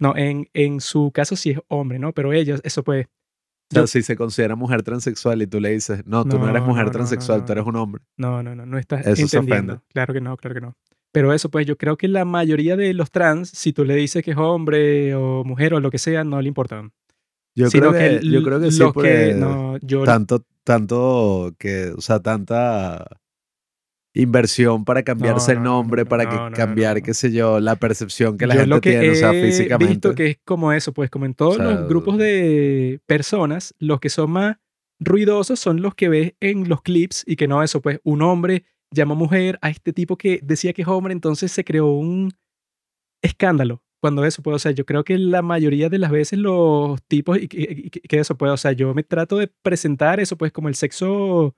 no, 0.00 0.16
en, 0.16 0.48
en 0.54 0.80
su 0.80 1.10
caso 1.12 1.36
sí 1.36 1.50
es 1.50 1.58
hombre, 1.68 1.98
¿no? 1.98 2.12
Pero 2.14 2.32
ellos, 2.32 2.60
eso 2.64 2.82
pues, 2.82 3.06
O 3.06 3.74
sea, 3.74 3.82
yo- 3.82 3.86
si 3.86 4.00
se 4.02 4.16
considera 4.16 4.56
mujer 4.56 4.82
transexual 4.82 5.42
y 5.42 5.46
tú 5.46 5.60
le 5.60 5.70
dices, 5.70 6.02
no, 6.06 6.24
tú 6.24 6.38
no, 6.38 6.44
No, 6.46 6.48
eres 6.50 6.62
mujer 6.62 6.84
no, 6.84 6.88
no, 6.88 6.92
transexual, 6.92 7.40
no, 7.40 7.44
tú 7.44 7.52
eres 7.52 7.64
no. 7.64 7.70
un 7.70 7.76
hombre. 7.76 8.02
no, 8.16 8.42
no, 8.42 8.54
no, 8.54 8.64
no 8.64 8.78
estás 8.78 9.06
Eso 9.06 9.26
se 9.28 9.36
entendiendo. 9.36 9.74
ofende. 9.74 9.92
Claro 9.92 10.14
que 10.14 10.20
no, 10.22 10.36
claro 10.38 10.54
que 10.54 10.60
no. 10.62 10.76
Pero 11.12 11.32
eso 11.32 11.50
pues, 11.50 11.66
yo 11.66 11.76
creo 11.76 11.96
que 11.96 12.08
la 12.08 12.24
mayoría 12.24 12.74
de 12.76 12.94
los 12.94 13.10
trans, 13.10 13.50
si 13.50 13.72
tú 13.72 13.84
le 13.84 13.94
dices 13.94 14.24
que 14.24 14.30
es 14.32 14.36
hombre 14.36 15.14
o 15.14 15.44
mujer 15.44 15.74
o 15.74 15.80
lo 15.80 15.90
que 15.90 15.98
sea, 15.98 16.24
no 16.24 16.40
le 16.40 16.48
importan. 16.48 16.92
Yo 17.54 17.68
creo 17.70 17.92
que, 17.92 18.20
yo 18.22 18.38
l- 18.38 18.42
creo 18.42 18.60
que 18.60 18.70
sí, 18.70 18.84
que, 19.02 19.34
no, 19.36 19.76
yo, 19.82 20.04
tanto, 20.04 20.44
tanto 20.64 21.54
que, 21.58 21.92
o 21.94 22.00
sea, 22.00 22.20
tanta 22.20 23.04
inversión 24.14 24.84
para 24.84 25.02
cambiarse 25.02 25.52
No, 25.52 25.58
el 25.58 25.64
no, 25.64 25.70
no, 25.70 25.82
nombre, 25.82 26.04
no, 26.04 26.08
para 26.08 26.24
que 26.28 26.56
cambiar, 26.56 27.02
qué 27.02 27.14
sé 27.14 27.32
yo, 27.32 27.60
la 27.60 27.76
percepción 27.76 28.36
que 28.36 28.46
la 28.46 28.54
yo 28.54 28.60
gente 28.60 28.74
lo 28.76 28.80
que 28.80 28.90
tiene, 28.92 29.10
o 29.10 29.14
sea, 29.14 29.30
he 29.32 29.40
físicamente. 29.40 29.86
visto 29.86 30.14
que 30.14 30.26
es 30.28 30.38
como 30.44 30.72
eso, 30.72 30.92
pues 30.92 31.10
como 31.10 31.26
en 31.26 31.34
todos 31.34 31.56
sea, 31.56 31.64
los 31.66 31.88
grupos 31.88 32.18
de 32.18 33.00
personas, 33.06 33.74
los 33.78 34.00
que 34.00 34.08
son 34.10 34.30
más 34.30 34.56
ruidosos 34.98 35.58
son 35.58 35.82
los 35.82 35.94
que 35.94 36.08
ves 36.08 36.34
en 36.40 36.68
los 36.68 36.82
clips 36.82 37.24
y 37.26 37.36
que 37.36 37.48
no 37.48 37.62
eso, 37.62 37.80
pues 37.80 38.00
un 38.04 38.22
hombre 38.22 38.64
llama 38.92 39.14
mujer 39.14 39.58
a 39.62 39.70
este 39.70 39.92
tipo 39.92 40.16
que 40.16 40.40
decía 40.42 40.72
que 40.72 40.82
es 40.82 40.88
hombre, 40.88 41.12
entonces 41.12 41.50
se 41.52 41.64
creó 41.64 41.86
un 41.92 42.32
escándalo. 43.22 43.82
Cuando 44.00 44.24
eso 44.24 44.42
puede, 44.42 44.56
o 44.56 44.58
sea, 44.58 44.72
yo 44.72 44.84
creo 44.84 45.04
que 45.04 45.16
la 45.16 45.42
mayoría 45.42 45.88
de 45.88 45.98
las 45.98 46.10
veces 46.10 46.38
los 46.38 47.00
tipos, 47.04 47.38
y 47.38 47.44
y 47.44 47.48
que- 47.90 48.00
que 48.00 48.18
eso 48.18 48.36
puede, 48.36 48.52
o 48.52 48.56
sea, 48.56 48.72
yo 48.72 48.92
me 48.94 49.04
trato 49.04 49.38
de 49.38 49.46
presentar 49.62 50.18
eso 50.18 50.36
pues 50.36 50.50
como 50.52 50.68
el 50.68 50.74
sexo 50.74 51.54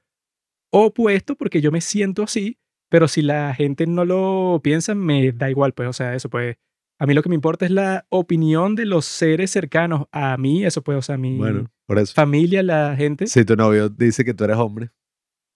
opuesto 0.73 1.37
porque 1.37 1.61
yo 1.61 1.71
me 1.73 1.81
siento 1.81 2.23
así, 2.23 2.59
pero 2.91 3.09
si 3.09 3.23
la 3.23 3.55
gente 3.55 3.87
no 3.87 4.05
lo 4.05 4.61
piensa, 4.63 4.95
me 4.95 5.33
da 5.33 5.51
igual, 5.51 5.73
pues, 5.73 5.89
o 5.89 5.93
sea, 5.93 6.15
eso 6.15 6.29
pues, 6.29 6.57
a 7.01 7.07
mí 7.07 7.15
lo 7.15 7.23
que 7.23 7.29
me 7.29 7.35
importa 7.35 7.65
es 7.65 7.71
la 7.71 8.07
opinión 8.11 8.75
de 8.75 8.85
los 8.87 9.05
seres 9.07 9.51
cercanos 9.51 10.07
a 10.13 10.37
mí, 10.37 10.65
eso 10.65 10.83
pues, 10.83 10.99
o 10.99 11.03
sea, 11.03 11.15
a 11.15 11.19
mi 11.19 11.39
Bueno, 11.39 11.71
por 11.87 11.99
eso. 11.99 12.13
familia, 12.15 12.63
la 12.63 12.95
gente. 12.97 13.27
Si 13.27 13.45
tu 13.45 13.57
novio 13.57 13.89
dice 13.89 14.25
que 14.25 14.35
tú 14.35 14.45
eres 14.45 14.57
hombre, 14.59 14.91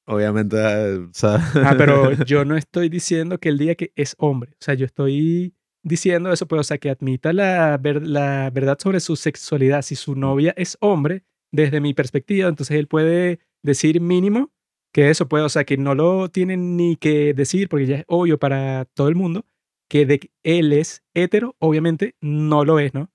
obviamente, 0.08 0.56
eh, 0.58 0.96
o 0.98 1.10
sea, 1.12 1.36
Ah, 1.64 1.74
pero 1.78 2.12
yo 2.26 2.44
no 2.44 2.56
estoy 2.56 2.88
diciendo 2.88 3.38
que 3.38 3.48
él 3.50 3.58
diga 3.58 3.74
que 3.76 3.92
es 3.94 4.14
hombre, 4.18 4.50
o 4.52 4.56
sea, 4.64 4.74
yo 4.74 4.84
estoy 4.86 5.54
diciendo 5.84 6.32
eso, 6.32 6.46
pues, 6.46 6.60
o 6.60 6.64
sea, 6.64 6.78
que 6.78 6.90
admita 6.90 7.32
la, 7.32 7.78
ver- 7.78 8.06
la 8.06 8.50
verdad 8.50 8.78
sobre 8.80 9.00
su 9.00 9.14
sexualidad. 9.16 9.82
Si 9.82 9.94
su 9.96 10.16
novia 10.16 10.52
es 10.56 10.76
hombre, 10.80 11.24
desde 11.52 11.80
mi 11.80 11.94
perspectiva, 11.94 12.48
entonces 12.48 12.76
él 12.76 12.88
puede 12.88 13.38
decir 13.62 14.00
mínimo 14.00 14.50
que 14.92 15.08
eso 15.10 15.28
puede, 15.28 15.44
o 15.44 15.48
sea, 15.48 15.64
que 15.64 15.76
no 15.76 15.94
lo 15.94 16.28
tienen 16.30 16.76
ni 16.76 16.96
que 16.96 17.32
decir, 17.32 17.68
porque 17.68 17.86
ya 17.86 17.96
es 17.98 18.04
obvio 18.08 18.38
para 18.38 18.86
todo 18.94 19.08
el 19.08 19.14
mundo, 19.14 19.46
que 19.88 20.04
de 20.04 20.18
que 20.18 20.30
él 20.42 20.72
es 20.72 21.02
hetero, 21.14 21.54
obviamente 21.58 22.16
no 22.20 22.64
lo 22.64 22.78
es, 22.80 22.92
¿no? 22.92 23.10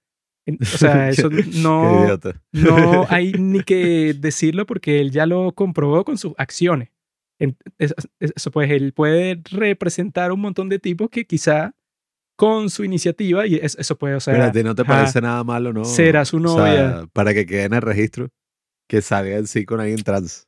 O 0.46 0.66
sea, 0.66 1.10
eso 1.10 1.30
no, 1.30 2.06
no 2.52 3.06
hay 3.10 3.32
ni 3.40 3.62
que 3.64 4.14
decirlo 4.14 4.66
porque 4.66 5.00
él 5.00 5.12
ya 5.12 5.26
lo 5.26 5.54
comprobó 5.54 6.04
con 6.04 6.18
sus 6.18 6.34
acciones. 6.38 6.90
Eso 8.20 8.52
pues 8.52 8.72
él 8.72 8.94
puede 8.94 9.42
representar 9.52 10.32
un 10.32 10.40
montón 10.42 10.70
de 10.70 10.80
tipos 10.80 11.10
que 11.10 11.26
quizá 11.26 11.76
con 12.36 12.70
su 12.70 12.84
iniciativa, 12.84 13.46
y 13.46 13.56
es- 13.56 13.78
eso 13.78 13.98
puede, 13.98 14.16
o 14.16 14.20
sea, 14.20 14.52
ti 14.52 14.64
no 14.64 14.74
te 14.76 14.84
parece 14.86 15.22
nada 15.22 15.44
malo, 15.44 15.72
¿no? 15.72 15.86
será 15.86 16.26
su 16.26 16.38
O 16.38 16.40
sea, 16.40 16.58
novia. 16.58 17.08
para 17.14 17.34
que 17.34 17.46
quede 17.46 17.64
en 17.66 17.74
el 17.74 17.82
registro, 17.82 18.30
que 18.90 19.02
salga 19.02 19.38
en 19.38 19.46
sí 19.48 19.66
con 19.66 19.80
alguien 19.80 20.02
trans. 20.04 20.48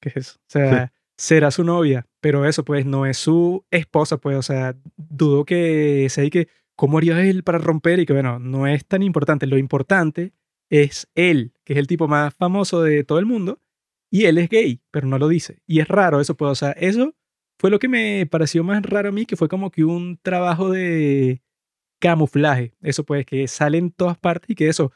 ¿qué 0.00 0.08
es 0.10 0.16
eso? 0.16 0.36
O 0.38 0.44
sea, 0.48 0.92
será 1.16 1.50
su 1.50 1.64
novia, 1.64 2.06
pero 2.20 2.44
eso 2.44 2.64
pues 2.64 2.84
no 2.84 3.06
es 3.06 3.16
su 3.16 3.64
esposa, 3.70 4.16
pues, 4.18 4.36
o 4.36 4.42
sea, 4.42 4.76
dudo 4.96 5.44
que 5.44 6.06
sea 6.10 6.24
y 6.24 6.30
que, 6.30 6.48
¿cómo 6.76 6.98
haría 6.98 7.24
él 7.24 7.42
para 7.42 7.58
romper? 7.58 8.00
Y 8.00 8.06
que 8.06 8.12
bueno, 8.12 8.38
no 8.38 8.66
es 8.66 8.86
tan 8.86 9.02
importante. 9.02 9.46
Lo 9.46 9.58
importante 9.58 10.32
es 10.70 11.08
él, 11.14 11.52
que 11.64 11.74
es 11.74 11.78
el 11.78 11.86
tipo 11.86 12.08
más 12.08 12.34
famoso 12.34 12.82
de 12.82 13.04
todo 13.04 13.18
el 13.18 13.26
mundo, 13.26 13.60
y 14.10 14.26
él 14.26 14.38
es 14.38 14.48
gay, 14.48 14.82
pero 14.90 15.06
no 15.06 15.18
lo 15.18 15.28
dice. 15.28 15.62
Y 15.66 15.80
es 15.80 15.88
raro 15.88 16.20
eso, 16.20 16.36
pues, 16.36 16.50
o 16.50 16.54
sea, 16.54 16.72
eso 16.72 17.14
fue 17.58 17.70
lo 17.70 17.78
que 17.78 17.88
me 17.88 18.26
pareció 18.26 18.64
más 18.64 18.82
raro 18.82 19.10
a 19.10 19.12
mí, 19.12 19.26
que 19.26 19.36
fue 19.36 19.48
como 19.48 19.70
que 19.70 19.84
un 19.84 20.18
trabajo 20.22 20.70
de 20.70 21.42
camuflaje. 22.00 22.74
Eso 22.82 23.04
pues, 23.04 23.24
que 23.26 23.46
sale 23.48 23.78
en 23.78 23.90
todas 23.90 24.18
partes 24.18 24.50
y 24.50 24.54
que 24.54 24.68
eso 24.68 24.92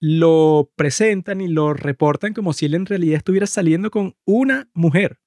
lo 0.00 0.72
presentan 0.76 1.40
y 1.40 1.48
lo 1.48 1.74
reportan 1.74 2.32
como 2.32 2.52
si 2.52 2.66
él 2.66 2.74
en 2.74 2.86
realidad 2.86 3.18
estuviera 3.18 3.46
saliendo 3.46 3.90
con 3.90 4.16
una 4.24 4.70
mujer. 4.72 5.20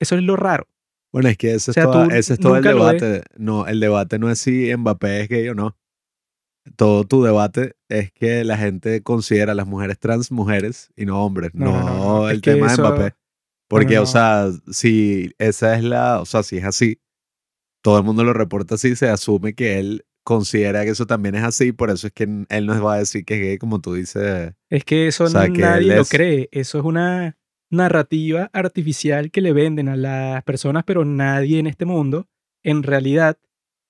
Eso 0.00 0.16
es 0.16 0.22
lo 0.22 0.36
raro. 0.36 0.68
Bueno, 1.12 1.28
es 1.30 1.36
que 1.38 1.54
ese, 1.54 1.70
O 1.70 1.74
sea, 1.74 1.84
es, 1.84 1.90
toda- 1.90 2.06
ese 2.16 2.32
es 2.34 2.38
todo 2.40 2.56
el 2.56 2.62
debate. 2.62 3.22
No, 3.36 3.66
el 3.66 3.80
debate 3.80 4.18
no 4.18 4.30
es 4.30 4.38
si 4.38 4.74
Mbappé 4.76 5.22
es 5.22 5.28
gay 5.28 5.48
o 5.48 5.54
no. 5.54 5.76
Todo 6.76 7.04
tu 7.04 7.22
debate 7.22 7.76
es 7.88 8.12
que 8.12 8.44
la 8.44 8.58
gente 8.58 9.02
considera 9.02 9.52
a 9.52 9.54
las 9.54 9.66
mujeres 9.66 9.98
trans 9.98 10.30
mujeres 10.30 10.90
y 10.96 11.06
no 11.06 11.24
hombres, 11.24 11.52
No, 11.54 11.72
no, 11.82 12.28
es 12.28 12.34
el 12.36 12.40
que 12.42 12.52
tema 12.54 12.66
de 12.66 12.72
eso- 12.74 12.82
Mbappé. 12.82 13.14
Porque, 13.70 13.98
o 13.98 14.06
sea, 14.06 14.48
si 14.70 15.32
esa 15.38 15.76
es 15.76 15.84
la, 15.84 16.20
o 16.20 16.26
sea, 16.26 16.42
si 16.42 16.56
es 16.58 16.64
así, 16.64 17.00
todo 17.82 17.98
el 17.98 18.04
mundo 18.04 18.24
lo 18.24 18.32
reporta 18.32 18.74
así, 18.76 18.96
se 18.96 19.08
asume 19.10 19.54
que 19.54 19.78
él 19.78 20.04
considera 20.24 20.84
que 20.84 20.90
eso 20.90 21.06
también 21.06 21.34
es 21.34 21.42
así, 21.44 21.72
por 21.72 21.90
eso 21.90 22.06
es 22.06 22.12
que 22.14 22.24
él 22.48 22.66
nos 22.66 22.84
va 22.84 22.94
a 22.94 22.98
decir 22.98 23.24
que 23.24 23.34
es 23.34 23.40
gay, 23.40 23.58
como 23.58 23.80
tú 23.80 23.94
dices. 23.94 24.52
Es 24.70 24.84
que 24.84 25.06
eso 25.06 25.24
O 25.24 25.28
sea, 25.28 25.46
que 25.50 25.60
nadie 25.62 25.90
él 25.90 25.96
lo 25.96 26.02
es- 26.02 26.08
cree. 26.10 26.48
Eso 26.52 26.78
es 26.78 26.84
una 26.84 27.36
narrativa 27.70 28.50
artificial 28.52 29.30
que 29.30 29.40
le 29.40 29.52
venden 29.52 29.88
a 29.88 29.96
las 29.96 30.42
personas, 30.44 30.84
pero 30.84 31.04
nadie 31.04 31.58
en 31.58 31.66
este 31.66 31.84
mundo 31.84 32.28
en 32.62 32.82
realidad 32.82 33.38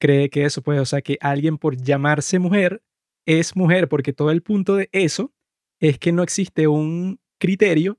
cree 0.01 0.31
que 0.31 0.45
eso 0.45 0.63
puede, 0.63 0.81
o 0.81 0.85
sea, 0.85 1.03
que 1.03 1.19
alguien 1.21 1.59
por 1.59 1.77
llamarse 1.77 2.39
mujer 2.39 2.83
es 3.27 3.57
mujer, 3.57 3.89
porque 3.89 4.13
todo 4.13 4.31
el 4.31 4.43
punto 4.43 4.77
de 4.77 4.89
eso 4.93 5.33
es 5.81 5.99
que 5.99 6.13
no 6.13 6.23
existe 6.23 6.67
un 6.67 7.21
criterio 7.39 7.99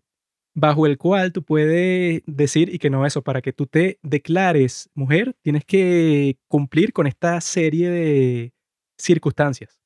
bajo 0.55 0.85
el 0.85 0.97
cual 0.97 1.31
tú 1.31 1.43
puedes 1.43 2.21
decir 2.25 2.73
y 2.73 2.79
que 2.79 2.89
no 2.89 3.05
eso, 3.05 3.21
para 3.21 3.41
que 3.41 3.53
tú 3.53 3.65
te 3.67 3.99
declares 4.01 4.89
mujer, 4.93 5.35
tienes 5.41 5.63
que 5.65 6.37
cumplir 6.47 6.93
con 6.93 7.07
esta 7.07 7.39
serie 7.41 7.89
de 7.89 8.53
circunstancias. 8.97 9.79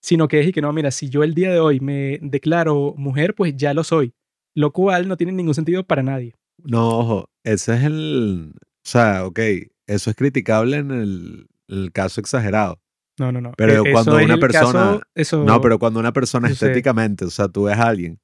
Sino 0.00 0.28
que 0.28 0.40
es 0.40 0.48
y 0.48 0.52
que 0.52 0.60
no, 0.60 0.72
mira, 0.72 0.90
si 0.90 1.08
yo 1.08 1.22
el 1.22 1.34
día 1.34 1.50
de 1.52 1.60
hoy 1.60 1.80
me 1.80 2.18
declaro 2.22 2.94
mujer, 2.96 3.34
pues 3.34 3.56
ya 3.56 3.74
lo 3.74 3.84
soy, 3.84 4.14
lo 4.54 4.72
cual 4.72 5.08
no 5.08 5.16
tiene 5.16 5.32
ningún 5.32 5.54
sentido 5.54 5.84
para 5.84 6.02
nadie. 6.02 6.34
No, 6.62 6.98
ojo, 6.98 7.30
ese 7.44 7.74
es 7.76 7.82
el. 7.84 8.52
O 8.56 8.88
sea, 8.88 9.24
ok, 9.26 9.38
eso 9.86 10.10
es 10.10 10.16
criticable 10.16 10.76
en 10.76 10.90
el, 10.90 11.46
el 11.68 11.92
caso 11.92 12.20
exagerado. 12.20 12.80
No, 13.18 13.30
no, 13.32 13.40
no. 13.40 13.52
Pero 13.56 13.84
E- 13.86 13.92
cuando 13.92 14.16
una 14.16 14.36
persona- 14.38 14.72
caso- 14.72 15.02
eso, 15.14 15.44
No, 15.44 15.60
pero 15.60 15.78
cuando 15.78 16.00
una 16.00 16.12
persona 16.12 16.48
sé. 16.48 16.54
estéticamente, 16.54 17.24
o 17.24 17.30
sea, 17.30 17.48
tú 17.48 17.64
ves 17.64 17.78
a 17.78 17.88
alguien 17.88 18.18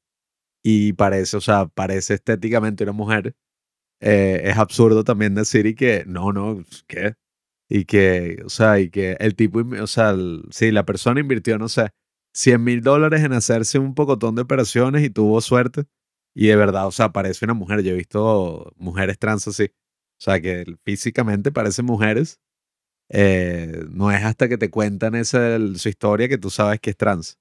y 0.64 0.92
parece, 0.94 1.36
o 1.36 1.40
sea, 1.40 1.66
parece 1.66 2.14
estéticamente 2.14 2.84
una 2.84 2.92
mujer, 2.92 3.34
eh, 4.00 4.42
es 4.44 4.56
absurdo 4.58 5.04
también 5.04 5.34
decir 5.34 5.66
y 5.66 5.74
que, 5.74 6.04
no, 6.06 6.32
no, 6.32 6.64
¿qué? 6.86 7.14
Y 7.68 7.84
que, 7.84 8.42
o 8.44 8.48
sea, 8.48 8.80
y 8.80 8.90
que 8.90 9.12
el 9.20 9.34
tipo, 9.36 9.60
o 9.80 9.86
sea, 9.86 10.10
el- 10.10 10.42
sí, 10.50 10.70
la 10.72 10.84
persona 10.84 11.20
invirtió, 11.20 11.56
no 11.58 11.68
sé, 11.68 11.90
100 12.34 12.62
mil 12.64 12.80
dólares 12.82 13.22
en 13.22 13.32
hacerse 13.32 13.78
un 13.78 13.94
pocotón 13.94 14.34
de 14.34 14.42
operaciones 14.42 15.02
y 15.04 15.10
tuvo 15.10 15.40
suerte. 15.40 15.84
Y 16.34 16.46
de 16.46 16.56
verdad, 16.56 16.86
o 16.86 16.92
sea, 16.92 17.10
parece 17.12 17.44
una 17.44 17.54
mujer. 17.54 17.82
Yo 17.82 17.92
he 17.92 17.96
visto 17.96 18.72
mujeres 18.76 19.18
trans 19.18 19.46
así. 19.48 19.64
O 19.64 20.22
sea, 20.22 20.40
que 20.40 20.64
físicamente 20.84 21.50
parecen 21.50 21.86
mujeres. 21.86 22.38
Eh, 23.08 23.84
no 23.90 24.10
es 24.12 24.22
hasta 24.22 24.48
que 24.48 24.56
te 24.58 24.70
cuentan 24.70 25.14
esa, 25.16 25.56
el- 25.56 25.78
su 25.78 25.88
historia 25.88 26.28
que 26.28 26.38
tú 26.38 26.50
sabes 26.50 26.78
que 26.80 26.90
es 26.90 26.96
trans. 26.96 27.38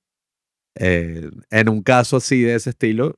Eh, 0.76 1.30
en 1.52 1.70
un 1.70 1.84
caso 1.84 2.18
así 2.18 2.42
de 2.42 2.56
ese 2.56 2.72
estilo, 2.72 3.16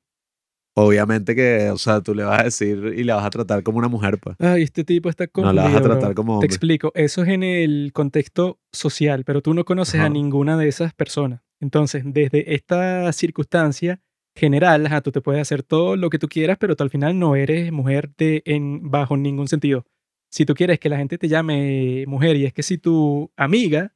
obviamente 0.75 1.35
que, 1.35 1.69
o 1.69 1.77
sea, 1.77 2.01
tú 2.01 2.13
le 2.15 2.23
vas 2.23 2.41
a 2.41 2.43
decir 2.45 2.93
y 2.97 3.03
la 3.03 3.15
vas 3.15 3.25
a 3.25 3.29
tratar 3.29 3.63
como 3.63 3.77
una 3.77 3.87
mujer, 3.87 4.17
pues. 4.19 4.35
Ay, 4.39 4.63
este 4.63 4.83
tipo 4.83 5.09
está 5.09 5.25
No 5.25 5.31
confundido. 5.31 5.63
la 5.63 5.69
vas 5.69 5.75
a 5.75 5.79
bro. 5.83 5.91
tratar 5.99 6.15
como 6.15 6.33
Te 6.33 6.35
hombre. 6.37 6.47
explico, 6.47 6.91
eso 6.95 7.21
es 7.23 7.29
en 7.29 7.43
el 7.43 7.91
contexto 7.93 8.59
social, 8.73 9.23
pero 9.25 9.41
tú 9.41 9.53
no 9.53 9.63
conoces 9.65 10.01
a 10.01 10.09
ninguna 10.09 10.57
de 10.57 10.67
esas 10.67 10.93
personas. 10.93 11.41
Entonces, 11.61 12.03
desde 12.05 12.53
esta 12.55 13.11
circunstancia 13.13 14.01
general, 14.35 14.85
ajá, 14.85 15.01
tú 15.01 15.11
te 15.11 15.21
puedes 15.21 15.41
hacer 15.41 15.63
todo 15.63 15.95
lo 15.95 16.09
que 16.09 16.19
tú 16.19 16.27
quieras, 16.27 16.57
pero 16.59 16.75
tú 16.75 16.83
al 16.83 16.89
final 16.89 17.17
no 17.19 17.35
eres 17.35 17.71
mujer 17.71 18.11
de, 18.17 18.41
en, 18.45 18.89
bajo 18.89 19.17
ningún 19.17 19.47
sentido. 19.47 19.85
Si 20.29 20.45
tú 20.45 20.53
quieres 20.53 20.79
que 20.79 20.89
la 20.89 20.97
gente 20.97 21.17
te 21.17 21.27
llame 21.27 22.05
mujer 22.07 22.37
y 22.37 22.45
es 22.45 22.53
que 22.53 22.63
si 22.63 22.77
tu 22.77 23.31
amiga 23.35 23.93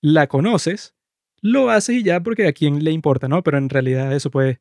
la 0.00 0.28
conoces, 0.28 0.94
lo 1.40 1.70
haces 1.70 1.96
y 1.96 2.02
ya 2.04 2.20
porque 2.22 2.46
a 2.46 2.52
quién 2.52 2.84
le 2.84 2.92
importa, 2.92 3.26
¿no? 3.28 3.42
Pero 3.42 3.58
en 3.58 3.68
realidad 3.68 4.12
eso 4.14 4.30
pues 4.30 4.58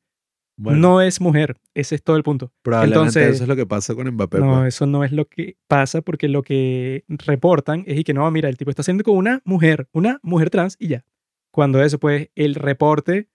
Bueno, 0.58 0.80
no 0.80 1.02
es 1.02 1.22
mujer, 1.22 1.58
ese 1.76 1.94
es 1.96 2.02
todo 2.04 2.16
el 2.18 2.24
punto. 2.24 2.52
probablemente 2.64 2.98
entonces- 3.00 3.36
eso 3.36 3.44
es 3.44 3.48
lo 3.50 3.56
que 3.56 3.68
pasa 3.68 3.94
con 3.94 4.08
Mbappé. 4.10 4.40
No, 4.40 4.62
pues. 4.62 4.76
eso 4.76 4.88
no 4.88 5.04
es 5.04 5.12
lo 5.12 5.26
que 5.26 5.58
pasa 5.68 6.02
porque 6.02 6.28
lo 6.28 6.42
que 6.42 7.04
reportan 7.08 7.84
es 7.86 8.00
y 8.00 8.04
que 8.04 8.16
no, 8.16 8.30
mira, 8.32 8.50
el 8.50 8.58
tipo 8.58 8.72
está 8.72 8.82
haciendo 8.82 9.04
con 9.04 9.16
una 9.16 9.42
mujer, 9.46 9.88
una 9.94 10.20
mujer 10.24 10.50
trans 10.50 10.76
y 10.80 10.88
ya. 10.88 11.06
Cuando 11.52 11.84
eso, 11.84 12.00
pues, 12.00 12.30
el 12.36 12.56
reporte 12.56 13.28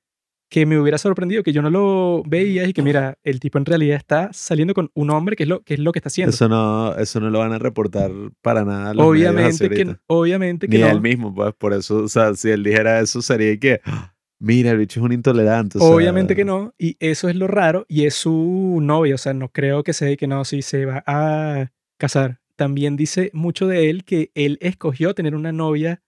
que 0.49 0.65
me 0.65 0.79
hubiera 0.79 0.97
sorprendido, 0.99 1.43
que 1.43 1.53
yo 1.53 1.61
no 1.61 1.71
lo 1.71 2.23
veía 2.27 2.67
y 2.69 2.73
que 2.73 2.81
mira, 2.83 3.19
el 3.25 3.41
tipo 3.41 3.59
en 3.59 3.65
realidad 3.65 3.97
está 3.97 4.31
saliendo 4.33 4.75
con 4.75 4.91
un 4.95 5.11
hombre, 5.11 5.35
que 5.35 5.43
es 5.43 5.49
lo 5.49 5.63
que, 5.63 5.75
es 5.75 5.81
lo 5.81 5.91
que 5.93 5.99
está 5.99 6.09
haciendo. 6.09 6.31
Eso 6.35 6.49
no, 6.49 6.95
eso 6.97 7.19
no 7.21 7.31
lo 7.31 7.41
van 7.41 7.53
a 7.53 7.59
reportar 7.59 8.11
para 8.43 8.65
nada. 8.65 8.95
los 8.95 9.05
obviamente 9.07 9.69
que, 9.69 9.97
obviamente 10.07 10.69
que 10.69 10.77
Ni 10.79 10.85
no. 10.85 10.91
él 10.91 11.01
mismo, 11.01 11.35
pues, 11.35 11.53
por 11.55 11.73
eso, 11.73 11.97
o 12.05 12.09
sea, 12.09 12.35
si 12.35 12.51
él 12.51 12.63
dijera 12.63 13.01
eso 13.01 13.23
sería 13.23 13.59
que, 13.59 13.81
"Ah, 13.85 14.15
mira, 14.39 14.71
el 14.71 14.79
bicho 14.79 15.01
es 15.01 15.05
un 15.05 15.13
intolerante. 15.13 15.79
o 15.79 15.81
sea, 15.81 15.91
Obviamente 15.91 16.37
que 16.37 16.45
no, 16.45 16.73
y 16.79 16.97
eso 17.01 17.29
es 17.29 17.35
lo 17.35 17.49
raro, 17.49 17.85
y 17.89 18.05
es 18.07 18.15
su 18.15 18.79
novia, 18.81 19.17
o 19.17 19.19
sea, 19.19 19.35
no 19.35 19.49
creo 19.51 19.83
que 19.83 19.93
sea 19.95 20.15
que 20.17 20.29
no, 20.29 20.45
si 20.45 20.63
se 20.63 20.85
va 20.87 21.03
a 21.07 21.73
casar. 21.99 22.41
También 22.55 22.97
dice 22.97 23.31
mucho 23.35 23.67
de 23.67 23.91
él 23.91 24.05
que 24.05 24.31
él 24.35 24.59
escogió 24.63 25.13
tener 25.15 25.35
una 25.35 25.51
novia 25.53 26.03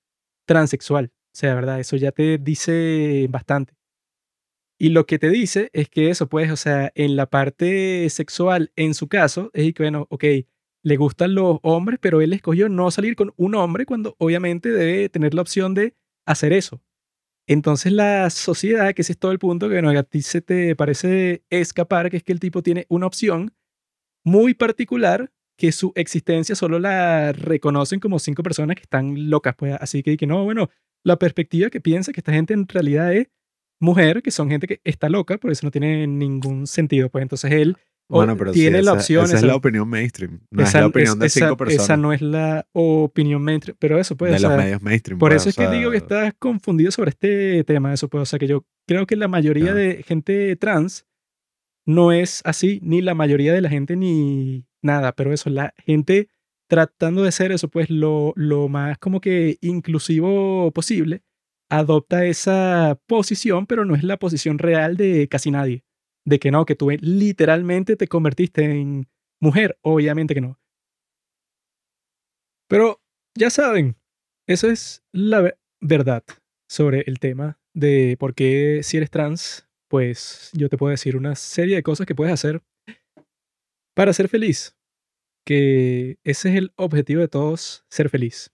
transexual. 0.47 1.07
O 1.13 1.31
sea, 1.41 1.55
¿verdad? 1.55 1.79
Eso 1.81 1.97
ya 1.97 2.11
te 2.13 2.39
dice 2.39 3.27
bastante. 3.31 3.75
Y 4.81 4.91
lo 4.91 5.07
que 5.07 5.19
te 5.19 5.29
dice 5.29 5.71
es 5.73 5.89
que 5.89 6.11
eso, 6.11 6.29
pues, 6.29 6.51
o 6.53 6.57
sea, 6.57 6.93
en 6.95 7.17
la 7.17 7.27
parte 7.27 8.09
sexual, 8.11 8.73
en 8.77 8.95
su 8.95 9.09
caso, 9.09 9.51
es 9.53 9.75
que, 9.75 9.83
bueno, 9.83 10.07
ok, 10.11 10.25
le 10.85 10.97
gustan 10.97 11.35
los 11.35 11.59
hombres, 11.63 11.99
pero 12.01 12.21
él 12.21 12.33
escogió 12.33 12.69
no 12.69 12.91
salir 12.91 13.17
con 13.17 13.33
un 13.37 13.55
hombre 13.57 13.87
cuando 13.87 14.15
obviamente 14.19 14.71
debe 14.71 15.09
tener 15.09 15.35
la 15.35 15.43
opción 15.43 15.75
de 15.75 15.95
hacer 16.27 16.53
eso. 16.53 16.81
Entonces 17.49 17.93
la 17.93 18.29
sociedad, 18.31 18.93
que 18.95 19.03
ese 19.03 19.13
es 19.13 19.19
todo 19.19 19.33
el 19.33 19.39
punto, 19.39 19.69
que 19.69 19.81
bueno, 19.81 19.91
a 19.99 20.03
ti 20.03 20.23
se 20.23 20.43
te 20.43 20.77
parece 20.77 21.45
escapar, 21.51 22.11
que 22.11 22.19
es 22.19 22.23
que 22.23 22.33
el 22.33 22.41
tipo 22.41 22.63
tiene 22.63 22.87
una 22.91 23.07
opción 23.07 23.55
muy 24.25 24.55
particular 24.55 25.33
que 25.57 25.73
su 25.73 25.93
existencia 25.97 26.55
solo 26.55 26.79
la 26.79 27.33
reconocen 27.33 28.01
como 28.01 28.19
cinco 28.19 28.43
personas 28.43 28.77
que 28.77 28.83
están 28.83 29.31
locas, 29.31 29.55
pues 29.57 29.77
así 29.81 30.03
que, 30.03 30.17
que 30.17 30.27
no, 30.27 30.45
bueno, 30.45 30.69
la 31.05 31.19
perspectiva 31.19 31.71
que 31.71 31.81
piensa 31.81 32.13
que 32.13 32.21
esta 32.21 32.33
gente 32.33 32.55
en 32.55 32.69
realidad 32.69 33.15
es 33.15 33.29
mujer, 33.81 34.23
que 34.23 34.31
son 34.31 34.51
gente 34.51 34.67
que 34.67 34.81
está 34.85 35.09
loca, 35.09 35.39
por 35.39 35.51
eso 35.51 35.67
no 35.67 35.71
tiene 35.71 36.07
ningún 36.07 36.67
sentido, 36.67 37.09
pues 37.11 37.23
entonces 37.23 37.53
él 37.53 37.77
Bueno, 38.11 38.37
pero 38.37 38.53
sí, 38.55 38.61
tiene 38.61 38.79
la 38.79 38.93
esa- 38.93 38.93
opción, 38.95 39.25
Esa 39.25 39.35
es 39.35 39.39
esa- 39.39 39.47
la 39.49 39.55
opinión 39.57 39.89
mainstream. 39.89 40.41
No 40.51 40.63
esa, 40.63 40.79
es 40.79 40.83
la 40.83 40.87
opinión 40.89 41.13
es- 41.15 41.19
de 41.35 41.41
cinco 41.41 41.57
personas. 41.57 41.85
esa 41.85 41.97
no 41.97 42.13
es 42.13 42.23
la 42.23 42.67
opinión 42.73 43.43
mainstream, 43.43 43.77
pero 43.79 43.99
eso 43.99 44.17
pues, 44.17 44.31
de 44.31 44.37
o 44.39 44.41
los 44.41 44.49
sea, 44.51 44.57
medios 44.65 44.83
mainstream. 44.83 45.19
por 45.19 45.31
pues, 45.31 45.43
eso 45.43 45.51
es 45.51 45.59
o 45.59 45.61
que 45.71 45.77
digo 45.77 45.91
que 45.91 45.99
sea, 46.01 46.07
estás 46.07 46.35
confundido 46.39 46.91
sobre 46.91 47.11
este 47.11 47.65
tema, 47.65 47.93
eso 47.93 48.09
pues, 48.09 48.23
o 48.23 48.27
sea 48.27 48.39
que 48.39 48.47
yo 48.47 48.65
creo 48.87 49.07
que 49.07 49.17
la 49.17 49.29
mayoría 49.29 49.75
de 49.75 50.03
gente 50.03 50.57
trans 50.57 51.05
no 51.87 52.13
es 52.13 52.43
así, 52.45 52.81
ni 52.83 53.01
la 53.03 53.15
mayoría 53.15 53.53
de 53.53 53.61
la 53.63 53.69
gente 53.71 53.97
ni 53.97 54.67
nada, 54.83 55.13
pero 55.13 55.33
eso, 55.33 55.51
la 55.51 55.73
gente 55.79 56.29
tratando 56.69 57.23
de 57.23 57.33
ser 57.33 57.51
eso, 57.53 57.69
pues 57.69 57.89
lo, 57.89 58.33
lo 58.37 58.69
más 58.69 58.99
como 58.99 59.21
que 59.23 59.57
inclusivo 59.63 60.71
posible, 60.73 61.23
adopta 61.71 62.25
esa 62.27 62.99
posición, 63.07 63.67
pero 63.67 63.85
no 63.85 63.95
es 63.95 64.03
la 64.05 64.19
posición 64.19 64.59
real 64.59 64.97
de 64.97 65.29
casi 65.29 65.51
nadie. 65.51 65.85
De 66.25 66.39
que 66.39 66.51
no, 66.51 66.67
que 66.67 66.75
tú 66.75 66.91
literalmente 66.91 67.97
te 67.97 68.09
convertiste 68.09 68.65
en 68.65 69.09
mujer, 69.41 69.79
obviamente 69.83 70.35
que 70.35 70.41
no. 70.41 70.59
Pero 72.69 73.01
ya 73.35 73.51
saben, 73.51 73.97
esa 74.47 74.69
es 74.69 75.03
la 75.13 75.41
ve- 75.41 75.59
verdad 75.81 76.25
sobre 76.69 77.03
el 77.07 77.19
tema 77.19 77.59
de 77.75 78.17
por 78.19 78.35
qué 78.35 78.81
si 78.83 78.97
eres 78.99 79.11
trans, 79.11 79.69
pues 79.89 80.51
yo 80.53 80.69
te 80.69 80.77
puedo 80.77 80.91
decir 80.91 81.17
una 81.17 81.35
serie 81.35 81.77
de 81.77 81.83
cosas 81.83 82.07
que 82.07 82.15
puedes 82.15 82.33
hacer 82.35 82.63
para 83.95 84.13
ser 84.13 84.29
feliz. 84.29 84.75
Que 85.47 86.19
ese 86.25 86.51
es 86.51 86.57
el 86.57 86.73
objetivo 86.77 87.23
de 87.23 87.29
todos, 87.29 87.87
ser 87.89 88.11
feliz. 88.11 88.53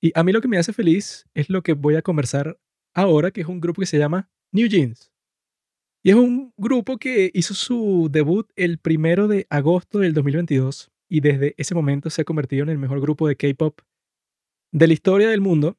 Y 0.00 0.12
a 0.14 0.22
mí 0.22 0.32
lo 0.32 0.40
que 0.40 0.48
me 0.48 0.58
hace 0.58 0.72
feliz 0.72 1.26
es 1.34 1.48
lo 1.48 1.62
que 1.62 1.72
voy 1.72 1.96
a 1.96 2.02
conversar 2.02 2.58
ahora, 2.94 3.30
que 3.30 3.40
es 3.40 3.46
un 3.46 3.60
grupo 3.60 3.80
que 3.80 3.86
se 3.86 3.98
llama 3.98 4.30
New 4.52 4.68
Jeans. 4.68 5.10
Y 6.02 6.10
es 6.10 6.16
un 6.16 6.52
grupo 6.56 6.98
que 6.98 7.30
hizo 7.34 7.54
su 7.54 8.08
debut 8.10 8.48
el 8.54 8.78
primero 8.78 9.26
de 9.26 9.46
agosto 9.50 9.98
del 9.98 10.14
2022 10.14 10.90
y 11.08 11.20
desde 11.20 11.54
ese 11.56 11.74
momento 11.74 12.10
se 12.10 12.22
ha 12.22 12.24
convertido 12.24 12.62
en 12.62 12.68
el 12.68 12.78
mejor 12.78 13.00
grupo 13.00 13.26
de 13.26 13.36
K-pop 13.36 13.80
de 14.72 14.86
la 14.86 14.92
historia 14.92 15.28
del 15.28 15.40
mundo. 15.40 15.76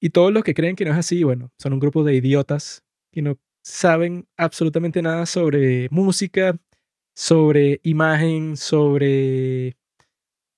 Y 0.00 0.10
todos 0.10 0.32
los 0.32 0.44
que 0.44 0.54
creen 0.54 0.76
que 0.76 0.84
no 0.84 0.92
es 0.92 0.98
así, 0.98 1.22
bueno, 1.22 1.50
son 1.58 1.72
un 1.72 1.80
grupo 1.80 2.04
de 2.04 2.14
idiotas 2.14 2.84
que 3.12 3.22
no 3.22 3.38
saben 3.62 4.28
absolutamente 4.36 5.00
nada 5.00 5.24
sobre 5.24 5.88
música, 5.90 6.58
sobre 7.14 7.80
imagen, 7.82 8.56
sobre, 8.56 9.76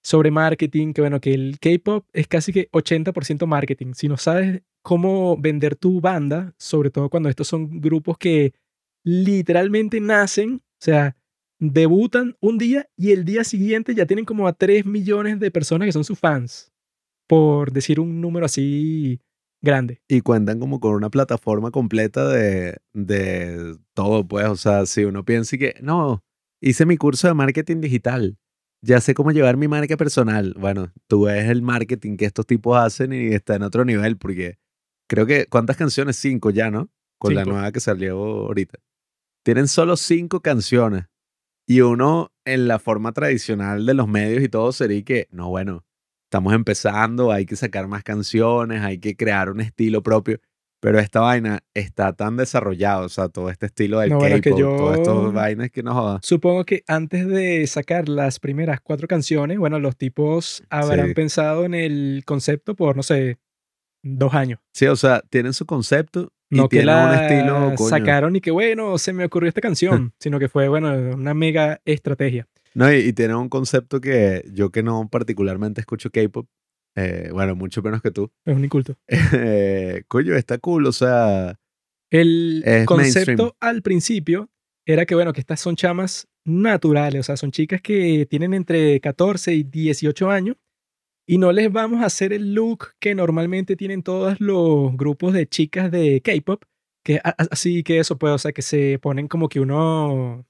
sobre 0.07 0.30
marketing, 0.30 0.92
que 0.92 1.00
bueno, 1.00 1.20
que 1.20 1.34
el 1.34 1.59
K-pop 1.59 2.07
es 2.12 2.28
casi 2.28 2.52
que 2.52 2.70
80% 2.70 3.44
marketing. 3.44 3.92
Si 3.94 4.07
no 4.07 4.16
sabes 4.16 4.62
cómo 4.80 5.36
vender 5.36 5.74
tu 5.74 6.00
banda, 6.00 6.54
sobre 6.59 6.90
todo 6.90 7.11
cuando 7.11 7.28
estos 7.28 7.48
son 7.48 7.80
grupos 7.80 8.16
que 8.16 8.54
literalmente 9.02 10.00
nacen, 10.00 10.62
o 10.62 10.78
sea, 10.78 11.16
debutan 11.59 12.36
un 12.38 12.57
día 12.57 12.88
y 12.96 13.11
el 13.11 13.24
día 13.24 13.42
siguiente 13.42 13.96
ya 13.96 14.07
tienen 14.07 14.24
como 14.24 14.46
a 14.46 14.52
3 14.52 14.86
millones 14.86 15.40
de 15.40 15.50
personas 15.50 15.86
que 15.86 15.92
son 15.92 16.04
sus 16.04 16.20
fans, 16.20 16.70
por 17.26 17.72
decir 17.72 17.98
un 17.98 18.20
número 18.20 18.46
así 18.46 19.20
grande. 19.61 20.02
Y 20.07 20.20
cuentan 20.20 20.61
como 20.61 20.78
con 20.78 20.94
una 20.94 21.11
plataforma 21.11 21.72
completa 21.72 22.28
de, 22.28 22.76
de 22.92 23.76
todo, 23.92 24.24
pues. 24.28 24.46
O 24.46 24.57
sea, 24.57 24.86
si 24.86 25.02
uno 25.02 25.24
piensa 25.24 25.59
que, 25.59 25.74
no, 25.82 26.22
hice 26.61 26.86
mi 26.86 26.96
curso 26.96 27.26
de 27.26 27.34
marketing 27.34 27.80
digital. 27.80 28.38
Ya 28.83 29.01
sé 29.01 29.14
cómo 29.14 29.33
llevar 29.33 29.57
mi 29.57 29.68
marca 29.68 29.97
personal. 29.97 30.55
Bueno, 30.59 30.93
tú 31.09 31.24
ves 31.24 31.49
el 31.49 31.62
marketing 31.62 32.16
que 32.16 32.27
estos 32.27 32.47
tipos 32.47 32.79
hacen 32.79 33.12
y 33.12 33.35
está 33.35 33.57
en 33.57 33.62
otro 33.62 33.85
nivel, 33.85 34.16
porque 34.16 34.59
creo 35.09 35.27
que, 35.27 35.47
¿cuántas 35.47 35.77
canciones? 35.77 36.16
Cinco 36.16 36.51
ya, 36.51 36.70
¿no? 36.70 36.91
Con 37.18 37.35
la 37.35 37.45
nueva 37.45 37.72
que 37.72 37.81
salió 37.81 38.16
ahorita. 38.18 38.79
Tienen 39.45 39.68
solo 39.68 39.97
cinco 39.97 40.41
canciones. 40.41 41.07
Y 41.66 41.81
uno, 41.81 42.33
en 42.45 42.68
la 42.68 42.79
forma 42.79 43.12
tradicional 43.12 43.87
de 43.87 43.95
los 43.95 44.07
medios 44.07 44.43
y 44.43 44.49
todo, 44.49 44.70
sería 44.72 45.03
que, 45.03 45.27
no, 45.31 45.49
bueno, 45.49 45.85
estamos 46.27 46.55
empezando, 46.55 47.33
hay 47.33 47.47
que 47.47 47.57
sacar 47.57 47.89
más 47.89 48.05
canciones, 48.05 48.83
hay 48.83 48.99
que 48.99 49.16
crear 49.16 49.51
un 49.51 49.61
estilo 49.61 50.03
propio. 50.03 50.41
Pero 50.87 51.01
esta 51.01 51.18
vaina 51.18 51.59
está 51.74 52.12
tan 52.12 52.37
desarrollado, 52.37 53.07
o 53.07 53.09
sea, 53.09 53.28
todo 53.28 53.51
este 53.51 53.66
estilo 53.66 53.99
del 53.99 54.11
No, 54.11 54.18
bueno, 54.18 54.37
que 54.41 54.51
K-pop, 54.51 54.76
todas 54.78 54.99
estas 55.01 55.32
vainas 55.32 55.70
que 55.72 55.82
no. 55.82 56.20
Supongo 56.22 56.64
que 56.64 56.84
antes 56.87 57.26
de 57.26 57.66
sacar 57.66 58.09
las 58.09 58.39
primeras 58.39 58.80
cuatro 58.80 59.09
canciones, 59.09 59.59
bueno, 59.59 59.80
los 59.80 59.97
tipos 59.97 60.62
habrán 60.70 61.09
Sí. 61.09 61.14
pensado 61.14 61.64
en 61.64 61.74
el 61.74 62.22
concepto 62.24 62.76
por, 62.76 62.95
no 62.95 63.03
sé, 63.03 63.39
dos 64.05 64.32
años. 64.34 64.61
Sí, 64.74 64.87
o 64.87 64.95
sea, 64.95 65.22
tienen 65.28 65.55
su 65.55 65.66
concepto 65.66 66.32
y 66.51 66.59
No 66.59 66.68
que 66.68 66.76
tienen 66.78 66.95
un 66.95 67.11
la 67.11 67.26
estilo, 67.26 67.74
coño. 67.74 67.89
sacaron 67.91 68.37
y 68.37 68.41
que, 68.41 68.53
bueno, 68.53 68.97
se 68.99 69.12
me 69.12 69.24
ocurrió 69.24 69.49
esta 69.49 69.61
canción, 69.61 70.12
sino 70.20 70.39
que 70.39 70.49
fue, 70.49 70.68
bueno, 70.68 70.93
una 71.16 71.34
mega 71.34 71.80
estrategia. 71.84 72.47
No, 72.74 72.93
y, 72.93 72.99
y 72.99 73.12
tiene 73.12 73.34
un 73.34 73.49
concepto 73.49 74.01
que 74.01 74.45
yo 74.53 74.70
que 74.70 74.84
no 74.84 75.09
particularmente 75.11 75.80
escucho 75.80 76.11
K-pop, 76.11 76.47
eh, 76.97 77.28
bueno, 77.32 77.55
mucho 77.55 77.82
menos 77.82 78.01
que 78.01 78.11
tú, 78.11 78.30
Es 78.44 78.57
un 78.57 78.64
inculto. 78.64 78.97
eh, 79.09 80.03
coño, 80.09 80.34
está 80.34 80.59
cool, 80.59 80.86
o 80.86 80.92
sea, 80.92 81.59
El 82.11 82.62
concepto 82.86 82.97
mainstream. 82.97 83.53
al 83.61 83.82
principio 83.82 84.51
era 84.86 85.05
que, 85.05 85.14
bueno, 85.14 85.32
que 85.32 85.40
estas 85.40 85.61
son 85.61 85.76
chamas 85.76 86.26
naturales, 86.44 87.20
o 87.20 87.22
sea, 87.22 87.36
son 87.36 87.51
chicas 87.51 87.82
que 87.82 88.26
tienen 88.30 88.55
entre 88.55 89.01
14 89.01 89.55
y 89.55 89.64
18 89.64 90.30
años 90.30 90.57
y 91.28 91.38
no 91.38 91.53
les 91.53 91.70
vamos 91.70 92.03
a 92.03 92.07
hacer 92.07 92.32
el 92.32 92.55
look 92.55 92.94
que 93.01 93.14
normalmente 93.14 93.76
tienen 93.76 94.03
todos 94.03 94.40
los 94.40 94.97
grupos 94.97 95.34
de 95.34 95.47
chicas 95.49 95.90
de 95.90 96.22
K-pop, 96.22 96.62
que 97.05 97.20
así 97.22 97.82
que 97.82 97.99
eso 97.99 98.16
puede, 98.16 98.34
o 98.34 98.38
sea, 98.38 98.53
que 98.53 98.62
se 98.62 98.99
ponen 99.01 99.28
como 99.28 99.49
que 99.49 99.61
uno 99.61 100.47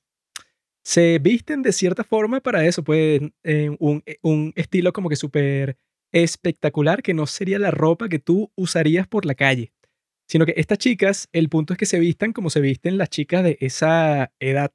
se 0.85 1.19
visten 1.19 1.63
de 1.63 1.73
cierta 1.73 2.05
forma 2.05 2.41
para 2.41 2.65
eso, 2.65 2.85
pues 2.85 3.21
en 3.43 3.77
un, 3.81 4.05
un 4.23 4.53
estilo 4.55 4.93
como 4.93 5.09
que 5.09 5.17
súper 5.17 5.79
espectacular 6.23 7.03
que 7.03 7.15
no 7.15 7.27
sería 7.27 7.59
la 7.59 7.71
ropa 7.71 8.09
que 8.09 8.19
tú 8.19 8.51
usarías 8.57 9.07
por 9.07 9.25
la 9.27 9.35
calle 9.35 9.73
sino 10.29 10.45
que 10.45 10.55
estas 10.57 10.79
chicas, 10.79 11.29
el 11.33 11.49
punto 11.49 11.73
es 11.73 11.79
que 11.79 11.87
se 11.87 12.01
vistan 12.01 12.33
como 12.33 12.51
se 12.51 12.61
visten 12.61 12.99
las 12.99 13.11
chicas 13.11 13.45
de 13.45 13.59
esa 13.61 14.33
edad 14.41 14.73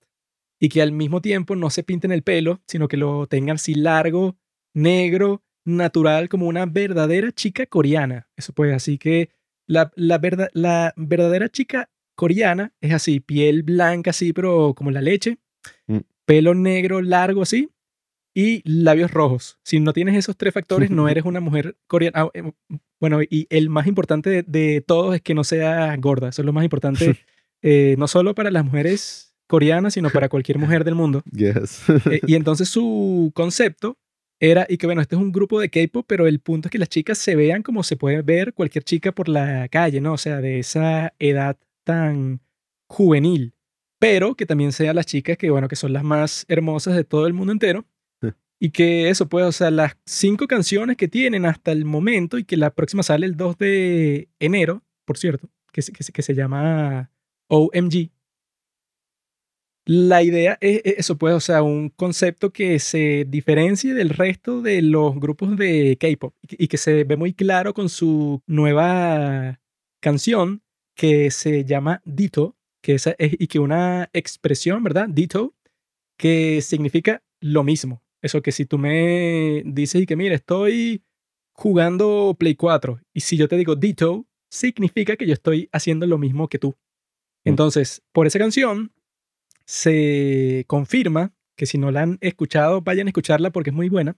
y 0.61 0.69
que 0.69 0.81
al 0.81 0.93
mismo 0.93 1.19
tiempo 1.21 1.57
no 1.57 1.69
se 1.69 1.83
pinten 1.83 2.13
el 2.13 2.23
pelo, 2.23 2.61
sino 2.67 2.87
que 2.87 2.95
lo 2.95 3.27
tengan 3.27 3.55
así 3.55 3.73
largo, 3.73 4.37
negro, 4.73 5.43
natural, 5.65 6.29
como 6.29 6.47
una 6.47 6.65
verdadera 6.67 7.33
chica 7.33 7.65
coreana. 7.65 8.29
Eso 8.37 8.53
pues, 8.53 8.73
así 8.73 8.97
que 8.97 9.29
la, 9.67 9.91
la, 9.95 10.19
verda- 10.19 10.49
la 10.53 10.93
verdadera 10.95 11.49
chica 11.49 11.89
coreana 12.15 12.73
es 12.79 12.93
así, 12.93 13.19
piel 13.19 13.63
blanca 13.63 14.11
así, 14.11 14.31
pero 14.31 14.73
como 14.73 14.89
la 14.91 15.01
leche, 15.01 15.37
Mm. 15.87 15.97
pelo 16.25 16.53
negro 16.55 17.01
largo 17.01 17.41
así 17.41 17.69
y 18.34 18.61
labios 18.63 19.11
rojos. 19.11 19.59
Si 19.63 19.79
no 19.79 19.93
tienes 19.93 20.15
esos 20.15 20.38
tres 20.38 20.53
factores, 20.53 20.89
no 20.89 21.09
eres 21.09 21.25
una 21.25 21.39
mujer 21.39 21.77
coreana. 21.88 22.21
Ah, 22.23 22.29
eh, 22.34 22.51
Bueno, 22.99 23.21
y 23.21 23.47
el 23.49 23.69
más 23.69 23.88
importante 23.88 24.29
de, 24.29 24.43
de 24.43 24.82
todos 24.82 25.15
es 25.15 25.21
que 25.21 25.34
no 25.34 25.43
sea 25.43 25.95
gorda. 25.97 26.29
Eso 26.29 26.41
es 26.41 26.45
lo 26.45 26.53
más 26.53 26.63
importante, 26.63 27.17
eh, 27.61 27.95
no 27.97 28.07
solo 28.07 28.34
para 28.36 28.51
las 28.51 28.63
mujeres 28.63 29.36
coreanas, 29.47 29.95
sino 29.95 30.09
para 30.09 30.29
cualquier 30.29 30.57
mujer 30.57 30.84
del 30.86 30.95
mundo. 30.95 31.23
yes. 31.34 31.84
Eh, 32.09 32.21
y 32.25 32.36
entonces 32.36 32.69
su 32.69 33.32
concepto 33.36 33.97
era, 34.39 34.65
y 34.69 34.77
que 34.77 34.88
bueno, 34.88 35.01
este 35.01 35.15
es 35.15 35.21
un 35.21 35.32
grupo 35.32 35.59
de 35.59 35.69
K-pop, 35.69 36.05
pero 36.07 36.25
el 36.25 36.39
punto 36.39 36.67
es 36.67 36.71
que 36.71 36.79
las 36.79 36.89
chicas 36.89 37.17
se 37.17 37.36
vean 37.36 37.61
como 37.61 37.84
se 37.84 37.97
puede 37.97 38.21
ver 38.21 38.53
cualquier 38.53 38.84
chica 38.84 39.11
por 39.11 39.27
la 39.27 39.67
calle, 39.67 39.99
¿no? 40.01 40.13
O 40.13 40.17
sea, 40.17 40.41
de 40.41 40.59
esa 40.59 41.13
edad 41.19 41.57
tan 41.84 42.39
juvenil, 42.88 43.53
pero 43.99 44.36
que 44.36 44.45
también 44.45 44.71
sean 44.71 44.95
las 44.95 45.05
chicas 45.05 45.38
que, 45.38 45.49
bueno, 45.51 45.67
que 45.67 45.75
son 45.75 45.93
las 45.93 46.03
más 46.03 46.45
hermosas 46.47 46.95
de 46.95 47.03
todo 47.03 47.27
el 47.27 47.34
mundo 47.34 47.51
entero. 47.51 47.86
Y 48.64 48.70
que 48.72 49.09
eso, 49.09 49.28
pues, 49.28 49.45
o 49.45 49.51
sea, 49.51 49.72
las 49.72 49.97
cinco 50.05 50.45
canciones 50.47 50.95
que 50.97 51.07
tienen 51.07 51.45
hasta 51.47 51.72
el 51.72 51.84
momento 51.86 52.38
y 52.38 52.43
que 52.45 52.57
la 52.57 52.70
próxima 52.76 53.01
sale 53.03 53.26
el 53.26 53.36
2 53.36 53.57
de 53.57 54.30
enero, 54.39 54.84
por 55.05 55.18
cierto, 55.18 55.49
que, 55.74 55.82
se- 55.82 55.91
que, 55.93 56.03
que 56.14 56.22
se 56.22 56.36
llama 56.36 57.12
OMG. 57.49 58.12
La 59.86 60.22
idea 60.22 60.57
es 60.62 60.82
es 60.86 60.99
eso, 60.99 61.18
pues, 61.18 61.34
o 61.34 61.39
sea, 61.39 61.64
un 61.64 61.89
concepto 61.89 62.51
que 62.53 62.78
se 62.80 63.26
diferencie 63.28 63.93
del 63.95 64.09
resto 64.09 64.62
de 64.62 64.82
los 64.84 65.16
grupos 65.20 65.57
de 65.57 65.97
K-pop 65.99 66.36
y 66.47 66.68
que- 66.68 66.78
se 66.78 67.03
ve 67.03 67.18
muy 67.18 67.34
claro 67.34 67.74
con 67.74 67.89
su 67.89 68.43
nueva 68.47 69.59
canción 70.01 70.62
que 70.95 71.32
se 71.32 71.66
llama 71.66 72.01
Ditto, 72.05 72.55
que 72.84 72.93
esa 72.93 73.16
es, 73.18 73.34
y 73.39 73.47
que 73.47 73.57
una 73.59 74.09
expresión, 74.14 74.84
¿verdad? 74.84 75.07
Ditto, 75.09 75.55
que 76.18 76.62
significa 76.62 77.24
lo 77.41 77.64
mismo. 77.64 78.03
Eso 78.22 78.41
que 78.41 78.51
si 78.51 78.65
tú 78.65 78.78
me 78.78 79.63
dices 79.65 80.01
y 80.01 80.05
que, 80.05 80.15
mira, 80.15 80.36
estoy 80.36 81.03
jugando 81.53 82.36
Play 82.38 82.55
4 82.55 82.99
y 83.13 83.22
si 83.22 83.38
yo 83.38 83.47
te 83.47 83.57
digo 83.57 83.76
Ditto, 83.76 84.26
significa 84.49 85.15
que 85.15 85.26
yo 85.26 85.34
estoy 85.34 85.69
haciendo 85.72 86.05
lo 86.05 86.17
mismo 86.17 86.47
que 86.47 86.59
tú. 86.59 86.76
Entonces, 87.43 88.03
por 88.11 88.28
esa 88.28 88.39
canción 88.39 88.91
se 89.65 90.65
confirma 90.67 91.34
que 91.55 91.65
si 91.65 91.78
no 91.78 91.91
la 91.91 92.03
han 92.03 92.17
escuchado, 92.22 92.82
vayan 92.82 93.07
a 93.07 93.09
escucharla 93.09 93.51
porque 93.51 93.69
es 93.72 93.76
muy 93.76 93.89
buena. 93.89 94.17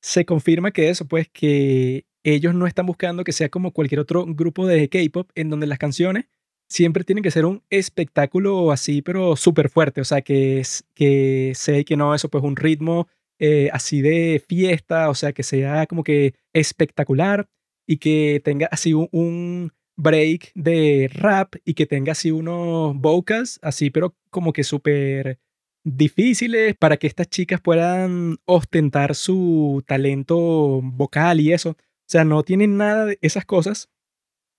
Se 0.00 0.24
confirma 0.24 0.70
que 0.70 0.90
eso, 0.90 1.06
pues 1.06 1.28
que 1.28 2.06
ellos 2.22 2.54
no 2.54 2.66
están 2.66 2.86
buscando 2.86 3.24
que 3.24 3.32
sea 3.32 3.48
como 3.48 3.72
cualquier 3.72 4.00
otro 4.00 4.24
grupo 4.26 4.66
de 4.66 4.88
K-pop 4.88 5.30
en 5.34 5.50
donde 5.50 5.66
las 5.66 5.78
canciones 5.78 6.26
siempre 6.68 7.04
tienen 7.04 7.22
que 7.22 7.30
ser 7.30 7.44
un 7.44 7.62
espectáculo 7.70 8.72
así, 8.72 9.02
pero 9.02 9.36
súper 9.36 9.68
fuerte. 9.68 10.00
O 10.00 10.04
sea, 10.04 10.22
que, 10.22 10.60
es, 10.60 10.84
que 10.94 11.52
sea 11.54 11.78
y 11.78 11.84
que 11.84 11.96
no, 11.96 12.14
eso 12.14 12.28
pues 12.28 12.44
un 12.44 12.56
ritmo 12.56 13.08
eh, 13.38 13.70
así 13.72 14.00
de 14.02 14.42
fiesta, 14.46 15.10
o 15.10 15.14
sea, 15.14 15.32
que 15.32 15.42
sea 15.42 15.86
como 15.86 16.04
que 16.04 16.34
espectacular 16.52 17.48
y 17.86 17.98
que 17.98 18.40
tenga 18.44 18.68
así 18.70 18.94
un, 18.94 19.08
un 19.12 19.72
break 19.96 20.52
de 20.54 21.10
rap 21.12 21.56
y 21.64 21.74
que 21.74 21.86
tenga 21.86 22.12
así 22.12 22.30
unos 22.30 22.96
vocals 22.96 23.58
así, 23.62 23.90
pero 23.90 24.16
como 24.30 24.52
que 24.52 24.64
súper 24.64 25.38
difíciles 25.84 26.74
para 26.76 26.96
que 26.96 27.06
estas 27.06 27.28
chicas 27.28 27.60
puedan 27.60 28.38
ostentar 28.46 29.14
su 29.14 29.84
talento 29.86 30.80
vocal 30.82 31.40
y 31.40 31.52
eso. 31.52 31.70
O 31.70 32.08
sea, 32.08 32.24
no 32.24 32.42
tienen 32.42 32.76
nada 32.76 33.06
de 33.06 33.18
esas 33.22 33.44
cosas, 33.44 33.90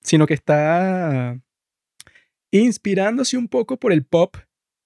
sino 0.01 0.27
que 0.27 0.35
está 0.35 1.39
inspirándose 2.51 3.37
un 3.37 3.47
poco 3.47 3.77
por 3.77 3.91
el 3.91 4.05
pop 4.05 4.37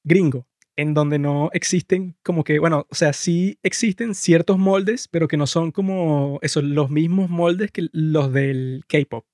gringo, 0.04 0.48
en 0.80 0.94
donde 0.94 1.20
no 1.20 1.50
existen 1.54 2.16
como 2.24 2.46
que, 2.46 2.58
bueno, 2.58 2.88
o 2.90 2.96
sea, 2.96 3.12
sí 3.12 3.60
existen 3.64 4.16
ciertos 4.16 4.58
moldes, 4.58 5.10
pero 5.10 5.28
que 5.28 5.36
no 5.36 5.46
son 5.46 5.72
como 5.72 6.40
eso, 6.42 6.62
los 6.62 6.90
mismos 6.90 7.30
moldes 7.30 7.70
que 7.72 7.90
los 7.92 8.32
del 8.32 8.86
K-pop. 8.88 9.26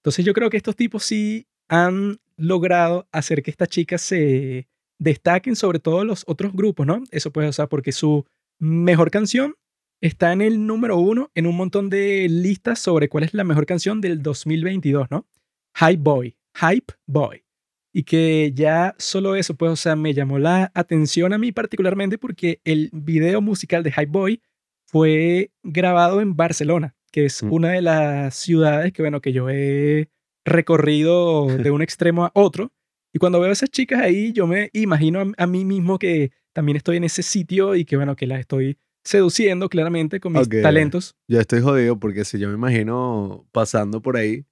Entonces 0.00 0.24
yo 0.24 0.34
creo 0.34 0.50
que 0.50 0.56
estos 0.56 0.74
tipos 0.74 1.04
sí 1.04 1.46
han 1.68 2.18
logrado 2.36 3.06
hacer 3.12 3.44
que 3.44 3.52
estas 3.52 3.68
chicas 3.68 4.02
se 4.02 4.68
destaquen 4.98 5.54
sobre 5.54 5.78
todos 5.78 6.04
los 6.04 6.24
otros 6.26 6.52
grupos, 6.52 6.86
¿no? 6.86 7.04
Eso 7.12 7.30
puede, 7.30 7.46
o 7.46 7.52
sea, 7.52 7.68
porque 7.68 7.92
su 7.92 8.26
mejor 8.58 9.12
canción 9.12 9.54
está 10.00 10.32
en 10.32 10.40
el 10.40 10.66
número 10.66 10.96
uno 10.96 11.30
en 11.36 11.46
un 11.46 11.56
montón 11.56 11.88
de 11.88 12.26
listas 12.28 12.80
sobre 12.80 13.08
cuál 13.08 13.22
es 13.22 13.32
la 13.32 13.44
mejor 13.44 13.64
canción 13.64 14.00
del 14.00 14.22
2022, 14.22 15.08
¿no? 15.08 15.28
Hype 15.78 16.02
Boy, 16.02 16.36
Hype 16.60 16.94
Boy. 17.06 17.44
Y 17.92 18.04
que 18.04 18.52
ya 18.54 18.94
solo 18.98 19.34
eso, 19.34 19.54
pues, 19.54 19.72
o 19.72 19.76
sea, 19.76 19.96
me 19.96 20.14
llamó 20.14 20.38
la 20.38 20.70
atención 20.74 21.32
a 21.32 21.38
mí 21.38 21.50
particularmente 21.52 22.18
porque 22.18 22.60
el 22.64 22.88
video 22.92 23.40
musical 23.40 23.82
de 23.82 23.90
Hype 23.92 24.06
Boy 24.12 24.40
fue 24.86 25.50
grabado 25.62 26.20
en 26.20 26.36
Barcelona, 26.36 26.94
que 27.10 27.24
es 27.26 27.42
Mm. 27.42 27.52
una 27.52 27.68
de 27.70 27.82
las 27.82 28.34
ciudades 28.36 28.92
que, 28.92 29.02
bueno, 29.02 29.20
que 29.20 29.32
yo 29.32 29.48
he 29.50 30.08
recorrido 30.44 31.46
de 31.46 31.70
un 31.70 31.82
extremo 31.82 32.24
a 32.24 32.30
otro. 32.34 32.72
Y 33.12 33.18
cuando 33.18 33.40
veo 33.40 33.50
a 33.50 33.52
esas 33.52 33.70
chicas 33.70 34.00
ahí, 34.00 34.32
yo 34.32 34.46
me 34.46 34.70
imagino 34.72 35.20
a, 35.20 35.26
a 35.36 35.46
mí 35.46 35.64
mismo 35.64 35.98
que 35.98 36.30
también 36.52 36.76
estoy 36.76 36.96
en 36.98 37.04
ese 37.04 37.22
sitio 37.22 37.74
y 37.74 37.84
que, 37.84 37.96
bueno, 37.96 38.14
que 38.14 38.26
las 38.26 38.40
estoy 38.40 38.78
seduciendo 39.04 39.68
claramente 39.68 40.20
con 40.20 40.32
mis 40.34 40.48
talentos. 40.62 41.16
Yo 41.26 41.40
estoy 41.40 41.60
jodido 41.60 41.98
porque 41.98 42.24
si 42.24 42.38
yo 42.38 42.48
me 42.48 42.54
imagino 42.54 43.48
pasando 43.50 44.00
por 44.02 44.16
ahí, 44.16 44.44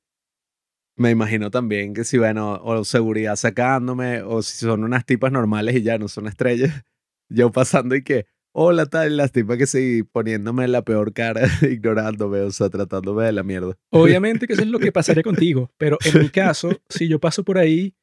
me 0.99 1.11
imagino 1.11 1.51
también 1.51 1.95
que 1.95 2.05
si, 2.05 2.19
bueno, 2.19 2.61
o 2.63 2.85
seguridad 2.85 3.37
sacándome, 3.37 4.23
o 4.23 4.43
si 4.43 4.59
son 4.59 4.85
unas 4.85 5.07
tipas 5.07 5.33
normales 5.33 5.77
y 5.77 5.83
ya 5.83 5.99
no 5.99 6.09
son 6.09 6.27
estrellas, 6.27 6.85
yo 7.29 7.51
pasando 7.51 7.95
y 7.95 8.03
que, 8.03 8.27
hola 8.53 8.87
tal, 8.87 9.17
las 9.17 9.33
tipas 9.33 9.59
que 9.59 9.67
sí, 9.67 10.03
poniéndome 10.03 10.69
la 10.69 10.83
peor 10.83 11.13
cara, 11.13 11.43
ignorándome, 11.63 12.41
o 12.41 12.51
sea, 12.51 12.69
tratándome 12.69 13.25
de 13.25 13.33
la 13.33 13.43
mierda. 13.43 13.77
Obviamente 13.91 14.47
que 14.47 14.55
eso 14.55 14.63
es 14.63 14.69
lo 14.69 14.79
que 14.79 14.93
pasaría 14.93 15.23
contigo, 15.23 15.71
pero 15.79 15.99
en 16.05 16.21
mi 16.23 16.29
caso, 16.29 16.71
si 16.89 17.09
yo 17.09 17.19
paso 17.19 17.45
por 17.45 17.59
ahí 17.59 17.95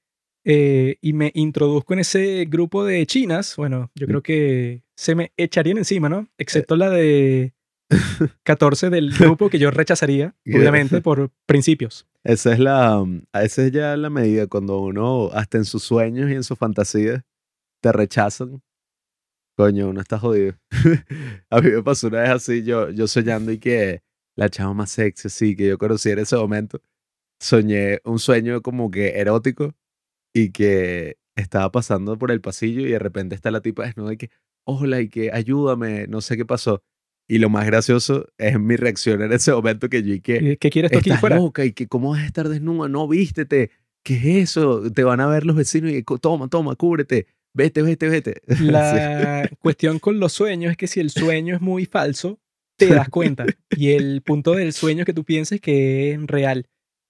eh, 0.43 0.97
y 1.01 1.13
me 1.13 1.31
introduzco 1.33 1.93
en 1.93 1.99
ese 1.99 2.45
grupo 2.45 2.85
de 2.85 3.05
chinas, 3.05 3.55
bueno, 3.57 3.91
yo 3.95 4.07
creo 4.07 4.23
que 4.23 4.83
se 4.95 5.15
me 5.15 5.33
echarían 5.37 5.77
encima, 5.77 6.07
¿no? 6.07 6.27
Excepto 6.37 6.75
la 6.75 6.89
de 6.89 7.53
14 8.43 8.89
del 8.89 9.11
grupo 9.11 9.49
que 9.49 9.59
yo 9.59 9.71
rechazaría, 9.71 10.35
obviamente, 10.45 11.01
por 11.01 11.31
principios. 11.45 12.07
Esa 12.25 12.53
es 12.53 12.59
la, 12.59 13.03
mm, 13.05 13.21
esa 13.33 13.63
es 13.65 13.71
ya 13.71 13.95
la 13.95 14.09
medida 14.09 14.47
cuando 14.47 14.79
uno, 14.79 15.29
hasta 15.31 15.59
en 15.59 15.65
sus 15.65 15.83
sueños 15.83 16.29
y 16.31 16.33
en 16.33 16.43
sus 16.43 16.57
fantasías, 16.57 17.21
te 17.81 17.91
rechazan. 17.91 18.61
Coño, 19.57 19.89
uno 19.89 20.01
está 20.01 20.19
jodido. 20.19 20.55
A 21.49 21.61
mí 21.61 21.71
me 21.71 21.83
pasó 21.83 22.07
una 22.07 22.21
vez 22.21 22.29
así, 22.31 22.63
yo, 22.63 22.89
yo 22.91 23.07
soñando 23.07 23.51
y 23.51 23.59
que 23.59 24.03
la 24.35 24.49
chava 24.49 24.73
más 24.73 24.91
sexy, 24.91 25.27
así, 25.29 25.55
que 25.55 25.67
yo 25.67 25.77
conocí 25.77 26.09
en 26.09 26.19
ese 26.19 26.35
momento, 26.37 26.81
soñé 27.39 28.01
un 28.05 28.19
sueño 28.19 28.61
como 28.61 28.91
que 28.91 29.19
erótico 29.19 29.75
y 30.33 30.51
que 30.51 31.17
estaba 31.35 31.71
pasando 31.71 32.17
por 32.17 32.31
el 32.31 32.41
pasillo 32.41 32.81
y 32.81 32.91
de 32.91 32.99
repente 32.99 33.35
está 33.35 33.51
la 33.51 33.61
tipa 33.61 33.85
desnuda 33.85 34.13
y 34.13 34.17
que, 34.17 34.31
hola, 34.65 35.01
y 35.01 35.09
que 35.09 35.31
ayúdame, 35.33 36.07
no 36.07 36.21
sé 36.21 36.37
qué 36.37 36.45
pasó. 36.45 36.83
Y 37.27 37.39
lo 37.39 37.49
más 37.49 37.65
gracioso 37.65 38.27
es 38.37 38.59
mi 38.59 38.75
reacción 38.75 39.21
en 39.21 39.33
ese 39.33 39.51
momento 39.51 39.89
que 39.89 40.03
yo 40.03 40.13
y 40.13 40.21
que, 40.21 40.57
¿Qué, 40.59 40.69
quieres 40.69 40.91
tú 40.91 40.99
aquí 40.99 41.09
Estás 41.09 41.21
fuera? 41.21 41.37
loca 41.37 41.65
y 41.65 41.71
que 41.71 41.87
cómo 41.87 42.11
vas 42.11 42.21
a 42.21 42.25
estar 42.27 42.49
desnuda, 42.49 42.87
no 42.87 43.07
vístete, 43.07 43.71
¿qué 44.03 44.15
es 44.15 44.51
eso? 44.51 44.91
Te 44.91 45.03
van 45.03 45.19
a 45.19 45.27
ver 45.27 45.45
los 45.45 45.55
vecinos 45.55 45.91
y 45.91 46.03
toma, 46.03 46.47
toma, 46.47 46.75
cúbrete. 46.75 47.25
vete, 47.53 47.81
vete, 47.81 48.09
vete. 48.09 48.41
La 48.61 49.49
cuestión 49.59 49.97
con 49.99 50.19
los 50.19 50.33
sueños 50.33 50.71
es 50.71 50.77
que 50.77 50.87
si 50.87 50.99
el 50.99 51.09
sueño 51.09 51.55
es 51.55 51.61
muy 51.61 51.85
falso, 51.85 52.39
te 52.77 52.87
das 52.87 53.09
cuenta. 53.09 53.45
Y 53.75 53.91
el 53.91 54.21
punto 54.21 54.53
del 54.53 54.71
sueño 54.73 55.03
que 55.03 55.13
tú 55.13 55.23
pienses 55.23 55.59
que 55.59 56.11
es 56.11 56.27
real. 56.27 56.67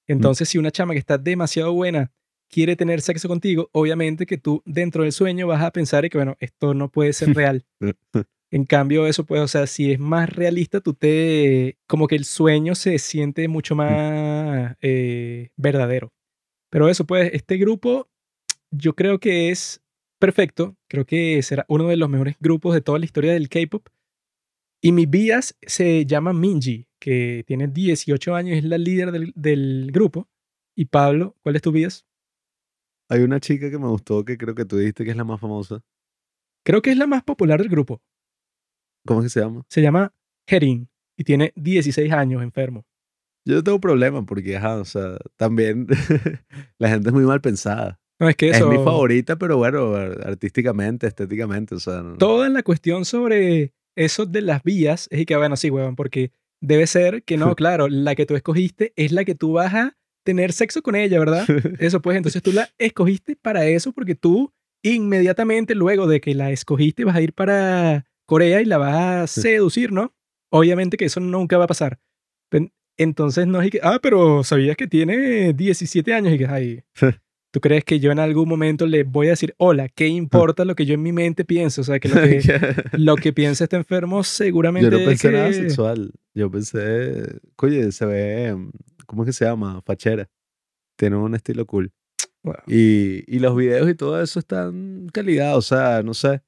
Entonces, 0.08 0.48
si 0.48 0.58
una 0.58 0.72
chama 0.72 0.94
que 0.94 1.00
está 1.00 1.18
demasiado 1.18 1.74
buena 1.74 2.12
quiere 2.50 2.76
tener 2.76 3.02
sexo 3.02 3.28
contigo, 3.28 3.70
obviamente 3.72 4.26
que 4.26 4.38
tú 4.38 4.62
dentro 4.66 5.04
del 5.04 5.12
sueño 5.12 5.48
vas 5.48 5.62
a 5.64 5.72
pensar 5.72 6.10
que, 6.10 6.18
bueno, 6.18 6.38
esto 6.40 6.74
no 6.74 6.90
puede 6.90 7.12
ser 7.14 7.34
real. 7.36 7.66
En 8.56 8.64
cambio, 8.64 9.06
eso 9.06 9.26
puede, 9.26 9.42
o 9.42 9.50
sea, 9.50 9.68
si 9.68 9.92
es 9.92 10.00
más 10.00 10.30
realista, 10.30 10.80
tú 10.80 10.94
te, 10.94 11.78
como 11.88 12.08
que 12.08 12.16
el 12.16 12.24
sueño 12.24 12.74
se 12.74 12.98
siente 13.00 13.50
mucho 13.50 13.76
más 13.76 14.78
eh, 14.82 15.50
verdadero. 15.58 16.14
Pero 16.70 16.88
eso, 16.88 17.06
pues, 17.06 17.32
este 17.34 17.58
grupo 17.58 18.10
yo 18.72 18.96
creo 18.96 19.20
que 19.20 19.52
es 19.52 19.84
perfecto. 20.20 20.78
Creo 20.88 21.06
que 21.06 21.44
será 21.44 21.66
uno 21.68 21.90
de 21.90 21.98
los 21.98 22.08
mejores 22.08 22.38
grupos 22.40 22.74
de 22.74 22.80
toda 22.80 22.98
la 22.98 23.04
historia 23.04 23.34
del 23.34 23.50
K-pop. 23.50 23.90
Y 24.82 24.94
mi 24.94 25.06
bias 25.06 25.58
se 25.62 26.06
llama 26.06 26.32
Minji, 26.32 26.88
que 26.98 27.44
tiene 27.46 27.68
18 27.68 28.36
años, 28.36 28.58
es 28.58 28.64
la 28.64 28.78
líder 28.78 29.12
del, 29.12 29.34
del 29.36 29.90
grupo. 29.92 30.30
Y 30.78 30.86
Pablo, 30.86 31.36
¿cuál 31.44 31.58
es 31.58 31.62
tu 31.62 31.74
bias? 31.74 32.06
Hay 33.10 33.20
una 33.20 33.42
chica 33.42 33.70
que 33.70 33.78
me 33.78 33.90
gustó 33.90 34.24
que 34.24 34.38
creo 34.38 34.56
que 34.56 34.64
tú 34.64 34.78
dijiste 34.78 35.04
que 35.04 35.12
es 35.12 35.18
la 35.18 35.26
más 35.26 35.42
famosa. 35.42 35.84
Creo 36.64 36.82
que 36.82 36.92
es 36.92 36.98
la 36.98 37.06
más 37.06 37.22
popular 37.22 37.60
del 37.60 37.68
grupo. 37.68 38.02
¿Cómo 39.06 39.22
es 39.22 39.26
que 39.26 39.30
se 39.30 39.40
llama? 39.42 39.64
Se 39.70 39.82
llama 39.82 40.14
Herin 40.48 40.88
y 41.18 41.24
tiene 41.24 41.54
16 41.56 42.12
años 42.12 42.42
enfermo. 42.44 42.86
Yo 43.48 43.56
no 43.56 43.64
tengo 43.64 43.80
problema 43.80 44.26
porque, 44.26 44.58
ajá, 44.58 44.78
o 44.78 44.86
sea, 44.86 45.18
también 45.38 45.88
la 46.80 46.90
gente 46.90 47.10
es 47.10 47.14
muy 47.14 47.24
mal 47.26 47.42
pensada. 47.42 48.00
No, 48.20 48.30
es 48.30 48.36
que 48.36 48.50
Es 48.50 48.58
eso. 48.58 48.70
mi 48.70 48.78
favorita, 48.78 49.36
pero 49.38 49.58
bueno, 49.58 49.94
artísticamente, 49.96 51.06
estéticamente, 51.08 51.76
o 51.76 51.80
sea. 51.80 52.02
no- 52.02 52.18
Toda 52.18 52.50
la 52.50 52.64
cuestión 52.64 53.06
sobre 53.06 53.74
eso 53.96 54.26
de 54.26 54.42
las 54.42 54.64
vías 54.64 55.08
es 55.12 55.26
que, 55.26 55.36
bueno, 55.36 55.56
sí, 55.58 55.70
huevón, 55.70 55.96
porque 55.96 56.32
debe 56.62 56.88
ser 56.88 57.24
que 57.24 57.38
no, 57.38 57.56
claro, 57.56 57.88
la 57.88 58.16
que 58.16 58.26
tú 58.26 58.36
escogiste 58.36 58.94
es 58.96 59.12
la 59.12 59.26
que 59.26 59.36
tú 59.36 59.54
vas 59.54 59.74
a 59.74 59.98
tener 60.24 60.52
sexo 60.54 60.82
con 60.82 60.96
ella, 60.96 61.20
¿verdad? 61.20 61.46
Eso 61.80 62.02
pues, 62.02 62.18
entonces 62.18 62.42
tú 62.42 62.52
la 62.52 62.70
escogiste 62.80 63.36
para 63.36 63.66
eso 63.68 63.92
porque 63.94 64.16
tú 64.16 64.52
inmediatamente 64.82 65.76
luego 65.76 66.08
de 66.08 66.20
que 66.22 66.34
la 66.34 66.52
escogiste 66.52 67.04
vas 67.06 67.16
a 67.16 67.22
ir 67.22 67.34
para 67.34 68.08
Corea 68.26 68.62
y 68.62 68.66
la 68.66 68.78
vas 68.78 68.96
a 68.96 69.28
seducir, 69.28 69.92
¿no? 69.92 70.14
Obviamente 70.50 70.98
que 70.98 71.06
eso 71.06 71.20
nunca 71.20 71.58
va 71.58 71.66
a 71.66 71.68
pasar. 71.68 72.00
Entonces 72.98 73.46
no 73.48 73.62
es 73.62 73.72
que, 73.72 73.80
ah, 73.84 74.00
pero 74.02 74.44
sabías 74.44 74.78
que 74.78 74.88
tiene 74.88 75.54
17 75.54 76.14
años 76.14 76.34
y 76.34 76.38
que, 76.38 76.46
ay, 76.46 76.84
¿tú 77.52 77.60
crees 77.60 77.84
que 77.84 78.00
yo 78.00 78.12
en 78.12 78.20
algún 78.20 78.48
momento 78.48 78.86
le 78.86 79.04
voy 79.04 79.28
a 79.28 79.32
decir, 79.32 79.54
hola, 79.58 79.90
¿qué 79.90 80.08
importa 80.08 80.64
lo 80.64 80.76
que 80.76 80.86
yo 80.86 80.94
en 80.94 81.04
mi 81.04 81.12
mente 81.12 81.44
pienso? 81.44 81.82
O 81.82 81.84
sea, 81.84 82.00
que 82.00 82.08
lo 82.08 82.16
que, 82.22 82.76
lo 82.94 83.16
que 83.16 83.34
piensa 83.34 83.66
este 83.66 83.76
enfermo 83.76 84.24
seguramente 84.24 84.90
Yo 84.90 84.92
no 84.92 84.98
es 85.00 85.08
pensé 85.08 85.32
nada 85.32 85.52
sexual. 85.52 86.12
Yo 86.34 86.50
pensé, 86.50 87.40
oye, 87.58 87.92
se 87.92 88.06
ve, 88.06 88.56
mm, 88.56 88.72
¿cómo 89.06 89.24
es 89.24 89.28
que 89.28 89.34
se 89.34 89.46
llama? 89.46 89.82
Fachera. 89.82 90.30
Tiene 90.98 91.18
un 91.18 91.36
estilo 91.36 91.66
cool. 91.66 91.92
Wow. 92.44 92.56
Y, 92.68 93.24
y 93.28 93.40
los 93.40 93.58
videos 93.58 93.90
y 93.90 93.96
todo 93.96 94.22
eso 94.22 94.40
están 94.40 95.08
calidad, 95.12 95.58
o 95.58 95.62
sea, 95.62 96.02
no 96.04 96.14
sé. 96.14 96.42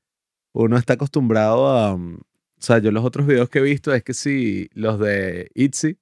Uno 0.59 0.77
está 0.77 0.93
acostumbrado 0.93 1.67
a. 1.69 1.95
mm, 1.97 2.15
O 2.15 2.61
sea, 2.61 2.79
yo 2.79 2.91
los 2.91 3.05
otros 3.05 3.27
videos 3.27 3.49
que 3.49 3.59
he 3.59 3.61
visto 3.61 3.93
es 3.93 4.03
que 4.03 4.13
sí, 4.13 4.69
los 4.73 4.99
de 4.99 5.49
Itzy, 5.53 5.97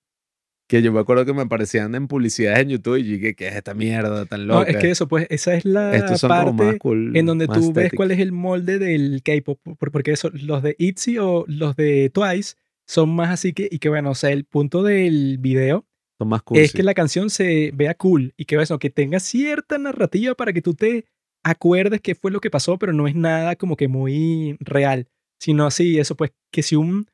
que 0.68 0.82
yo 0.82 0.92
me 0.94 1.00
acuerdo 1.02 1.26
que 1.26 1.34
me 1.34 1.42
aparecían 1.44 1.94
en 1.96 2.08
publicidades 2.08 2.60
en 2.60 2.70
YouTube 2.70 2.96
y 2.98 3.04
dije, 3.04 3.36
¿qué 3.36 3.50
es 3.50 3.56
esta 3.56 3.74
mierda 3.74 4.26
tan 4.26 4.48
No, 4.48 4.60
loca? 4.62 4.72
es 4.72 4.78
que 4.78 4.90
eso, 4.90 5.08
pues, 5.08 5.28
esa 5.30 5.54
es 5.56 5.66
la 5.66 5.96
Estos 5.96 6.22
son 6.22 6.30
como 6.30 6.54
más 6.54 6.66
parte 6.68 6.80
cool. 6.80 7.16
en 7.16 7.26
donde 7.26 7.48
tú 7.48 7.72
ves 7.74 7.92
cuál 7.94 8.12
es 8.12 8.20
el 8.20 8.32
molde 8.32 8.80
del 8.80 9.22
K-pop, 9.24 9.60
por- 9.78 9.92
porque 9.92 10.12
eso, 10.12 10.30
los 10.34 10.64
de 10.64 10.76
ITZY 10.80 11.18
o 11.20 11.44
los 11.48 11.76
de 11.76 12.10
Twice 12.10 12.56
son 12.88 13.10
más 13.14 13.30
así 13.32 13.52
que, 13.54 13.68
y 13.70 13.80
que 13.80 13.90
bueno, 13.90 14.12
o 14.12 14.16
sea, 14.16 14.32
el 14.32 14.46
punto 14.46 14.82
del 14.82 15.38
video 15.40 15.86
Son 16.18 16.30
más 16.30 16.42
cool. 16.44 16.60
es 16.60 16.72
que 16.72 16.82
la 16.84 16.94
canción 16.94 17.30
se 17.30 17.72
vea 17.76 17.94
cool 17.96 18.34
y 18.38 18.46
que 18.46 18.56
eso, 18.56 18.80
que 18.80 18.90
tenga 18.90 19.20
cierta 19.20 19.78
narrativa 19.78 20.34
para 20.36 20.54
que 20.54 20.62
tú 20.62 20.74
te 20.74 21.06
acuerdes 21.46 22.02
qué 22.02 22.16
fue 22.16 22.32
lo 22.32 22.42
que 22.42 22.50
pasó, 22.50 22.78
pero 22.78 22.92
no 22.92 23.08
es 23.08 23.16
nada 23.16 23.56
como 23.56 23.78
que 23.78 23.88
muy 23.88 24.58
real, 24.60 25.08
sino 25.40 25.66
así, 25.66 26.00
eso 26.00 26.16
pues, 26.16 26.32
que 26.52 26.64
si 26.64 26.76
un 26.76 27.06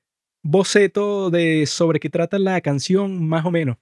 boceto 0.44 1.30
de 1.30 1.66
sobre 1.68 2.00
qué 2.00 2.10
trata 2.10 2.40
la 2.40 2.60
canción, 2.62 3.28
más 3.28 3.46
o 3.46 3.52
menos. 3.52 3.78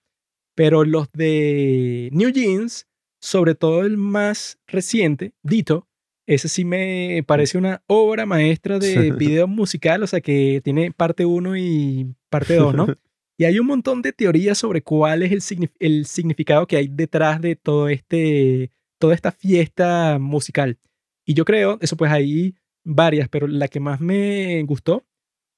Pero 0.55 0.83
los 0.83 1.09
de 1.13 2.09
New 2.11 2.31
Jeans, 2.31 2.87
sobre 3.21 3.55
todo 3.55 3.83
el 3.83 3.95
más 3.97 4.57
reciente, 4.67 5.31
Dito, 5.43 5.87
ese 6.27 6.47
sí 6.49 6.65
me 6.65 7.23
parece 7.25 7.57
una 7.57 7.81
obra 7.87 8.25
maestra 8.25 8.77
de 8.79 9.11
video 9.17 9.47
musical, 9.47 10.03
o 10.03 10.07
sea 10.07 10.19
que 10.21 10.61
tiene 10.63 10.91
parte 10.91 11.25
1 11.25 11.55
y 11.57 12.13
parte 12.29 12.55
2, 12.55 12.73
¿no? 12.75 12.85
Y 13.41 13.45
hay 13.45 13.57
un 13.57 13.67
montón 13.67 14.01
de 14.01 14.11
teorías 14.11 14.57
sobre 14.57 14.81
cuál 14.81 15.23
es 15.23 15.31
el, 15.31 15.39
signif- 15.39 15.71
el 15.79 16.05
significado 16.05 16.67
que 16.67 16.75
hay 16.75 16.89
detrás 16.89 17.39
de 17.39 17.55
todo 17.55 17.87
este, 17.87 18.69
toda 18.99 19.15
esta 19.15 19.31
fiesta 19.31 20.17
musical. 20.19 20.79
Y 21.25 21.33
yo 21.33 21.45
creo, 21.45 21.77
eso 21.81 21.97
pues 21.97 22.11
hay 22.11 22.55
varias, 22.83 23.29
pero 23.29 23.47
la 23.47 23.67
que 23.67 23.79
más 23.79 24.01
me 24.01 24.61
gustó 24.63 25.05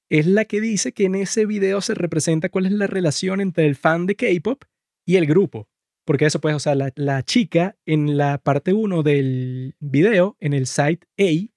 es 0.10 0.28
la 0.28 0.46
que 0.46 0.60
dice 0.62 0.92
que 0.92 1.06
en 1.06 1.16
ese 1.16 1.46
video 1.46 1.82
se 1.82 1.94
representa 1.94 2.50
cuál 2.50 2.66
es 2.66 2.74
la 2.74 2.88
relación 2.88 3.40
entre 3.42 3.66
el 3.66 3.76
fan 3.76 4.06
de 4.06 4.16
K-pop 4.16 4.64
y 5.06 5.16
el 5.16 5.26
grupo. 5.26 5.70
Porque 6.06 6.26
eso 6.26 6.42
pues, 6.42 6.56
o 6.56 6.60
sea, 6.60 6.76
la, 6.76 6.92
la 6.96 7.24
chica 7.24 7.78
en 7.86 8.18
la 8.18 8.38
parte 8.38 8.74
1 8.74 9.04
del 9.04 9.76
video, 9.80 10.36
en 10.40 10.54
el 10.54 10.68
site 10.68 11.08
A, 11.18 11.52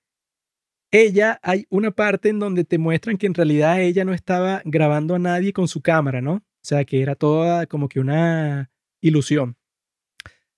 ella 0.92 1.40
hay 1.42 1.66
una 1.70 1.90
parte 1.90 2.28
en 2.28 2.38
donde 2.38 2.62
te 2.62 2.78
muestran 2.78 3.16
que 3.16 3.26
en 3.26 3.34
realidad 3.34 3.80
ella 3.80 4.04
no 4.04 4.14
estaba 4.14 4.62
grabando 4.64 5.16
a 5.16 5.18
nadie 5.18 5.52
con 5.52 5.66
su 5.66 5.82
cámara, 5.82 6.20
¿no? 6.20 6.34
O 6.34 6.42
sea, 6.62 6.84
que 6.84 7.02
era 7.02 7.16
toda 7.16 7.66
como 7.66 7.88
que 7.88 7.98
una 7.98 8.70
ilusión. 9.00 9.56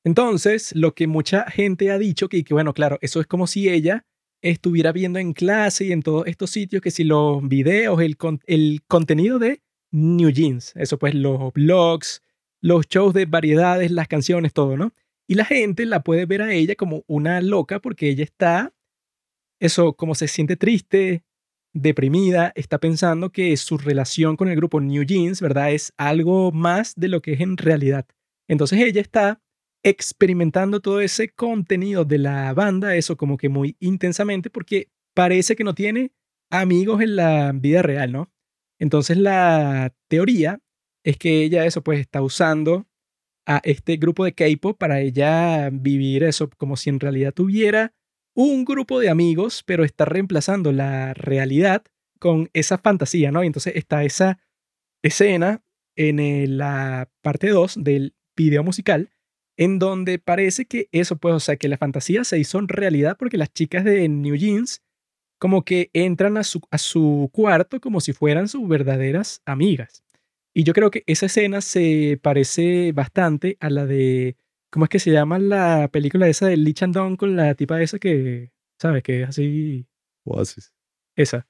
Entonces, 0.07 0.73
lo 0.77 0.95
que 0.95 1.09
mucha 1.09 1.51
gente 1.51 1.91
ha 1.91 1.99
dicho, 1.99 2.29
que, 2.29 2.45
bueno, 2.51 2.73
claro, 2.75 2.97
eso 3.01 3.21
es 3.21 3.27
como 3.27 3.49
si 3.49 3.69
ella 3.69 4.07
estuviera 4.41 4.93
viendo 4.93 5.19
en 5.19 5.33
clase 5.33 5.85
y 5.87 5.91
en 5.91 6.01
todos 6.01 6.29
estos 6.29 6.51
sitios 6.51 6.81
que 6.81 6.93
si 6.93 7.03
los 7.03 7.43
videos, 7.49 8.01
el, 8.01 8.17
con- 8.17 8.39
el 8.47 8.83
contenido 8.87 9.41
de 9.41 9.63
New 9.91 10.31
Jeans, 10.31 10.73
eso 10.77 10.97
pues 10.97 11.13
los 11.17 11.53
blogs, 11.53 12.23
los 12.63 12.87
shows 12.87 13.15
de 13.15 13.27
variedades, 13.27 13.91
las 13.91 14.07
canciones, 14.07 14.53
todo, 14.53 14.77
¿no? 14.77 14.93
Y 15.27 15.35
la 15.35 15.45
gente 15.45 15.85
la 15.87 16.05
puede 16.05 16.25
ver 16.25 16.43
a 16.43 16.53
ella 16.53 16.77
como 16.77 17.03
una 17.09 17.41
loca 17.41 17.81
porque 17.81 18.09
ella 18.09 18.23
está, 18.23 18.73
eso, 19.61 19.95
como 19.95 20.15
se 20.15 20.29
siente 20.29 20.57
triste, 20.57 21.25
deprimida, 21.75 22.53
está 22.55 22.79
pensando 22.79 23.31
que 23.33 23.57
su 23.57 23.77
relación 23.77 24.37
con 24.37 24.47
el 24.47 24.55
grupo 24.55 24.81
New 24.81 25.03
Jeans, 25.03 25.41
¿verdad? 25.41 25.73
Es 25.73 25.93
algo 25.97 26.53
más 26.53 26.95
de 26.95 27.09
lo 27.09 27.23
que 27.23 27.33
es 27.33 27.41
en 27.41 27.57
realidad. 27.57 28.07
Entonces 28.49 28.79
ella 28.79 29.01
está 29.01 29.41
experimentando 29.87 30.81
todo 30.81 31.01
ese 31.01 31.29
contenido 31.29 32.05
de 32.05 32.19
la 32.19 32.53
banda, 32.55 32.97
eso 32.97 33.17
como 33.17 33.37
que 33.37 33.49
muy 33.49 33.77
intensamente, 33.79 34.51
porque 34.51 34.91
parece 35.15 35.55
que 35.55 35.63
no 35.63 35.77
tiene 35.77 36.11
amigos 36.51 37.01
en 37.03 37.15
la 37.15 37.53
vida 37.55 37.83
real, 37.83 38.11
¿no? 38.11 38.33
Entonces 38.81 39.17
la 39.17 39.95
teoría 40.09 40.61
es 41.05 41.17
que 41.19 41.45
ella 41.45 41.67
eso 41.67 41.85
pues 41.85 42.01
está 42.01 42.21
usando 42.21 42.89
a 43.47 43.61
este 43.63 43.97
grupo 43.97 44.25
de 44.25 44.35
K-pop 44.35 44.77
para 44.77 45.01
ella 45.01 45.71
vivir 45.71 46.25
eso 46.25 46.51
como 46.59 46.77
si 46.77 46.91
en 46.91 46.99
realidad 46.99 47.33
tuviera 47.33 47.95
un 48.35 48.65
grupo 48.65 48.99
de 48.99 49.09
amigos, 49.09 49.63
pero 49.65 49.85
está 49.85 50.05
reemplazando 50.05 50.73
la 50.73 51.15
realidad 51.15 51.85
con 52.19 52.51
esa 52.55 52.77
fantasía, 52.77 53.31
¿no? 53.31 53.45
Y 53.45 53.47
entonces 53.47 53.77
está 53.77 54.03
esa 54.03 54.41
escena 55.01 55.63
en 55.95 56.59
la 56.59 57.09
parte 57.23 57.51
2 57.51 57.85
del 57.85 58.17
video 58.37 58.65
musical 58.65 59.11
en 59.57 59.79
donde 59.79 60.19
parece 60.19 60.67
que 60.67 60.89
eso, 60.93 61.17
pues, 61.17 61.35
o 61.35 61.41
sea, 61.41 61.57
que 61.57 61.69
la 61.69 61.79
fantasía 61.79 62.25
se 62.25 62.39
hizo 62.39 62.59
en 62.59 62.69
realidad 62.69 63.17
porque 63.19 63.39
las 63.39 63.53
chicas 63.53 63.85
de 63.85 64.09
New 64.09 64.37
Jeans 64.37 64.83
como 65.39 65.65
que 65.65 65.91
entran 65.93 66.37
a 66.37 66.45
su, 66.45 66.61
a 66.71 66.79
su 66.79 67.31
cuarto 67.33 67.81
como 67.81 68.01
si 68.01 68.13
fueran 68.13 68.49
sus 68.49 68.67
verdaderas 68.69 69.43
amigas. 69.45 70.03
Y 70.55 70.65
yo 70.65 70.73
creo 70.73 70.91
que 70.91 71.05
esa 71.07 71.27
escena 71.27 71.61
se 71.61 72.19
parece 72.23 72.93
bastante 72.93 73.59
a 73.61 73.69
la 73.71 73.85
de, 73.87 74.37
¿cómo 74.71 74.87
es 74.87 74.89
que 74.89 74.99
se 74.99 75.11
llama 75.11 75.39
la 75.39 75.89
película 75.93 76.29
esa 76.29 76.47
de 76.47 76.57
Lee 76.57 76.73
Chandong 76.73 77.17
con 77.17 77.37
la 77.37 77.55
tipa 77.55 77.83
esa 77.83 77.99
que, 77.99 78.53
¿sabes? 78.81 79.03
Que 79.03 79.23
es 79.23 79.29
así, 79.29 79.87
Oasis. 80.25 80.73
esa. 81.17 81.47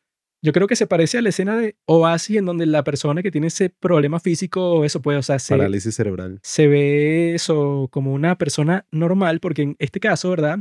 Yo 0.47 0.53
creo 0.53 0.69
que 0.69 0.77
se 0.77 0.87
parece 0.87 1.19
a 1.19 1.23
la 1.23 1.31
escena 1.31 1.57
de 1.57 1.75
Oasis 1.87 2.37
en 2.37 2.45
donde 2.45 2.67
la 2.67 2.85
persona 2.85 3.21
que 3.21 3.33
tiene 3.33 3.49
ese 3.49 3.69
problema 3.69 4.21
físico, 4.21 4.85
eso 4.85 5.03
puede, 5.03 5.19
o 5.19 5.23
sea, 5.23 5.41
se, 5.41 5.57
Parálisis 5.57 5.97
cerebral. 5.97 6.39
se 6.45 6.69
ve 6.69 7.35
eso 7.35 7.89
como 7.91 8.13
una 8.13 8.39
persona 8.39 8.87
normal, 8.93 9.41
porque 9.41 9.63
en 9.63 9.77
este 9.81 9.99
caso, 9.99 10.31
¿verdad? 10.31 10.61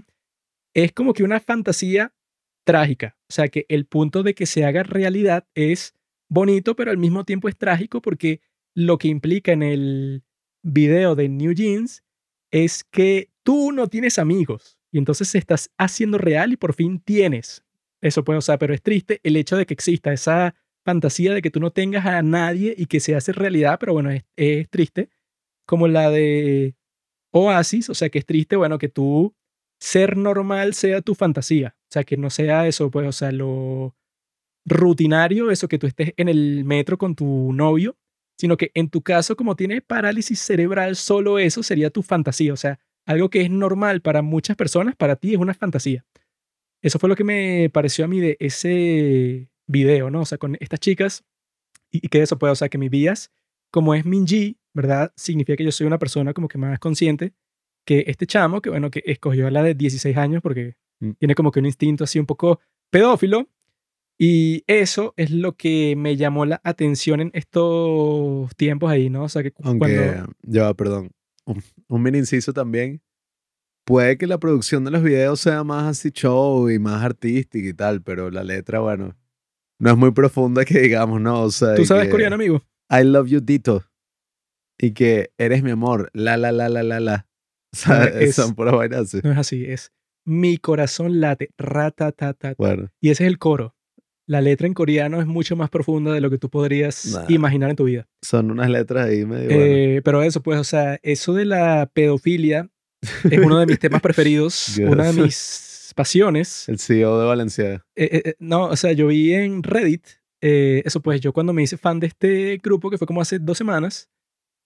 Es 0.73 0.91
como 0.91 1.13
que 1.13 1.23
una 1.23 1.39
fantasía 1.39 2.15
trágica. 2.63 3.15
O 3.29 3.33
sea, 3.33 3.47
que 3.47 3.67
el 3.69 3.85
punto 3.85 4.23
de 4.23 4.33
que 4.33 4.47
se 4.47 4.65
haga 4.65 4.81
realidad 4.81 5.45
es 5.53 5.93
bonito, 6.29 6.75
pero 6.75 6.89
al 6.89 6.97
mismo 6.97 7.23
tiempo 7.23 7.47
es 7.47 7.55
trágico 7.55 8.01
porque 8.01 8.41
lo 8.73 8.97
que 8.97 9.07
implica 9.07 9.51
en 9.51 9.61
el 9.61 10.23
video 10.63 11.13
de 11.13 11.29
New 11.29 11.53
Jeans 11.53 12.03
es 12.49 12.83
que 12.83 13.29
tú 13.43 13.71
no 13.71 13.85
tienes 13.85 14.17
amigos. 14.17 14.79
Y 14.91 14.97
entonces 14.97 15.35
estás 15.35 15.69
haciendo 15.77 16.17
real 16.17 16.53
y 16.53 16.57
por 16.57 16.73
fin 16.73 16.99
tienes. 16.99 17.64
Eso 18.05 18.23
puede, 18.23 18.37
o 18.37 18.57
pero 18.59 18.71
es 18.71 18.83
triste 18.83 19.19
el 19.23 19.35
hecho 19.35 19.57
de 19.57 19.65
que 19.65 19.73
exista 19.73 20.13
esa 20.13 20.53
fantasía 20.85 21.33
de 21.33 21.41
que 21.41 21.49
tú 21.49 21.59
no 21.59 21.71
tengas 21.71 22.05
a 22.05 22.21
nadie 22.21 22.75
y 22.77 22.85
que 22.85 22.99
se 22.99 23.15
hace 23.15 23.31
realidad, 23.31 23.77
pero 23.79 23.93
bueno, 23.93 24.11
es, 24.11 24.23
es 24.35 24.69
triste. 24.69 25.09
Como 25.65 25.87
la 25.87 26.11
de 26.11 26.75
Oasis, 27.31 27.89
o 27.89 27.95
sea, 27.95 28.09
que 28.09 28.19
es 28.19 28.25
triste, 28.27 28.57
bueno, 28.57 28.77
que 28.77 28.89
tú 28.89 29.33
ser 29.79 30.17
normal 30.17 30.75
sea 30.75 31.01
tu 31.01 31.15
fantasía. 31.15 31.75
O 31.79 31.91
sea, 31.91 32.03
que 32.03 32.15
no 32.15 32.29
sea 32.29 32.67
eso, 32.67 32.91
pues, 32.91 33.07
o 33.07 33.11
sea, 33.11 33.31
lo 33.31 33.95
rutinario, 34.65 35.49
eso 35.49 35.67
que 35.67 35.79
tú 35.79 35.87
estés 35.87 36.13
en 36.17 36.29
el 36.29 36.63
metro 36.63 36.99
con 36.99 37.15
tu 37.15 37.53
novio, 37.53 37.97
sino 38.37 38.55
que 38.55 38.69
en 38.75 38.89
tu 38.91 39.01
caso, 39.01 39.35
como 39.35 39.55
tienes 39.55 39.81
parálisis 39.81 40.39
cerebral, 40.39 40.95
solo 40.95 41.39
eso 41.39 41.63
sería 41.63 41.89
tu 41.89 42.03
fantasía. 42.03 42.53
O 42.53 42.57
sea, 42.57 42.77
algo 43.07 43.31
que 43.31 43.41
es 43.41 43.49
normal 43.49 44.01
para 44.01 44.21
muchas 44.21 44.55
personas, 44.55 44.95
para 44.95 45.15
ti 45.15 45.33
es 45.33 45.39
una 45.39 45.55
fantasía. 45.55 46.05
Eso 46.85 46.99
fue 46.99 47.09
lo 47.09 47.15
que 47.15 47.23
me 47.23 47.71
pareció 47.73 48.05
a 48.05 48.07
mí 48.07 48.19
de 48.19 48.37
ese 48.39 49.49
video, 49.65 50.11
¿no? 50.11 50.21
O 50.21 50.25
sea, 50.25 50.37
con 50.37 50.55
estas 50.59 50.79
chicas, 50.79 51.23
y, 51.89 52.07
que 52.09 52.21
eso 52.21 52.37
puede, 52.37 52.53
o 52.53 52.55
sea, 52.55 52.69
que 52.69 52.77
mi 52.77 52.89
vías, 52.89 53.31
como 53.71 53.95
es 53.95 54.05
Minji, 54.05 54.59
¿verdad? 54.71 55.11
Significa 55.15 55.57
que 55.57 55.63
yo 55.63 55.71
soy 55.71 55.87
una 55.87 55.97
persona 55.97 56.31
como 56.35 56.47
que 56.47 56.59
más 56.59 56.77
consciente 56.77 57.33
que 57.87 58.03
este 58.05 58.27
chamo, 58.27 58.61
que 58.61 58.69
bueno, 58.69 58.91
que 58.91 59.01
escogió 59.03 59.47
a 59.47 59.51
la 59.51 59.63
de 59.63 59.73
16 59.73 60.15
años 60.15 60.43
porque 60.43 60.75
mm. 60.99 61.13
tiene 61.13 61.33
como 61.33 61.49
que 61.49 61.59
un 61.59 61.65
instinto 61.65 62.03
así 62.03 62.19
un 62.19 62.27
poco 62.27 62.59
pedófilo. 62.91 63.49
Y 64.19 64.63
eso 64.67 65.15
es 65.17 65.31
lo 65.31 65.57
que 65.57 65.95
me 65.97 66.15
llamó 66.15 66.45
la 66.45 66.61
atención 66.63 67.19
en 67.19 67.31
estos 67.33 68.55
tiempos 68.57 68.91
ahí, 68.91 69.09
¿no? 69.09 69.23
O 69.23 69.29
sea, 69.29 69.41
que 69.41 69.53
Aunque, 69.63 70.21
ya, 70.43 70.71
perdón, 70.75 71.09
un, 71.45 71.63
un 71.87 72.03
mini 72.03 72.19
inciso 72.19 72.53
también. 72.53 73.01
Puede 73.85 74.17
que 74.17 74.25
la 74.25 74.39
producción 74.39 74.83
de 74.83 74.91
los 74.91 75.03
videos 75.03 75.39
sea 75.39 75.63
más 75.63 75.85
así 75.85 76.09
show 76.09 76.69
y 76.71 76.79
más 76.79 77.03
artística 77.03 77.69
y 77.69 77.73
tal, 77.73 78.01
pero 78.01 78.31
la 78.31 78.43
letra, 78.43 78.79
bueno, 78.79 79.15
no 79.79 79.91
es 79.91 79.97
muy 79.97 80.11
profunda 80.11 80.65
que 80.65 80.79
digamos, 80.79 81.21
¿no? 81.21 81.43
O 81.43 81.51
sea, 81.51 81.75
¿Tú 81.75 81.85
sabes 81.85 82.09
coreano, 82.09 82.35
amigo? 82.35 82.63
I 82.89 83.03
love 83.03 83.27
you, 83.27 83.41
Dito. 83.41 83.83
Y 84.79 84.91
que 84.91 85.31
eres 85.37 85.61
mi 85.61 85.69
amor, 85.69 86.09
la, 86.13 86.35
la, 86.35 86.51
la, 86.51 86.67
la, 86.67 86.83
la, 86.83 86.99
la. 86.99 87.27
O 87.75 87.77
sea, 87.77 88.05
es, 88.05 88.35
son 88.35 88.55
puras 88.55 88.73
vainas 88.73 89.13
No 89.21 89.33
es 89.33 89.37
así, 89.37 89.65
es 89.65 89.91
mi 90.25 90.57
corazón 90.57 91.19
late, 91.19 91.51
ratatata. 91.57 92.55
Bueno. 92.57 92.89
Y 93.01 93.09
ese 93.09 93.25
es 93.25 93.27
el 93.27 93.37
coro. 93.37 93.75
La 94.27 94.41
letra 94.41 94.65
en 94.65 94.73
coreano 94.73 95.19
es 95.19 95.27
mucho 95.27 95.55
más 95.55 95.69
profunda 95.69 96.11
de 96.11 96.21
lo 96.21 96.31
que 96.31 96.39
tú 96.39 96.49
podrías 96.49 97.19
imaginar 97.29 97.69
en 97.69 97.75
tu 97.75 97.83
vida. 97.83 98.07
Son 98.23 98.49
unas 98.49 98.69
letras 98.69 99.07
ahí 99.07 99.25
medio. 99.25 99.49
Eh, 99.51 100.01
pero 100.03 100.23
eso, 100.23 100.41
pues, 100.41 100.59
o 100.59 100.63
sea, 100.63 100.99
eso 101.03 101.33
de 101.33 101.45
la 101.45 101.91
pedofilia 101.93 102.71
es 103.29 103.39
uno 103.39 103.59
de 103.59 103.65
mis 103.65 103.79
temas 103.79 104.01
preferidos, 104.01 104.77
una 104.87 105.11
de 105.11 105.21
mis 105.21 105.91
pasiones. 105.95 106.67
El 106.67 106.79
CEO 106.79 107.19
de 107.19 107.25
Valencia. 107.25 107.85
Eh, 107.95 108.21
eh, 108.25 108.35
no, 108.39 108.65
o 108.65 108.75
sea, 108.75 108.91
yo 108.91 109.07
vi 109.07 109.33
en 109.33 109.63
Reddit, 109.63 110.05
eso 110.41 111.01
pues, 111.01 111.21
yo 111.21 111.33
cuando 111.33 111.53
me 111.53 111.63
hice 111.63 111.77
fan 111.77 111.99
de 111.99 112.07
este 112.07 112.59
grupo, 112.61 112.89
que 112.89 112.97
fue 112.97 113.07
como 113.07 113.21
hace 113.21 113.39
dos 113.39 113.57
semanas, 113.57 114.09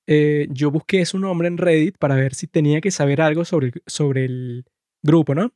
yo 0.08 0.72
busqué 0.72 1.06
su 1.06 1.20
nombre 1.20 1.48
en 1.48 1.58
Reddit 1.58 1.98
para 2.00 2.16
ver 2.16 2.34
si 2.34 2.48
tenía 2.48 2.82
que 2.82 2.90
saber 2.90 3.22
algo 3.22 3.46
sobre, 3.46 3.72
sobre 3.86 4.26
el 4.26 4.66
grupo, 5.04 5.36
¿no? 5.36 5.54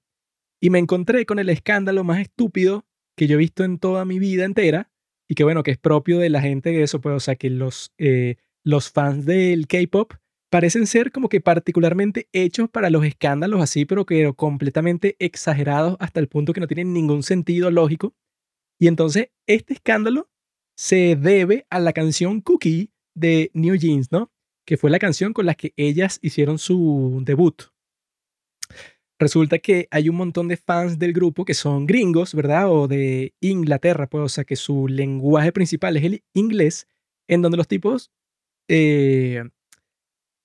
Y 0.62 0.70
me 0.70 0.80
encontré 0.80 1.26
con 1.26 1.40
el 1.40 1.50
escándalo 1.50 2.04
más 2.04 2.20
estúpido 2.20 2.86
que 3.18 3.28
yo 3.28 3.36
he 3.36 3.40
visto 3.40 3.64
en 3.64 3.80
toda 3.80 4.06
mi 4.06 4.20
vida 4.20 4.46
entera 4.46 4.92
y 5.28 5.36
que 5.36 5.44
bueno, 5.44 5.64
que 5.64 5.72
es 5.72 5.78
propio 5.78 6.20
de 6.20 6.30
la 6.30 6.42
gente 6.42 6.72
de 6.72 6.84
eso, 6.84 7.02
pues, 7.02 7.16
o 7.16 7.20
sea, 7.20 7.36
que 7.36 7.50
los, 7.50 7.94
eh, 7.98 8.38
los 8.64 8.92
fans 8.92 9.26
del 9.26 9.68
K-Pop 9.68 10.14
parecen 10.54 10.86
ser 10.86 11.12
como 11.12 11.30
que 11.30 11.42
particularmente 11.42 12.30
hechos 12.32 12.70
para 12.70 12.92
los 12.92 13.04
escándalos 13.04 13.60
así, 13.60 13.86
pero 13.86 14.06
que 14.06 14.32
completamente 14.36 15.16
exagerados 15.18 15.98
hasta 16.00 16.20
el 16.20 16.28
punto 16.28 16.54
que 16.54 16.60
no 16.60 16.68
tienen 16.68 16.94
ningún 16.94 17.24
sentido 17.24 17.72
lógico. 17.72 18.14
Y 18.80 18.86
entonces, 18.86 19.30
este 19.48 19.74
escándalo 19.74 20.30
se 20.78 21.16
debe 21.16 21.66
a 21.72 21.80
la 21.80 21.92
canción 21.92 22.40
Cookie 22.40 22.92
de 23.16 23.50
New 23.56 23.76
Jeans, 23.78 24.12
¿no? 24.12 24.32
Que 24.64 24.78
fue 24.78 24.92
la 24.92 25.00
canción 25.00 25.34
con 25.34 25.48
la 25.48 25.56
que 25.56 25.74
ellas 25.76 26.20
hicieron 26.22 26.60
su 26.60 27.24
debut. 27.26 27.64
Resulta 29.18 29.58
que 29.58 29.88
hay 29.90 30.08
un 30.08 30.18
montón 30.18 30.50
de 30.50 30.58
fans 30.58 31.00
del 31.00 31.14
grupo 31.14 31.46
que 31.46 31.56
son 31.56 31.88
gringos, 31.88 32.36
¿verdad? 32.36 32.72
O 32.72 32.88
de 32.88 33.34
Inglaterra, 33.42 34.06
pues, 34.06 34.24
o 34.24 34.30
sea, 34.30 34.44
que 34.44 34.56
su 34.56 34.88
lenguaje 34.88 35.52
principal 35.52 35.98
es 35.98 36.04
el 36.04 36.24
inglés, 36.36 36.88
en 37.28 37.42
donde 37.42 37.58
los 37.58 37.68
tipos 37.68 38.12
eh, 38.68 39.46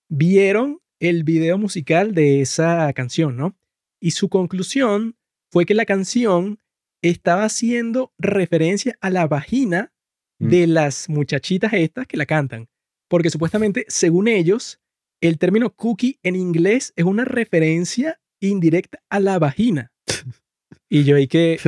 vieron 0.09 0.81
el 1.01 1.25
video 1.25 1.59
musical 1.59 2.15
de 2.15 2.41
esa 2.41 2.93
canción, 2.93 3.37
¿no? 3.37 3.57
Y 4.01 4.13
su 4.13 4.29
conclusión 4.29 5.17
fue 5.51 5.67
que 5.67 5.75
la 5.75 5.85
canción 5.85 6.61
estaba 7.03 7.45
haciendo 7.45 8.13
referencia 8.19 8.97
a 9.01 9.11
la 9.11 9.27
vagina 9.27 9.93
mm. 10.39 10.49
de 10.49 10.67
las 10.67 11.09
muchachitas 11.09 11.73
estas 11.73 12.07
que 12.07 12.17
la 12.17 12.27
cantan. 12.27 12.69
Porque 13.09 13.31
supuestamente, 13.31 13.85
según 13.89 14.29
ellos, 14.29 14.81
el 15.21 15.39
término 15.39 15.75
cookie 15.75 16.19
en 16.23 16.37
inglés 16.37 16.93
es 16.97 17.05
una 17.05 17.25
referencia 17.25 18.21
indirecta 18.41 19.01
a 19.09 19.21
la 19.21 19.39
vagina. 19.39 19.93
Y 20.91 21.05
yo 21.05 21.17
ahí 21.17 21.29
que 21.29 21.59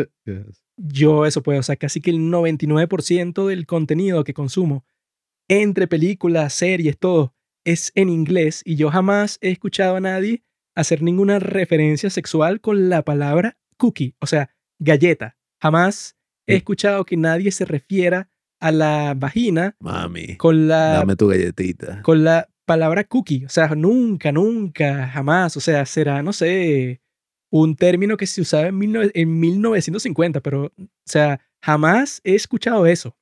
yo 0.78 1.26
eso 1.26 1.42
puedo, 1.42 1.60
o 1.60 1.62
sea, 1.62 1.76
casi 1.76 2.00
que 2.00 2.10
el 2.10 2.18
99% 2.18 3.46
del 3.46 3.66
contenido 3.66 4.24
que 4.24 4.32
consumo 4.32 4.86
entre 5.46 5.86
películas, 5.86 6.54
series, 6.54 6.96
todo, 6.96 7.34
es 7.64 7.92
en 7.94 8.08
inglés 8.08 8.62
y 8.64 8.76
yo 8.76 8.90
jamás 8.90 9.38
he 9.40 9.50
escuchado 9.50 9.96
a 9.96 10.00
nadie 10.00 10.42
hacer 10.74 11.02
ninguna 11.02 11.38
referencia 11.38 12.10
sexual 12.10 12.60
con 12.60 12.88
la 12.88 13.02
palabra 13.02 13.58
cookie, 13.76 14.14
o 14.20 14.26
sea, 14.26 14.50
galleta. 14.78 15.36
Jamás 15.60 16.16
he 16.46 16.56
escuchado 16.56 17.04
que 17.04 17.16
nadie 17.16 17.50
se 17.50 17.64
refiera 17.64 18.30
a 18.60 18.72
la 18.72 19.14
vagina 19.16 19.76
Mami, 19.80 20.36
con 20.36 20.68
la 20.68 20.94
dame 20.94 21.16
tu 21.16 21.28
galletita. 21.28 22.02
Con 22.02 22.24
la 22.24 22.48
palabra 22.70 23.02
cookie. 23.02 23.44
O 23.44 23.48
sea, 23.48 23.68
nunca, 23.74 24.30
nunca, 24.30 25.08
jamás. 25.08 25.56
O 25.56 25.60
sea, 25.60 25.84
será, 25.86 26.22
no 26.22 26.32
sé, 26.32 27.00
un 27.50 27.74
término 27.74 28.16
que 28.16 28.28
se 28.28 28.40
usaba 28.40 28.68
en, 28.68 28.78
1950, 29.40 30.40
pero, 30.40 30.66
o 30.66 30.88
sea, 31.04 31.40
jamás 31.60 32.20
he 32.22 32.36
escuchado 32.36 32.86
eso. 32.86 33.16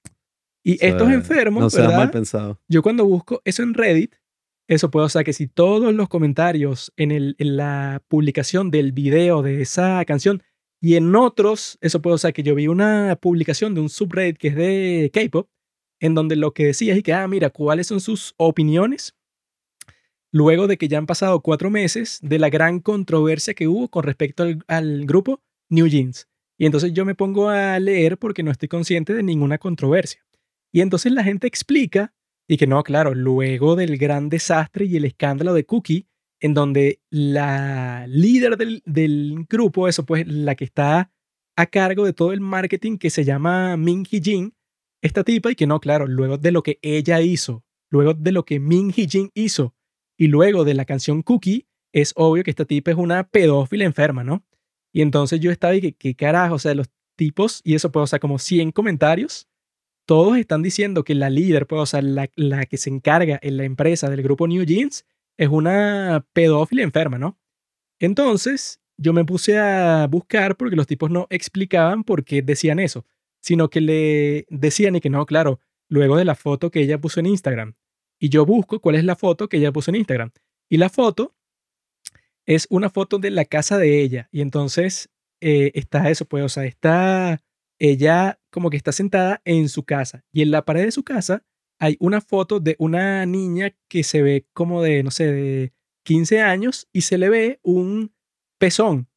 Y 0.62 0.84
estos 0.84 1.11
enfermos, 1.11 1.74
no 1.74 1.93
mal 1.93 2.11
pensado. 2.11 2.61
Yo 2.68 2.82
cuando 2.82 3.07
busco 3.07 3.41
eso 3.47 3.62
en 3.62 3.72
Reddit, 3.72 4.16
eso 4.68 4.90
puedo, 4.90 5.06
o 5.06 5.24
que 5.24 5.32
si 5.32 5.48
todos 5.48 5.92
los 5.94 6.08
comentarios 6.08 6.92
en 6.96 7.34
la 7.38 8.02
publicación 8.08 8.70
del 8.70 8.92
video 8.92 9.42
de 9.42 9.62
esa 9.62 10.04
canción 10.04 10.42
y 10.80 10.94
en 10.94 11.14
otros, 11.16 11.78
eso 11.80 12.00
puedo, 12.00 12.14
o 12.14 12.18
sea, 12.18 12.32
que 12.32 12.44
yo 12.44 12.54
vi 12.54 12.68
una 12.68 13.18
publicación 13.20 13.74
de 13.74 13.80
un 13.80 13.88
subreddit 13.88 14.38
que 14.38 14.48
es 14.48 14.54
de 14.54 15.10
K-pop, 15.12 15.48
en 16.00 16.14
donde 16.14 16.36
lo 16.36 16.52
que 16.54 16.66
decía 16.66 16.94
es 16.94 17.02
que, 17.02 17.12
ah, 17.12 17.26
mira, 17.26 17.50
¿cuáles 17.50 17.88
son 17.88 18.00
sus 18.00 18.34
opiniones 18.36 19.18
luego 20.30 20.66
de 20.66 20.76
que 20.76 20.88
ya 20.88 20.98
han 20.98 21.06
pasado 21.06 21.40
cuatro 21.40 21.70
meses 21.70 22.18
de 22.22 22.38
la 22.38 22.50
gran 22.50 22.80
controversia 22.80 23.54
que 23.54 23.68
hubo 23.68 23.88
con 23.88 24.04
respecto 24.04 24.44
al, 24.66 25.06
grupo 25.06 25.42
New 25.70 25.86
Jeans. 25.86 26.28
Y 26.58 26.66
entonces 26.66 26.92
yo 26.92 27.04
me 27.04 27.14
pongo 27.14 27.48
a 27.48 27.78
leer 27.78 28.18
porque 28.18 28.42
no 28.42 28.50
estoy 28.50 28.68
consciente 28.68 29.14
de 29.14 29.22
ninguna 29.22 29.58
controversia. 29.58 30.24
Y 30.72 30.80
entonces 30.80 31.12
la 31.12 31.24
gente 31.24 31.46
explica, 31.46 32.12
y 32.49 32.57
que 32.57 32.66
no, 32.66 32.82
claro, 32.82 33.14
luego 33.14 33.76
del 33.76 33.99
gran 33.99 34.30
desastre 34.30 34.86
y 34.86 34.96
el 34.96 35.05
escándalo 35.05 35.53
de 35.53 35.66
Cookie, 35.66 36.09
en 36.40 36.55
donde 36.55 37.01
la 37.11 38.07
líder 38.09 38.57
del, 38.57 38.82
del 38.86 39.46
grupo, 39.49 39.86
eso 39.86 40.07
pues 40.07 40.26
la 40.26 40.55
que 40.55 40.64
está 40.64 41.12
a 41.57 41.66
cargo 41.66 42.07
de 42.07 42.14
todo 42.14 42.32
el 42.32 42.40
marketing 42.40 42.96
que 42.96 43.11
se 43.11 43.24
llama 43.24 43.76
Min 43.76 44.05
Hee 44.11 44.22
Jin, 44.22 44.55
esta 45.03 45.24
tipa, 45.24 45.51
y 45.51 45.57
que 45.57 45.66
no, 45.66 45.78
claro, 45.78 46.07
luego 46.07 46.38
de 46.38 46.51
lo 46.51 46.62
que 46.62 46.78
ella 46.82 47.20
hizo, 47.20 47.64
luego 47.90 48.14
de 48.14 48.32
lo 48.32 48.44
que 48.44 48.61
Min 48.61 48.92
Hee 48.96 49.09
Jin 49.09 49.30
hizo 49.34 49.74
y 50.16 50.28
luego 50.28 50.64
de 50.64 50.74
la 50.74 50.86
canción 50.86 51.22
Cookie, 51.22 51.66
es 51.92 52.12
obvio 52.16 52.44
que 52.44 52.51
esta 52.51 52.64
tipa 52.64 52.90
es 52.90 52.96
una 52.96 53.28
pedófila 53.28 53.84
enferma, 53.84 54.24
¿no? 54.24 54.44
Y 54.92 55.03
entonces 55.03 55.40
yo 55.40 55.51
estaba 55.51 55.74
y 55.74 55.80
que, 55.80 55.92
¿qué 55.92 56.14
carajo? 56.14 56.55
O 56.55 56.59
sea, 56.59 56.74
los 56.74 56.88
tipos, 57.16 57.61
y 57.62 57.74
eso 57.74 57.92
puede, 57.92 58.05
o 58.05 58.07
sea, 58.07 58.18
como 58.18 58.38
100 58.38 58.72
comentarios, 58.72 59.49
todos 60.09 60.38
están 60.38 60.62
diciendo 60.62 61.04
que 61.04 61.14
la 61.14 61.28
líder, 61.28 61.66
pues, 61.66 61.82
o 61.82 61.84
sea, 61.84 62.00
la, 62.00 62.30
la 62.34 62.64
que 62.64 62.78
se 62.78 62.88
encarga 62.88 63.38
en 63.42 63.59
la 63.59 63.64
empresa 63.64 64.09
del 64.09 64.22
grupo 64.22 64.48
New 64.48 64.64
Jeans, 64.64 65.04
es 65.36 65.48
una 65.50 66.26
pedófila 66.32 66.82
enferma, 66.82 67.18
¿no? 67.18 67.38
Entonces, 68.00 68.80
yo 68.96 69.12
me 69.12 69.26
puse 69.26 69.59
a 69.59 70.06
buscar 70.06 70.56
porque 70.56 70.76
los 70.76 70.86
tipos 70.86 71.11
no 71.11 71.26
explicaban 71.28 72.04
por 72.04 72.24
qué 72.24 72.40
decían 72.40 72.78
eso, 72.78 73.04
sino 73.42 73.68
que 73.68 73.82
le 73.82 74.46
decían 74.48 74.96
y 74.96 75.02
que 75.02 75.11
no, 75.11 75.26
claro, 75.26 75.61
luego 75.90 76.16
de 76.16 76.24
la 76.24 76.34
foto 76.34 76.70
que 76.70 76.80
ella 76.80 76.98
puso 76.98 77.20
en 77.20 77.26
Instagram, 77.26 77.74
y 78.18 78.30
yo 78.30 78.46
busco 78.46 78.80
cuál 78.80 78.94
es 78.94 79.04
la 79.04 79.14
foto 79.14 79.50
que 79.50 79.59
ella 79.59 79.72
puso 79.72 79.90
en 79.90 79.96
Instagram. 79.96 80.30
Y 80.70 80.78
la 80.78 80.88
foto 80.88 81.36
es 82.46 82.66
una 82.70 82.88
foto 82.88 83.18
de 83.18 83.30
la 83.30 83.44
casa 83.44 83.76
de 83.76 84.00
ella. 84.00 84.30
Y 84.32 84.40
entonces 84.40 85.11
eh, 85.42 85.70
está 85.74 86.09
eso, 86.09 86.24
pues, 86.24 86.44
o 86.44 86.48
sea, 86.48 86.64
está 86.64 87.42
ella 87.78 88.40
como 88.50 88.70
que 88.70 88.76
está 88.76 88.92
sentada 88.92 89.40
en 89.44 89.68
su 89.68 89.84
casa. 89.84 90.24
Y 90.32 90.42
en 90.42 90.50
la 90.50 90.64
pared 90.64 90.84
de 90.84 90.92
su 90.92 91.04
casa 91.04 91.44
hay 91.78 91.96
una 92.00 92.20
foto 92.20 92.60
de 92.60 92.76
una 92.78 93.24
niña 93.26 93.74
que 93.88 94.02
se 94.02 94.22
ve 94.22 94.46
como 94.52 94.82
de, 94.82 95.02
no 95.02 95.10
sé, 95.10 95.32
de 95.32 95.72
15 96.04 96.40
años 96.40 96.88
y 96.92 97.02
se 97.02 97.18
le 97.18 97.28
ve 97.28 97.60
un 97.62 98.12
pezón. 98.58 99.08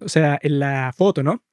o 0.00 0.08
sea, 0.08 0.38
en 0.42 0.58
la 0.58 0.92
foto, 0.96 1.22
¿no? 1.22 1.44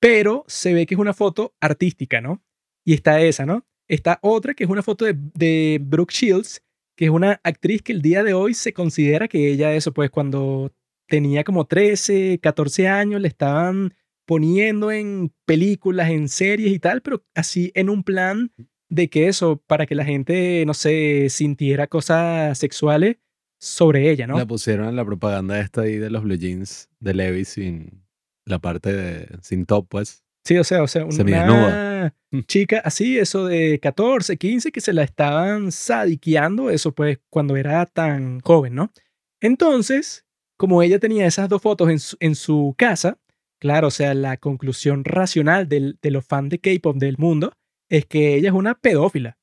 Pero 0.00 0.44
se 0.46 0.74
ve 0.74 0.86
que 0.86 0.94
es 0.94 1.00
una 1.00 1.14
foto 1.14 1.54
artística, 1.60 2.20
¿no? 2.20 2.42
Y 2.84 2.94
está 2.94 3.20
esa, 3.20 3.46
¿no? 3.46 3.66
Está 3.88 4.18
otra 4.22 4.54
que 4.54 4.64
es 4.64 4.70
una 4.70 4.82
foto 4.82 5.06
de, 5.06 5.78
Brooke 5.82 6.12
Shields, 6.12 6.62
que 6.96 7.06
es 7.06 7.10
una 7.10 7.40
actriz 7.44 7.82
que 7.82 7.92
el 7.92 8.02
día 8.02 8.22
de 8.24 8.34
hoy 8.34 8.54
se 8.54 8.72
considera 8.72 9.28
que 9.28 9.50
ella, 9.50 9.74
eso, 9.74 9.92
pues 9.92 10.10
cuando 10.10 10.72
tenía 11.08 11.44
como 11.44 11.66
13, 11.66 12.40
14 12.42 12.88
años, 12.88 13.20
le 13.20 13.28
estaban 13.28 13.94
poniendo 14.26 14.90
en 14.90 15.32
películas, 15.44 16.10
en 16.10 16.28
series 16.28 16.72
y 16.72 16.78
tal, 16.78 17.00
pero 17.00 17.24
así 17.34 17.72
en 17.74 17.88
un 17.88 18.02
plan 18.02 18.52
de 18.88 19.08
que 19.08 19.28
eso, 19.28 19.62
para 19.66 19.86
que 19.86 19.94
la 19.94 20.04
gente, 20.04 20.64
no 20.66 20.74
sé, 20.74 21.28
sintiera 21.30 21.86
cosas 21.86 22.58
sexuales 22.58 23.16
sobre 23.58 24.10
ella, 24.10 24.26
¿no? 24.26 24.36
La 24.36 24.46
pusieron 24.46 24.88
en 24.88 24.96
la 24.96 25.04
propaganda 25.04 25.58
esta 25.58 25.82
ahí 25.82 25.96
de 25.96 26.10
los 26.10 26.22
blue 26.22 26.36
jeans 26.36 26.88
de 27.00 27.14
Levi 27.14 27.44
sin 27.44 28.04
la 28.44 28.58
parte 28.58 28.92
de, 28.92 29.28
sin 29.42 29.64
top, 29.66 29.86
pues. 29.88 30.22
Sí, 30.44 30.56
o 30.58 30.64
sea, 30.64 30.82
o 30.82 30.86
sea, 30.86 31.04
una 31.04 32.14
chica 32.46 32.80
así, 32.84 33.18
eso 33.18 33.46
de 33.46 33.80
14, 33.80 34.36
15, 34.36 34.70
que 34.70 34.80
se 34.80 34.92
la 34.92 35.02
estaban 35.02 35.72
sadiqueando, 35.72 36.70
eso 36.70 36.92
pues 36.92 37.18
cuando 37.30 37.56
era 37.56 37.86
tan 37.86 38.40
joven, 38.40 38.74
¿no? 38.74 38.92
Entonces, 39.40 40.24
como 40.56 40.82
ella 40.82 40.98
tenía 40.98 41.26
esas 41.26 41.48
dos 41.48 41.62
fotos 41.62 41.90
en 41.90 41.98
su, 41.98 42.16
en 42.20 42.34
su 42.34 42.74
casa, 42.78 43.18
claro, 43.66 43.88
o 43.88 43.90
sea, 43.90 44.14
la 44.14 44.36
conclusión 44.36 45.04
racional 45.04 45.68
de 45.68 46.10
los 46.12 46.24
fans 46.24 46.50
de 46.50 46.60
K-pop 46.60 46.96
del 46.98 47.16
mundo 47.18 47.52
es 47.88 48.06
que 48.06 48.36
ella 48.36 48.50
es 48.50 48.54
una 48.54 48.76
pedófila. 48.76 49.38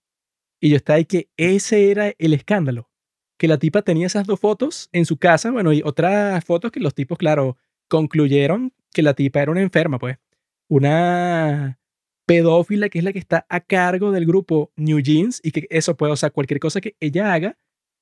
Y 0.62 0.70
yo 0.70 0.78
estaba 0.78 0.96
ahí 0.96 1.04
que 1.04 1.28
ese 1.36 1.92
era 1.92 2.14
el 2.18 2.34
escándalo. 2.34 2.90
Que 3.38 3.50
la 3.50 3.58
tipa 3.58 3.82
tenía 3.82 4.08
esas 4.08 4.26
dos 4.26 4.40
fotos 4.40 4.88
en 4.94 5.06
su 5.06 5.18
casa, 5.18 5.52
bueno, 5.52 5.74
y 5.74 5.82
otras 5.84 6.42
fotos 6.46 6.72
que 6.72 6.80
los 6.80 6.96
tipos, 6.96 7.18
claro, 7.18 7.58
concluyeron 7.90 8.72
que 8.94 9.02
la 9.02 9.14
tipa 9.14 9.42
era 9.42 9.52
una 9.52 9.62
enferma, 9.62 10.00
pues. 10.00 10.18
Una 10.70 11.82
pedófila 12.26 12.88
que 12.88 13.00
es 13.00 13.04
la 13.04 13.12
que 13.12 13.20
está 13.20 13.46
a 13.50 13.60
cargo 13.60 14.12
del 14.14 14.26
grupo 14.26 14.72
New 14.78 15.02
Jeans 15.02 15.42
y 15.44 15.52
que 15.52 15.68
eso 15.70 15.98
puede, 15.98 16.14
o 16.14 16.16
sea, 16.16 16.30
cualquier 16.30 16.62
cosa 16.62 16.80
que 16.80 16.96
ella 17.02 17.34
haga 17.34 17.58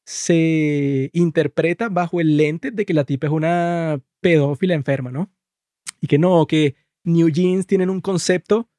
se 0.05 1.09
interpreta 1.13 1.89
bajo 1.89 2.21
el 2.21 2.37
lente 2.37 2.69
de 2.69 2.85
que 2.85 2.93
la 2.93 3.05
tipa 3.05 3.25
es 3.25 3.33
una 3.33 3.99
pedófila 4.19 4.75
enferma, 4.75 5.11
¿no? 5.11 5.31
Y 6.01 6.07
que 6.07 6.17
no, 6.17 6.45
que 6.47 6.75
New 7.03 7.29
Jeans 7.29 7.67
tienen 7.67 7.89
un 7.89 8.01
concepto 8.01 8.69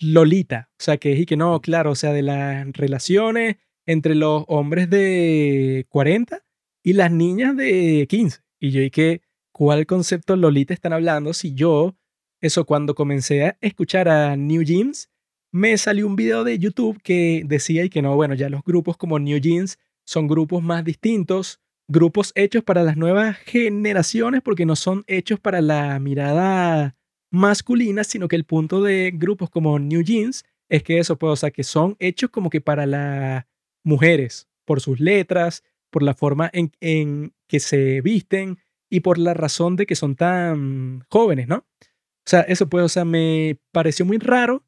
Lolita, 0.00 0.70
o 0.72 0.82
sea, 0.82 0.96
que 0.96 1.12
es 1.12 1.20
y 1.20 1.26
que 1.26 1.36
no, 1.36 1.60
claro, 1.60 1.92
o 1.92 1.94
sea, 1.94 2.12
de 2.12 2.22
las 2.22 2.66
relaciones 2.72 3.56
entre 3.86 4.14
los 4.14 4.44
hombres 4.48 4.88
de 4.90 5.86
40 5.90 6.44
y 6.82 6.94
las 6.94 7.12
niñas 7.12 7.56
de 7.56 8.06
15. 8.08 8.40
Y 8.58 8.70
yo, 8.70 8.80
¿y 8.80 8.90
que 8.90 9.22
cuál 9.52 9.86
concepto 9.86 10.34
Lolita 10.36 10.74
están 10.74 10.92
hablando 10.92 11.32
si 11.32 11.54
yo, 11.54 11.96
eso 12.40 12.64
cuando 12.64 12.94
comencé 12.94 13.44
a 13.44 13.58
escuchar 13.60 14.08
a 14.08 14.36
New 14.36 14.62
Jeans, 14.62 15.10
me 15.52 15.76
salió 15.76 16.06
un 16.06 16.16
video 16.16 16.44
de 16.44 16.58
YouTube 16.58 17.00
que 17.02 17.42
decía 17.46 17.84
y 17.84 17.90
que 17.90 18.02
no, 18.02 18.16
bueno, 18.16 18.34
ya 18.34 18.48
los 18.48 18.62
grupos 18.64 18.96
como 18.96 19.18
New 19.18 19.38
Jeans 19.38 19.78
son 20.04 20.26
grupos 20.26 20.62
más 20.62 20.84
distintos, 20.84 21.60
grupos 21.92 22.32
hechos 22.34 22.64
para 22.64 22.82
las 22.82 22.96
nuevas 22.96 23.36
generaciones 23.36 24.40
porque 24.42 24.64
no 24.64 24.76
son 24.76 25.04
hechos 25.06 25.38
para 25.38 25.60
la 25.60 25.98
mirada 26.00 26.96
masculina, 27.30 28.02
sino 28.02 28.28
que 28.28 28.36
el 28.36 28.44
punto 28.44 28.82
de 28.82 29.12
grupos 29.14 29.50
como 29.50 29.78
New 29.78 30.02
Jeans 30.02 30.44
es 30.70 30.82
que 30.82 30.98
eso, 30.98 31.18
pues, 31.18 31.32
o 31.32 31.36
sea, 31.36 31.50
que 31.50 31.64
son 31.64 31.96
hechos 31.98 32.30
como 32.30 32.48
que 32.48 32.62
para 32.62 32.86
las 32.86 33.44
mujeres, 33.84 34.48
por 34.64 34.80
sus 34.80 35.00
letras, 35.00 35.62
por 35.90 36.02
la 36.02 36.14
forma 36.14 36.50
en, 36.54 36.72
en 36.80 37.34
que 37.46 37.60
se 37.60 38.00
visten 38.00 38.58
y 38.90 39.00
por 39.00 39.18
la 39.18 39.34
razón 39.34 39.76
de 39.76 39.84
que 39.84 39.94
son 39.94 40.16
tan 40.16 41.04
jóvenes, 41.10 41.46
¿no? 41.46 41.56
O 41.56 42.26
sea, 42.26 42.40
eso 42.40 42.68
pues, 42.68 42.84
o 42.84 42.88
sea, 42.88 43.04
me 43.04 43.58
pareció 43.70 44.06
muy 44.06 44.16
raro 44.16 44.64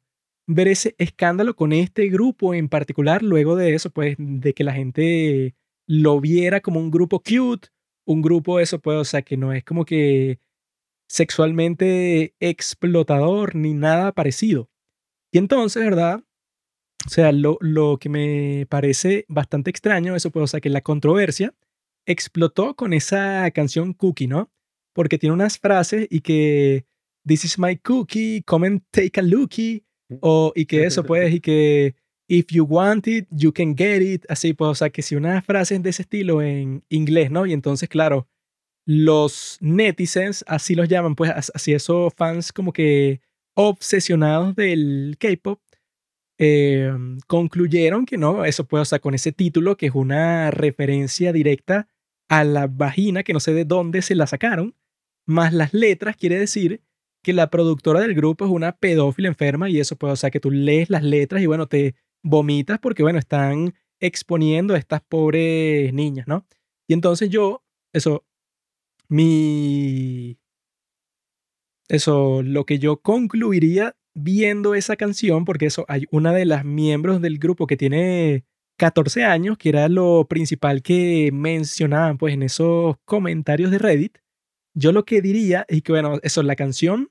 ver 0.47 0.67
ese 0.67 0.93
escándalo 0.99 1.55
con 1.55 1.73
este 1.73 2.07
grupo 2.09 2.53
en 2.53 2.69
particular, 2.69 3.23
luego 3.23 3.55
de 3.55 3.73
eso, 3.73 3.89
pues, 3.89 4.15
de 4.19 4.53
que 4.53 4.63
la 4.63 4.73
gente 4.73 5.55
lo 5.87 6.19
viera 6.19 6.61
como 6.61 6.79
un 6.79 6.91
grupo 6.91 7.21
cute, 7.21 7.69
un 8.05 8.21
grupo, 8.21 8.59
eso 8.59 8.79
pues, 8.79 8.97
o 8.97 9.05
sea, 9.05 9.21
que 9.21 9.37
no 9.37 9.53
es 9.53 9.63
como 9.63 9.85
que 9.85 10.39
sexualmente 11.07 12.35
explotador 12.39 13.55
ni 13.55 13.73
nada 13.73 14.11
parecido. 14.11 14.69
Y 15.31 15.37
entonces, 15.37 15.83
¿verdad? 15.83 16.23
O 17.05 17.09
sea, 17.09 17.31
lo, 17.31 17.57
lo 17.61 17.97
que 17.99 18.09
me 18.09 18.65
parece 18.69 19.25
bastante 19.27 19.69
extraño, 19.69 20.15
eso 20.15 20.31
puede, 20.31 20.45
o 20.45 20.47
sea, 20.47 20.61
que 20.61 20.69
la 20.69 20.81
controversia 20.81 21.53
explotó 22.05 22.75
con 22.75 22.93
esa 22.93 23.49
canción 23.51 23.93
Cookie, 23.93 24.27
¿no? 24.27 24.51
Porque 24.93 25.17
tiene 25.17 25.33
unas 25.33 25.59
frases 25.59 26.07
y 26.09 26.21
que 26.21 26.85
This 27.25 27.43
is 27.43 27.57
my 27.57 27.75
cookie, 27.77 28.43
come 28.43 28.67
and 28.67 28.81
take 28.91 29.19
a 29.19 29.23
lookie, 29.23 29.83
o 30.21 30.53
y 30.55 30.65
que 30.67 30.85
eso 30.85 31.03
pues, 31.03 31.33
y 31.33 31.39
que 31.39 31.95
If 32.27 32.47
you 32.51 32.65
want 32.65 33.07
it, 33.07 33.27
you 33.29 33.53
can 33.53 33.75
get 33.77 34.01
it, 34.01 34.25
así 34.29 34.53
pues, 34.53 34.69
o 34.69 34.75
sea, 34.75 34.89
que 34.89 35.01
si 35.01 35.15
unas 35.15 35.45
frases 35.45 35.81
de 35.83 35.91
ese 35.91 36.01
estilo 36.03 36.41
en 36.41 36.83
inglés, 36.89 37.29
¿no? 37.29 37.45
Y 37.45 37.53
entonces, 37.53 37.87
claro, 37.87 38.27
los 38.85 39.57
netizens, 39.61 40.43
así 40.47 40.75
los 40.75 40.87
llaman, 40.87 41.15
pues 41.15 41.31
así 41.53 41.73
esos 41.73 42.13
fans 42.15 42.51
como 42.53 42.73
que 42.73 43.21
obsesionados 43.55 44.55
del 44.55 45.17
K-pop, 45.19 45.59
em, 46.37 47.19
concluyeron 47.27 48.05
que 48.05 48.17
no, 48.17 48.45
eso 48.45 48.65
puede, 48.65 48.83
o 48.83 48.85
sea, 48.85 48.99
con 48.99 49.13
ese 49.13 49.31
título 49.31 49.77
que 49.77 49.87
es 49.87 49.95
una 49.95 50.51
referencia 50.51 51.31
directa 51.33 51.87
a 52.29 52.43
la 52.43 52.67
vagina, 52.67 53.23
que 53.23 53.33
no 53.33 53.39
sé 53.39 53.53
de 53.53 53.65
dónde 53.65 54.01
se 54.01 54.15
la 54.15 54.27
sacaron, 54.27 54.75
más 55.27 55.53
las 55.53 55.73
letras, 55.73 56.17
quiere 56.17 56.37
decir 56.37 56.81
que 57.23 57.33
la 57.33 57.49
productora 57.49 58.01
del 58.01 58.13
grupo 58.13 58.45
es 58.45 58.51
una 58.51 58.77
pedófila 58.77 59.27
enferma 59.29 59.69
y 59.69 59.79
eso 59.79 59.95
puede, 59.95 60.13
o 60.13 60.15
sea, 60.15 60.29
que 60.29 60.39
tú 60.39 60.51
lees 60.51 60.89
las 60.89 61.03
letras 61.03 61.41
y 61.41 61.47
bueno, 61.47 61.67
te 61.67 61.95
vomitas 62.25 62.79
porque 62.79 63.03
bueno, 63.03 63.19
están 63.19 63.73
exponiendo 63.99 64.73
a 64.73 64.77
estas 64.77 65.01
pobres 65.01 65.93
niñas, 65.93 66.27
¿no? 66.27 66.45
Y 66.87 66.93
entonces 66.93 67.29
yo, 67.29 67.63
eso, 67.93 68.25
mi... 69.07 70.37
Eso, 71.87 72.41
lo 72.41 72.65
que 72.65 72.79
yo 72.79 72.97
concluiría 72.97 73.95
viendo 74.15 74.73
esa 74.73 74.95
canción, 74.95 75.45
porque 75.45 75.67
eso, 75.67 75.85
hay 75.87 76.05
una 76.09 76.33
de 76.33 76.45
las 76.45 76.65
miembros 76.65 77.21
del 77.21 77.37
grupo 77.37 77.67
que 77.67 77.77
tiene 77.77 78.43
14 78.77 79.23
años, 79.23 79.57
que 79.59 79.69
era 79.69 79.87
lo 79.87 80.25
principal 80.27 80.81
que 80.81 81.29
mencionaban 81.31 82.17
pues 82.17 82.33
en 82.33 82.41
esos 82.41 82.95
comentarios 83.05 83.69
de 83.69 83.77
Reddit. 83.77 84.17
Yo 84.73 84.91
lo 84.91 85.05
que 85.05 85.21
diría 85.21 85.65
es 85.67 85.83
que, 85.83 85.91
bueno, 85.91 86.19
eso, 86.23 86.41
la 86.41 86.55
canción 86.55 87.09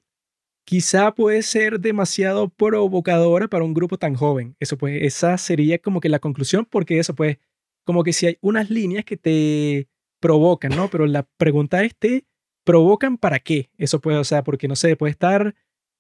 quizá 0.65 1.15
puede 1.15 1.43
ser 1.43 1.81
demasiado 1.81 2.49
provocadora 2.49 3.49
para 3.49 3.65
un 3.65 3.75
grupo 3.75 3.99
tan 3.99 4.15
joven. 4.15 4.57
Eso 4.61 4.79
pues, 4.79 5.03
esa 5.03 5.39
sería 5.39 5.79
como 5.79 6.01
que 6.01 6.09
la 6.09 6.19
conclusión, 6.19 6.67
porque 6.69 6.99
eso 6.99 7.15
pues, 7.15 7.39
como 7.85 8.03
que 8.03 8.13
si 8.13 8.27
hay 8.27 8.39
unas 8.41 8.71
líneas 8.71 9.05
que 9.05 9.17
te 9.17 9.89
provocan, 10.21 10.75
¿no? 10.75 10.89
Pero 10.89 11.07
la 11.07 11.25
pregunta 11.37 11.85
es, 11.85 11.95
¿te 11.97 12.27
provocan 12.65 13.19
para 13.19 13.39
qué? 13.41 13.71
Eso 13.77 14.01
puede, 14.01 14.19
o 14.19 14.25
sea, 14.25 14.43
porque 14.43 14.69
no 14.69 14.77
sé, 14.77 14.97
puede 14.97 15.11
estar 15.11 15.55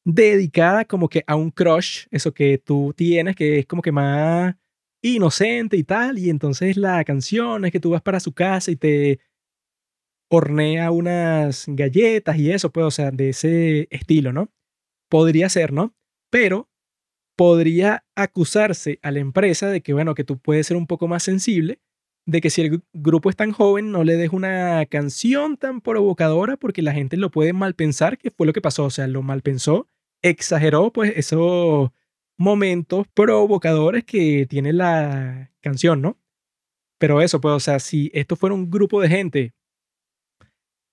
dedicada 0.04 0.84
como 0.84 1.08
que 1.08 1.24
a 1.26 1.36
un 1.36 1.50
crush, 1.50 2.06
eso 2.10 2.32
que 2.32 2.58
tú 2.58 2.94
tienes, 2.96 3.36
que 3.36 3.60
es 3.60 3.66
como 3.66 3.82
que 3.82 3.92
más 3.92 4.54
inocente 5.02 5.76
y 5.76 5.84
tal, 5.84 6.18
y 6.18 6.30
entonces 6.30 6.76
la 6.76 7.04
canción 7.04 7.64
es 7.66 7.72
que 7.72 7.80
tú 7.80 7.90
vas 7.90 8.02
para 8.02 8.20
su 8.20 8.32
casa 8.32 8.70
y 8.70 8.76
te 8.76 9.20
hornea 10.28 10.90
unas 10.90 11.64
galletas 11.68 12.38
y 12.38 12.50
eso, 12.50 12.70
pues, 12.70 12.86
o 12.86 12.90
sea, 12.90 13.10
de 13.10 13.30
ese 13.30 13.88
estilo, 13.90 14.32
¿no? 14.32 14.50
Podría 15.08 15.48
ser, 15.48 15.72
¿no? 15.72 15.94
Pero 16.30 16.68
podría 17.36 18.04
acusarse 18.14 18.98
a 19.02 19.10
la 19.10 19.20
empresa 19.20 19.68
de 19.68 19.82
que, 19.82 19.92
bueno, 19.92 20.14
que 20.14 20.24
tú 20.24 20.38
puedes 20.38 20.66
ser 20.66 20.76
un 20.76 20.86
poco 20.86 21.08
más 21.08 21.22
sensible 21.22 21.80
de 22.26 22.40
que 22.40 22.50
si 22.50 22.62
el 22.62 22.82
grupo 22.92 23.28
es 23.28 23.36
tan 23.36 23.52
joven, 23.52 23.90
no 23.90 24.02
le 24.02 24.16
des 24.16 24.30
una 24.30 24.86
canción 24.86 25.56
tan 25.56 25.80
provocadora 25.80 26.56
porque 26.56 26.82
la 26.82 26.92
gente 26.92 27.16
lo 27.16 27.30
puede 27.30 27.52
mal 27.52 27.74
pensar, 27.74 28.18
que 28.18 28.30
fue 28.30 28.46
lo 28.46 28.52
que 28.52 28.62
pasó, 28.62 28.84
o 28.84 28.90
sea, 28.90 29.06
lo 29.06 29.22
mal 29.22 29.42
pensó, 29.42 29.88
exageró 30.22 30.92
pues 30.92 31.12
esos 31.16 31.90
momentos 32.38 33.06
provocadores 33.12 34.04
que 34.04 34.46
tiene 34.46 34.72
la 34.72 35.52
canción, 35.60 36.00
¿no? 36.00 36.18
Pero 36.98 37.20
eso, 37.20 37.40
pues, 37.40 37.54
o 37.54 37.60
sea, 37.60 37.78
si 37.78 38.10
esto 38.14 38.36
fuera 38.36 38.54
un 38.54 38.70
grupo 38.70 39.00
de 39.00 39.08
gente 39.08 39.54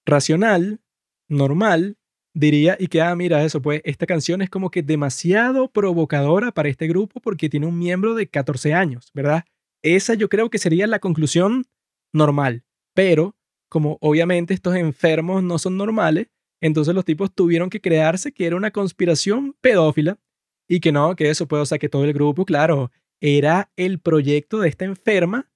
racional, 0.05 0.81
normal, 1.29 1.97
diría 2.33 2.77
y 2.79 2.87
que, 2.87 3.01
ah, 3.01 3.15
mira, 3.15 3.43
eso, 3.43 3.61
pues, 3.61 3.81
esta 3.83 4.05
canción 4.05 4.41
es 4.41 4.49
como 4.49 4.69
que 4.71 4.83
demasiado 4.83 5.69
provocadora 5.69 6.51
para 6.51 6.69
este 6.69 6.87
grupo 6.87 7.19
porque 7.19 7.49
tiene 7.49 7.67
un 7.67 7.77
miembro 7.77 8.15
de 8.15 8.27
14 8.27 8.73
años, 8.73 9.11
¿verdad? 9.13 9.43
Esa 9.83 10.13
yo 10.13 10.29
creo 10.29 10.49
que 10.49 10.57
sería 10.57 10.87
la 10.87 10.99
conclusión 10.99 11.65
normal. 12.13 12.63
Pero, 12.93 13.35
como 13.69 13.97
obviamente 14.01 14.53
estos 14.53 14.75
enfermos 14.75 15.43
no 15.43 15.57
son 15.57 15.77
normales, 15.77 16.27
entonces 16.61 16.93
los 16.93 17.05
tipos 17.05 17.33
tuvieron 17.33 17.69
que 17.69 17.81
crearse 17.81 18.31
que 18.31 18.45
era 18.45 18.55
una 18.55 18.71
conspiración 18.71 19.55
pedófila 19.61 20.19
y 20.67 20.79
que 20.79 20.91
no, 20.91 21.15
que 21.15 21.29
eso 21.29 21.47
puede, 21.47 21.63
o 21.63 21.65
sea, 21.65 21.79
que 21.79 21.89
todo 21.89 22.05
el 22.05 22.13
grupo, 22.13 22.45
claro, 22.45 22.91
era 23.19 23.71
el 23.75 23.99
proyecto 23.99 24.59
de 24.59 24.69
esta 24.69 24.85
enferma, 24.85 25.50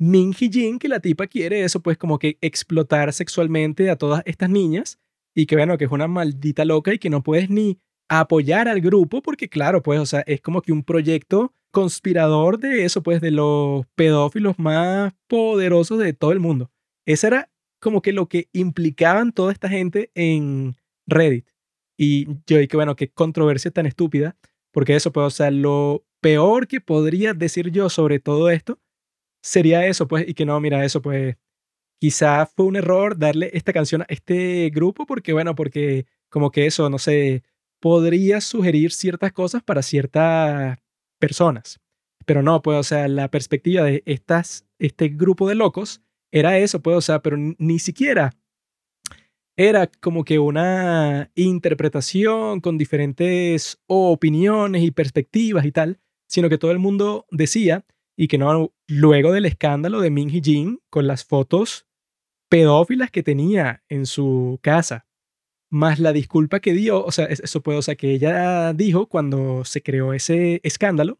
Min 0.00 0.32
Jin, 0.32 0.78
que 0.78 0.88
la 0.88 1.00
tipa 1.00 1.26
quiere 1.26 1.62
eso, 1.62 1.80
pues 1.80 1.98
como 1.98 2.18
que 2.18 2.38
explotar 2.40 3.12
sexualmente 3.12 3.90
a 3.90 3.96
todas 3.96 4.22
estas 4.24 4.48
niñas 4.48 4.98
y 5.34 5.44
que 5.44 5.56
bueno, 5.56 5.76
que 5.76 5.84
es 5.84 5.90
una 5.90 6.08
maldita 6.08 6.64
loca 6.64 6.94
y 6.94 6.98
que 6.98 7.10
no 7.10 7.22
puedes 7.22 7.50
ni 7.50 7.78
apoyar 8.08 8.66
al 8.66 8.80
grupo 8.80 9.20
porque 9.20 9.50
claro, 9.50 9.82
pues, 9.82 10.00
o 10.00 10.06
sea, 10.06 10.20
es 10.20 10.40
como 10.40 10.62
que 10.62 10.72
un 10.72 10.84
proyecto 10.84 11.54
conspirador 11.70 12.58
de 12.58 12.86
eso, 12.86 13.02
pues, 13.02 13.20
de 13.20 13.30
los 13.30 13.84
pedófilos 13.94 14.58
más 14.58 15.12
poderosos 15.28 15.98
de 15.98 16.14
todo 16.14 16.32
el 16.32 16.40
mundo. 16.40 16.70
Esa 17.06 17.26
era 17.26 17.50
como 17.78 18.00
que 18.00 18.14
lo 18.14 18.26
que 18.26 18.48
implicaban 18.54 19.32
toda 19.32 19.52
esta 19.52 19.68
gente 19.68 20.10
en 20.14 20.76
Reddit. 21.06 21.46
Y 21.98 22.26
yo 22.46 22.56
dije, 22.56 22.74
bueno, 22.74 22.96
qué 22.96 23.10
controversia 23.10 23.70
tan 23.70 23.84
estúpida, 23.84 24.34
porque 24.72 24.96
eso, 24.96 25.12
pues, 25.12 25.26
o 25.26 25.30
sea, 25.30 25.50
lo 25.50 26.06
peor 26.22 26.68
que 26.68 26.80
podría 26.80 27.34
decir 27.34 27.70
yo 27.70 27.90
sobre 27.90 28.18
todo 28.18 28.48
esto 28.48 28.78
sería 29.42 29.86
eso, 29.86 30.08
pues, 30.08 30.28
y 30.28 30.34
que 30.34 30.46
no, 30.46 30.60
mira, 30.60 30.84
eso, 30.84 31.02
pues, 31.02 31.36
quizá 32.00 32.46
fue 32.46 32.66
un 32.66 32.76
error 32.76 33.18
darle 33.18 33.50
esta 33.54 33.72
canción 33.72 34.02
a 34.02 34.06
este 34.08 34.70
grupo, 34.70 35.06
porque, 35.06 35.32
bueno, 35.32 35.54
porque 35.54 36.06
como 36.30 36.50
que 36.50 36.66
eso, 36.66 36.90
no 36.90 36.98
sé, 36.98 37.42
podría 37.80 38.40
sugerir 38.40 38.92
ciertas 38.92 39.32
cosas 39.32 39.62
para 39.62 39.82
ciertas 39.82 40.78
personas. 41.18 41.80
Pero 42.26 42.42
no, 42.42 42.62
pues, 42.62 42.78
o 42.78 42.82
sea, 42.84 43.08
la 43.08 43.30
perspectiva 43.30 43.82
de 43.84 44.02
estas, 44.06 44.66
este 44.78 45.08
grupo 45.08 45.48
de 45.48 45.54
locos 45.56 46.02
era 46.32 46.58
eso, 46.58 46.80
pues, 46.82 46.96
o 46.96 47.00
sea, 47.00 47.22
pero 47.22 47.36
ni 47.36 47.78
siquiera 47.78 48.32
era 49.56 49.88
como 50.00 50.24
que 50.24 50.38
una 50.38 51.30
interpretación 51.34 52.60
con 52.60 52.78
diferentes 52.78 53.78
opiniones 53.86 54.82
y 54.82 54.90
perspectivas 54.90 55.66
y 55.66 55.72
tal, 55.72 56.00
sino 56.28 56.48
que 56.48 56.56
todo 56.56 56.70
el 56.70 56.78
mundo 56.78 57.26
decía 57.30 57.84
y 58.20 58.28
que 58.28 58.36
no, 58.36 58.74
luego 58.86 59.32
del 59.32 59.46
escándalo 59.46 60.02
de 60.02 60.10
Min 60.10 60.28
Hee 60.28 60.42
Jin 60.42 60.82
con 60.90 61.06
las 61.06 61.24
fotos 61.24 61.86
pedófilas 62.50 63.10
que 63.10 63.22
tenía 63.22 63.82
en 63.88 64.04
su 64.04 64.58
casa, 64.60 65.06
más 65.70 65.98
la 65.98 66.12
disculpa 66.12 66.60
que 66.60 66.74
dio, 66.74 67.02
o 67.02 67.10
sea, 67.12 67.24
eso 67.24 67.62
puede, 67.62 67.78
o 67.78 67.82
sea, 67.82 67.94
que 67.94 68.12
ella 68.12 68.74
dijo 68.74 69.06
cuando 69.06 69.64
se 69.64 69.82
creó 69.82 70.12
ese 70.12 70.60
escándalo, 70.64 71.18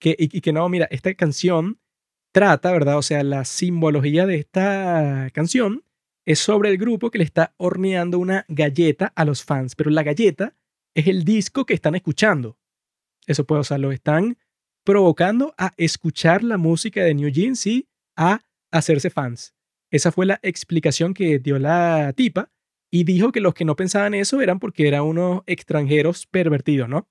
que, 0.00 0.16
y, 0.18 0.34
y 0.34 0.40
que 0.40 0.54
no, 0.54 0.66
mira, 0.70 0.88
esta 0.90 1.12
canción 1.12 1.82
trata, 2.32 2.72
¿verdad? 2.72 2.96
O 2.96 3.02
sea, 3.02 3.22
la 3.24 3.44
simbología 3.44 4.24
de 4.24 4.36
esta 4.36 5.28
canción 5.34 5.84
es 6.24 6.38
sobre 6.38 6.70
el 6.70 6.78
grupo 6.78 7.10
que 7.10 7.18
le 7.18 7.24
está 7.24 7.52
horneando 7.58 8.18
una 8.18 8.46
galleta 8.48 9.12
a 9.14 9.26
los 9.26 9.44
fans, 9.44 9.74
pero 9.74 9.90
la 9.90 10.02
galleta 10.02 10.56
es 10.94 11.08
el 11.08 11.24
disco 11.24 11.66
que 11.66 11.74
están 11.74 11.94
escuchando. 11.94 12.56
Eso 13.26 13.44
puede, 13.44 13.60
o 13.60 13.64
sea, 13.64 13.76
lo 13.76 13.92
están 13.92 14.38
provocando 14.88 15.54
a 15.58 15.74
escuchar 15.76 16.42
la 16.42 16.56
música 16.56 17.04
de 17.04 17.12
New 17.12 17.28
Jeans 17.28 17.66
y 17.66 17.86
a 18.16 18.40
hacerse 18.70 19.10
fans. 19.10 19.54
Esa 19.90 20.12
fue 20.12 20.24
la 20.24 20.40
explicación 20.42 21.12
que 21.12 21.38
dio 21.38 21.58
la 21.58 22.14
tipa 22.16 22.50
y 22.90 23.04
dijo 23.04 23.30
que 23.30 23.42
los 23.42 23.52
que 23.52 23.66
no 23.66 23.76
pensaban 23.76 24.14
eso 24.14 24.40
eran 24.40 24.58
porque 24.58 24.88
eran 24.88 25.02
unos 25.02 25.42
extranjeros 25.44 26.24
pervertidos, 26.24 26.88
¿no? 26.88 27.06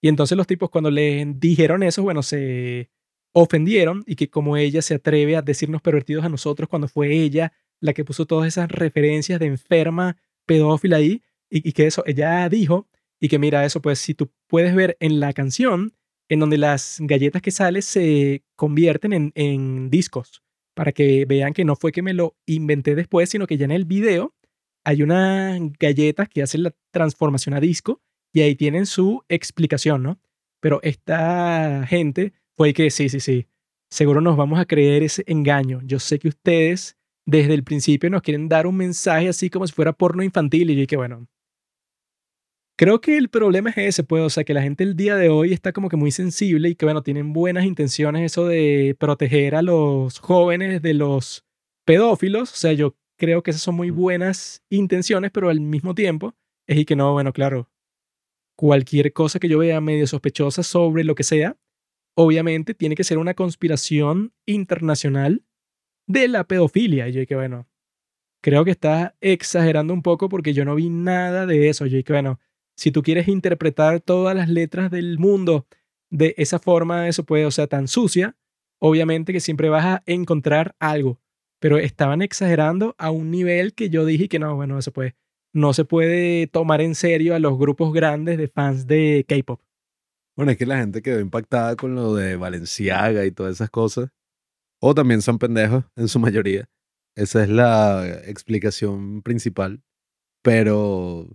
Y 0.00 0.08
entonces 0.08 0.36
los 0.36 0.48
tipos 0.48 0.68
cuando 0.68 0.90
le 0.90 1.24
dijeron 1.36 1.84
eso, 1.84 2.02
bueno, 2.02 2.24
se 2.24 2.90
ofendieron 3.32 4.02
y 4.04 4.16
que 4.16 4.28
como 4.28 4.56
ella 4.56 4.82
se 4.82 4.94
atreve 4.94 5.36
a 5.36 5.42
decirnos 5.42 5.80
pervertidos 5.80 6.24
a 6.24 6.28
nosotros 6.28 6.68
cuando 6.68 6.88
fue 6.88 7.12
ella 7.12 7.52
la 7.78 7.92
que 7.92 8.04
puso 8.04 8.26
todas 8.26 8.48
esas 8.48 8.68
referencias 8.68 9.38
de 9.38 9.46
enferma 9.46 10.16
pedófila 10.44 10.96
ahí 10.96 11.22
y, 11.48 11.68
y 11.68 11.70
que 11.70 11.86
eso, 11.86 12.02
ella 12.04 12.48
dijo 12.48 12.88
y 13.20 13.28
que 13.28 13.38
mira 13.38 13.64
eso, 13.64 13.80
pues 13.80 14.00
si 14.00 14.12
tú 14.12 14.32
puedes 14.48 14.74
ver 14.74 14.96
en 14.98 15.20
la 15.20 15.32
canción, 15.32 15.94
en 16.32 16.40
donde 16.40 16.56
las 16.56 16.96
galletas 17.00 17.42
que 17.42 17.50
salen 17.50 17.82
se 17.82 18.42
convierten 18.56 19.32
en, 19.34 19.90
discos, 19.90 20.42
para 20.74 20.90
que 20.92 21.26
vean 21.26 21.52
que 21.52 21.66
no 21.66 21.76
fue 21.76 21.92
que 21.92 22.00
me 22.00 22.14
lo 22.14 22.38
inventé 22.46 22.94
después, 22.94 23.28
sino 23.28 23.46
que 23.46 23.58
ya 23.58 23.66
en 23.66 23.70
el 23.70 23.84
video 23.84 24.34
hay 24.82 25.02
unas 25.02 25.60
galletas 25.78 26.30
que 26.30 26.42
hacen 26.42 26.62
la 26.62 26.74
transformación 26.90 27.54
a 27.54 27.60
disco 27.60 28.00
y 28.32 28.40
ahí 28.40 28.54
tienen 28.54 28.86
su 28.86 29.22
explicación, 29.28 30.02
¿no? 30.02 30.18
Pero 30.58 30.80
esta 30.82 31.84
gente 31.86 32.32
fue 32.56 32.72
que 32.72 32.90
sí, 32.90 33.10
sí, 33.10 33.20
sí, 33.20 33.46
seguro 33.90 34.22
nos 34.22 34.38
vamos 34.38 34.58
a 34.58 34.64
creer 34.64 35.02
ese 35.02 35.24
engaño. 35.26 35.82
Yo 35.84 35.98
sé 35.98 36.18
que 36.18 36.28
ustedes 36.28 36.96
desde 37.26 37.52
el 37.52 37.62
principio 37.62 38.08
nos 38.08 38.22
quieren 38.22 38.48
dar 38.48 38.66
un 38.66 38.78
mensaje 38.78 39.28
así 39.28 39.50
como 39.50 39.66
si 39.66 39.74
fuera 39.74 39.92
porno 39.92 40.22
infantil 40.22 40.70
y 40.70 40.76
yo 40.76 40.80
dije, 40.80 40.96
bueno, 40.96 41.28
Creo 42.76 43.00
que 43.00 43.16
el 43.16 43.28
problema 43.28 43.70
es 43.70 43.78
ese, 43.78 44.02
pues, 44.02 44.22
o 44.22 44.30
sea, 44.30 44.44
que 44.44 44.54
la 44.54 44.62
gente 44.62 44.82
el 44.82 44.96
día 44.96 45.16
de 45.16 45.28
hoy 45.28 45.52
está 45.52 45.72
como 45.72 45.88
que 45.88 45.96
muy 45.96 46.10
sensible 46.10 46.70
y 46.70 46.74
que, 46.74 46.86
bueno, 46.86 47.02
tienen 47.02 47.32
buenas 47.32 47.64
intenciones 47.64 48.22
eso 48.24 48.46
de 48.46 48.96
proteger 48.98 49.54
a 49.54 49.62
los 49.62 50.18
jóvenes 50.18 50.80
de 50.80 50.94
los 50.94 51.44
pedófilos. 51.84 52.52
O 52.52 52.56
sea, 52.56 52.72
yo 52.72 52.96
creo 53.18 53.42
que 53.42 53.50
esas 53.50 53.62
son 53.62 53.74
muy 53.74 53.90
buenas 53.90 54.64
intenciones, 54.70 55.30
pero 55.30 55.50
al 55.50 55.60
mismo 55.60 55.94
tiempo 55.94 56.34
es 56.66 56.78
y 56.78 56.84
que 56.84 56.96
no, 56.96 57.12
bueno, 57.12 57.32
claro, 57.32 57.70
cualquier 58.56 59.12
cosa 59.12 59.38
que 59.38 59.48
yo 59.48 59.58
vea 59.58 59.80
medio 59.80 60.06
sospechosa 60.06 60.62
sobre 60.62 61.04
lo 61.04 61.14
que 61.14 61.24
sea, 61.24 61.56
obviamente 62.16 62.74
tiene 62.74 62.94
que 62.94 63.04
ser 63.04 63.18
una 63.18 63.34
conspiración 63.34 64.32
internacional 64.46 65.44
de 66.06 66.28
la 66.28 66.44
pedofilia. 66.44 67.08
Y 67.08 67.12
yo 67.12 67.26
que, 67.26 67.34
bueno, 67.34 67.68
creo 68.42 68.64
que 68.64 68.70
está 68.70 69.14
exagerando 69.20 69.94
un 69.94 70.02
poco 70.02 70.28
porque 70.28 70.52
yo 70.52 70.64
no 70.64 70.74
vi 70.74 70.90
nada 70.90 71.46
de 71.46 71.68
eso. 71.68 71.86
Yo 71.86 72.02
que, 72.02 72.12
bueno, 72.12 72.40
si 72.82 72.90
tú 72.90 73.04
quieres 73.04 73.28
interpretar 73.28 74.00
todas 74.00 74.34
las 74.34 74.48
letras 74.48 74.90
del 74.90 75.16
mundo 75.16 75.68
de 76.10 76.34
esa 76.36 76.58
forma, 76.58 77.06
eso 77.06 77.22
puede, 77.22 77.46
o 77.46 77.52
sea, 77.52 77.68
tan 77.68 77.86
sucia, 77.86 78.36
obviamente 78.80 79.32
que 79.32 79.38
siempre 79.38 79.68
vas 79.68 79.84
a 79.84 80.02
encontrar 80.04 80.74
algo. 80.80 81.20
Pero 81.60 81.78
estaban 81.78 82.22
exagerando 82.22 82.96
a 82.98 83.12
un 83.12 83.30
nivel 83.30 83.74
que 83.74 83.88
yo 83.88 84.04
dije 84.04 84.28
que 84.28 84.40
no, 84.40 84.56
bueno, 84.56 84.80
eso 84.80 84.92
pues 84.92 85.14
no 85.52 85.72
se 85.74 85.84
puede 85.84 86.48
tomar 86.48 86.80
en 86.80 86.96
serio 86.96 87.36
a 87.36 87.38
los 87.38 87.56
grupos 87.56 87.92
grandes 87.92 88.36
de 88.36 88.48
fans 88.48 88.88
de 88.88 89.24
K-pop. 89.28 89.60
Bueno, 90.34 90.50
es 90.50 90.58
que 90.58 90.66
la 90.66 90.78
gente 90.78 91.02
quedó 91.02 91.20
impactada 91.20 91.76
con 91.76 91.94
lo 91.94 92.16
de 92.16 92.34
Valenciaga 92.34 93.24
y 93.24 93.30
todas 93.30 93.52
esas 93.52 93.70
cosas. 93.70 94.10
O 94.80 94.92
también 94.92 95.22
son 95.22 95.38
pendejos, 95.38 95.84
en 95.94 96.08
su 96.08 96.18
mayoría. 96.18 96.68
Esa 97.14 97.44
es 97.44 97.48
la 97.48 98.22
explicación 98.24 99.22
principal. 99.22 99.84
Pero 100.42 101.28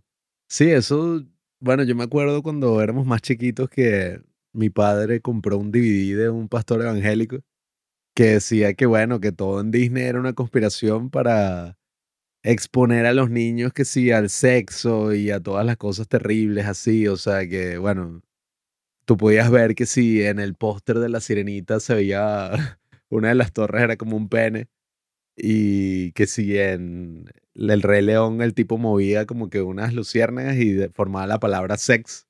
Sí, 0.49 0.71
eso, 0.71 1.25
bueno, 1.59 1.83
yo 1.83 1.95
me 1.95 2.03
acuerdo 2.03 2.43
cuando 2.43 2.81
éramos 2.81 3.05
más 3.05 3.21
chiquitos 3.21 3.69
que 3.69 4.21
mi 4.53 4.69
padre 4.69 5.21
compró 5.21 5.57
un 5.57 5.71
DVD 5.71 6.15
de 6.17 6.29
un 6.29 6.47
pastor 6.49 6.81
evangélico 6.81 7.39
que 8.15 8.25
decía 8.25 8.73
que, 8.73 8.85
bueno, 8.87 9.19
que 9.19 9.31
todo 9.31 9.61
en 9.61 9.71
Disney 9.71 10.03
era 10.05 10.19
una 10.19 10.33
conspiración 10.33 11.09
para 11.11 11.77
exponer 12.43 13.05
a 13.05 13.13
los 13.13 13.29
niños 13.29 13.73
que 13.73 13.85
sí, 13.85 14.11
al 14.11 14.29
sexo 14.29 15.13
y 15.13 15.31
a 15.31 15.39
todas 15.41 15.65
las 15.65 15.77
cosas 15.77 16.07
terribles 16.07 16.65
así, 16.65 17.07
o 17.07 17.17
sea, 17.17 17.47
que, 17.47 17.77
bueno, 17.77 18.21
tú 19.05 19.17
podías 19.17 19.51
ver 19.51 19.75
que 19.75 19.85
si 19.85 20.23
en 20.23 20.39
el 20.39 20.55
póster 20.55 20.99
de 20.99 21.09
la 21.09 21.21
sirenita 21.21 21.79
se 21.79 21.95
veía 21.95 22.51
una 23.09 23.29
de 23.29 23.35
las 23.35 23.53
torres 23.53 23.83
era 23.83 23.97
como 23.97 24.17
un 24.17 24.29
pene 24.29 24.67
y 25.35 26.11
que 26.13 26.27
si 26.27 26.57
en 26.57 27.25
el 27.57 27.81
Rey 27.81 28.01
León 28.03 28.41
el 28.41 28.53
tipo 28.53 28.77
movía 28.77 29.25
como 29.25 29.49
que 29.49 29.61
unas 29.61 29.93
luciérnagas 29.93 30.57
y 30.57 30.87
formaba 30.89 31.27
la 31.27 31.39
palabra 31.39 31.77
sex. 31.77 32.27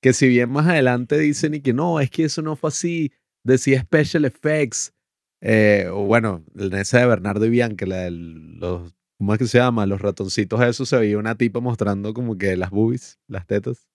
Que 0.00 0.12
si 0.12 0.28
bien 0.28 0.50
más 0.50 0.66
adelante 0.66 1.18
dicen 1.18 1.54
y 1.54 1.60
que 1.60 1.72
no, 1.72 2.00
es 2.00 2.10
que 2.10 2.24
eso 2.24 2.42
no 2.42 2.56
fue 2.56 2.68
así, 2.68 3.12
decía 3.44 3.80
special 3.80 4.24
effects. 4.24 4.92
Eh, 5.40 5.88
o 5.92 6.04
bueno, 6.04 6.44
en 6.56 6.72
esa 6.74 7.00
de 7.00 7.06
Bernardo 7.06 7.44
y 7.46 7.50
Bianca, 7.50 7.86
la 7.86 8.08
los, 8.10 8.94
¿cómo 9.18 9.34
es 9.34 9.38
que 9.38 9.46
se 9.46 9.58
llama? 9.58 9.86
Los 9.86 10.00
ratoncitos, 10.00 10.60
eso 10.62 10.86
se 10.86 10.96
veía 10.98 11.18
una 11.18 11.36
tipa 11.36 11.60
mostrando 11.60 12.14
como 12.14 12.38
que 12.38 12.56
las 12.56 12.70
boobies, 12.70 13.18
las 13.28 13.46
tetas. 13.46 13.88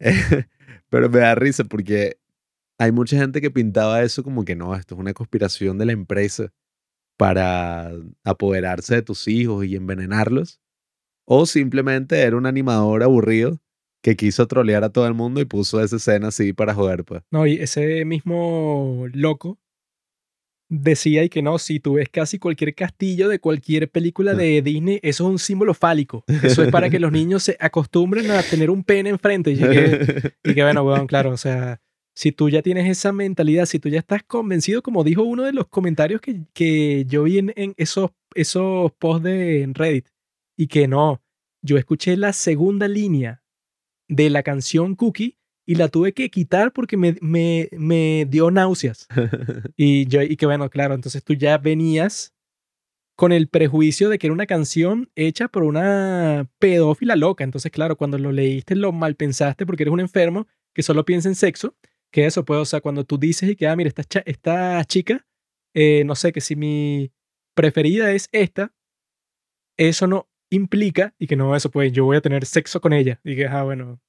Pero 0.90 1.10
me 1.10 1.18
da 1.20 1.34
risa 1.34 1.64
porque 1.64 2.18
hay 2.78 2.92
mucha 2.92 3.18
gente 3.18 3.40
que 3.40 3.50
pintaba 3.50 4.02
eso 4.02 4.22
como 4.22 4.44
que 4.44 4.56
no, 4.56 4.74
esto 4.74 4.94
es 4.94 5.00
una 5.00 5.12
conspiración 5.12 5.78
de 5.78 5.86
la 5.86 5.92
empresa 5.92 6.52
para 7.18 7.92
apoderarse 8.24 8.94
de 8.94 9.02
tus 9.02 9.28
hijos 9.28 9.66
y 9.66 9.76
envenenarlos, 9.76 10.60
o 11.26 11.44
simplemente 11.44 12.22
era 12.22 12.36
un 12.36 12.46
animador 12.46 13.02
aburrido 13.02 13.60
que 14.02 14.16
quiso 14.16 14.46
trolear 14.46 14.84
a 14.84 14.90
todo 14.90 15.06
el 15.06 15.14
mundo 15.14 15.40
y 15.40 15.44
puso 15.44 15.82
esa 15.82 15.96
escena 15.96 16.28
así 16.28 16.52
para 16.52 16.72
joder, 16.72 17.04
pues. 17.04 17.22
No, 17.30 17.46
y 17.46 17.56
ese 17.56 18.04
mismo 18.04 19.06
loco 19.12 19.58
decía 20.70 21.24
y 21.24 21.28
que 21.28 21.42
no, 21.42 21.58
si 21.58 21.80
tú 21.80 21.94
ves 21.94 22.08
casi 22.08 22.38
cualquier 22.38 22.74
castillo 22.74 23.28
de 23.28 23.40
cualquier 23.40 23.90
película 23.90 24.34
de 24.34 24.62
Disney, 24.62 25.00
eso 25.02 25.24
es 25.24 25.30
un 25.30 25.38
símbolo 25.40 25.74
fálico. 25.74 26.24
Eso 26.42 26.62
es 26.62 26.70
para 26.70 26.88
que 26.88 27.00
los 27.00 27.10
niños 27.12 27.42
se 27.42 27.56
acostumbren 27.58 28.30
a 28.30 28.42
tener 28.42 28.70
un 28.70 28.84
pene 28.84 29.10
enfrente. 29.10 29.50
Y 29.50 29.58
que, 29.58 30.32
y 30.44 30.54
que 30.54 30.62
bueno, 30.62 30.84
bueno, 30.84 31.06
claro, 31.08 31.30
o 31.30 31.36
sea, 31.36 31.80
si 32.18 32.32
tú 32.32 32.48
ya 32.50 32.62
tienes 32.62 32.90
esa 32.90 33.12
mentalidad, 33.12 33.64
si 33.66 33.78
tú 33.78 33.88
ya 33.88 34.00
estás 34.00 34.24
convencido, 34.24 34.82
como 34.82 35.04
dijo 35.04 35.22
uno 35.22 35.44
de 35.44 35.52
los 35.52 35.68
comentarios 35.68 36.20
que, 36.20 36.40
que 36.52 37.04
yo 37.06 37.22
vi 37.22 37.38
en, 37.38 37.74
esos, 37.76 38.10
esos 38.34 38.90
posts 38.98 39.22
de 39.22 39.70
Reddit, 39.72 40.08
y 40.56 40.66
que 40.66 40.88
no, 40.88 41.22
yo 41.62 41.78
escuché 41.78 42.16
la 42.16 42.32
segunda 42.32 42.88
línea 42.88 43.44
de 44.08 44.30
la 44.30 44.42
canción 44.42 44.96
Cookie 44.96 45.38
y 45.64 45.76
la 45.76 45.86
tuve 45.86 46.12
que 46.12 46.28
quitar 46.28 46.72
porque 46.72 46.96
me, 46.96 47.16
me, 47.20 47.68
me 47.70 48.26
dio 48.28 48.50
náuseas. 48.50 49.06
y, 49.76 50.08
yo, 50.08 50.20
y 50.20 50.34
que 50.36 50.46
bueno, 50.46 50.68
claro, 50.70 50.94
entonces 50.94 51.22
tú 51.22 51.34
ya 51.34 51.56
venías 51.56 52.34
con 53.14 53.30
el 53.30 53.46
prejuicio 53.46 54.08
de 54.08 54.18
que 54.18 54.26
era 54.26 54.34
una 54.34 54.46
canción 54.46 55.08
hecha 55.14 55.46
por 55.46 55.62
una 55.62 56.50
pedófila 56.58 57.14
loca. 57.14 57.44
Entonces, 57.44 57.70
claro, 57.70 57.96
cuando 57.96 58.18
lo 58.18 58.32
leíste 58.32 58.74
lo 58.74 58.90
mal 58.90 59.14
pensaste 59.14 59.64
porque 59.64 59.84
eres 59.84 59.92
un 59.92 60.00
enfermo 60.00 60.48
que 60.74 60.82
solo 60.82 61.04
piensa 61.04 61.28
en 61.28 61.36
sexo, 61.36 61.76
que 62.12 62.26
eso 62.26 62.44
puede, 62.44 62.60
o 62.60 62.64
sea, 62.64 62.80
cuando 62.80 63.04
tú 63.04 63.18
dices 63.18 63.50
y 63.50 63.56
que, 63.56 63.66
ah, 63.66 63.76
mira, 63.76 63.88
esta, 63.88 64.22
esta 64.24 64.84
chica, 64.84 65.26
eh, 65.74 66.04
no 66.04 66.14
sé, 66.14 66.32
que 66.32 66.40
si 66.40 66.56
mi 66.56 67.12
preferida 67.54 68.12
es 68.12 68.28
esta, 68.32 68.72
eso 69.76 70.06
no 70.06 70.28
implica, 70.50 71.14
y 71.18 71.26
que 71.26 71.36
no, 71.36 71.54
eso 71.54 71.70
pues 71.70 71.92
yo 71.92 72.04
voy 72.04 72.16
a 72.16 72.20
tener 72.20 72.46
sexo 72.46 72.80
con 72.80 72.92
ella. 72.92 73.20
Y 73.24 73.36
que, 73.36 73.46
ah, 73.46 73.64
bueno, 73.64 74.00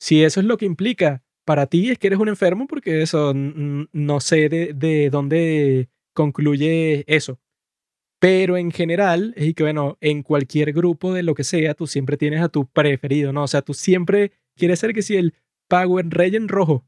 si 0.00 0.24
eso 0.24 0.40
es 0.40 0.46
lo 0.46 0.56
que 0.56 0.66
implica 0.66 1.24
para 1.44 1.66
ti, 1.66 1.90
es 1.90 1.98
que 1.98 2.08
eres 2.08 2.18
un 2.18 2.28
enfermo 2.28 2.66
porque 2.66 3.02
eso, 3.02 3.32
no 3.34 4.20
sé 4.20 4.48
de, 4.48 4.72
de 4.74 5.10
dónde 5.10 5.90
concluye 6.14 7.04
eso. 7.06 7.38
Pero 8.18 8.56
en 8.56 8.72
general, 8.72 9.34
es 9.36 9.54
que 9.54 9.62
bueno, 9.62 9.98
en 10.00 10.22
cualquier 10.22 10.72
grupo 10.72 11.12
de 11.12 11.22
lo 11.22 11.34
que 11.34 11.44
sea, 11.44 11.74
tú 11.74 11.86
siempre 11.86 12.16
tienes 12.16 12.40
a 12.40 12.48
tu 12.48 12.66
preferido, 12.66 13.32
¿no? 13.32 13.44
O 13.44 13.46
sea, 13.46 13.62
tú 13.62 13.74
siempre 13.74 14.32
quieres 14.56 14.80
ser 14.80 14.94
que 14.94 15.02
si 15.02 15.16
el 15.16 15.34
Power 15.68 16.06
Ranger 16.08 16.46
rojo. 16.46 16.86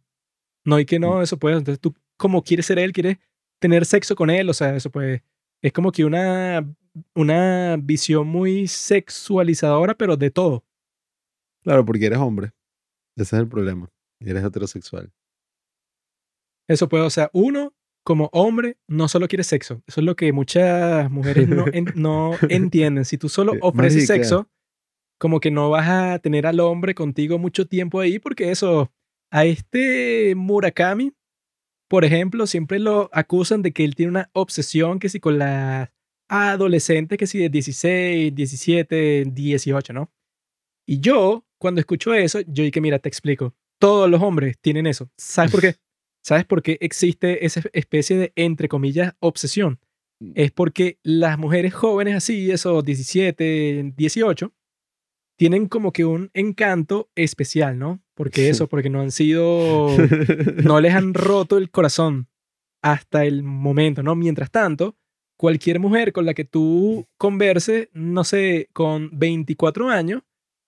No, 0.69 0.77
hay 0.77 0.85
que 0.85 0.99
no, 0.99 1.23
eso 1.23 1.39
puede. 1.39 1.57
Entonces 1.57 1.81
tú, 1.81 1.95
como 2.19 2.43
quieres 2.43 2.66
ser 2.66 2.78
él, 2.78 2.93
quieres 2.93 3.16
tener 3.59 3.86
sexo 3.86 4.15
con 4.15 4.28
él, 4.28 4.51
o 4.51 4.53
sea, 4.53 4.77
eso 4.77 4.90
puede. 4.90 5.24
Es 5.62 5.73
como 5.73 5.90
que 5.90 6.05
una, 6.05 6.62
una 7.15 7.78
visión 7.82 8.28
muy 8.28 8.69
sexualizadora, 8.69 9.97
pero 9.97 10.19
de 10.19 10.31
todo. 10.31 10.66
Claro, 11.62 11.86
porque 11.86 12.05
eres 12.05 12.19
hombre. 12.19 12.53
Ese 13.16 13.35
es 13.36 13.40
el 13.40 13.49
problema. 13.49 13.90
Eres 14.20 14.45
heterosexual. 14.45 15.11
Eso 16.69 16.86
puede, 16.86 17.05
o 17.05 17.11
sea, 17.11 17.31
uno 17.32 17.73
como 18.05 18.28
hombre 18.35 18.77
no 18.86 19.09
solo 19.09 19.27
quiere 19.27 19.45
sexo. 19.45 19.82
Eso 19.86 20.03
es 20.03 20.05
lo 20.05 20.16
que 20.16 20.35
muchas 20.35 21.11
mujeres 21.11 21.49
no, 21.49 21.65
no 21.95 22.32
entienden. 22.51 23.07
Si 23.07 23.16
tú 23.16 23.31
solo 23.31 23.55
ofreces 23.62 24.07
sexo, 24.07 24.51
como 25.19 25.40
que 25.40 25.51
no 25.51 25.70
vas 25.70 25.89
a 25.89 26.19
tener 26.19 26.47
al 26.47 26.61
hombre 26.61 26.95
contigo 26.95 27.39
mucho 27.39 27.66
tiempo 27.66 28.01
ahí 28.01 28.19
porque 28.19 28.51
eso, 28.51 28.93
a 29.31 29.45
este 29.45 30.35
Murakami, 30.35 31.13
por 31.89 32.05
ejemplo, 32.05 32.47
siempre 32.47 32.79
lo 32.79 33.09
acusan 33.13 33.63
de 33.63 33.73
que 33.73 33.85
él 33.85 33.95
tiene 33.95 34.11
una 34.11 34.31
obsesión 34.35 34.99
que 34.99 35.09
si 35.09 35.21
con 35.21 35.39
las 35.39 35.91
adolescentes, 36.29 37.19
que 37.19 37.27
si 37.27 37.39
de 37.39 37.49
16, 37.49 38.35
17, 38.35 39.25
18, 39.33 39.93
¿no? 39.93 40.13
Y 40.87 41.01
yo, 41.01 41.47
cuando 41.59 41.81
escucho 41.81 42.15
eso, 42.15 42.41
yo 42.41 42.65
dije, 42.65 42.81
mira, 42.81 42.99
te 42.99 43.09
explico. 43.09 43.55
Todos 43.81 44.09
los 44.11 44.23
hombres 44.23 44.59
tienen 44.61 44.87
eso. 44.87 45.11
¿Sabes 45.17 45.51
por 45.51 45.61
qué? 45.61 45.77
¿Sabes 46.25 46.45
por 46.45 46.63
qué 46.63 46.77
existe 46.81 47.45
esa 47.47 47.63
especie 47.73 48.17
de, 48.19 48.33
entre 48.37 48.69
comillas, 48.69 49.15
obsesión? 49.21 49.81
Mm. 50.21 50.33
Es 50.35 50.51
porque 50.51 50.99
las 51.03 51.39
mujeres 51.39 51.73
jóvenes 51.73 52.17
así, 52.17 52.51
esos 52.51 52.85
17, 52.85 53.93
18, 53.97 54.53
tienen 55.39 55.69
como 55.69 55.93
que 55.93 56.05
un 56.05 56.31
encanto 56.35 57.10
especial, 57.15 57.78
¿no? 57.78 58.02
Porque 58.15 58.51
eso, 58.51 58.69
porque 58.69 58.90
no 58.90 59.01
han 59.01 59.12
sido, 59.12 59.89
no 60.65 60.81
les 60.81 60.94
han 60.94 61.15
roto 61.15 61.56
el 61.56 61.70
corazón 61.70 62.28
hasta 62.82 63.24
el 63.24 63.43
momento, 63.43 64.02
¿no? 64.02 64.15
Mientras 64.15 64.51
tanto, 64.51 64.97
cualquier 65.39 65.81
mujer 65.81 66.12
con 66.12 66.27
la 66.27 66.35
que 66.35 66.44
tú 66.44 67.06
converses, 67.16 67.89
no 67.93 68.24
sé, 68.24 68.69
con 68.73 69.10
24 69.12 69.89
años, 69.89 70.23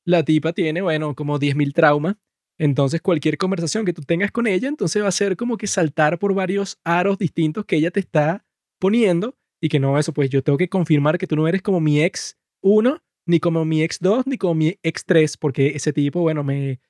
la 0.05 0.25
tipa 0.25 0.53
tiene, 0.53 0.81
bueno, 0.81 1.15
como 1.15 1.39
10.000 1.39 1.75
traumas 1.75 2.17
entonces, 2.61 3.01
cualquier 3.01 3.39
conversación 3.39 3.87
que 3.87 3.95
tú 3.95 4.03
tengas 4.03 4.31
con 4.31 4.47
ella, 4.47 4.69
entonces 4.69 5.03
va 5.03 5.09
a 5.09 5.13
ser 5.13 5.35
como 5.39 5.57
que 5.57 5.67
saltar 5.67 6.19
por 6.19 6.35
varios 6.35 6.79
aros 6.85 7.17
distintos 7.17 7.65
que 7.65 7.77
ella 7.77 7.91
te 7.91 8.01
está 8.01 8.45
poniendo 8.79 9.35
y 9.63 9.71
que 9.71 9.81
no, 9.81 9.99
eso, 9.99 10.13
pues 10.13 10.29
yo 10.29 10.43
tengo 10.43 10.59
que 10.59 10.69
confirmar 10.69 11.17
que 11.17 11.27
tú 11.27 11.37
no 11.37 11.49
eres 11.49 11.63
como 11.63 11.81
mi 11.81 12.03
ex 12.03 12.37
1, 12.61 13.03
ni 13.31 13.41
como 13.41 13.65
mi 13.65 13.83
ex 13.83 14.01
2, 14.01 14.27
ni 14.27 14.37
como 14.37 14.55
mi 14.55 14.79
ex 14.83 15.05
3, 15.07 15.37
porque 15.37 15.69
ese 15.69 15.93
tipo, 15.93 16.21
bueno, 16.21 16.43
me 16.45 16.81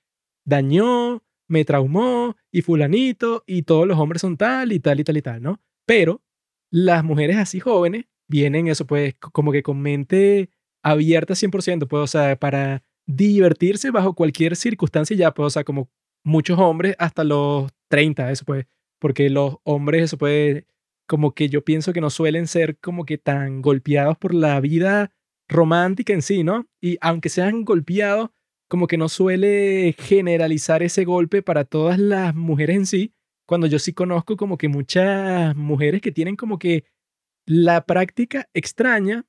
dañó, 0.45 1.23
me 1.49 1.65
traumó 1.65 2.37
y 2.51 2.63
fulanito 2.63 3.45
y 3.47 3.63
todos 3.63 3.87
los 3.87 3.99
hombres 3.99 4.23
son 4.23 4.37
tal 4.37 4.73
y 4.73 4.81
tal 4.81 5.01
y 5.01 5.05
tal 5.05 5.17
y 5.17 5.23
tal, 5.23 5.43
¿no? 5.43 5.61
Pero 5.87 6.23
las 6.73 7.05
mujeres 7.05 7.37
así 7.37 7.61
jóvenes 7.61 8.07
vienen 8.29 8.69
eso, 8.69 8.87
pues 8.87 9.15
como 9.19 9.53
que 9.53 9.63
con 9.63 9.81
mente 9.81 10.51
abierta 10.83 11.35
100%, 11.35 11.87
pues, 11.89 12.03
o 12.03 12.07
sea, 12.07 12.37
para 12.37 12.83
divertirse 13.07 13.91
bajo 13.91 14.15
cualquier 14.15 14.57
circunstancia 14.57 15.17
ya, 15.17 15.35
pues, 15.35 15.47
o 15.49 15.51
sea, 15.51 15.65
como 15.65 15.91
muchos 16.25 16.59
hombres 16.59 16.97
hasta 16.99 17.25
los 17.25 17.71
30, 17.89 18.31
eso 18.31 18.45
puede, 18.45 18.67
porque 18.99 19.29
los 19.31 19.57
hombres, 19.65 20.05
eso 20.05 20.17
puede, 20.17 20.67
como 21.07 21.35
que 21.35 21.49
yo 21.49 21.65
pienso 21.65 21.93
que 21.93 22.01
no 22.01 22.09
suelen 22.09 22.47
ser 22.47 22.79
como 22.79 23.05
que 23.05 23.19
tan 23.19 23.63
golpeados 23.63 24.17
por 24.17 24.33
la 24.33 24.61
vida 24.61 25.13
romántica 25.51 26.13
en 26.13 26.23
sí, 26.23 26.45
¿no? 26.45 26.67
Y 26.81 26.97
aunque 27.01 27.29
sean 27.29 27.65
golpeados, 27.65 28.31
como 28.69 28.87
que 28.87 28.97
no 28.97 29.09
suele 29.09 29.95
generalizar 29.99 30.83
ese 30.83 31.05
golpe 31.05 31.43
para 31.43 31.65
todas 31.65 31.99
las 31.99 32.35
mujeres 32.35 32.77
en 32.77 32.87
sí, 32.87 33.15
cuando 33.47 33.67
yo 33.67 33.81
sí 33.81 33.93
conozco 33.93 34.37
como 34.37 34.57
que 34.57 34.69
muchas 34.69 35.57
mujeres 35.57 36.01
que 36.01 36.13
tienen 36.13 36.37
como 36.37 36.59
que 36.59 36.85
la 37.47 37.85
práctica 37.85 38.49
extraña 38.55 39.27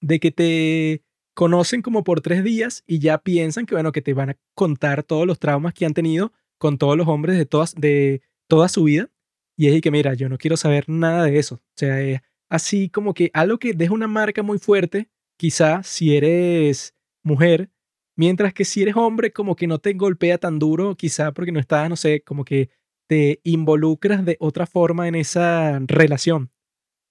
de 0.00 0.18
que 0.18 0.32
te 0.32 1.04
conocen 1.34 1.80
como 1.80 2.02
por 2.02 2.22
tres 2.22 2.42
días 2.42 2.82
y 2.86 2.98
ya 2.98 3.18
piensan 3.18 3.66
que, 3.66 3.74
bueno, 3.74 3.92
que 3.92 4.02
te 4.02 4.14
van 4.14 4.30
a 4.30 4.36
contar 4.54 5.04
todos 5.04 5.26
los 5.26 5.38
traumas 5.38 5.74
que 5.74 5.86
han 5.86 5.94
tenido 5.94 6.32
con 6.58 6.76
todos 6.76 6.96
los 6.96 7.06
hombres 7.06 7.36
de, 7.36 7.46
todas, 7.46 7.74
de 7.74 8.22
toda 8.48 8.68
su 8.68 8.84
vida. 8.84 9.10
Y 9.56 9.68
es 9.68 9.80
que, 9.80 9.90
mira, 9.90 10.14
yo 10.14 10.28
no 10.28 10.38
quiero 10.38 10.56
saber 10.56 10.88
nada 10.88 11.24
de 11.24 11.38
eso. 11.38 11.56
O 11.56 11.76
sea, 11.76 12.00
es 12.00 12.20
así 12.50 12.88
como 12.88 13.14
que 13.14 13.30
algo 13.32 13.58
que 13.58 13.74
deja 13.74 13.94
una 13.94 14.08
marca 14.08 14.42
muy 14.42 14.58
fuerte, 14.58 15.08
quizá 15.36 15.82
si 15.82 16.16
eres 16.16 16.94
mujer, 17.22 17.70
mientras 18.16 18.54
que 18.54 18.64
si 18.64 18.82
eres 18.82 18.96
hombre, 18.96 19.32
como 19.32 19.56
que 19.56 19.66
no 19.66 19.78
te 19.78 19.92
golpea 19.94 20.38
tan 20.38 20.58
duro, 20.58 20.96
quizá 20.96 21.32
porque 21.32 21.52
no 21.52 21.60
estás, 21.60 21.88
no 21.88 21.96
sé, 21.96 22.22
como 22.22 22.44
que 22.44 22.70
te 23.08 23.40
involucras 23.44 24.24
de 24.24 24.36
otra 24.40 24.66
forma 24.66 25.08
en 25.08 25.14
esa 25.14 25.78
relación. 25.86 26.50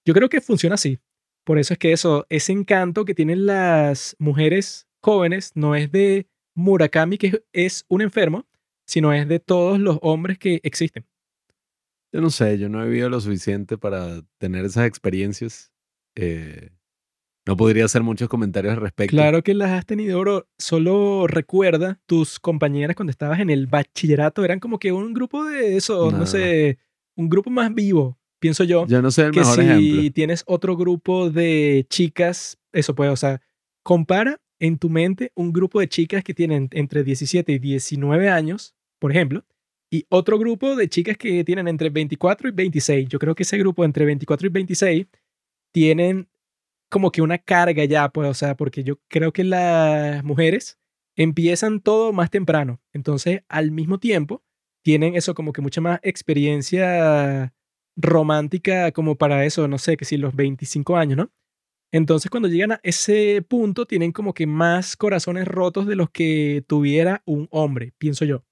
Yo 0.04 0.14
creo 0.14 0.28
que 0.28 0.40
funciona 0.40 0.74
así. 0.74 0.98
Por 1.44 1.58
eso 1.58 1.74
es 1.74 1.78
que 1.78 1.92
eso, 1.92 2.26
ese 2.28 2.52
encanto 2.52 3.04
que 3.04 3.14
tienen 3.14 3.46
las 3.46 4.16
mujeres 4.18 4.88
jóvenes 5.00 5.52
no 5.54 5.74
es 5.74 5.92
de 5.92 6.28
Murakami, 6.56 7.18
que 7.18 7.44
es 7.52 7.84
un 7.88 8.02
enfermo, 8.02 8.46
sino 8.86 9.12
es 9.12 9.28
de 9.28 9.38
todos 9.40 9.78
los 9.78 9.98
hombres 10.02 10.38
que 10.38 10.60
existen. 10.62 11.06
Yo 12.12 12.20
no 12.20 12.30
sé, 12.30 12.58
yo 12.58 12.68
no 12.68 12.82
he 12.82 12.86
vivido 12.86 13.10
lo 13.10 13.20
suficiente 13.20 13.78
para 13.78 14.22
tener 14.38 14.64
esas 14.64 14.86
experiencias. 14.86 15.72
Eh, 16.16 16.70
no 17.46 17.56
podría 17.56 17.84
hacer 17.84 18.02
muchos 18.02 18.28
comentarios 18.28 18.74
al 18.74 18.80
respecto. 18.80 19.16
Claro 19.16 19.42
que 19.42 19.54
las 19.54 19.70
has 19.70 19.86
tenido, 19.86 20.18
bro. 20.20 20.48
Solo 20.58 21.26
recuerda 21.26 22.00
tus 22.06 22.40
compañeras 22.40 22.96
cuando 22.96 23.10
estabas 23.10 23.40
en 23.40 23.50
el 23.50 23.66
bachillerato. 23.66 24.44
Eran 24.44 24.60
como 24.60 24.78
que 24.78 24.92
un 24.92 25.14
grupo 25.14 25.44
de 25.44 25.76
eso, 25.76 26.10
no 26.10 26.26
sé, 26.26 26.78
un 27.14 27.28
grupo 27.28 27.50
más 27.50 27.72
vivo 27.72 28.18
pienso 28.38 28.64
yo. 28.64 28.86
Yo 28.86 29.02
no 29.02 29.10
sé 29.10 29.26
el 29.26 29.30
que 29.32 29.40
mejor 29.40 29.56
si 29.56 30.10
tienes 30.10 30.44
otro 30.46 30.76
grupo 30.76 31.30
de 31.30 31.86
chicas, 31.88 32.58
eso 32.72 32.94
puede, 32.94 33.10
o 33.10 33.16
sea, 33.16 33.40
compara 33.82 34.40
en 34.58 34.78
tu 34.78 34.88
mente 34.88 35.32
un 35.34 35.52
grupo 35.52 35.80
de 35.80 35.88
chicas 35.88 36.24
que 36.24 36.34
tienen 36.34 36.68
entre 36.72 37.04
17 37.04 37.52
y 37.52 37.58
19 37.58 38.28
años, 38.28 38.74
por 38.98 39.10
ejemplo, 39.10 39.44
y 39.90 40.04
otro 40.08 40.38
grupo 40.38 40.76
de 40.76 40.88
chicas 40.88 41.16
que 41.16 41.44
tienen 41.44 41.68
entre 41.68 41.90
24 41.90 42.48
y 42.48 42.52
26. 42.52 43.08
Yo 43.08 43.18
creo 43.18 43.34
que 43.34 43.44
ese 43.44 43.58
grupo 43.58 43.84
entre 43.84 44.04
24 44.04 44.46
y 44.46 44.50
26 44.50 45.06
tienen 45.72 46.28
como 46.88 47.10
que 47.10 47.22
una 47.22 47.38
carga 47.38 47.84
ya, 47.84 48.08
pues, 48.10 48.28
o 48.28 48.34
sea, 48.34 48.56
porque 48.56 48.84
yo 48.84 49.00
creo 49.08 49.32
que 49.32 49.44
las 49.44 50.22
mujeres 50.24 50.78
empiezan 51.16 51.80
todo 51.80 52.12
más 52.12 52.30
temprano. 52.30 52.80
Entonces, 52.92 53.42
al 53.48 53.70
mismo 53.70 53.98
tiempo, 53.98 54.44
tienen 54.82 55.16
eso 55.16 55.34
como 55.34 55.52
que 55.52 55.62
mucha 55.62 55.80
más 55.80 55.98
experiencia 56.02 57.54
romántica 57.96 58.92
como 58.92 59.16
para 59.16 59.44
eso, 59.44 59.66
no 59.68 59.78
sé, 59.78 59.96
que 59.96 60.04
si 60.04 60.16
los 60.16 60.36
25 60.36 60.96
años, 60.96 61.16
¿no? 61.16 61.32
Entonces 61.92 62.30
cuando 62.30 62.48
llegan 62.48 62.72
a 62.72 62.80
ese 62.82 63.42
punto 63.42 63.86
tienen 63.86 64.12
como 64.12 64.34
que 64.34 64.46
más 64.46 64.96
corazones 64.96 65.46
rotos 65.48 65.86
de 65.86 65.96
los 65.96 66.10
que 66.10 66.64
tuviera 66.66 67.22
un 67.24 67.48
hombre, 67.50 67.94
pienso 67.98 68.24
yo. 68.24 68.44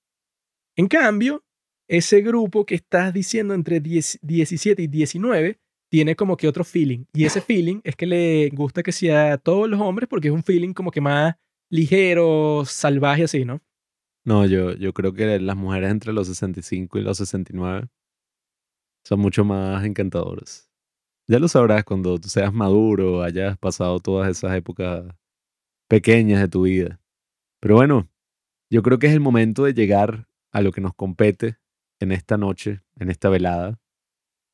En 0.76 0.88
cambio, 0.88 1.44
ese 1.88 2.22
grupo 2.22 2.64
que 2.64 2.74
estás 2.74 3.12
diciendo 3.12 3.54
entre 3.54 3.80
17 3.80 4.82
y 4.82 4.86
19 4.86 5.60
tiene 5.90 6.16
como 6.16 6.36
que 6.36 6.48
otro 6.48 6.64
feeling. 6.64 7.04
Y 7.12 7.24
ese 7.24 7.40
feeling 7.40 7.80
es 7.84 7.96
que 7.96 8.06
le 8.06 8.50
gusta 8.50 8.82
que 8.82 8.92
sea 8.92 9.34
a 9.34 9.38
todos 9.38 9.68
los 9.68 9.80
hombres 9.80 10.08
porque 10.08 10.28
es 10.28 10.34
un 10.34 10.42
feeling 10.42 10.72
como 10.72 10.90
que 10.90 11.00
más 11.00 11.34
ligero, 11.70 12.64
salvaje 12.66 13.24
así, 13.24 13.44
¿no? 13.44 13.60
No, 14.24 14.46
yo, 14.46 14.72
yo 14.74 14.92
creo 14.94 15.12
que 15.12 15.38
las 15.38 15.56
mujeres 15.56 15.90
entre 15.90 16.12
los 16.12 16.28
65 16.28 16.98
y 16.98 17.02
los 17.02 17.18
69 17.18 17.88
son 19.04 19.20
mucho 19.20 19.44
más 19.44 19.84
encantadores. 19.84 20.70
Ya 21.28 21.38
lo 21.38 21.48
sabrás 21.48 21.84
cuando 21.84 22.18
tú 22.18 22.28
seas 22.28 22.52
maduro, 22.52 23.22
hayas 23.22 23.58
pasado 23.58 24.00
todas 24.00 24.30
esas 24.30 24.54
épocas 24.56 25.04
pequeñas 25.88 26.40
de 26.40 26.48
tu 26.48 26.62
vida. 26.62 27.00
Pero 27.60 27.76
bueno, 27.76 28.08
yo 28.70 28.82
creo 28.82 28.98
que 28.98 29.06
es 29.06 29.12
el 29.12 29.20
momento 29.20 29.64
de 29.64 29.74
llegar 29.74 30.28
a 30.52 30.60
lo 30.60 30.72
que 30.72 30.80
nos 30.80 30.94
compete 30.94 31.58
en 32.00 32.12
esta 32.12 32.36
noche, 32.36 32.82
en 32.96 33.10
esta 33.10 33.28
velada, 33.28 33.80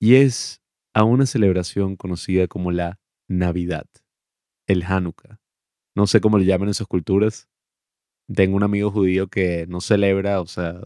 y 0.01 0.17
es 0.17 0.60
a 1.01 1.05
una 1.05 1.25
celebración 1.25 1.97
conocida 1.97 2.47
como 2.47 2.73
la 2.73 3.01
Navidad, 3.27 3.87
el 4.67 4.83
Hanukkah. 4.83 5.41
No 5.97 6.07
sé 6.07 6.21
cómo 6.21 6.39
le 6.39 6.45
llaman 6.45 6.69
en 6.69 6.75
sus 6.75 6.87
culturas. 6.87 7.49
Tengo 8.33 8.55
un 8.55 8.63
amigo 8.63 8.91
judío 8.91 9.27
que 9.29 9.65
no 9.67 9.81
celebra, 9.81 10.43
o 10.43 10.47
sea, 10.47 10.83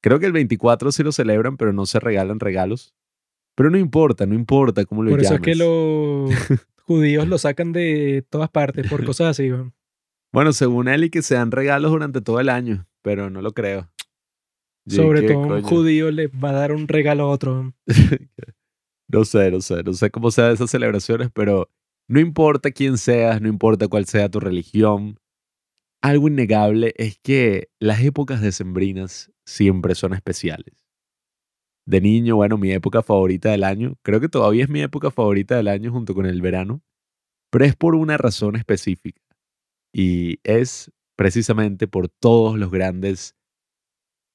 creo 0.00 0.20
que 0.20 0.26
el 0.26 0.32
24 0.32 0.92
sí 0.92 1.02
lo 1.02 1.10
celebran, 1.10 1.56
pero 1.56 1.72
no 1.72 1.86
se 1.86 1.98
regalan 1.98 2.38
regalos. 2.38 2.94
Pero 3.56 3.68
no 3.68 3.78
importa, 3.78 4.26
no 4.26 4.34
importa 4.36 4.84
cómo 4.84 5.02
lo 5.02 5.10
Por 5.10 5.20
eso 5.20 5.34
llames. 5.34 5.48
es 5.48 5.52
que 5.52 5.64
los 5.64 6.30
judíos 6.86 7.26
lo 7.26 7.36
sacan 7.36 7.72
de 7.72 8.24
todas 8.30 8.48
partes 8.48 8.88
por 8.88 9.04
cosas 9.04 9.30
así. 9.30 9.50
weón. 9.50 9.74
Bueno, 10.32 10.52
según 10.52 10.86
él 10.86 11.02
y 11.02 11.10
que 11.10 11.20
se 11.20 11.34
dan 11.34 11.50
regalos 11.50 11.90
durante 11.90 12.20
todo 12.20 12.38
el 12.38 12.48
año, 12.48 12.86
pero 13.02 13.28
no 13.28 13.42
lo 13.42 13.52
creo. 13.52 13.90
Sobre 14.86 15.22
todo 15.22 15.40
un 15.40 15.62
judío 15.62 16.12
le 16.12 16.28
va 16.28 16.50
a 16.50 16.54
dar 16.54 16.72
un 16.72 16.86
regalo 16.86 17.24
a 17.24 17.28
otro. 17.28 17.74
No 19.12 19.24
sé, 19.24 19.50
no 19.50 19.60
sé, 19.60 19.82
no 19.82 19.92
sé 19.92 20.10
cómo 20.10 20.30
sean 20.30 20.52
esas 20.52 20.70
celebraciones, 20.70 21.28
pero 21.32 21.68
no 22.08 22.18
importa 22.18 22.70
quién 22.70 22.96
seas, 22.96 23.42
no 23.42 23.48
importa 23.48 23.88
cuál 23.88 24.06
sea 24.06 24.30
tu 24.30 24.40
religión, 24.40 25.18
algo 26.02 26.28
innegable 26.28 26.94
es 26.96 27.18
que 27.18 27.68
las 27.78 28.02
épocas 28.02 28.40
decembrinas 28.40 29.30
siempre 29.46 29.94
son 29.94 30.14
especiales. 30.14 30.74
De 31.86 32.00
niño, 32.00 32.36
bueno, 32.36 32.58
mi 32.58 32.72
época 32.72 33.02
favorita 33.02 33.50
del 33.50 33.64
año, 33.64 33.96
creo 34.02 34.20
que 34.20 34.28
todavía 34.28 34.64
es 34.64 34.70
mi 34.70 34.80
época 34.80 35.10
favorita 35.10 35.56
del 35.56 35.68
año 35.68 35.92
junto 35.92 36.14
con 36.14 36.26
el 36.26 36.40
verano, 36.40 36.82
pero 37.50 37.64
es 37.64 37.76
por 37.76 37.94
una 37.94 38.16
razón 38.16 38.56
específica. 38.56 39.20
Y 39.92 40.38
es 40.42 40.90
precisamente 41.16 41.86
por 41.86 42.08
todos 42.08 42.58
los 42.58 42.70
grandes 42.70 43.36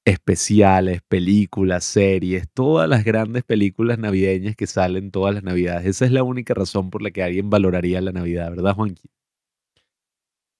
especiales, 0.07 1.01
películas, 1.09 1.83
series, 1.83 2.47
todas 2.53 2.87
las 2.87 3.03
grandes 3.03 3.43
películas 3.43 3.99
navideñas 3.99 4.55
que 4.55 4.65
salen 4.65 5.11
todas 5.11 5.35
las 5.35 5.43
navidades. 5.43 5.85
Esa 5.85 6.05
es 6.05 6.13
la 6.13 6.23
única 6.23 6.53
razón 6.53 6.89
por 6.89 7.01
la 7.01 7.11
que 7.11 7.23
alguien 7.23 7.49
valoraría 7.49 7.99
la 7.99 8.13
Navidad, 8.13 8.49
¿verdad, 8.51 8.73
Juanqui? 8.73 9.09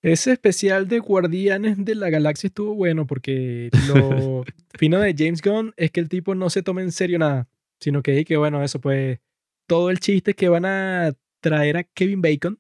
Ese 0.02 0.34
especial 0.34 0.90
de 0.90 1.00
Guardianes 1.00 1.84
de 1.86 1.96
la 1.96 2.10
Galaxia 2.10 2.48
estuvo 2.48 2.76
bueno 2.76 3.08
porque 3.08 3.70
lo 3.88 4.44
fino 4.78 5.00
de 5.00 5.16
James 5.18 5.42
Gunn 5.42 5.74
es 5.78 5.92
que 5.92 6.02
el 6.02 6.10
tipo 6.10 6.36
no 6.36 6.50
se 6.50 6.62
toma 6.62 6.82
en 6.82 6.92
serio 6.92 7.18
nada, 7.18 7.48
sino 7.80 8.04
que, 8.04 8.26
que 8.26 8.36
bueno, 8.36 8.62
eso 8.62 8.82
pues, 8.82 9.20
todo 9.66 9.90
el 9.90 10.02
chiste 10.02 10.34
que 10.34 10.50
van 10.50 10.66
a 10.66 11.14
traer 11.40 11.78
a 11.78 11.84
Kevin 11.84 12.22
Bacon 12.22 12.60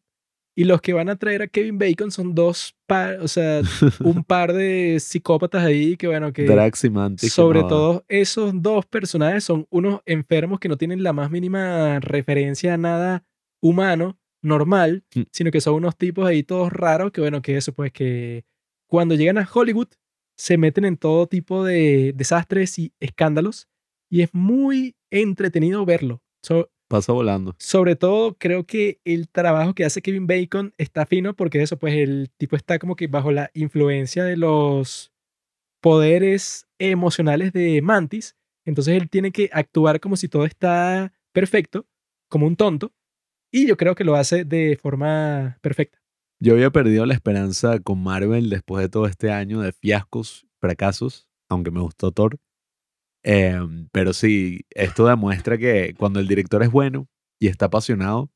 y 0.58 0.64
los 0.64 0.82
que 0.82 0.94
van 0.94 1.08
a 1.08 1.16
traer 1.18 1.44
a 1.44 1.48
Kevin 1.48 1.78
Bacon 1.78 2.10
son 2.10 2.34
dos 2.34 2.76
par, 2.88 3.20
o 3.22 3.28
sea, 3.28 3.62
un 4.00 4.24
par 4.28 4.54
de 4.54 4.98
psicópatas 5.00 5.64
ahí 5.64 5.96
que 5.98 6.08
bueno, 6.08 6.34
que 6.34 6.46
sobre 7.30 7.62
no- 7.62 7.68
todo 7.68 8.06
esos 8.08 8.52
dos 8.62 8.86
personajes 8.88 9.44
son 9.44 9.68
unos 9.70 10.02
enfermos 10.06 10.60
que 10.60 10.68
no 10.68 10.76
tienen 10.78 11.04
la 11.04 11.14
más 11.14 11.30
mínima 11.30 12.00
referencia 12.00 12.74
a 12.74 12.78
nada 12.78 13.24
humano, 13.62 14.18
normal, 14.42 15.04
Mm. 15.16 15.22
sino 15.32 15.52
que 15.52 15.62
son 15.62 15.76
unos 15.76 15.96
tipos 15.96 16.28
ahí 16.28 16.42
todos 16.44 16.72
raros 16.74 17.12
que 17.12 17.22
bueno, 17.22 17.42
que 17.42 17.58
eso 17.58 17.72
pues 17.74 17.92
que 17.92 18.44
cuando 18.90 19.14
llegan 19.16 19.38
a 19.38 19.48
Hollywood 19.52 19.90
se 20.38 20.58
meten 20.58 20.86
en 20.86 20.98
todo 20.98 21.28
tipo 21.28 21.64
de 21.64 22.14
desastres 22.16 22.80
y 22.80 22.94
escándalos 23.00 23.68
y 24.10 24.22
es 24.22 24.30
muy 24.34 24.96
entretenido 25.12 25.86
verlo. 25.86 26.22
So- 26.44 26.70
Pasa 26.88 27.12
volando. 27.12 27.54
sobre 27.60 27.96
todo 27.98 28.38
creo 28.38 28.66
que 28.66 29.02
el 29.04 29.28
trabajo 29.28 29.74
que 29.74 29.84
hace 29.84 30.02
Kevin 30.02 30.26
Bacon 30.26 30.74
está 30.78 31.06
fino 31.06 31.36
porque 31.36 31.62
eso, 31.62 31.78
pues 31.78 31.96
el 31.96 32.30
tipo 32.38 32.56
está 32.56 32.80
como 32.80 32.96
que 32.96 33.08
bajo 33.08 33.32
la 33.32 33.52
influencia 33.54 34.24
de 34.24 34.38
los 34.38 35.12
poderes 35.82 36.68
emocionales 36.80 37.52
de 37.54 37.82
Mantis. 37.82 38.36
Entonces 38.66 39.02
él 39.02 39.10
tiene 39.10 39.32
que 39.32 39.50
actuar 39.54 40.00
como 40.00 40.16
si 40.16 40.28
todo 40.28 40.46
está 40.46 41.14
perfecto, 41.32 41.86
como 42.30 42.48
un 42.48 42.56
tonto. 42.56 42.94
Y 43.52 43.68
yo 43.68 43.78
creo 43.78 43.96
que 43.96 44.04
lo 44.04 44.16
hace 44.16 44.44
de 44.44 44.78
forma 44.82 45.58
perfecta. 45.62 46.00
Yo 46.40 46.54
había 46.54 46.70
perdido 46.70 47.06
la 47.06 47.14
esperanza 47.14 47.80
con 47.80 48.04
Marvel 48.04 48.50
después 48.50 48.84
de 48.84 48.90
todo 48.90 49.08
este 49.08 49.32
año 49.32 49.62
de 49.62 49.72
fiascos, 49.72 50.46
fracasos, 50.60 51.28
aunque 51.50 51.72
me 51.72 51.82
gustó 51.82 52.12
Thor. 52.12 52.38
Em, 53.23 53.88
pero 53.91 54.14
sí, 54.14 54.61
esto 54.72 55.07
demuestra 55.07 55.57
que 55.57 55.94
cuando 55.98 56.19
el 56.19 56.27
director 56.27 56.64
es 56.64 56.72
bueno 56.72 57.07
y 57.39 57.48
está 57.48 57.65
apasionado, 57.68 58.31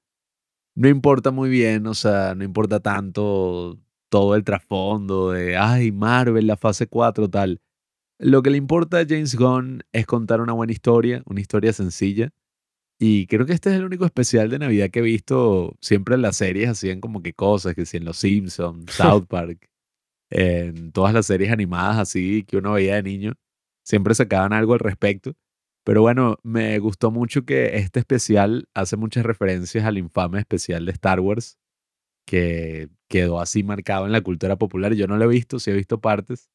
no 0.76 0.90
importa 0.90 1.32
muy 1.32 1.50
bien, 1.50 1.88
o 1.88 1.94
sea, 1.94 2.36
no 2.36 2.44
importa 2.44 2.80
tanto 2.80 3.80
todo 4.10 4.36
el 4.36 4.44
trasfondo 4.44 5.32
de, 5.32 5.58
ay, 5.58 5.92
Marvel, 5.92 6.48
la 6.48 6.58
fase 6.58 6.88
4, 6.88 7.30
tal. 7.30 7.62
Lo 8.20 8.44
que 8.44 8.52
le 8.52 8.58
importa 8.58 9.00
a 9.00 9.06
James 9.08 9.36
Gunn 9.36 9.84
es 9.94 10.06
contar 10.06 10.42
una 10.42 10.54
buena 10.54 10.74
historia, 10.74 11.24
una 11.26 11.42
historia 11.42 11.74
sencilla. 11.74 12.32
Y 13.00 13.28
creo 13.28 13.46
que 13.48 13.54
este 13.54 13.72
es 13.72 13.78
el 13.78 13.86
único 13.86 14.06
especial 14.06 14.50
de 14.50 14.60
Navidad 14.60 14.92
que 14.92 15.00
he 15.00 15.04
visto. 15.04 15.76
Siempre 15.82 16.16
en 16.16 16.22
las 16.22 16.38
series 16.38 16.70
hacían 16.70 17.02
como 17.02 17.24
que 17.24 17.34
cosas, 17.34 17.76
que 17.76 17.86
si 17.86 17.98
en 17.98 18.06
Los 18.06 18.18
Simpsons, 18.18 18.86
South 18.94 19.26
Park, 19.28 19.70
en 20.32 20.92
todas 20.92 21.14
las 21.14 21.26
series 21.28 21.52
animadas 21.52 21.98
así 21.98 22.44
que 22.44 22.58
uno 22.58 22.74
veía 22.74 22.96
de 22.96 23.04
niño, 23.04 23.34
siempre 23.84 24.16
sacaban 24.16 24.54
algo 24.54 24.74
al 24.74 24.80
respecto. 24.80 25.36
Pero 25.84 26.02
bueno, 26.02 26.38
me 26.44 26.78
gustó 26.80 27.12
mucho 27.12 27.44
que 27.44 27.78
este 27.78 28.00
especial 28.00 28.70
hace 28.74 28.98
muchas 28.98 29.26
referencias 29.26 29.86
al 29.86 29.98
infame 29.98 30.40
especial 30.40 30.86
de 30.86 30.92
Star 30.92 31.20
Wars, 31.20 31.58
que 32.26 32.90
quedó 33.10 33.42
así 33.42 33.64
marcado 33.64 34.06
en 34.06 34.12
la 34.12 34.22
cultura 34.22 34.58
popular. 34.58 34.94
Yo 34.94 35.08
no 35.08 35.18
lo 35.18 35.26
he 35.26 35.28
visto, 35.28 35.60
sí 35.60 35.72
he 35.72 35.74
visto 35.74 36.00
partes. 36.00 36.50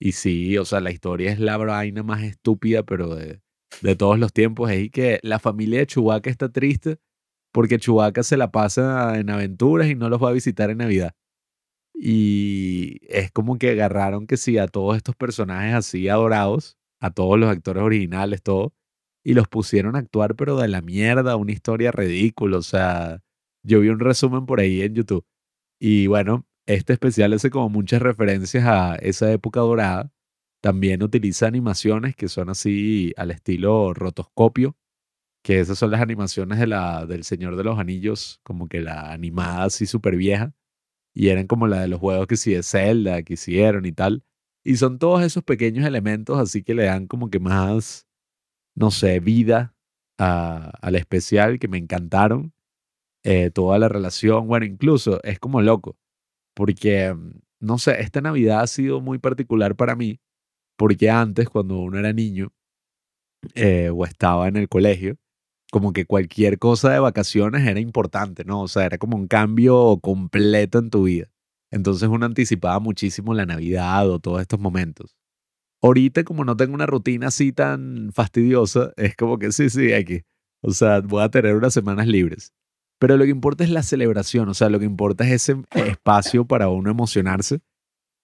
Y 0.00 0.12
sí, 0.12 0.58
o 0.58 0.64
sea, 0.64 0.80
la 0.80 0.90
historia 0.90 1.32
es 1.32 1.38
la 1.38 1.56
vaina 1.56 2.02
más 2.02 2.22
estúpida, 2.22 2.82
pero 2.82 3.14
de, 3.14 3.40
todos 3.96 4.18
los 4.18 4.32
tiempos. 4.32 4.70
Es 4.70 4.90
que 4.90 5.20
la 5.22 5.38
familia 5.38 5.80
de 5.80 5.86
Chewbacca 5.86 6.30
está 6.30 6.50
triste 6.50 6.98
porque 7.52 7.78
Chewbacca 7.78 8.22
se 8.24 8.36
la 8.36 8.50
pasa 8.50 9.18
en 9.18 9.30
aventuras 9.30 9.88
y 9.88 9.94
no 9.94 10.08
los 10.08 10.22
va 10.22 10.30
a 10.30 10.32
visitar 10.32 10.70
en 10.70 10.78
Navidad. 10.78 11.14
Y 11.94 13.00
es 13.08 13.30
como 13.32 13.58
que 13.58 13.70
agarraron 13.70 14.26
que 14.26 14.36
sí 14.36 14.58
a 14.58 14.68
todos 14.68 14.96
estos 14.96 15.16
personajes 15.16 15.74
así 15.74 16.08
adorados, 16.08 16.76
a 17.00 17.10
todos 17.12 17.38
los 17.38 17.48
actores 17.50 17.82
originales, 17.82 18.42
todo, 18.42 18.74
y 19.24 19.34
los 19.34 19.48
pusieron 19.48 19.96
a 19.96 20.00
actuar, 20.00 20.36
pero 20.36 20.56
de 20.58 20.68
la 20.68 20.82
mierda, 20.82 21.36
una 21.36 21.52
historia 21.52 21.92
ridícula. 21.92 22.58
O 22.58 22.62
sea, 22.62 23.22
yo 23.62 23.80
vi 23.80 23.88
un 23.88 24.00
resumen 24.00 24.46
por 24.46 24.60
ahí 24.60 24.82
en 24.82 24.94
YouTube. 24.94 25.24
Y 25.80 26.06
bueno, 26.08 26.46
este 26.66 26.94
especial 26.94 27.32
hace 27.32 27.50
como 27.50 27.68
muchas 27.70 28.02
referencias 28.02 28.64
a 28.66 28.96
esa 28.96 29.30
época 29.32 29.60
dorada. 29.60 30.12
También 30.62 31.02
utiliza 31.02 31.46
animaciones 31.46 32.16
que 32.16 32.28
son 32.28 32.50
así 32.50 33.12
al 33.16 33.30
estilo 33.30 33.94
rotoscopio, 33.94 34.76
que 35.42 35.60
esas 35.60 35.78
son 35.78 35.90
las 35.90 36.00
animaciones 36.02 36.58
de 36.58 36.66
la, 36.66 37.06
del 37.06 37.24
Señor 37.24 37.56
de 37.56 37.64
los 37.64 37.78
Anillos, 37.78 38.40
como 38.44 38.68
que 38.68 38.80
la 38.80 39.12
animada 39.12 39.64
así 39.64 39.86
súper 39.86 40.16
vieja. 40.16 40.54
Y 41.14 41.28
eran 41.28 41.46
como 41.46 41.66
la 41.68 41.80
de 41.82 41.88
los 41.88 42.00
juegos 42.00 42.26
que 42.26 42.36
sí 42.36 42.52
de 42.54 42.62
Zelda, 42.62 43.22
que 43.22 43.34
hicieron 43.34 43.86
y 43.86 43.92
tal. 43.92 44.24
Y 44.64 44.76
son 44.76 44.98
todos 44.98 45.22
esos 45.24 45.44
pequeños 45.44 45.86
elementos 45.86 46.38
así 46.38 46.62
que 46.64 46.74
le 46.74 46.84
dan 46.84 47.06
como 47.06 47.30
que 47.30 47.38
más, 47.40 48.06
no 48.76 48.90
sé, 48.92 49.20
vida 49.20 49.74
a- 50.18 50.72
al 50.82 50.96
especial 50.96 51.58
que 51.60 51.68
me 51.68 51.78
encantaron. 51.78 52.52
Eh, 53.24 53.50
toda 53.50 53.78
la 53.78 53.88
relación, 53.88 54.46
bueno, 54.48 54.66
incluso 54.66 55.22
es 55.24 55.38
como 55.40 55.62
loco, 55.62 55.96
porque, 56.54 57.14
mm, 57.14 57.32
no 57.60 57.78
sé, 57.78 58.00
esta 58.02 58.20
Navidad 58.22 58.60
ha 58.62 58.66
sido 58.68 59.00
muy 59.02 59.18
particular 59.18 59.76
para 59.76 59.96
mí, 59.96 60.20
porque 60.76 61.10
antes, 61.10 61.48
cuando 61.50 61.78
uno 61.80 61.98
era 61.98 62.12
niño 62.14 62.52
eh, 63.54 63.90
o 63.90 64.04
estaba 64.04 64.48
en 64.48 64.56
el 64.56 64.68
colegio, 64.68 65.16
como 65.74 65.92
que 65.92 66.06
cualquier 66.06 66.60
cosa 66.60 66.92
de 66.92 67.00
vacaciones 67.00 67.66
era 67.66 67.80
importante, 67.80 68.44
¿no? 68.44 68.60
O 68.60 68.68
sea, 68.68 68.84
era 68.86 68.96
como 68.96 69.16
un 69.16 69.26
cambio 69.26 69.98
completo 70.00 70.78
en 70.78 70.88
tu 70.88 71.02
vida. 71.02 71.32
Entonces 71.72 72.08
uno 72.08 72.26
anticipaba 72.26 72.78
muchísimo 72.78 73.34
la 73.34 73.44
Navidad 73.44 74.08
o 74.08 74.20
todos 74.20 74.40
estos 74.40 74.60
momentos. 74.60 75.16
Ahorita, 75.82 76.22
como 76.22 76.44
no 76.44 76.56
tengo 76.56 76.74
una 76.74 76.86
rutina 76.86 77.26
así 77.26 77.50
tan 77.50 78.12
fastidiosa, 78.12 78.92
es 78.96 79.16
como 79.16 79.40
que 79.40 79.50
sí, 79.50 79.68
sí, 79.68 79.92
aquí. 79.92 80.22
O 80.62 80.70
sea, 80.70 81.00
voy 81.00 81.24
a 81.24 81.28
tener 81.28 81.56
unas 81.56 81.74
semanas 81.74 82.06
libres. 82.06 82.52
Pero 83.00 83.16
lo 83.16 83.24
que 83.24 83.30
importa 83.30 83.64
es 83.64 83.70
la 83.70 83.82
celebración, 83.82 84.48
o 84.48 84.54
sea, 84.54 84.68
lo 84.68 84.78
que 84.78 84.84
importa 84.84 85.24
es 85.24 85.32
ese 85.32 85.56
espacio 85.74 86.44
para 86.44 86.68
uno 86.68 86.88
emocionarse. 86.88 87.62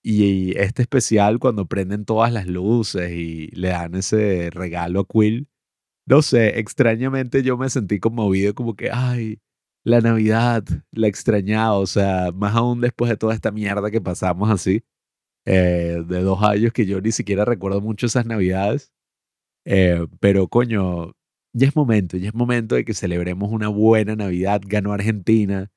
Y 0.04 0.56
este 0.56 0.82
especial, 0.82 1.40
cuando 1.40 1.66
prenden 1.66 2.04
todas 2.04 2.32
las 2.32 2.46
luces 2.46 3.10
y 3.10 3.48
le 3.48 3.70
dan 3.70 3.96
ese 3.96 4.50
regalo 4.50 5.00
a 5.00 5.04
Quill, 5.04 5.49
no 6.10 6.22
sé, 6.22 6.58
extrañamente 6.58 7.44
yo 7.44 7.56
me 7.56 7.70
sentí 7.70 8.00
conmovido, 8.00 8.52
como 8.52 8.74
que, 8.74 8.90
ay, 8.90 9.38
la 9.84 10.00
Navidad, 10.00 10.64
la 10.90 11.06
extrañaba, 11.06 11.78
o 11.78 11.86
sea, 11.86 12.32
más 12.34 12.56
aún 12.56 12.80
después 12.80 13.08
de 13.08 13.16
toda 13.16 13.32
esta 13.32 13.52
mierda 13.52 13.92
que 13.92 14.00
pasamos 14.00 14.50
así, 14.50 14.82
eh, 15.46 16.02
de 16.04 16.20
dos 16.22 16.42
años 16.42 16.72
que 16.72 16.84
yo 16.84 17.00
ni 17.00 17.12
siquiera 17.12 17.44
recuerdo 17.44 17.80
mucho 17.80 18.06
esas 18.06 18.26
Navidades. 18.26 18.92
Eh, 19.64 20.04
pero 20.18 20.48
coño, 20.48 21.12
ya 21.52 21.68
es 21.68 21.76
momento, 21.76 22.16
ya 22.16 22.28
es 22.28 22.34
momento 22.34 22.74
de 22.74 22.84
que 22.84 22.92
celebremos 22.92 23.50
una 23.52 23.68
buena 23.68 24.16
Navidad. 24.16 24.60
Ganó 24.66 24.92
Argentina. 24.92 25.70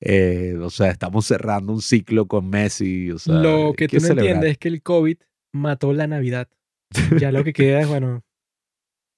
eh, 0.00 0.56
o 0.60 0.70
sea, 0.70 0.90
estamos 0.90 1.26
cerrando 1.26 1.72
un 1.72 1.82
ciclo 1.82 2.26
con 2.26 2.48
Messi. 2.50 3.10
O 3.12 3.18
sea, 3.18 3.34
lo 3.34 3.72
que 3.74 3.88
tú 3.88 3.96
no 3.96 4.02
celebrar. 4.02 4.26
entiendes 4.26 4.52
es 4.52 4.58
que 4.58 4.68
el 4.68 4.82
COVID 4.82 5.16
mató 5.52 5.92
la 5.94 6.06
Navidad. 6.06 6.48
Ya 7.18 7.32
lo 7.32 7.44
que 7.44 7.52
queda 7.52 7.80
es, 7.80 7.88
bueno, 7.88 8.22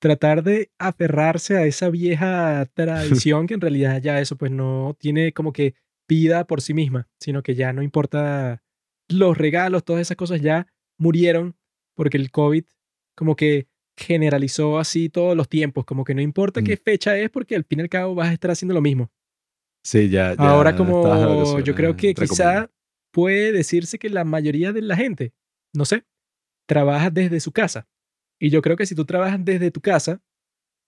tratar 0.02 0.42
de 0.42 0.72
aferrarse 0.80 1.56
a 1.56 1.64
esa 1.64 1.88
vieja 1.88 2.66
tradición 2.74 3.46
que 3.46 3.54
en 3.54 3.60
realidad 3.60 4.02
ya 4.02 4.18
eso 4.20 4.36
pues 4.36 4.50
no 4.50 4.96
tiene 4.98 5.32
como 5.32 5.52
que 5.52 5.74
vida 6.08 6.44
por 6.44 6.60
sí 6.60 6.74
misma, 6.74 7.08
sino 7.20 7.44
que 7.44 7.54
ya 7.54 7.72
no 7.72 7.82
importa 7.82 8.62
los 9.08 9.38
regalos, 9.38 9.84
todas 9.84 10.02
esas 10.02 10.16
cosas 10.16 10.40
ya 10.40 10.66
murieron 10.98 11.54
porque 11.94 12.16
el 12.16 12.32
COVID 12.32 12.64
como 13.14 13.36
que 13.36 13.68
generalizó 13.96 14.78
así 14.80 15.08
todos 15.08 15.36
los 15.36 15.48
tiempos, 15.48 15.84
como 15.84 16.02
que 16.02 16.14
no 16.16 16.20
importa 16.20 16.62
qué 16.62 16.74
Mm. 16.74 16.82
fecha 16.84 17.16
es 17.18 17.30
porque 17.30 17.54
al 17.54 17.64
fin 17.64 17.78
y 17.78 17.82
al 17.82 17.88
cabo 17.88 18.14
vas 18.16 18.30
a 18.30 18.32
estar 18.32 18.50
haciendo 18.50 18.74
lo 18.74 18.80
mismo. 18.80 19.12
Sí, 19.84 20.08
ya, 20.08 20.30
Ahora 20.38 20.70
ya 20.72 20.76
como 20.76 21.04
estas 21.14 21.64
yo 21.64 21.74
creo 21.74 21.96
que 21.96 22.14
quizá 22.14 22.70
puede 23.12 23.52
decirse 23.52 23.98
que 23.98 24.08
la 24.10 24.24
mayoría 24.24 24.72
de 24.72 24.82
la 24.82 24.96
gente, 24.96 25.32
no 25.74 25.84
sé, 25.84 26.04
trabaja 26.66 27.10
desde 27.10 27.38
su 27.38 27.52
casa. 27.52 27.86
Y 28.42 28.50
yo 28.50 28.60
creo 28.60 28.76
que 28.76 28.86
si 28.86 28.96
tú 28.96 29.04
trabajas 29.04 29.38
desde 29.44 29.70
tu 29.70 29.80
casa, 29.80 30.20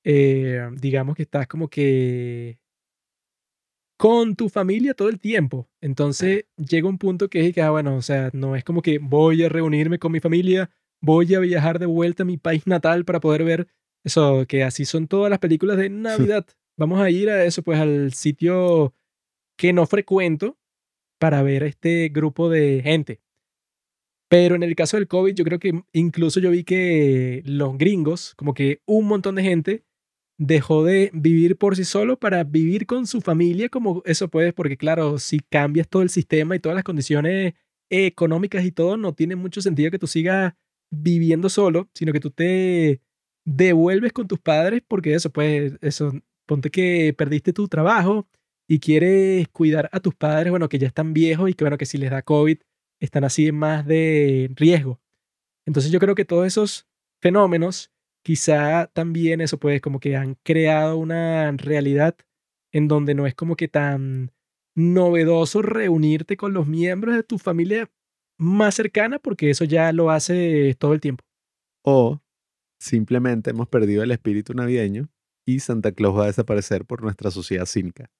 eh, 0.02 0.68
digamos 0.72 1.14
que 1.14 1.22
estás 1.22 1.46
como 1.46 1.68
que 1.68 2.58
con 3.96 4.34
tu 4.34 4.48
familia 4.48 4.92
todo 4.92 5.08
el 5.08 5.20
tiempo. 5.20 5.70
Entonces 5.80 6.46
llega 6.56 6.88
un 6.88 6.98
punto 6.98 7.30
que 7.30 7.46
es 7.46 7.54
que, 7.54 7.62
ah, 7.62 7.70
bueno, 7.70 7.94
o 7.94 8.02
sea, 8.02 8.30
no 8.32 8.56
es 8.56 8.64
como 8.64 8.82
que 8.82 8.98
voy 8.98 9.44
a 9.44 9.48
reunirme 9.48 10.00
con 10.00 10.10
mi 10.10 10.18
familia, 10.18 10.68
voy 11.00 11.32
a 11.32 11.38
viajar 11.38 11.78
de 11.78 11.86
vuelta 11.86 12.24
a 12.24 12.26
mi 12.26 12.38
país 12.38 12.66
natal 12.66 13.04
para 13.04 13.20
poder 13.20 13.44
ver 13.44 13.68
eso, 14.02 14.46
que 14.48 14.64
así 14.64 14.84
son 14.84 15.06
todas 15.06 15.30
las 15.30 15.38
películas 15.38 15.76
de 15.76 15.90
Navidad. 15.90 16.44
Vamos 16.76 17.00
a 17.00 17.08
ir 17.08 17.30
a 17.30 17.44
eso, 17.44 17.62
pues 17.62 17.78
al 17.78 18.14
sitio 18.14 18.96
que 19.56 19.72
no 19.72 19.86
frecuento 19.86 20.58
para 21.20 21.44
ver 21.44 21.62
este 21.62 22.08
grupo 22.08 22.50
de 22.50 22.80
gente. 22.82 23.20
Pero 24.34 24.56
en 24.56 24.64
el 24.64 24.74
caso 24.74 24.96
del 24.96 25.06
COVID, 25.06 25.32
yo 25.32 25.44
creo 25.44 25.60
que 25.60 25.84
incluso 25.92 26.40
yo 26.40 26.50
vi 26.50 26.64
que 26.64 27.44
los 27.46 27.78
gringos, 27.78 28.34
como 28.34 28.52
que 28.52 28.80
un 28.84 29.06
montón 29.06 29.36
de 29.36 29.44
gente 29.44 29.84
dejó 30.36 30.82
de 30.82 31.12
vivir 31.14 31.56
por 31.56 31.76
sí 31.76 31.84
solo 31.84 32.18
para 32.18 32.42
vivir 32.42 32.84
con 32.84 33.06
su 33.06 33.20
familia, 33.20 33.68
como 33.68 34.02
eso 34.04 34.26
puedes, 34.26 34.52
porque 34.52 34.76
claro, 34.76 35.20
si 35.20 35.38
cambias 35.38 35.88
todo 35.88 36.02
el 36.02 36.10
sistema 36.10 36.56
y 36.56 36.58
todas 36.58 36.74
las 36.74 36.82
condiciones 36.82 37.54
económicas 37.88 38.64
y 38.64 38.72
todo, 38.72 38.96
no 38.96 39.14
tiene 39.14 39.36
mucho 39.36 39.62
sentido 39.62 39.92
que 39.92 40.00
tú 40.00 40.08
sigas 40.08 40.54
viviendo 40.90 41.48
solo, 41.48 41.88
sino 41.94 42.12
que 42.12 42.18
tú 42.18 42.32
te 42.32 43.00
devuelves 43.44 44.12
con 44.12 44.26
tus 44.26 44.40
padres, 44.40 44.82
porque 44.88 45.14
eso, 45.14 45.30
pues, 45.30 45.74
eso, 45.80 46.10
ponte 46.46 46.70
que 46.70 47.14
perdiste 47.16 47.52
tu 47.52 47.68
trabajo 47.68 48.26
y 48.66 48.80
quieres 48.80 49.46
cuidar 49.46 49.88
a 49.92 50.00
tus 50.00 50.16
padres, 50.16 50.50
bueno, 50.50 50.68
que 50.68 50.80
ya 50.80 50.88
están 50.88 51.14
viejos 51.14 51.50
y 51.50 51.54
que, 51.54 51.62
bueno, 51.62 51.78
que 51.78 51.86
si 51.86 51.98
les 51.98 52.10
da 52.10 52.22
COVID, 52.22 52.58
están 53.04 53.24
así 53.24 53.52
más 53.52 53.86
de 53.86 54.50
riesgo. 54.54 55.00
Entonces 55.66 55.92
yo 55.92 56.00
creo 56.00 56.14
que 56.14 56.24
todos 56.24 56.46
esos 56.46 56.86
fenómenos 57.20 57.90
quizá 58.22 58.86
también 58.92 59.40
eso 59.40 59.58
pues 59.58 59.80
como 59.80 60.00
que 60.00 60.16
han 60.16 60.36
creado 60.42 60.96
una 60.96 61.52
realidad 61.52 62.16
en 62.72 62.88
donde 62.88 63.14
no 63.14 63.26
es 63.26 63.34
como 63.34 63.56
que 63.56 63.68
tan 63.68 64.32
novedoso 64.74 65.62
reunirte 65.62 66.36
con 66.36 66.52
los 66.52 66.66
miembros 66.66 67.14
de 67.14 67.22
tu 67.22 67.38
familia 67.38 67.90
más 68.38 68.74
cercana 68.74 69.18
porque 69.18 69.50
eso 69.50 69.64
ya 69.64 69.92
lo 69.92 70.10
hace 70.10 70.74
todo 70.78 70.92
el 70.92 71.00
tiempo. 71.00 71.24
O 71.82 72.20
simplemente 72.80 73.50
hemos 73.50 73.68
perdido 73.68 74.02
el 74.02 74.10
espíritu 74.10 74.54
navideño 74.54 75.08
y 75.46 75.60
Santa 75.60 75.92
Claus 75.92 76.18
va 76.18 76.24
a 76.24 76.28
desaparecer 76.28 76.84
por 76.84 77.02
nuestra 77.02 77.30
sociedad 77.30 77.66
cínica. 77.66 78.10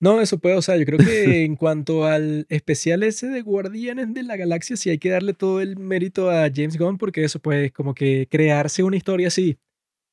No, 0.00 0.20
eso 0.20 0.38
puede, 0.38 0.56
o 0.56 0.62
sea, 0.62 0.76
yo 0.76 0.84
creo 0.84 0.98
que 0.98 1.44
en 1.44 1.56
cuanto 1.56 2.04
al 2.04 2.46
especial 2.50 3.02
ese 3.02 3.28
de 3.28 3.40
Guardianes 3.42 4.12
de 4.12 4.22
la 4.22 4.36
Galaxia, 4.36 4.76
sí 4.76 4.90
hay 4.90 4.98
que 4.98 5.08
darle 5.10 5.32
todo 5.32 5.60
el 5.60 5.78
mérito 5.78 6.30
a 6.30 6.50
James 6.54 6.76
Gunn 6.78 6.98
porque 6.98 7.24
eso 7.24 7.40
puede 7.40 7.70
como 7.72 7.94
que 7.94 8.28
crearse 8.30 8.82
una 8.82 8.96
historia 8.96 9.28
así 9.28 9.58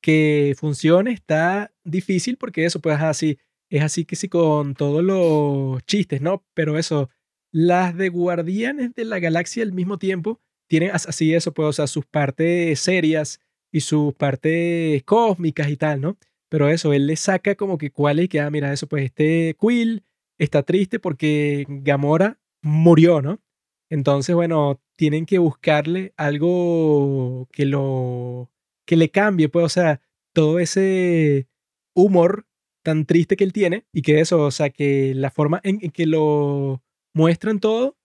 que 0.02 0.54
funcione 0.58 1.12
está 1.12 1.72
difícil 1.84 2.36
porque 2.38 2.64
eso 2.66 2.80
pues 2.80 3.00
así 3.00 3.38
es 3.70 3.82
así 3.82 4.04
que 4.04 4.16
sí 4.16 4.28
con 4.28 4.74
todos 4.74 5.02
los 5.04 5.84
chistes, 5.86 6.20
¿no? 6.22 6.44
Pero 6.54 6.78
eso, 6.78 7.10
las 7.52 7.96
de 7.96 8.08
Guardianes 8.10 8.94
de 8.94 9.04
la 9.06 9.18
Galaxia 9.20 9.62
al 9.64 9.72
mismo 9.72 9.98
tiempo 9.98 10.40
tienen 10.68 10.90
as- 10.92 11.08
así 11.08 11.34
eso 11.34 11.52
pues, 11.54 11.68
o 11.68 11.72
sea, 11.72 11.86
sus 11.88 12.06
partes 12.06 12.80
serias 12.80 13.40
y 13.72 13.80
sus 13.80 14.14
partes 14.14 15.02
cósmicas 15.04 15.68
y 15.70 15.76
tal, 15.76 16.00
¿no? 16.00 16.18
Pero 16.54 16.68
eso, 16.68 16.92
él 16.92 17.08
le 17.08 17.16
saca 17.16 17.56
como 17.56 17.78
que 17.78 17.90
cuál 17.90 18.20
y 18.20 18.28
que, 18.28 18.38
ah, 18.38 18.48
mira, 18.48 18.72
eso, 18.72 18.86
pues 18.86 19.06
este 19.06 19.56
Quill 19.60 20.04
está 20.38 20.62
triste 20.62 21.00
porque 21.00 21.66
Gamora 21.68 22.38
murió, 22.62 23.20
¿no? 23.20 23.42
Entonces, 23.90 24.36
bueno, 24.36 24.80
tienen 24.96 25.26
que 25.26 25.38
buscarle 25.38 26.14
algo 26.16 27.48
que 27.50 27.64
lo, 27.64 28.52
que 28.86 28.94
le 28.96 29.10
cambie, 29.10 29.48
pues, 29.48 29.64
o 29.66 29.68
sea, 29.68 30.00
todo 30.32 30.60
ese 30.60 31.48
humor 31.92 32.46
tan 32.84 33.04
triste 33.04 33.34
que 33.34 33.42
él 33.42 33.52
tiene 33.52 33.86
y 33.92 34.02
que 34.02 34.20
eso, 34.20 34.40
o 34.44 34.52
sea, 34.52 34.70
que 34.70 35.12
la 35.12 35.32
forma 35.32 35.60
en, 35.64 35.80
que 35.90 36.06
lo 36.06 36.84
muestran 37.14 37.58
todo, 37.58 37.98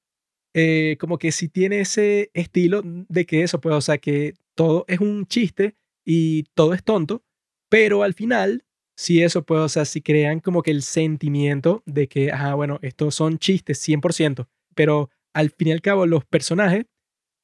eh, 0.55 0.97
como 0.99 1.19
que 1.19 1.31
sí 1.31 1.49
tiene 1.49 1.81
ese 1.81 2.31
estilo 2.33 2.81
de 2.83 3.27
que 3.27 3.43
eso, 3.43 3.61
pues, 3.61 3.75
o 3.75 3.81
sea, 3.81 3.99
que 3.99 4.33
todo 4.55 4.85
es 4.87 5.01
un 5.01 5.27
chiste 5.27 5.75
y 6.03 6.45
todo 6.55 6.73
es 6.73 6.83
tonto, 6.83 7.23
pero 7.69 8.03
al 8.03 8.13
final, 8.13 8.65
sí 8.97 9.21
eso, 9.23 9.43
pues, 9.43 9.61
o 9.61 9.69
sea, 9.69 9.85
si 9.85 10.01
crean 10.01 10.39
como 10.39 10.63
que 10.63 10.71
el 10.71 10.81
sentimiento 10.81 11.83
de 11.85 12.07
que, 12.07 12.31
ah, 12.31 12.55
bueno, 12.55 12.79
estos 12.81 13.15
son 13.15 13.37
chistes 13.37 13.79
100%, 13.87 14.47
pero 14.75 15.09
al 15.33 15.51
fin 15.51 15.69
y 15.69 15.71
al 15.71 15.81
cabo 15.81 16.05
los 16.05 16.25
personajes, 16.25 16.85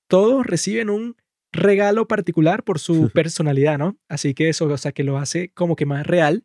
todos 0.10 0.46
reciben 0.46 0.90
un 0.90 1.16
regalo 1.52 2.08
particular 2.08 2.64
por 2.64 2.80
su 2.80 3.10
personalidad, 3.14 3.78
¿no? 3.78 3.98
Así 4.10 4.34
que 4.34 4.50
eso, 4.50 4.66
o 4.66 4.78
sea, 4.78 4.92
que 4.92 5.04
lo 5.04 5.18
hace 5.18 5.50
como 5.54 5.76
que 5.76 5.86
más 5.86 6.06
real, 6.06 6.44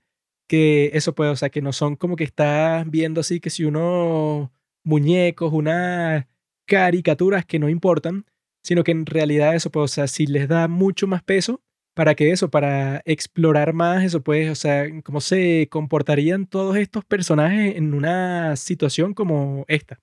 que 0.49 0.91
eso 0.95 1.15
puede, 1.15 1.31
o 1.31 1.37
sea, 1.37 1.51
que 1.51 1.63
no 1.63 1.73
son 1.73 1.97
como 1.97 2.17
que 2.17 2.25
estás 2.25 2.89
viendo 2.91 3.21
así 3.21 3.41
que 3.41 3.51
si 3.51 3.65
unos 3.65 4.51
muñecos, 4.85 5.53
unas 5.53 6.27
caricaturas 6.67 7.45
que 7.47 7.59
no 7.59 7.69
importan, 7.69 8.27
sino 8.63 8.85
que 8.85 8.93
en 8.93 9.07
realidad 9.07 9.55
eso, 9.55 9.71
pues, 9.71 9.85
o 9.85 9.95
sea, 9.95 10.07
si 10.07 10.27
les 10.27 10.49
da 10.49 10.69
mucho 10.69 11.07
más 11.07 11.23
peso, 11.23 11.63
¿para 11.95 12.15
qué 12.15 12.31
eso? 12.33 12.51
Para 12.51 13.03
explorar 13.05 13.73
más 13.73 14.05
eso, 14.05 14.23
pues, 14.23 14.51
o 14.51 14.55
sea, 14.55 14.87
cómo 15.03 15.21
se 15.21 15.69
comportarían 15.71 16.47
todos 16.47 16.77
estos 16.77 17.05
personajes 17.05 17.77
en 17.77 17.95
una 17.95 18.57
situación 18.57 19.15
como 19.15 19.65
esta. 19.69 20.01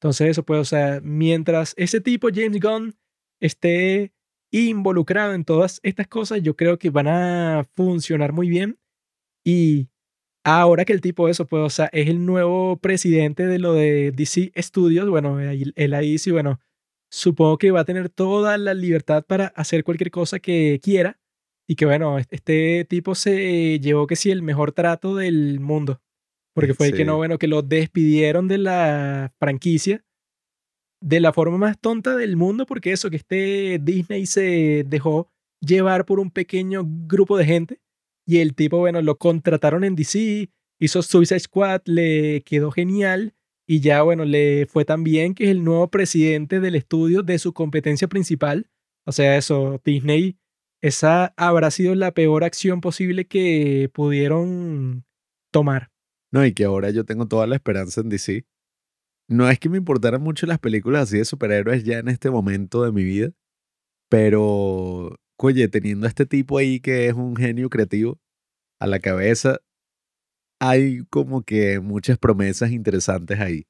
Entonces, 0.00 0.30
eso 0.30 0.44
puede, 0.44 0.60
o 0.62 0.64
sea, 0.64 1.00
mientras 1.02 1.74
ese 1.76 2.00
tipo, 2.00 2.28
James 2.34 2.60
Gunn, 2.60 2.96
esté 3.40 4.12
involucrado 4.52 5.34
en 5.34 5.44
todas 5.44 5.80
estas 5.82 6.08
cosas, 6.08 6.42
yo 6.42 6.56
creo 6.56 6.78
que 6.78 6.90
van 6.90 7.08
a 7.08 7.66
funcionar 7.74 8.32
muy 8.32 8.48
bien. 8.48 8.78
Y 9.44 9.88
ahora 10.44 10.84
que 10.84 10.92
el 10.92 11.00
tipo, 11.00 11.28
eso, 11.28 11.46
pues, 11.46 11.62
o 11.62 11.70
sea, 11.70 11.90
es 11.92 12.08
el 12.08 12.26
nuevo 12.26 12.78
presidente 12.78 13.46
de 13.46 13.58
lo 13.58 13.74
de 13.74 14.12
DC 14.12 14.52
Studios, 14.58 15.08
bueno, 15.08 15.40
él 15.40 15.94
ahí 15.94 16.18
sí, 16.18 16.30
bueno, 16.30 16.60
supongo 17.10 17.58
que 17.58 17.70
va 17.70 17.80
a 17.80 17.84
tener 17.84 18.08
toda 18.08 18.58
la 18.58 18.74
libertad 18.74 19.24
para 19.26 19.48
hacer 19.48 19.84
cualquier 19.84 20.10
cosa 20.10 20.40
que 20.40 20.80
quiera. 20.82 21.20
Y 21.68 21.76
que, 21.76 21.86
bueno, 21.86 22.18
este 22.18 22.84
tipo 22.84 23.14
se 23.14 23.78
llevó 23.80 24.06
que 24.06 24.16
sí 24.16 24.30
el 24.30 24.42
mejor 24.42 24.72
trato 24.72 25.16
del 25.16 25.60
mundo. 25.60 26.00
Porque 26.54 26.74
fue 26.74 26.88
el 26.88 26.94
que 26.94 27.04
no, 27.04 27.16
bueno, 27.16 27.38
que 27.38 27.46
lo 27.46 27.62
despidieron 27.62 28.46
de 28.46 28.58
la 28.58 29.32
franquicia 29.38 30.04
de 31.02 31.20
la 31.20 31.32
forma 31.32 31.58
más 31.58 31.78
tonta 31.78 32.16
del 32.16 32.36
mundo, 32.36 32.64
porque 32.64 32.92
eso, 32.92 33.10
que 33.10 33.16
este 33.16 33.80
Disney 33.82 34.24
se 34.26 34.84
dejó 34.86 35.30
llevar 35.60 36.06
por 36.06 36.20
un 36.20 36.30
pequeño 36.30 36.84
grupo 36.86 37.36
de 37.36 37.44
gente 37.44 37.80
y 38.24 38.38
el 38.38 38.54
tipo, 38.54 38.78
bueno, 38.78 39.02
lo 39.02 39.18
contrataron 39.18 39.84
en 39.84 39.96
DC, 39.96 40.48
hizo 40.78 41.02
Suicide 41.02 41.40
Squad, 41.40 41.82
le 41.86 42.42
quedó 42.42 42.70
genial 42.70 43.34
y 43.66 43.80
ya, 43.80 44.02
bueno, 44.02 44.24
le 44.24 44.66
fue 44.66 44.84
tan 44.84 45.02
bien 45.02 45.34
que 45.34 45.44
es 45.44 45.50
el 45.50 45.64
nuevo 45.64 45.90
presidente 45.90 46.60
del 46.60 46.76
estudio 46.76 47.22
de 47.22 47.38
su 47.38 47.52
competencia 47.52 48.08
principal. 48.08 48.70
O 49.04 49.12
sea, 49.12 49.36
eso, 49.36 49.80
Disney, 49.84 50.36
esa 50.82 51.32
habrá 51.36 51.70
sido 51.70 51.94
la 51.94 52.12
peor 52.12 52.44
acción 52.44 52.80
posible 52.80 53.26
que 53.26 53.88
pudieron 53.94 55.04
tomar. 55.52 55.90
No, 56.32 56.44
y 56.44 56.52
que 56.52 56.64
ahora 56.64 56.90
yo 56.90 57.04
tengo 57.04 57.26
toda 57.28 57.46
la 57.46 57.54
esperanza 57.54 58.00
en 58.00 58.08
DC. 58.08 58.44
No 59.28 59.48
es 59.48 59.58
que 59.58 59.68
me 59.68 59.78
importaran 59.78 60.20
mucho 60.20 60.46
las 60.46 60.58
películas 60.58 61.04
así 61.04 61.18
de 61.18 61.24
superhéroes 61.24 61.84
ya 61.84 61.98
en 61.98 62.08
este 62.08 62.30
momento 62.30 62.82
de 62.82 62.92
mi 62.92 63.04
vida, 63.04 63.30
pero, 64.10 65.16
oye, 65.38 65.68
teniendo 65.68 66.06
a 66.06 66.08
este 66.08 66.26
tipo 66.26 66.58
ahí 66.58 66.80
que 66.80 67.06
es 67.06 67.14
un 67.14 67.36
genio 67.36 67.70
creativo 67.70 68.20
a 68.80 68.86
la 68.86 68.98
cabeza, 68.98 69.60
hay 70.60 71.04
como 71.10 71.42
que 71.42 71.80
muchas 71.80 72.18
promesas 72.18 72.72
interesantes 72.72 73.40
ahí. 73.40 73.66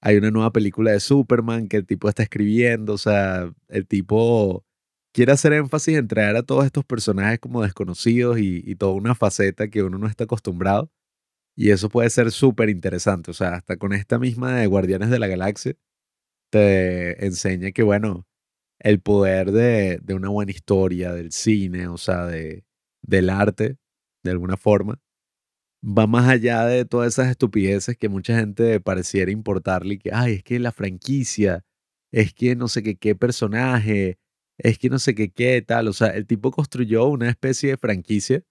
Hay 0.00 0.16
una 0.16 0.30
nueva 0.30 0.52
película 0.52 0.92
de 0.92 1.00
Superman 1.00 1.68
que 1.68 1.78
el 1.78 1.86
tipo 1.86 2.08
está 2.08 2.22
escribiendo, 2.22 2.94
o 2.94 2.98
sea, 2.98 3.52
el 3.68 3.86
tipo 3.86 4.64
quiere 5.12 5.32
hacer 5.32 5.52
énfasis 5.52 5.96
en 5.98 6.08
traer 6.08 6.36
a 6.36 6.42
todos 6.42 6.64
estos 6.64 6.84
personajes 6.84 7.38
como 7.40 7.62
desconocidos 7.62 8.38
y, 8.40 8.74
toda 8.76 8.92
una 8.94 9.14
faceta 9.14 9.68
que 9.68 9.82
uno 9.82 9.98
no 9.98 10.06
está 10.06 10.24
acostumbrado. 10.24 10.90
Y 11.56 11.70
eso 11.70 11.88
puede 11.90 12.10
ser 12.10 12.32
súper 12.32 12.70
interesante. 12.70 13.30
O 13.30 13.34
sea, 13.34 13.54
hasta 13.56 13.76
con 13.76 13.92
esta 13.92 14.18
misma 14.18 14.56
de 14.56 14.66
Guardianes 14.66 15.10
de 15.10 15.18
la 15.18 15.28
Galaxia, 15.28 15.74
te 16.50 17.24
enseña 17.26 17.72
que, 17.72 17.82
bueno, 17.82 18.26
el 18.80 19.00
poder 19.00 19.52
de, 19.52 19.98
de 20.02 20.14
una 20.14 20.28
buena 20.30 20.52
historia, 20.52 21.12
del 21.12 21.32
cine, 21.32 21.88
o 21.88 21.98
sea, 21.98 22.26
de, 22.26 22.64
del 23.02 23.30
arte, 23.30 23.78
de 24.24 24.30
alguna 24.30 24.56
forma, 24.56 25.00
va 25.84 26.06
más 26.06 26.28
allá 26.28 26.64
de 26.66 26.84
todas 26.84 27.14
esas 27.14 27.28
estupideces 27.30 27.96
que 27.96 28.08
mucha 28.08 28.38
gente 28.38 28.80
pareciera 28.80 29.30
importarle, 29.30 29.98
que, 29.98 30.10
ay, 30.12 30.34
es 30.34 30.42
que 30.44 30.58
la 30.58 30.72
franquicia, 30.72 31.64
es 32.12 32.34
que 32.34 32.56
no 32.56 32.68
sé 32.68 32.82
qué 32.82 33.14
personaje, 33.16 34.18
es 34.62 34.78
que 34.78 34.88
no 34.88 34.98
sé 34.98 35.14
qué, 35.14 35.30
qué 35.30 35.60
tal. 35.62 35.88
O 35.88 35.92
sea, 35.92 36.08
el 36.08 36.26
tipo 36.26 36.50
construyó 36.52 37.06
una 37.06 37.28
especie 37.28 37.70
de 37.70 37.76
franquicia 37.76 38.42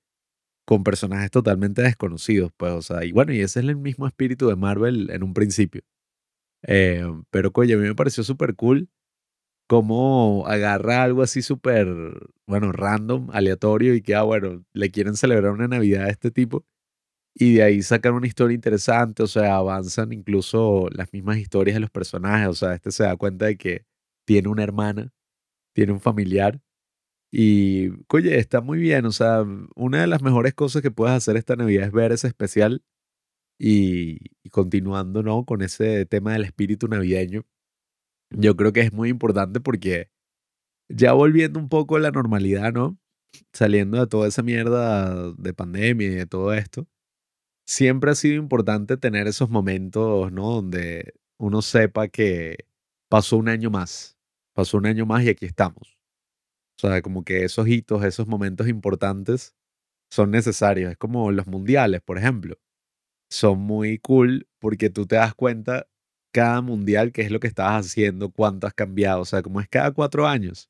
con 0.65 0.83
personajes 0.83 1.31
totalmente 1.31 1.81
desconocidos, 1.81 2.51
pues, 2.57 2.73
o 2.73 2.81
sea, 2.81 3.05
y 3.05 3.11
bueno, 3.11 3.33
y 3.33 3.41
ese 3.41 3.59
es 3.59 3.65
el 3.65 3.75
mismo 3.77 4.07
espíritu 4.07 4.47
de 4.47 4.55
Marvel 4.55 5.09
en 5.11 5.23
un 5.23 5.33
principio. 5.33 5.81
Eh, 6.67 7.05
pero, 7.31 7.51
coño, 7.53 7.77
a 7.77 7.79
mí 7.81 7.87
me 7.87 7.95
pareció 7.95 8.23
súper 8.23 8.55
cool 8.55 8.89
cómo 9.67 10.45
agarra 10.47 11.03
algo 11.03 11.23
así 11.23 11.41
súper, 11.41 11.87
bueno, 12.47 12.71
random, 12.73 13.29
aleatorio, 13.33 13.95
y 13.95 14.01
que, 14.01 14.15
ah, 14.15 14.23
bueno, 14.23 14.65
le 14.73 14.91
quieren 14.91 15.15
celebrar 15.15 15.53
una 15.53 15.67
Navidad 15.69 16.05
a 16.05 16.09
este 16.09 16.31
tipo, 16.31 16.65
y 17.35 17.55
de 17.55 17.63
ahí 17.63 17.81
sacan 17.83 18.13
una 18.13 18.27
historia 18.27 18.55
interesante, 18.55 19.23
o 19.23 19.27
sea, 19.27 19.55
avanzan 19.57 20.13
incluso 20.13 20.89
las 20.91 21.13
mismas 21.13 21.37
historias 21.37 21.75
de 21.75 21.81
los 21.81 21.91
personajes, 21.91 22.49
o 22.49 22.53
sea, 22.55 22.75
este 22.75 22.91
se 22.91 23.03
da 23.03 23.15
cuenta 23.17 23.45
de 23.47 23.57
que 23.57 23.85
tiene 24.25 24.49
una 24.49 24.63
hermana, 24.63 25.13
tiene 25.73 25.93
un 25.93 26.01
familiar, 26.01 26.61
y, 27.31 27.89
oye, 28.09 28.39
está 28.39 28.61
muy 28.61 28.79
bien, 28.79 29.05
o 29.05 29.11
sea, 29.11 29.45
una 29.75 30.01
de 30.01 30.07
las 30.07 30.21
mejores 30.21 30.53
cosas 30.53 30.81
que 30.81 30.91
puedes 30.91 31.15
hacer 31.15 31.37
esta 31.37 31.55
Navidad 31.55 31.85
es 31.87 31.91
ver 31.93 32.11
ese 32.11 32.27
especial 32.27 32.83
y, 33.59 34.19
y 34.43 34.49
continuando, 34.49 35.23
¿no? 35.23 35.45
Con 35.45 35.61
ese 35.61 36.05
tema 36.05 36.33
del 36.33 36.45
espíritu 36.45 36.87
navideño 36.87 37.45
yo 38.31 38.55
creo 38.55 38.73
que 38.73 38.81
es 38.81 38.93
muy 38.93 39.09
importante 39.09 39.59
porque 39.59 40.09
ya 40.89 41.13
volviendo 41.13 41.59
un 41.59 41.69
poco 41.69 41.97
a 41.97 41.99
la 41.99 42.11
normalidad, 42.11 42.73
¿no? 42.73 42.97
Saliendo 43.53 43.99
de 43.99 44.07
toda 44.07 44.27
esa 44.27 44.43
mierda 44.43 45.33
de 45.33 45.53
pandemia 45.53 46.07
y 46.07 46.15
de 46.15 46.25
todo 46.25 46.53
esto, 46.53 46.87
siempre 47.65 48.11
ha 48.11 48.15
sido 48.15 48.35
importante 48.35 48.97
tener 48.97 49.27
esos 49.27 49.49
momentos, 49.49 50.31
¿no? 50.31 50.51
Donde 50.55 51.13
uno 51.37 51.61
sepa 51.61 52.07
que 52.09 52.67
pasó 53.09 53.37
un 53.37 53.49
año 53.49 53.69
más, 53.69 54.17
pasó 54.53 54.77
un 54.77 54.85
año 54.87 55.05
más 55.05 55.23
y 55.23 55.29
aquí 55.29 55.45
estamos. 55.45 55.97
O 56.77 56.87
sea, 56.87 57.01
como 57.01 57.23
que 57.23 57.43
esos 57.45 57.67
hitos, 57.67 58.03
esos 58.03 58.27
momentos 58.27 58.67
importantes 58.67 59.55
son 60.11 60.31
necesarios. 60.31 60.91
Es 60.91 60.97
como 60.97 61.31
los 61.31 61.47
mundiales, 61.47 62.01
por 62.01 62.17
ejemplo. 62.17 62.57
Son 63.31 63.59
muy 63.59 63.99
cool 63.99 64.47
porque 64.59 64.89
tú 64.89 65.07
te 65.07 65.15
das 65.17 65.35
cuenta 65.35 65.87
cada 66.33 66.61
mundial, 66.61 67.11
qué 67.11 67.23
es 67.23 67.31
lo 67.31 67.39
que 67.39 67.47
estabas 67.47 67.87
haciendo, 67.87 68.31
cuánto 68.31 68.67
has 68.67 68.73
cambiado. 68.73 69.21
O 69.21 69.25
sea, 69.25 69.41
como 69.43 69.61
es 69.61 69.69
cada 69.69 69.91
cuatro 69.91 70.27
años. 70.27 70.69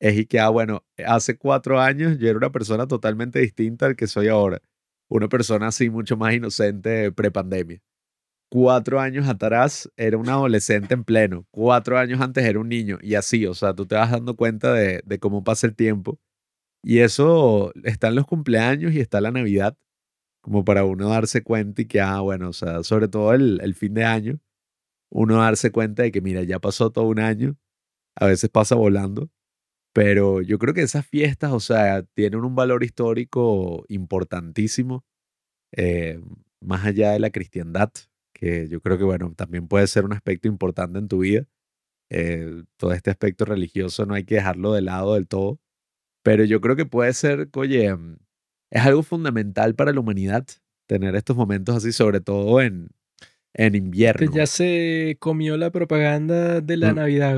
Es 0.00 0.16
y 0.18 0.26
que, 0.26 0.40
ah, 0.40 0.48
bueno, 0.50 0.84
hace 1.06 1.36
cuatro 1.38 1.80
años 1.80 2.18
yo 2.18 2.28
era 2.28 2.38
una 2.38 2.52
persona 2.52 2.86
totalmente 2.86 3.40
distinta 3.40 3.86
al 3.86 3.96
que 3.96 4.06
soy 4.06 4.28
ahora. 4.28 4.60
Una 5.08 5.28
persona 5.28 5.68
así 5.68 5.90
mucho 5.90 6.16
más 6.16 6.34
inocente 6.34 7.12
pre-pandemia. 7.12 7.80
Cuatro 8.50 9.00
años 9.00 9.28
atrás 9.28 9.90
era 9.96 10.16
un 10.16 10.28
adolescente 10.28 10.94
en 10.94 11.04
pleno. 11.04 11.46
Cuatro 11.50 11.98
años 11.98 12.20
antes 12.20 12.44
era 12.44 12.58
un 12.58 12.68
niño. 12.68 12.98
Y 13.02 13.14
así, 13.14 13.46
o 13.46 13.54
sea, 13.54 13.74
tú 13.74 13.86
te 13.86 13.94
vas 13.94 14.10
dando 14.10 14.36
cuenta 14.36 14.72
de, 14.72 15.02
cómo 15.20 15.44
pasa 15.44 15.66
el 15.66 15.76
tiempo. 15.76 16.18
Y 16.82 17.00
eso 17.00 17.72
está 17.84 18.08
en 18.08 18.14
los 18.14 18.26
cumpleaños 18.26 18.94
y 18.94 19.00
está 19.00 19.20
la 19.20 19.32
Navidad, 19.32 19.76
como 20.42 20.64
para 20.64 20.84
uno 20.84 21.08
darse 21.10 21.42
cuenta 21.42 21.82
y 21.82 21.86
que, 21.86 22.00
ah, 22.00 22.20
bueno, 22.20 22.50
o 22.50 22.52
sea, 22.52 22.82
sobre 22.84 23.08
todo 23.08 23.34
el, 23.34 23.60
el 23.62 23.74
fin 23.74 23.94
de 23.94 24.04
año, 24.04 24.40
uno 25.10 25.38
darse 25.38 25.72
cuenta 25.72 26.04
de 26.04 26.12
que, 26.12 26.20
mira, 26.20 26.42
ya 26.44 26.60
pasó 26.60 26.90
todo 26.90 27.06
un 27.06 27.20
año, 27.20 27.56
a 28.16 28.26
veces 28.26 28.50
pasa 28.50 28.74
volando, 28.76 29.30
pero 29.92 30.42
yo 30.42 30.58
creo 30.58 30.74
que 30.74 30.82
esas 30.82 31.06
fiestas, 31.06 31.52
o 31.52 31.60
sea, 31.60 32.02
tienen 32.14 32.44
un 32.44 32.54
valor 32.54 32.84
histórico 32.84 33.84
importantísimo, 33.88 35.04
eh, 35.72 36.20
más 36.60 36.84
allá 36.86 37.12
de 37.12 37.20
la 37.20 37.30
cristiandad, 37.30 37.90
que 38.38 38.68
yo 38.68 38.80
creo 38.80 38.96
que, 38.96 39.04
bueno, 39.04 39.34
también 39.36 39.66
puede 39.66 39.86
ser 39.88 40.04
un 40.04 40.12
aspecto 40.12 40.46
importante 40.46 40.98
en 40.98 41.08
tu 41.08 41.18
vida. 41.18 41.44
Eh, 42.08 42.62
todo 42.76 42.92
este 42.92 43.10
aspecto 43.10 43.44
religioso 43.44 44.06
no 44.06 44.14
hay 44.14 44.24
que 44.24 44.36
dejarlo 44.36 44.72
de 44.72 44.80
lado 44.80 45.14
del 45.14 45.26
todo, 45.26 45.60
pero 46.22 46.44
yo 46.44 46.60
creo 46.60 46.76
que 46.76 46.86
puede 46.86 47.12
ser, 47.12 47.50
oye, 47.54 47.92
mm, 47.92 48.16
es 48.70 48.82
algo 48.82 49.02
fundamental 49.02 49.74
para 49.74 49.92
la 49.92 50.00
humanidad 50.00 50.46
tener 50.86 51.16
estos 51.16 51.36
momentos 51.36 51.76
así, 51.76 51.92
sobre 51.92 52.20
todo 52.20 52.60
en, 52.62 52.90
en 53.54 53.74
invierno. 53.74 54.32
ya 54.32 54.46
se 54.46 55.16
comió 55.18 55.56
la 55.56 55.70
propaganda 55.70 56.60
de 56.60 56.76
la 56.76 56.92
Navidad, 56.92 57.36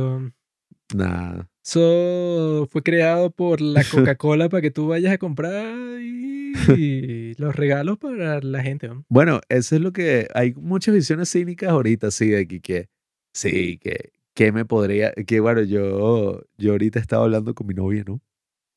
Nada. 0.94 1.49
Eso 1.64 2.66
fue 2.70 2.82
creado 2.82 3.30
por 3.30 3.60
la 3.60 3.84
Coca-Cola 3.90 4.48
para 4.48 4.62
que 4.62 4.70
tú 4.70 4.88
vayas 4.88 5.12
a 5.12 5.18
comprar 5.18 6.00
y, 6.00 7.34
los 7.38 7.54
regalos 7.54 7.98
para 7.98 8.40
la 8.40 8.62
gente. 8.62 8.90
Bueno, 9.08 9.40
eso 9.48 9.76
es 9.76 9.80
lo 9.80 9.92
que 9.92 10.28
hay 10.34 10.52
muchas 10.54 10.94
visiones 10.94 11.30
cínicas 11.30 11.70
ahorita, 11.70 12.10
sí, 12.10 12.28
de 12.28 12.46
que, 12.46 12.60
que 12.60 12.88
sí, 13.32 13.78
que, 13.78 14.12
que 14.34 14.52
me 14.52 14.64
podría, 14.64 15.12
que 15.12 15.40
bueno, 15.40 15.62
yo, 15.62 16.42
yo 16.58 16.72
ahorita 16.72 16.98
estaba 16.98 17.24
hablando 17.24 17.54
con 17.54 17.66
mi 17.66 17.74
novia, 17.74 18.04
¿no? 18.06 18.20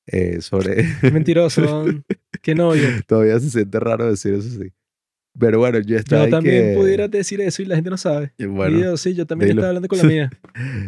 Eh, 0.07 0.41
sobre... 0.41 0.85
Mentiroso, 1.11 1.85
qué 2.41 2.55
novio. 2.55 2.88
Todavía 3.07 3.39
se 3.39 3.49
siente 3.49 3.80
raro 3.80 4.10
decir 4.10 4.34
eso, 4.34 4.49
sí. 4.49 4.72
Pero 5.38 5.60
bueno, 5.60 5.80
yo 5.80 5.97
estaba. 5.97 6.26
Yo 6.26 6.31
también 6.31 6.76
pudiera 6.76 7.07
decir 7.07 7.41
eso 7.41 7.61
y 7.61 7.65
la 7.65 7.76
gente 7.76 7.89
no 7.89 7.97
sabe. 7.97 8.34
bueno, 8.47 8.77
yo, 8.77 8.97
sí, 8.97 9.15
yo 9.15 9.26
también 9.26 9.51
estaba 9.51 9.69
hablando 9.69 9.88
con 9.88 9.97
la 9.97 10.03
mía. 10.05 10.30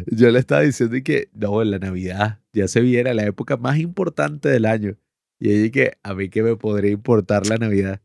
yo 0.06 0.30
le 0.30 0.38
estaba 0.38 0.62
diciendo 0.62 0.96
que, 1.04 1.28
no, 1.34 1.62
en 1.62 1.70
la 1.72 1.78
Navidad 1.78 2.40
ya 2.52 2.68
se 2.68 2.80
viene 2.80 3.12
la 3.14 3.24
época 3.24 3.56
más 3.56 3.78
importante 3.78 4.48
del 4.48 4.64
año. 4.66 4.96
Y 5.38 5.50
ella 5.50 5.70
que 5.70 5.92
a 6.02 6.14
mí 6.14 6.28
que 6.28 6.42
me 6.42 6.56
podría 6.56 6.92
importar 6.92 7.46
la 7.46 7.56
Navidad. 7.58 8.00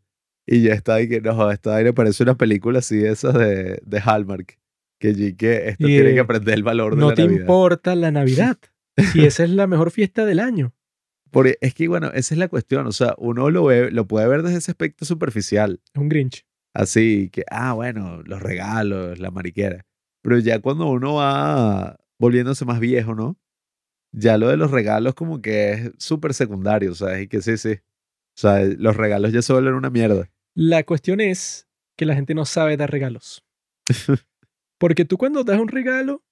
Y 0.48 0.64
ya 0.64 0.74
estaba 0.74 1.02
y 1.02 1.08
que, 1.08 1.22
no, 1.22 1.52
esta 1.52 1.82
me 1.82 1.94
parece 1.94 2.24
una 2.24 2.36
película 2.36 2.80
así 2.80 2.98
de 2.98 3.12
esas 3.12 3.34
de, 3.36 3.80
de 3.86 4.02
Hallmark. 4.04 4.58
Que 5.00 5.36
que 5.36 5.70
esto 5.70 5.86
tiene 5.86 6.14
que 6.14 6.20
aprender 6.20 6.54
el 6.54 6.64
valor 6.64 6.96
de 6.96 7.02
la 7.02 7.08
Navidad. 7.08 7.24
No 7.24 7.36
te 7.36 7.42
importa 7.42 7.96
la 7.96 8.12
Navidad. 8.12 8.58
si 9.14 9.26
esa 9.26 9.44
es 9.44 9.50
la 9.52 9.68
mejor 9.68 9.92
fiesta 9.92 10.26
del 10.26 10.40
año. 10.40 10.74
Porque 11.32 11.58
es 11.62 11.74
que, 11.74 11.88
bueno, 11.88 12.08
esa 12.14 12.34
es 12.36 12.38
la 12.38 12.50
cuestión. 12.50 12.86
O 12.88 12.92
sea, 12.92 13.16
uno 13.18 13.50
lo, 13.50 13.66
ve, 13.66 13.90
lo 13.92 14.06
puede 14.06 14.28
ver 14.28 14.44
desde 14.44 14.58
ese 14.58 14.72
aspecto 14.72 15.06
superficial. 15.06 15.82
Un 15.96 16.10
Grinch. 16.10 16.46
Así 16.74 17.30
que, 17.30 17.44
ah, 17.50 17.74
bueno, 17.74 18.22
los 18.24 18.42
regalos, 18.42 19.20
la 19.20 19.32
mariquera. 19.32 19.86
Pero 20.22 20.38
ya 20.40 20.60
cuando 20.60 20.88
uno 20.88 21.16
va 21.16 21.98
volviéndose 22.20 22.66
más 22.66 22.80
viejo, 22.80 23.16
¿no? 23.16 23.38
Ya 24.14 24.38
lo 24.38 24.50
de 24.50 24.58
los 24.58 24.72
regalos 24.72 25.16
como 25.16 25.42
que 25.42 25.72
es 25.72 25.92
súper 25.98 26.34
secundario, 26.34 26.94
¿sabes? 26.94 27.24
Y 27.24 27.28
que 27.28 27.42
sí, 27.42 27.58
sí. 27.58 27.72
O 27.74 28.40
sea, 28.42 28.64
los 28.64 28.96
regalos 28.96 29.32
ya 29.32 29.42
se 29.42 29.54
vuelven 29.54 29.74
una 29.74 29.90
mierda. 29.90 30.30
La 30.54 30.84
cuestión 30.84 31.22
es 31.22 31.68
que 31.98 32.06
la 32.06 32.16
gente 32.16 32.36
no 32.36 32.46
sabe 32.46 32.78
dar 32.78 32.92
regalos. 32.92 33.44
Porque 34.78 35.06
tú 35.06 35.18
cuando 35.18 35.44
das 35.44 35.60
un 35.60 35.70
regalo, 35.70 36.24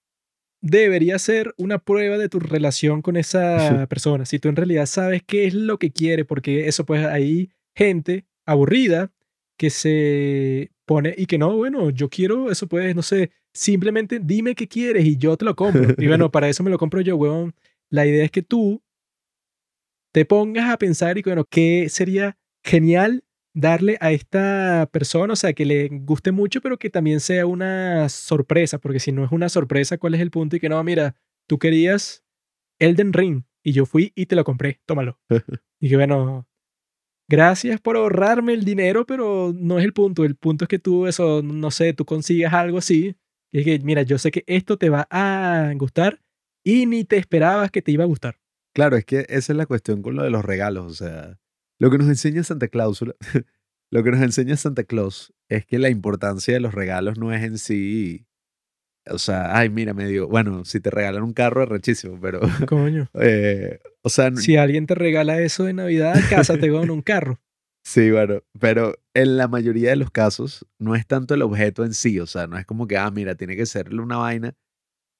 debería 0.61 1.17
ser 1.19 1.53
una 1.57 1.79
prueba 1.79 2.17
de 2.17 2.29
tu 2.29 2.39
relación 2.39 3.01
con 3.01 3.17
esa 3.17 3.87
persona. 3.87 4.25
Si 4.25 4.39
tú 4.39 4.49
en 4.49 4.55
realidad 4.55 4.85
sabes 4.85 5.23
qué 5.25 5.45
es 5.45 5.53
lo 5.53 5.79
que 5.79 5.91
quiere, 5.91 6.25
porque 6.25 6.67
eso 6.67 6.85
pues 6.85 7.05
hay 7.05 7.51
gente 7.75 8.25
aburrida 8.45 9.11
que 9.57 9.69
se 9.69 10.71
pone 10.85 11.13
y 11.17 11.25
que 11.25 11.37
no, 11.37 11.55
bueno, 11.55 11.89
yo 11.89 12.09
quiero 12.09 12.51
eso 12.51 12.67
pues, 12.67 12.95
no 12.95 13.01
sé, 13.01 13.31
simplemente 13.53 14.19
dime 14.21 14.55
qué 14.55 14.67
quieres 14.67 15.05
y 15.05 15.17
yo 15.17 15.37
te 15.37 15.45
lo 15.45 15.55
compro. 15.55 15.95
Y 15.97 16.07
bueno, 16.07 16.29
para 16.31 16.49
eso 16.49 16.63
me 16.63 16.71
lo 16.71 16.77
compro 16.77 17.01
yo, 17.01 17.15
weón. 17.15 17.53
La 17.89 18.05
idea 18.05 18.23
es 18.23 18.31
que 18.31 18.41
tú 18.41 18.81
te 20.11 20.25
pongas 20.25 20.69
a 20.69 20.77
pensar 20.77 21.17
y 21.17 21.21
bueno, 21.21 21.45
qué 21.49 21.87
sería 21.89 22.37
genial 22.63 23.23
darle 23.53 23.97
a 24.01 24.11
esta 24.11 24.87
persona, 24.91 25.33
o 25.33 25.35
sea, 25.35 25.53
que 25.53 25.65
le 25.65 25.89
guste 25.89 26.31
mucho, 26.31 26.61
pero 26.61 26.77
que 26.77 26.89
también 26.89 27.19
sea 27.19 27.45
una 27.45 28.09
sorpresa, 28.09 28.77
porque 28.77 28.99
si 28.99 29.11
no 29.11 29.25
es 29.25 29.31
una 29.31 29.49
sorpresa, 29.49 29.97
¿cuál 29.97 30.15
es 30.15 30.21
el 30.21 30.31
punto? 30.31 30.55
Y 30.55 30.59
que 30.59 30.69
no, 30.69 30.83
mira, 30.83 31.15
tú 31.47 31.57
querías 31.59 32.23
Elden 32.79 33.13
Ring 33.13 33.43
y 33.63 33.73
yo 33.73 33.85
fui 33.85 34.13
y 34.15 34.27
te 34.27 34.35
lo 34.35 34.43
compré, 34.43 34.79
tómalo. 34.85 35.19
y 35.79 35.89
que 35.89 35.95
bueno, 35.95 36.47
gracias 37.27 37.81
por 37.81 37.97
ahorrarme 37.97 38.53
el 38.53 38.65
dinero, 38.65 39.05
pero 39.05 39.53
no 39.55 39.79
es 39.79 39.85
el 39.85 39.93
punto. 39.93 40.23
El 40.23 40.35
punto 40.35 40.65
es 40.65 40.69
que 40.69 40.79
tú, 40.79 41.07
eso, 41.07 41.41
no 41.43 41.71
sé, 41.71 41.93
tú 41.93 42.05
consigas 42.05 42.53
algo 42.53 42.77
así. 42.77 43.15
Y 43.51 43.59
es 43.59 43.65
que, 43.65 43.79
mira, 43.79 44.03
yo 44.03 44.17
sé 44.17 44.31
que 44.31 44.43
esto 44.47 44.77
te 44.77 44.89
va 44.89 45.07
a 45.09 45.73
gustar 45.75 46.21
y 46.63 46.85
ni 46.85 47.03
te 47.03 47.17
esperabas 47.17 47.71
que 47.71 47.81
te 47.81 47.91
iba 47.91 48.03
a 48.03 48.07
gustar. 48.07 48.39
Claro, 48.73 48.95
es 48.95 49.05
que 49.05 49.25
esa 49.29 49.53
es 49.53 49.57
la 49.57 49.65
cuestión 49.65 50.01
con 50.01 50.15
lo 50.15 50.23
de 50.23 50.29
los 50.29 50.45
regalos. 50.45 50.85
O 50.85 50.95
sea, 50.95 51.38
lo 51.79 51.89
que 51.89 51.97
nos 51.97 52.07
enseña 52.07 52.43
Santa 52.43 52.67
Claus, 52.67 53.03
lo 53.91 54.03
que 54.03 54.11
nos 54.11 54.21
enseña 54.21 54.57
Santa 54.57 54.83
Claus 54.83 55.33
es 55.47 55.65
que 55.65 55.79
la 55.79 55.89
importancia 55.89 56.53
de 56.53 56.59
los 56.59 56.73
regalos 56.73 57.17
no 57.17 57.33
es 57.33 57.43
en 57.43 57.57
sí. 57.57 58.27
O 59.09 59.17
sea, 59.17 59.57
ay, 59.57 59.69
mira, 59.69 59.93
me 59.93 60.05
digo, 60.05 60.27
bueno, 60.27 60.65
si 60.65 60.79
te 60.79 60.91
regalan 60.91 61.23
un 61.23 61.33
carro 61.33 61.63
es 61.63 61.69
rechísimo, 61.69 62.19
pero. 62.21 62.41
Coño. 62.67 63.09
Eh, 63.13 63.79
o 64.01 64.09
sea. 64.09 64.31
Si 64.35 64.57
alguien 64.57 64.85
te 64.85 64.93
regala 64.93 65.41
eso 65.41 65.63
de 65.63 65.73
Navidad, 65.73 66.15
cásate 66.29 66.69
con 66.71 66.89
un 66.89 67.01
carro. 67.01 67.39
Sí, 67.83 68.11
bueno, 68.11 68.43
pero 68.59 68.93
en 69.15 69.37
la 69.37 69.47
mayoría 69.47 69.89
de 69.89 69.95
los 69.95 70.11
casos 70.11 70.67
no 70.77 70.95
es 70.95 71.07
tanto 71.07 71.33
el 71.33 71.41
objeto 71.41 71.85
en 71.85 71.93
sí, 71.93 72.19
o 72.19 72.27
sea, 72.27 72.45
no 72.45 72.57
es 72.57 72.65
como 72.65 72.87
que, 72.87 72.97
ah, 72.97 73.09
mira, 73.09 73.35
tiene 73.35 73.55
que 73.55 73.65
serle 73.65 74.01
una 74.01 74.17
vaina. 74.17 74.53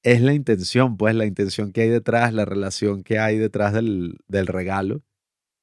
Es 0.04 0.20
la 0.20 0.34
intención, 0.34 0.96
pues, 0.96 1.14
la 1.14 1.24
intención 1.24 1.72
que 1.72 1.82
hay 1.82 1.88
detrás, 1.88 2.32
la 2.32 2.44
relación 2.44 3.02
que 3.02 3.18
hay 3.18 3.38
detrás 3.38 3.72
del, 3.72 4.18
del 4.28 4.46
regalo 4.46 5.02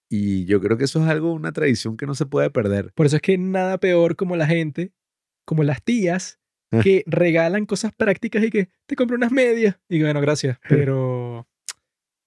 Y 0.10 0.46
yo 0.46 0.62
creo 0.62 0.78
que 0.78 0.86
eso 0.86 1.04
es 1.04 1.10
algo, 1.10 1.34
una 1.34 1.52
tradición 1.52 1.98
que 1.98 2.06
no 2.06 2.16
se 2.16 2.26
puede 2.26 2.50
perder. 2.50 2.92
Por 2.94 3.06
eso 3.06 3.18
es 3.18 3.22
que 3.22 3.38
nada 3.38 3.78
peor 3.78 4.16
como 4.16 4.36
la 4.36 4.48
gente, 4.48 4.92
como 5.46 5.64
las 5.64 5.84
tías, 5.84 6.40
Ah. 6.70 6.82
que 6.84 7.04
regalan 7.08 7.66
cosas 7.66 7.94
prácticas 7.94 8.44
y 8.44 8.50
que 8.50 8.68
te 8.88 8.98
compro 8.98 9.16
unas 9.16 9.32
medias. 9.32 9.78
Y 9.88 10.02
bueno, 10.02 10.20
gracias. 10.20 10.60
Pero 10.70 11.48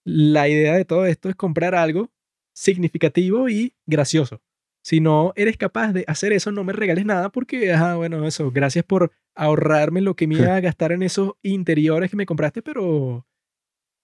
la 0.05 0.48
idea 0.48 0.74
de 0.77 0.86
todo 0.86 1.05
esto 1.05 1.28
es 1.28 1.36
comprar 1.36 1.74
algo 1.74 2.11
significativo 2.55 3.48
y 3.51 3.74
gracioso. 3.86 4.40
Si 4.82 5.01
no 5.01 5.35
eres 5.36 5.59
capaz 5.59 5.93
de 5.93 6.05
hacer 6.09 6.32
eso, 6.32 6.52
no 6.52 6.65
me 6.65 6.73
regales 6.73 7.05
nada 7.05 7.28
porque, 7.31 7.70
ajá, 7.73 7.97
bueno, 7.97 8.27
eso, 8.27 8.51
gracias 8.51 8.82
por 8.85 9.12
ahorrarme 9.35 10.01
lo 10.01 10.16
que 10.16 10.27
me 10.27 10.35
iba 10.52 10.57
a 10.57 10.61
gastar 10.61 10.93
en 10.93 11.02
esos 11.02 11.32
interiores 11.43 12.11
que 12.11 12.16
me 12.16 12.24
compraste, 12.27 12.62
pero 12.62 13.27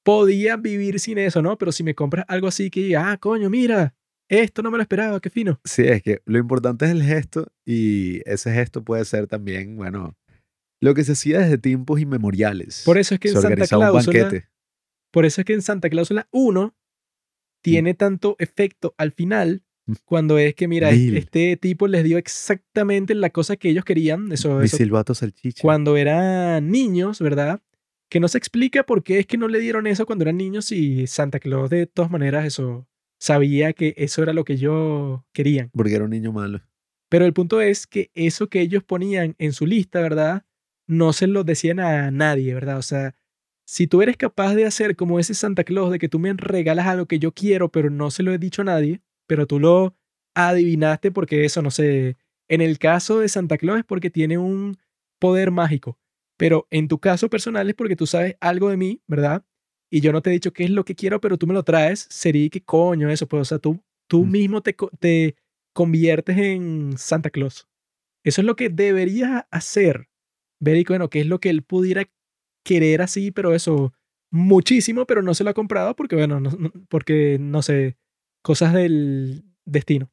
podía 0.06 0.56
vivir 0.56 1.00
sin 1.00 1.18
eso, 1.18 1.42
¿no? 1.42 1.58
Pero 1.58 1.72
si 1.72 1.82
me 1.82 1.94
compras 1.96 2.24
algo 2.28 2.46
así 2.46 2.70
que, 2.70 2.96
ah, 2.96 3.16
coño, 3.18 3.50
mira, 3.50 3.94
esto 4.28 4.62
no 4.62 4.70
me 4.70 4.78
lo 4.78 4.82
esperaba, 4.82 5.20
qué 5.20 5.30
fino. 5.30 5.60
Sí, 5.64 5.82
es 5.82 6.00
que 6.02 6.22
lo 6.24 6.38
importante 6.38 6.84
es 6.84 6.92
el 6.92 7.02
gesto 7.02 7.48
y 7.66 8.20
ese 8.24 8.52
gesto 8.52 8.84
puede 8.84 9.04
ser 9.04 9.26
también, 9.26 9.76
bueno, 9.76 10.16
lo 10.80 10.94
que 10.94 11.02
se 11.02 11.12
hacía 11.12 11.40
desde 11.40 11.58
tiempos 11.58 12.00
inmemoriales. 12.00 12.82
Por 12.84 12.98
eso 12.98 13.14
es 13.14 13.20
que 13.20 13.28
en 13.28 13.34
se 13.34 13.40
Santa 13.40 13.52
organizaba 13.54 13.86
un 13.86 13.90
Cláusula, 14.00 14.22
banquete. 14.22 14.48
por 15.12 15.24
eso 15.26 15.40
es 15.40 15.44
que 15.44 15.54
en 15.54 15.62
Santa 15.62 15.90
Cláusula 15.90 16.28
1 16.30 16.74
tiene 17.62 17.94
tanto 17.94 18.36
efecto 18.38 18.94
al 18.98 19.10
final 19.12 19.62
Mm. 19.88 19.92
cuando 20.04 20.36
es 20.38 20.54
que, 20.56 20.66
mira, 20.66 20.90
Mil. 20.90 21.16
este 21.16 21.56
tipo 21.56 21.86
les 21.86 22.02
dio 22.02 22.18
exactamente 22.18 23.14
la 23.14 23.30
cosa 23.30 23.56
que 23.56 23.68
ellos 23.70 23.84
querían, 23.84 24.32
eso, 24.32 24.58
Mi 24.58 24.64
eso 24.64 24.76
silbato 24.78 25.14
salchicha. 25.14 25.62
cuando 25.62 25.96
eran 25.96 26.70
niños, 26.72 27.20
¿verdad? 27.20 27.60
Que 28.08 28.20
no 28.20 28.28
se 28.28 28.38
explica 28.38 28.84
por 28.84 29.02
qué 29.02 29.18
es 29.18 29.26
que 29.26 29.36
no 29.36 29.48
le 29.48 29.58
dieron 29.58 29.86
eso 29.86 30.06
cuando 30.06 30.22
eran 30.22 30.36
niños 30.36 30.70
y 30.72 31.06
Santa 31.06 31.40
Claus 31.40 31.70
de 31.70 31.86
todas 31.86 32.10
maneras 32.10 32.44
eso 32.44 32.86
sabía 33.18 33.72
que 33.72 33.94
eso 33.96 34.22
era 34.22 34.32
lo 34.32 34.44
que 34.44 34.54
ellos 34.54 35.20
querían. 35.32 35.70
Porque 35.72 35.94
era 35.94 36.04
un 36.04 36.10
niño 36.10 36.32
malo. 36.32 36.60
Pero 37.08 37.24
el 37.24 37.32
punto 37.32 37.60
es 37.60 37.86
que 37.86 38.10
eso 38.14 38.48
que 38.48 38.60
ellos 38.60 38.82
ponían 38.82 39.34
en 39.38 39.52
su 39.52 39.66
lista, 39.66 40.00
¿verdad? 40.00 40.44
No 40.86 41.12
se 41.12 41.26
lo 41.26 41.44
decían 41.44 41.80
a 41.80 42.10
nadie, 42.10 42.54
¿verdad? 42.54 42.78
O 42.78 42.82
sea, 42.82 43.14
si 43.66 43.86
tú 43.86 44.02
eres 44.02 44.16
capaz 44.16 44.54
de 44.54 44.64
hacer 44.64 44.96
como 44.96 45.18
ese 45.18 45.34
Santa 45.34 45.64
Claus 45.64 45.90
de 45.90 45.98
que 45.98 46.08
tú 46.08 46.18
me 46.18 46.32
regalas 46.32 46.86
algo 46.86 47.06
que 47.06 47.18
yo 47.18 47.32
quiero, 47.32 47.70
pero 47.70 47.90
no 47.90 48.10
se 48.10 48.22
lo 48.22 48.32
he 48.32 48.38
dicho 48.38 48.62
a 48.62 48.66
nadie, 48.66 49.00
pero 49.26 49.46
tú 49.46 49.58
lo 49.58 49.96
adivinaste 50.34 51.10
porque 51.10 51.44
eso, 51.44 51.62
no 51.62 51.70
sé, 51.70 52.16
en 52.48 52.60
el 52.60 52.78
caso 52.78 53.20
de 53.20 53.28
Santa 53.28 53.58
Claus 53.58 53.78
es 53.78 53.84
porque 53.84 54.10
tiene 54.10 54.38
un 54.38 54.76
poder 55.18 55.50
mágico, 55.50 55.98
pero 56.36 56.66
en 56.70 56.88
tu 56.88 56.98
caso 56.98 57.28
personal 57.30 57.68
es 57.68 57.74
porque 57.74 57.96
tú 57.96 58.06
sabes 58.06 58.36
algo 58.40 58.70
de 58.70 58.76
mí, 58.76 59.00
¿verdad? 59.06 59.44
Y 59.90 60.00
yo 60.00 60.12
no 60.12 60.20
te 60.22 60.30
he 60.30 60.32
dicho 60.32 60.52
qué 60.52 60.64
es 60.64 60.70
lo 60.70 60.84
que 60.84 60.94
quiero, 60.96 61.20
pero 61.20 61.38
tú 61.38 61.46
me 61.46 61.54
lo 61.54 61.62
traes, 61.62 62.06
sería 62.10 62.48
que 62.50 62.62
coño 62.64 63.08
eso, 63.10 63.26
pues, 63.28 63.42
o 63.42 63.44
sea, 63.44 63.58
tú, 63.58 63.80
tú 64.08 64.24
Mm. 64.24 64.30
mismo 64.30 64.60
te, 64.62 64.76
te 64.98 65.36
conviertes 65.74 66.36
en 66.38 66.94
Santa 66.98 67.30
Claus. 67.30 67.68
Eso 68.24 68.40
es 68.40 68.44
lo 68.46 68.56
que 68.56 68.68
deberías 68.68 69.44
hacer. 69.50 70.08
Ver 70.60 70.76
y 70.76 70.84
bueno, 70.84 71.08
qué 71.10 71.20
es 71.20 71.26
lo 71.26 71.38
que 71.38 71.50
él 71.50 71.62
pudiera 71.62 72.10
querer 72.64 73.02
así, 73.02 73.30
pero 73.30 73.54
eso 73.54 73.92
muchísimo, 74.32 75.06
pero 75.06 75.22
no 75.22 75.34
se 75.34 75.44
lo 75.44 75.50
ha 75.50 75.54
comprado 75.54 75.94
porque, 75.94 76.16
bueno, 76.16 76.40
no- 76.40 76.50
no- 76.50 76.72
porque 76.88 77.38
no 77.40 77.62
sé, 77.62 77.96
cosas 78.42 78.72
del 78.74 79.44
destino. 79.64 80.10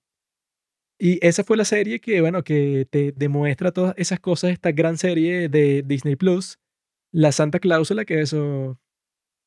Y 1.03 1.19
esa 1.21 1.43
fue 1.43 1.57
la 1.57 1.65
serie 1.65 1.99
que, 1.99 2.21
bueno, 2.21 2.45
que 2.45 2.88
te 2.89 3.11
demuestra 3.11 3.73
todas 3.73 3.93
esas 3.97 4.21
cosas, 4.21 4.51
esta 4.51 4.71
gran 4.71 4.97
serie 4.97 5.49
de 5.49 5.84
Disney 5.85 6.15
Plus, 6.15 6.59
la 7.11 7.34
Santa 7.34 7.59
Cláusula, 7.59 8.05
que 8.05 8.21
eso 8.21 8.80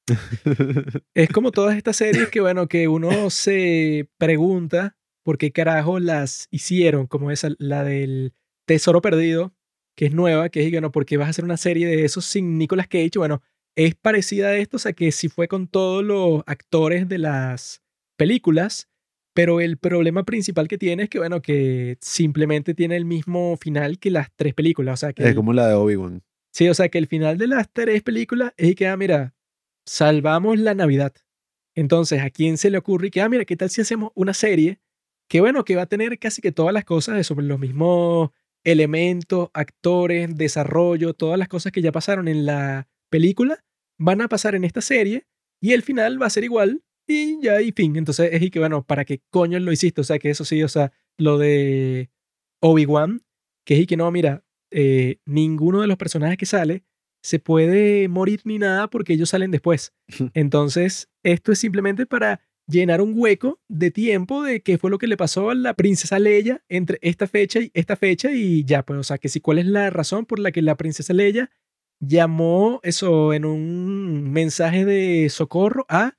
es 1.15 1.31
como 1.31 1.53
todas 1.53 1.74
estas 1.78 1.97
series 1.97 2.28
que, 2.28 2.43
bueno, 2.43 2.69
que 2.69 2.89
uno 2.89 3.31
se 3.31 4.07
pregunta 4.19 4.99
por 5.24 5.39
qué 5.39 5.51
carajo 5.51 5.99
las 5.99 6.47
hicieron, 6.51 7.07
como 7.07 7.31
esa, 7.31 7.49
la 7.57 7.85
del 7.85 8.35
Tesoro 8.66 9.01
Perdido, 9.01 9.55
que 9.97 10.05
es 10.05 10.12
nueva, 10.12 10.51
que 10.51 10.62
es, 10.62 10.70
bueno, 10.70 10.93
¿por 10.93 11.07
qué 11.07 11.16
vas 11.16 11.28
a 11.28 11.31
hacer 11.31 11.47
una 11.47 11.57
serie 11.57 11.87
de 11.87 12.05
eso 12.05 12.20
sin 12.20 12.59
Nicolas 12.59 12.87
Cage? 12.87 13.12
Bueno, 13.16 13.41
es 13.77 13.95
parecida 13.95 14.49
a 14.49 14.57
esto, 14.59 14.77
o 14.77 14.81
sea, 14.81 14.93
que 14.93 15.11
sí 15.11 15.31
fue 15.31 15.49
con 15.49 15.69
todos 15.69 16.05
los 16.05 16.43
actores 16.45 17.09
de 17.09 17.16
las 17.16 17.81
películas, 18.19 18.91
pero 19.37 19.61
el 19.61 19.77
problema 19.77 20.25
principal 20.25 20.67
que 20.67 20.79
tiene 20.79 21.05
es 21.05 21.09
que, 21.11 21.19
bueno, 21.19 21.43
que 21.43 21.97
simplemente 22.01 22.75
tiene 22.75 22.97
el 22.97 23.05
mismo 23.05 23.57
final 23.61 23.99
que 23.99 24.11
las 24.11 24.29
tres 24.35 24.55
películas, 24.55 24.95
o 24.95 24.97
sea, 24.97 25.13
que 25.13 25.23
es 25.23 25.29
el- 25.29 25.35
como 25.37 25.53
la 25.53 25.69
de 25.69 25.75
Obi-Wan. 25.75 26.23
Sí, 26.53 26.69
o 26.69 26.75
sea 26.75 26.89
que 26.89 26.97
el 26.99 27.07
final 27.07 27.37
de 27.37 27.47
las 27.47 27.71
tres 27.71 28.03
películas 28.03 28.53
es 28.57 28.75
que, 28.75 28.87
ah, 28.89 28.97
mira, 28.97 29.35
salvamos 29.87 30.59
la 30.59 30.75
Navidad. 30.75 31.13
Entonces, 31.75 32.23
¿a 32.23 32.31
quién 32.31 32.57
se 32.57 32.71
le 32.71 32.79
ocurre 32.79 33.11
que, 33.11 33.21
ah, 33.21 33.29
mira, 33.29 33.45
¿qué 33.45 33.57
tal 33.57 33.69
si 33.69 33.83
hacemos 33.83 34.11
una 34.15 34.33
serie 34.33 34.81
que, 35.29 35.41
bueno, 35.41 35.65
que 35.65 35.77
va 35.77 35.83
a 35.83 35.87
tener 35.87 36.19
casi 36.19 36.41
que 36.41 36.53
todas 36.53 36.73
las 36.73 36.85
cosas 36.85 37.17
de 37.17 37.25
sobre 37.25 37.45
los 37.47 37.59
mismos 37.59 38.31
elementos, 38.65 39.51
actores, 39.53 40.35
desarrollo, 40.37 41.13
todas 41.15 41.39
las 41.39 41.49
cosas 41.49 41.73
que 41.73 41.83
ya 41.83 41.93
pasaron 41.93 42.27
en 42.27 42.47
la 42.47 42.89
película, 43.11 43.63
van 43.99 44.21
a 44.23 44.29
pasar 44.29 44.55
en 44.55 44.65
esta 44.65 44.81
serie 44.81 45.27
y 45.61 45.73
el 45.73 45.83
final 45.83 46.21
va 46.21 46.27
a 46.27 46.31
ser 46.31 46.45
igual 46.45 46.83
y 47.07 47.41
ya 47.43 47.61
y 47.61 47.73
fin. 47.73 47.97
Entonces, 47.97 48.31
es 48.33 48.43
y 48.43 48.51
que, 48.51 48.59
bueno, 48.59 48.85
¿para 48.85 49.05
qué 49.05 49.23
coño 49.31 49.59
lo 49.59 49.73
hiciste? 49.73 50.01
O 50.01 50.05
sea, 50.05 50.19
que 50.19 50.31
eso 50.31 50.45
sí, 50.45 50.62
o 50.62 50.69
sea, 50.69 50.93
lo 51.19 51.39
de 51.39 52.11
Obi-Wan, 52.61 53.23
que 53.65 53.74
es 53.74 53.81
y 53.81 53.87
que 53.87 53.97
no, 53.97 54.11
mira, 54.11 54.45
eh, 54.70 55.20
ninguno 55.27 55.81
de 55.81 55.87
los 55.87 55.97
personajes 55.97 56.39
que 56.39 56.47
sale 56.47 56.85
se 57.23 57.39
puede 57.39 58.09
morir 58.09 58.43
ni 58.45 58.59
nada 58.59 58.89
porque 58.89 59.15
ellos 59.15 59.31
salen 59.31 59.51
después. 59.51 59.93
Entonces, 60.35 61.09
esto 61.24 61.53
es 61.53 61.59
simplemente 61.59 62.07
para 62.07 62.41
llenar 62.69 63.01
un 63.01 63.12
hueco 63.16 63.61
de 63.69 63.91
tiempo 63.91 64.43
de 64.43 64.61
qué 64.61 64.78
fue 64.78 64.91
lo 64.91 64.99
que 64.99 65.07
le 65.07 65.16
pasó 65.16 65.51
a 65.51 65.55
la 65.55 65.74
princesa 65.74 66.19
Leia 66.19 66.62
entre 66.69 66.99
esta 67.01 67.27
fecha 67.27 67.61
y 67.61 67.70
esta 67.74 67.97
fecha 67.97 68.31
y 68.33 68.65
ya, 68.65 68.85
pues, 68.85 68.99
o 68.99 69.03
sea, 69.03 69.19
que 69.19 69.28
si 69.28 69.41
cuál 69.41 69.59
es 69.59 69.66
la 69.66 69.91
razón 69.91 70.27
por 70.27 70.39
la 70.39 70.53
que 70.53 70.62
la 70.62 70.77
princesa 70.77 71.12
Leia 71.12 71.51
llamó 72.01 72.81
eso 72.83 73.33
en 73.33 73.45
un 73.45 74.31
mensaje 74.33 74.85
de 74.85 75.28
socorro 75.31 75.87
a 75.89 76.16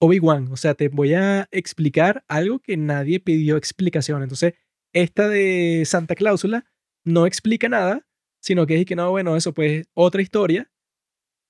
Obi-Wan. 0.00 0.48
O 0.52 0.56
sea, 0.56 0.74
te 0.74 0.88
voy 0.88 1.14
a 1.14 1.48
explicar 1.50 2.24
algo 2.28 2.60
que 2.60 2.76
nadie 2.76 3.20
pidió 3.20 3.56
explicación. 3.56 4.22
Entonces, 4.22 4.54
esta 4.92 5.28
de 5.28 5.82
Santa 5.86 6.14
Cláusula 6.14 6.66
no 7.04 7.26
explica 7.26 7.68
nada, 7.68 8.06
sino 8.40 8.66
que 8.66 8.80
es 8.80 8.86
que 8.86 8.96
no, 8.96 9.10
bueno, 9.10 9.36
eso 9.36 9.52
pues 9.52 9.86
otra 9.94 10.22
historia 10.22 10.70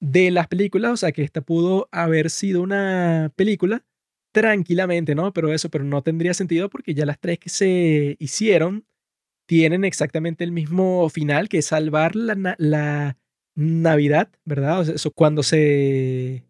de 0.01 0.31
las 0.31 0.47
películas, 0.49 0.93
o 0.93 0.97
sea, 0.97 1.12
que 1.12 1.23
esta 1.23 1.41
pudo 1.41 1.89
haber 1.93 2.31
sido 2.31 2.62
una 2.62 3.33
película 3.37 3.85
tranquilamente, 4.33 5.15
¿no? 5.15 5.33
Pero 5.33 5.53
eso, 5.53 5.70
pero 5.70 5.85
no 5.85 6.03
tendría 6.03 6.35
sentido 6.35 6.70
porque 6.70 6.95
ya 6.95 7.07
las 7.07 7.19
tres 7.19 7.39
que 7.39 7.49
se 7.49 8.16
hicieron 8.19 8.87
tienen 9.47 9.85
exactamente 9.85 10.45
el 10.45 10.53
mismo 10.53 11.09
final, 11.09 11.49
que 11.49 11.59
es 11.59 11.66
salvar 11.66 12.15
la, 12.15 12.55
la 12.59 13.19
Navidad, 13.57 14.31
¿verdad? 14.45 14.81
O 14.81 14.85
sea, 14.85 14.95
eso 14.95 15.11
cuando 15.11 15.43
se 15.43 16.45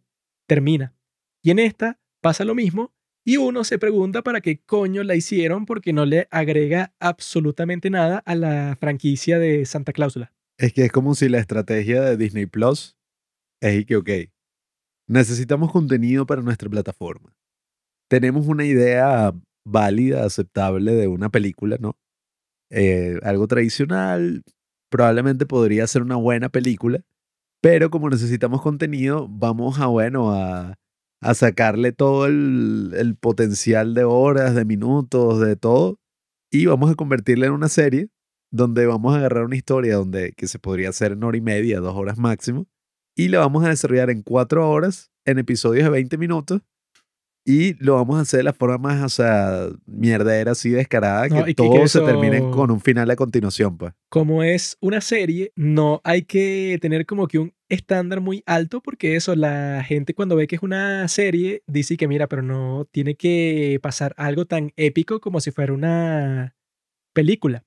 termina. 0.46 0.97
Y 1.42 1.50
en 1.50 1.58
esta 1.58 2.00
pasa 2.20 2.44
lo 2.44 2.54
mismo 2.54 2.92
y 3.24 3.36
uno 3.36 3.62
se 3.62 3.78
pregunta 3.78 4.22
para 4.22 4.40
qué 4.40 4.60
coño 4.64 5.02
la 5.02 5.14
hicieron 5.14 5.66
porque 5.66 5.92
no 5.92 6.06
le 6.06 6.28
agrega 6.30 6.94
absolutamente 6.98 7.90
nada 7.90 8.22
a 8.24 8.34
la 8.34 8.76
franquicia 8.80 9.38
de 9.38 9.66
Santa 9.66 9.92
Cláusula. 9.92 10.32
Es 10.58 10.72
que 10.72 10.86
es 10.86 10.92
como 10.92 11.14
si 11.14 11.28
la 11.28 11.38
estrategia 11.38 12.00
de 12.02 12.16
Disney 12.16 12.46
Plus 12.46 12.96
es 13.60 13.84
que, 13.84 13.96
ok, 13.96 14.10
necesitamos 15.08 15.70
contenido 15.70 16.26
para 16.26 16.42
nuestra 16.42 16.70
plataforma. 16.70 17.36
Tenemos 18.08 18.46
una 18.46 18.64
idea 18.64 19.34
válida, 19.66 20.24
aceptable 20.24 20.94
de 20.94 21.08
una 21.08 21.28
película, 21.28 21.76
¿no? 21.78 21.98
Eh, 22.70 23.18
algo 23.22 23.46
tradicional, 23.46 24.42
probablemente 24.90 25.46
podría 25.46 25.86
ser 25.86 26.02
una 26.02 26.16
buena 26.16 26.48
película, 26.48 27.02
pero 27.60 27.90
como 27.90 28.08
necesitamos 28.08 28.62
contenido, 28.62 29.28
vamos 29.28 29.78
a, 29.80 29.86
bueno, 29.86 30.32
a, 30.32 30.78
a 31.20 31.34
sacarle 31.34 31.92
todo 31.92 32.26
el, 32.26 32.92
el 32.96 33.16
potencial 33.16 33.94
de 33.94 34.04
horas, 34.04 34.54
de 34.54 34.64
minutos, 34.64 35.40
de 35.40 35.56
todo, 35.56 35.98
y 36.50 36.66
vamos 36.66 36.90
a 36.90 36.94
convertirla 36.94 37.46
en 37.46 37.52
una 37.52 37.68
serie 37.68 38.08
donde 38.50 38.86
vamos 38.86 39.14
a 39.14 39.18
agarrar 39.18 39.44
una 39.44 39.56
historia 39.56 39.96
donde, 39.96 40.32
que 40.32 40.48
se 40.48 40.58
podría 40.58 40.88
hacer 40.88 41.12
en 41.12 41.24
hora 41.24 41.36
y 41.36 41.42
media, 41.42 41.80
dos 41.80 41.94
horas 41.94 42.18
máximo, 42.18 42.66
y 43.14 43.28
la 43.28 43.40
vamos 43.40 43.64
a 43.64 43.68
desarrollar 43.68 44.10
en 44.10 44.22
cuatro 44.22 44.70
horas, 44.70 45.10
en 45.24 45.38
episodios 45.38 45.84
de 45.84 45.90
20 45.90 46.16
minutos, 46.18 46.62
y 47.50 47.74
lo 47.82 47.94
vamos 47.94 48.18
a 48.18 48.20
hacer 48.20 48.38
de 48.38 48.44
la 48.44 48.52
forma 48.52 48.76
más, 48.78 49.02
o 49.02 49.08
sea, 49.08 49.68
mierdera, 49.86 50.52
así 50.52 50.68
descarada, 50.70 51.28
No, 51.28 51.36
que 51.36 51.40
que- 51.40 51.46
que 51.46 51.54
todo 51.54 51.88
se 51.88 52.00
termine 52.02 52.50
con 52.50 52.70
un 52.70 52.80
final 52.80 53.10
a 53.10 53.16
continuación, 53.16 53.78
pues. 53.78 53.94
como 54.10 54.42
es 54.42 54.76
una 54.80 55.00
serie, 55.00 55.52
no 55.56 56.00
hay 56.04 56.22
que 56.22 56.78
tener 56.82 57.06
como 57.06 57.26
que 57.26 57.38
un 57.38 57.54
estándar 57.70 58.20
muy 58.20 58.42
alto 58.46 58.80
porque 58.82 59.16
eso, 59.16 59.34
la 59.34 59.82
gente 59.82 60.12
cuando 60.14 60.36
ve 60.36 60.46
que 60.46 60.56
es 60.56 60.62
una 60.62 61.08
serie 61.08 61.62
dice 61.66 61.96
que 61.96 62.06
mira, 62.08 62.26
pero 62.26 62.42
no 62.42 62.86
tiene 62.90 63.14
que 63.14 63.78
pasar 63.82 64.14
algo 64.18 64.44
tan 64.44 64.72
épico 64.76 65.20
como 65.20 65.40
si 65.40 65.50
fuera 65.50 65.72
una 65.72 66.54
película, 67.14 67.64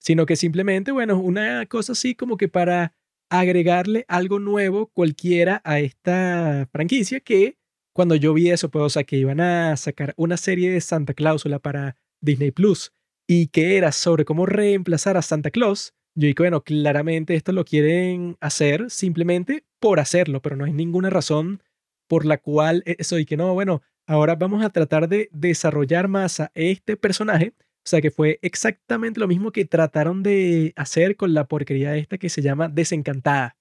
sino 0.00 0.26
que 0.26 0.36
simplemente, 0.36 0.92
bueno, 0.92 1.18
una 1.18 1.64
cosa 1.66 1.92
así 1.92 2.14
como 2.14 2.36
que 2.36 2.48
para 2.48 2.92
agregarle 3.30 4.04
algo 4.08 4.38
nuevo 4.38 4.86
cualquiera 4.88 5.60
a 5.64 5.80
esta 5.80 6.68
franquicia 6.70 7.20
que 7.20 7.56
cuando 7.94 8.16
yo 8.16 8.34
vi 8.34 8.50
eso, 8.50 8.70
pues, 8.70 8.84
o 8.84 8.90
sea, 8.90 9.04
que 9.04 9.16
iban 9.16 9.40
a 9.40 9.76
sacar 9.76 10.12
una 10.16 10.36
serie 10.36 10.70
de 10.70 10.80
Santa 10.80 11.14
Cláusula 11.14 11.60
para 11.60 11.96
Disney 12.20 12.50
Plus 12.50 12.92
y 13.26 13.46
que 13.46 13.76
era 13.76 13.92
sobre 13.92 14.24
cómo 14.24 14.46
reemplazar 14.46 15.16
a 15.16 15.22
Santa 15.22 15.50
Claus, 15.50 15.94
yo 16.16 16.26
dije, 16.26 16.34
bueno, 16.38 16.62
claramente 16.62 17.34
esto 17.34 17.52
lo 17.52 17.64
quieren 17.64 18.36
hacer 18.40 18.90
simplemente 18.90 19.64
por 19.80 20.00
hacerlo, 20.00 20.42
pero 20.42 20.56
no 20.56 20.64
hay 20.64 20.72
ninguna 20.72 21.08
razón 21.08 21.62
por 22.08 22.24
la 22.24 22.38
cual 22.38 22.82
e, 22.84 22.96
eso 22.98 23.18
y 23.18 23.24
que 23.24 23.36
no, 23.36 23.54
bueno, 23.54 23.82
ahora 24.06 24.34
vamos 24.34 24.64
a 24.64 24.70
tratar 24.70 25.08
de 25.08 25.28
desarrollar 25.32 26.08
más 26.08 26.40
a 26.40 26.50
este 26.54 26.96
personaje. 26.96 27.54
O 27.58 27.88
sea, 27.88 28.00
que 28.00 28.10
fue 28.10 28.38
exactamente 28.42 29.20
lo 29.20 29.28
mismo 29.28 29.52
que 29.52 29.66
trataron 29.66 30.22
de 30.22 30.72
hacer 30.74 31.16
con 31.16 31.34
la 31.34 31.46
porquería 31.46 31.96
esta 31.96 32.18
que 32.18 32.28
se 32.28 32.42
llama 32.42 32.68
Desencantada. 32.68 33.56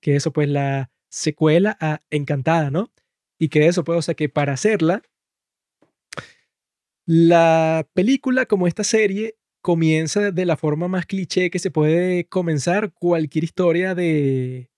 que 0.00 0.16
eso, 0.16 0.32
pues, 0.32 0.48
la 0.48 0.90
secuela 1.10 1.76
a 1.80 2.00
Encantada, 2.10 2.70
¿no? 2.70 2.90
Y 3.38 3.48
que 3.48 3.66
eso, 3.66 3.84
pues, 3.84 3.98
o 3.98 4.02
sea, 4.02 4.14
que 4.14 4.28
para 4.28 4.54
hacerla, 4.54 5.02
la 7.06 7.88
película, 7.94 8.46
como 8.46 8.66
esta 8.66 8.84
serie, 8.84 9.36
comienza 9.62 10.30
de 10.30 10.44
la 10.44 10.56
forma 10.56 10.88
más 10.88 11.06
cliché 11.06 11.50
que 11.50 11.58
se 11.58 11.70
puede 11.70 12.26
comenzar 12.28 12.92
cualquier 12.92 13.44
historia 13.44 13.94
de 13.94 14.70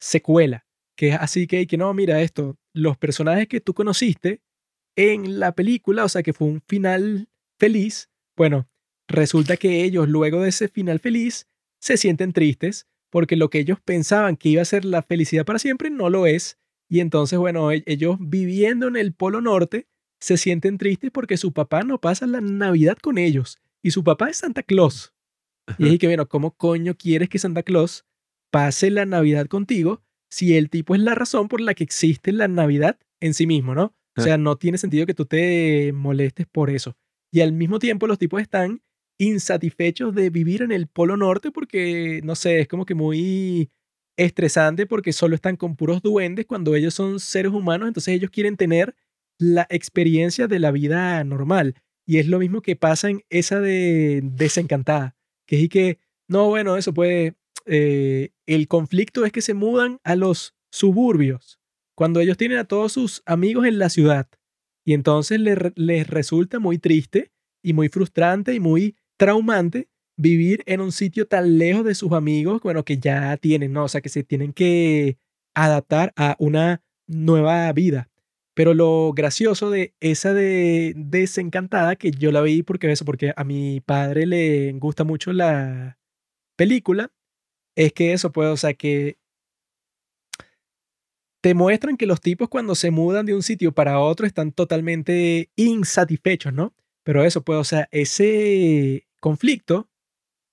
secuela. 0.00 0.66
Que 0.96 1.08
es 1.08 1.16
así 1.16 1.46
que, 1.46 1.66
que 1.66 1.76
no, 1.76 1.92
mira 1.94 2.20
esto, 2.22 2.56
los 2.72 2.96
personajes 2.96 3.48
que 3.48 3.60
tú 3.60 3.74
conociste 3.74 4.42
en 4.96 5.40
la 5.40 5.54
película, 5.54 6.04
o 6.04 6.08
sea, 6.08 6.22
que 6.22 6.32
fue 6.32 6.48
un 6.48 6.60
final 6.60 7.28
feliz, 7.58 8.10
bueno, 8.36 8.68
resulta 9.08 9.56
que 9.56 9.82
ellos 9.84 10.08
luego 10.08 10.42
de 10.42 10.50
ese 10.50 10.68
final 10.68 11.00
feliz 11.00 11.48
se 11.80 11.96
sienten 11.96 12.32
tristes 12.32 12.86
porque 13.10 13.36
lo 13.36 13.48
que 13.48 13.60
ellos 13.60 13.78
pensaban 13.80 14.36
que 14.36 14.48
iba 14.48 14.62
a 14.62 14.66
ser 14.66 14.84
la 14.84 15.02
felicidad 15.02 15.44
para 15.44 15.58
siempre 15.58 15.90
no 15.90 16.10
lo 16.10 16.26
es. 16.26 16.58
Y 16.94 17.00
entonces, 17.00 17.40
bueno, 17.40 17.72
e-, 17.72 17.82
ellos 17.86 18.18
viviendo 18.20 18.86
en 18.86 18.94
el 18.94 19.14
Polo 19.14 19.40
Norte 19.40 19.88
se 20.20 20.36
sienten 20.36 20.78
tristes 20.78 21.10
porque 21.10 21.36
su 21.36 21.52
papá 21.52 21.82
no 21.82 22.00
pasa 22.00 22.24
la 22.24 22.40
Navidad 22.40 22.98
con 23.02 23.18
ellos. 23.18 23.58
Y 23.82 23.90
su 23.90 24.04
papá 24.04 24.30
es 24.30 24.36
Santa 24.36 24.62
Claus. 24.62 25.12
Y 25.76 25.88
es 25.88 25.98
que, 25.98 26.06
bueno, 26.06 26.28
¿cómo 26.28 26.56
coño 26.56 26.94
quieres 26.94 27.28
que 27.28 27.40
Santa 27.40 27.64
Claus 27.64 28.06
pase 28.52 28.92
la 28.92 29.06
Navidad 29.06 29.46
contigo 29.46 30.04
si 30.30 30.56
el 30.56 30.70
tipo 30.70 30.94
es 30.94 31.00
la 31.00 31.16
razón 31.16 31.48
por 31.48 31.60
la 31.60 31.74
que 31.74 31.82
existe 31.82 32.30
la 32.30 32.46
Navidad 32.46 32.96
en 33.18 33.34
sí 33.34 33.48
mismo, 33.48 33.74
¿no? 33.74 33.96
O 34.16 34.22
sea, 34.22 34.38
no 34.38 34.56
tiene 34.56 34.78
sentido 34.78 35.04
que 35.04 35.14
tú 35.14 35.26
te 35.26 35.92
molestes 35.92 36.46
por 36.46 36.70
eso. 36.70 36.96
Y 37.32 37.40
al 37.40 37.52
mismo 37.52 37.80
tiempo 37.80 38.06
los 38.06 38.18
tipos 38.20 38.40
están 38.40 38.82
insatisfechos 39.18 40.14
de 40.14 40.30
vivir 40.30 40.62
en 40.62 40.70
el 40.70 40.86
Polo 40.86 41.16
Norte 41.16 41.50
porque, 41.50 42.20
no 42.22 42.36
sé, 42.36 42.60
es 42.60 42.68
como 42.68 42.86
que 42.86 42.94
muy 42.94 43.72
estresante 44.16 44.86
porque 44.86 45.12
solo 45.12 45.34
están 45.34 45.56
con 45.56 45.76
puros 45.76 46.02
duendes 46.02 46.46
cuando 46.46 46.74
ellos 46.74 46.94
son 46.94 47.20
seres 47.20 47.52
humanos, 47.52 47.88
entonces 47.88 48.14
ellos 48.14 48.30
quieren 48.30 48.56
tener 48.56 48.94
la 49.38 49.66
experiencia 49.70 50.46
de 50.46 50.58
la 50.58 50.70
vida 50.70 51.22
normal. 51.24 51.74
Y 52.06 52.18
es 52.18 52.26
lo 52.26 52.38
mismo 52.38 52.60
que 52.60 52.76
pasa 52.76 53.08
en 53.08 53.22
esa 53.30 53.60
de 53.60 54.20
desencantada, 54.22 55.16
que 55.46 55.62
es 55.62 55.68
que, 55.68 55.98
no, 56.28 56.48
bueno, 56.48 56.76
eso 56.76 56.92
puede, 56.92 57.34
eh, 57.66 58.30
el 58.46 58.68
conflicto 58.68 59.24
es 59.24 59.32
que 59.32 59.42
se 59.42 59.54
mudan 59.54 59.98
a 60.04 60.14
los 60.14 60.54
suburbios, 60.70 61.58
cuando 61.96 62.20
ellos 62.20 62.36
tienen 62.36 62.58
a 62.58 62.64
todos 62.64 62.92
sus 62.92 63.22
amigos 63.24 63.66
en 63.66 63.78
la 63.78 63.88
ciudad. 63.88 64.28
Y 64.84 64.92
entonces 64.92 65.40
les, 65.40 65.56
les 65.76 66.06
resulta 66.06 66.58
muy 66.58 66.78
triste 66.78 67.32
y 67.62 67.72
muy 67.72 67.88
frustrante 67.88 68.52
y 68.52 68.60
muy 68.60 68.96
traumante 69.16 69.88
vivir 70.16 70.62
en 70.66 70.80
un 70.80 70.92
sitio 70.92 71.26
tan 71.26 71.58
lejos 71.58 71.84
de 71.84 71.94
sus 71.94 72.12
amigos, 72.12 72.62
bueno, 72.62 72.84
que 72.84 72.98
ya 72.98 73.36
tienen, 73.36 73.72
¿no? 73.72 73.84
O 73.84 73.88
sea, 73.88 74.00
que 74.00 74.08
se 74.08 74.24
tienen 74.24 74.52
que 74.52 75.18
adaptar 75.54 76.12
a 76.16 76.36
una 76.38 76.82
nueva 77.06 77.72
vida. 77.72 78.10
Pero 78.54 78.72
lo 78.74 79.12
gracioso 79.14 79.70
de 79.70 79.94
esa 80.00 80.32
de 80.32 80.94
Desencantada, 80.96 81.96
que 81.96 82.12
yo 82.12 82.30
la 82.32 82.40
vi 82.40 82.62
porque 82.62 82.90
eso, 82.92 83.04
porque 83.04 83.32
a 83.36 83.44
mi 83.44 83.80
padre 83.80 84.26
le 84.26 84.72
gusta 84.74 85.04
mucho 85.04 85.32
la 85.32 85.98
película, 86.56 87.12
es 87.76 87.92
que 87.92 88.12
eso 88.12 88.32
puede, 88.32 88.50
o 88.50 88.56
sea, 88.56 88.74
que 88.74 89.18
te 91.42 91.54
muestran 91.54 91.96
que 91.96 92.06
los 92.06 92.20
tipos 92.20 92.48
cuando 92.48 92.74
se 92.74 92.90
mudan 92.90 93.26
de 93.26 93.34
un 93.34 93.42
sitio 93.42 93.72
para 93.72 93.98
otro 94.00 94.26
están 94.26 94.52
totalmente 94.52 95.50
insatisfechos, 95.56 96.54
¿no? 96.54 96.74
Pero 97.02 97.24
eso 97.24 97.42
puede, 97.42 97.60
o 97.60 97.64
sea, 97.64 97.88
ese 97.90 99.06
conflicto 99.20 99.90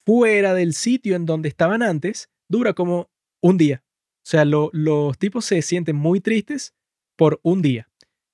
fuera 0.05 0.53
del 0.53 0.73
sitio 0.73 1.15
en 1.15 1.25
donde 1.25 1.49
estaban 1.49 1.83
antes 1.83 2.29
dura 2.49 2.73
como 2.73 3.09
un 3.41 3.57
día. 3.57 3.83
O 4.23 4.29
sea, 4.29 4.45
los 4.45 5.17
tipos 5.17 5.45
se 5.45 5.61
sienten 5.61 5.95
muy 5.95 6.21
tristes 6.21 6.75
por 7.17 7.39
un 7.43 7.61
día. 7.61 7.89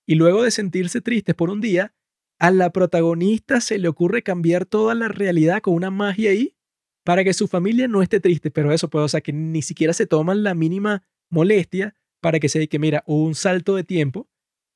Y 0.06 0.16
luego 0.16 0.44
de 0.44 0.52
sentirse 0.52 1.02
tristes 1.02 1.36
por 1.36 1.50
un 1.50 1.62
día, 1.62 1.94
a 2.40 2.52
la 2.52 2.72
protagonista 2.72 3.62
se 3.62 3.78
le 3.78 3.88
ocurre 3.88 4.22
cambiar 4.22 4.66
toda 4.66 4.96
la 4.96 5.08
realidad 5.08 5.62
con 5.62 5.74
una 5.74 5.92
magia 5.92 6.32
ahí 6.32 6.56
para 7.04 7.24
que 7.24 7.34
su 7.34 7.48
familia 7.48 7.88
no 7.88 8.02
esté 8.02 8.20
triste. 8.20 8.52
Pero 8.52 8.72
eso 8.72 8.90
puede, 8.90 9.06
o 9.06 9.10
sea, 9.10 9.22
que 9.22 9.34
ni 9.34 9.62
siquiera 9.62 9.94
se 9.94 10.08
toman 10.08 10.44
la 10.44 10.54
mínima 10.54 11.04
molestia 11.30 11.96
para 12.22 12.40
que 12.40 12.50
se 12.50 12.60
diga 12.60 12.70
que, 12.70 12.80
mira, 12.80 13.04
un 13.06 13.36
salto 13.36 13.76
de 13.76 13.84
tiempo. 13.84 14.30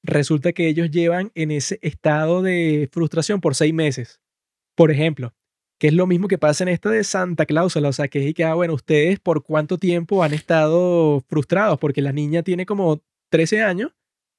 Resulta 0.03 0.53
que 0.53 0.67
ellos 0.67 0.89
llevan 0.89 1.31
en 1.35 1.51
ese 1.51 1.77
estado 1.81 2.41
de 2.41 2.89
frustración 2.91 3.39
por 3.39 3.53
seis 3.53 3.73
meses. 3.73 4.19
Por 4.75 4.91
ejemplo, 4.91 5.35
que 5.81 5.87
es 5.87 5.95
lo 5.95 6.05
mismo 6.05 6.27
que 6.27 6.37
pasa 6.37 6.63
en 6.63 6.67
esta 6.67 6.91
de 6.91 7.03
Santa 7.03 7.47
Cláusula, 7.47 7.89
o 7.89 7.91
sea, 7.91 8.07
que 8.07 8.27
es 8.27 8.35
que, 8.35 8.43
ah, 8.43 8.53
bueno, 8.53 8.75
ustedes 8.75 9.19
por 9.19 9.43
cuánto 9.43 9.79
tiempo 9.79 10.23
han 10.23 10.31
estado 10.31 11.21
frustrados, 11.27 11.79
porque 11.79 12.03
la 12.03 12.13
niña 12.13 12.43
tiene 12.43 12.67
como 12.67 13.01
13 13.31 13.63
años 13.63 13.91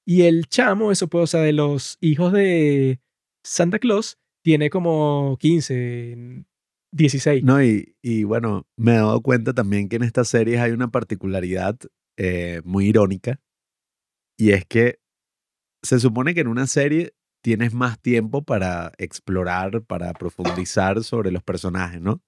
y 0.07 0.23
el 0.23 0.47
chamo, 0.47 0.93
eso 0.93 1.09
puede, 1.09 1.25
o 1.25 1.27
sea, 1.27 1.41
de 1.41 1.53
los 1.53 1.99
hijos 2.01 2.33
de 2.33 3.01
Santa 3.43 3.81
Claus, 3.81 4.21
tiene 4.45 4.71
como 4.71 5.37
15, 5.41 6.45
16. 6.93 7.43
No, 7.43 7.61
y, 7.61 7.97
y 8.01 8.23
bueno, 8.23 8.69
me 8.77 8.93
he 8.93 8.99
dado 8.99 9.21
cuenta 9.21 9.53
también 9.53 9.89
que 9.89 9.97
en 9.97 10.05
estas 10.05 10.29
series 10.29 10.61
hay 10.61 10.71
una 10.71 10.93
particularidad 10.93 11.77
eh, 12.19 12.63
muy 12.65 12.87
irónica. 12.87 13.41
Y 14.39 14.53
es 14.53 14.65
que 14.65 15.01
se 15.83 15.99
supone 15.99 16.35
que 16.35 16.43
en 16.43 16.47
una 16.47 16.69
serie 16.69 17.15
tienes 17.43 17.75
más 17.75 18.01
tiempo 18.01 18.43
para 18.43 18.93
explorar, 18.99 19.83
para 19.83 20.13
profundizar 20.15 21.03
sobre 21.05 21.31
los 21.31 21.43
personajes, 21.43 22.01
¿no? 22.01 22.23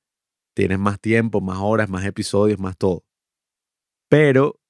Tienes 0.55 0.79
más 0.79 1.01
tiempo, 1.01 1.41
más 1.41 1.59
horas, 1.61 1.89
más 1.89 2.05
episodios, 2.05 2.59
más 2.59 2.77
todo. 2.77 3.05
Pero 4.09 4.61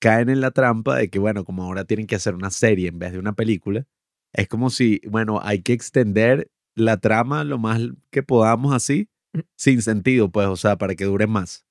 caen 0.00 0.28
en 0.28 0.40
la 0.40 0.50
trampa 0.52 0.96
de 0.96 1.10
que, 1.10 1.18
bueno, 1.18 1.44
como 1.44 1.64
ahora 1.64 1.84
tienen 1.84 2.06
que 2.06 2.14
hacer 2.14 2.34
una 2.34 2.50
serie 2.50 2.88
en 2.88 2.98
vez 2.98 3.12
de 3.12 3.18
una 3.18 3.32
película, 3.34 3.86
es 4.32 4.46
como 4.46 4.70
si, 4.70 5.00
bueno, 5.08 5.40
hay 5.42 5.62
que 5.62 5.72
extender 5.72 6.50
la 6.74 6.98
trama 6.98 7.44
lo 7.44 7.58
más 7.58 7.80
que 8.10 8.22
podamos 8.22 8.74
así, 8.74 9.08
mm. 9.32 9.40
sin 9.56 9.82
sentido, 9.82 10.30
pues, 10.30 10.46
o 10.46 10.56
sea, 10.56 10.76
para 10.76 10.94
que 10.94 11.04
dure 11.04 11.26
más. 11.26 11.66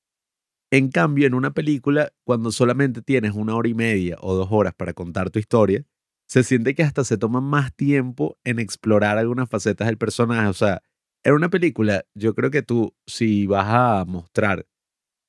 En 0.72 0.90
cambio, 0.90 1.28
en 1.28 1.34
una 1.34 1.54
película, 1.54 2.12
cuando 2.26 2.52
solamente 2.52 3.02
tienes 3.02 3.34
una 3.34 3.56
hora 3.56 3.70
y 3.70 3.74
media 3.74 4.18
o 4.20 4.36
dos 4.36 4.50
horas 4.52 4.74
para 4.74 4.94
contar 4.94 5.30
tu 5.30 5.40
historia, 5.40 5.86
se 6.28 6.44
siente 6.44 6.76
que 6.76 6.84
hasta 6.84 7.04
se 7.04 7.18
toma 7.18 7.42
más 7.42 7.76
tiempo 7.76 8.38
en 8.44 8.60
explorar 8.60 9.18
algunas 9.18 9.50
facetas 9.50 9.88
del 9.88 9.98
personaje. 9.98 10.48
O 10.48 10.54
sea, 10.54 10.82
en 11.24 11.34
una 11.34 11.50
película, 11.50 12.06
yo 12.14 12.36
creo 12.36 12.52
que 12.52 12.62
tú, 12.62 12.94
si 13.06 13.48
vas 13.48 13.68
a 13.68 14.06
mostrar 14.06 14.68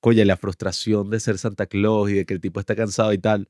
Oye, 0.00 0.24
la 0.24 0.36
frustración 0.36 1.10
de 1.10 1.20
ser 1.20 1.38
Santa 1.38 1.66
Claus 1.66 2.10
y 2.10 2.14
de 2.14 2.24
que 2.24 2.34
el 2.34 2.40
tipo 2.40 2.60
está 2.60 2.76
cansado 2.76 3.12
y 3.12 3.18
tal. 3.18 3.48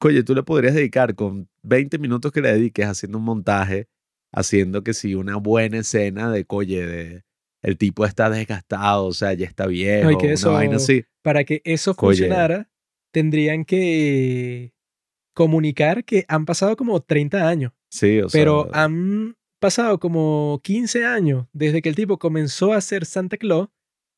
Oye, 0.00 0.22
tú 0.22 0.34
le 0.34 0.42
podrías 0.42 0.74
dedicar 0.74 1.14
con 1.14 1.48
20 1.62 1.98
minutos 1.98 2.32
que 2.32 2.40
le 2.40 2.52
dediques 2.52 2.86
haciendo 2.86 3.18
un 3.18 3.24
montaje, 3.24 3.88
haciendo 4.32 4.82
que 4.82 4.92
si 4.92 5.14
una 5.14 5.36
buena 5.36 5.78
escena 5.78 6.30
de, 6.30 6.44
oye, 6.48 6.86
de, 6.86 7.24
el 7.62 7.78
tipo 7.78 8.04
está 8.04 8.28
desgastado, 8.28 9.06
o 9.06 9.12
sea, 9.12 9.32
ya 9.34 9.46
está 9.46 9.66
viejo, 9.66 10.18
que 10.18 10.34
una 10.34 10.50
vaina 10.50 10.76
así. 10.76 11.04
Para 11.22 11.44
que 11.44 11.62
eso 11.64 11.94
funcionara, 11.94 12.70
tendrían 13.12 13.64
que 13.64 14.72
comunicar 15.38 16.04
que 16.04 16.24
han 16.26 16.44
pasado 16.44 16.76
como 16.76 17.00
30 17.00 17.48
años. 17.48 17.72
Sí, 17.90 18.20
o 18.20 18.28
sea. 18.28 18.40
Pero 18.40 18.68
han 18.72 19.36
pasado 19.60 20.00
como 20.00 20.60
15 20.64 21.04
años 21.04 21.46
desde 21.52 21.80
que 21.80 21.88
el 21.88 21.94
tipo 21.94 22.18
comenzó 22.18 22.72
a 22.72 22.80
ser 22.80 23.06
Santa 23.06 23.36
Claus 23.36 23.68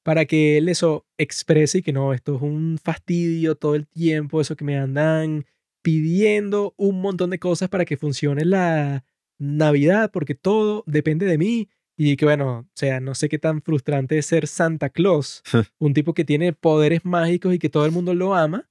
para 0.03 0.25
que 0.25 0.57
él 0.57 0.71
eso 0.71 1.07
exprese 1.19 1.79
y 1.79 1.83
que 1.83 1.93
no, 1.93 2.15
esto 2.15 2.37
es 2.37 2.41
un 2.41 2.79
fastidio 2.83 3.55
todo 3.55 3.75
el 3.75 3.87
tiempo, 3.87 4.41
eso 4.41 4.57
que 4.57 4.65
me 4.65 4.79
andan 4.79 5.45
pidiendo 5.83 6.73
un 6.79 7.03
montón 7.03 7.29
de 7.29 7.39
cosas 7.39 7.69
para 7.69 7.85
que 7.85 7.99
funcione 7.99 8.47
la 8.47 9.05
Navidad, 9.39 10.11
porque 10.11 10.35
todo 10.35 10.85
depende 10.87 11.27
de 11.27 11.37
mí. 11.37 11.69
Y 11.99 12.17
que 12.17 12.25
bueno, 12.25 12.61
o 12.61 12.67
sea, 12.75 12.99
no 13.01 13.15
sé 13.15 13.29
qué 13.29 13.39
tan 13.39 13.61
frustrante 13.61 14.17
es 14.17 14.25
ser 14.25 14.47
Santa 14.47 14.89
Claus, 14.89 15.43
un 15.79 15.93
tipo 15.93 16.15
que 16.15 16.25
tiene 16.25 16.55
poderes 16.55 17.05
mágicos 17.05 17.53
y 17.53 17.59
que 17.59 17.69
todo 17.69 17.85
el 17.85 17.93
mundo 17.93 18.15
lo 18.15 18.35
ama, 18.35 18.70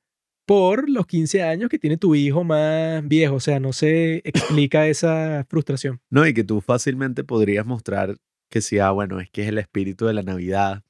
por 0.49 0.89
los 0.89 1.05
15 1.05 1.43
años 1.43 1.69
que 1.69 1.77
tiene 1.77 1.97
tu 1.97 2.15
hijo 2.15 2.43
más 2.43 3.07
viejo. 3.07 3.35
O 3.35 3.39
sea, 3.39 3.59
no 3.59 3.71
se 3.71 4.23
explica 4.27 4.87
esa 4.87 5.45
frustración. 5.47 6.01
No, 6.09 6.25
y 6.25 6.33
que 6.33 6.43
tú 6.43 6.59
fácilmente 6.59 7.23
podrías 7.23 7.67
mostrar 7.67 8.17
que 8.49 8.61
sí, 8.61 8.79
ah, 8.79 8.89
bueno, 8.89 9.19
es 9.19 9.29
que 9.29 9.43
es 9.43 9.49
el 9.49 9.59
espíritu 9.59 10.07
de 10.07 10.13
la 10.15 10.23
Navidad, 10.23 10.83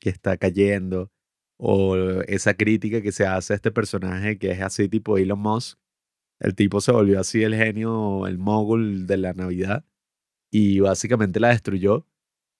que 0.00 0.10
está 0.10 0.36
cayendo 0.36 1.12
o 1.56 1.94
esa 2.26 2.54
crítica 2.54 3.02
que 3.02 3.12
se 3.12 3.24
hace 3.24 3.52
a 3.52 3.56
este 3.56 3.70
personaje 3.70 4.36
que 4.36 4.50
es 4.50 4.60
así 4.60 4.88
tipo 4.88 5.16
Elon 5.16 5.38
Musk, 5.38 5.78
El 6.40 6.56
tipo 6.56 6.80
se 6.80 6.90
volvió 6.90 7.20
así 7.20 7.44
el 7.44 7.54
genio, 7.54 8.26
el 8.26 8.38
mogul 8.38 9.06
de 9.06 9.16
la 9.16 9.32
Navidad 9.32 9.84
y 10.50 10.80
básicamente 10.80 11.38
la 11.38 11.50
destruyó. 11.50 12.04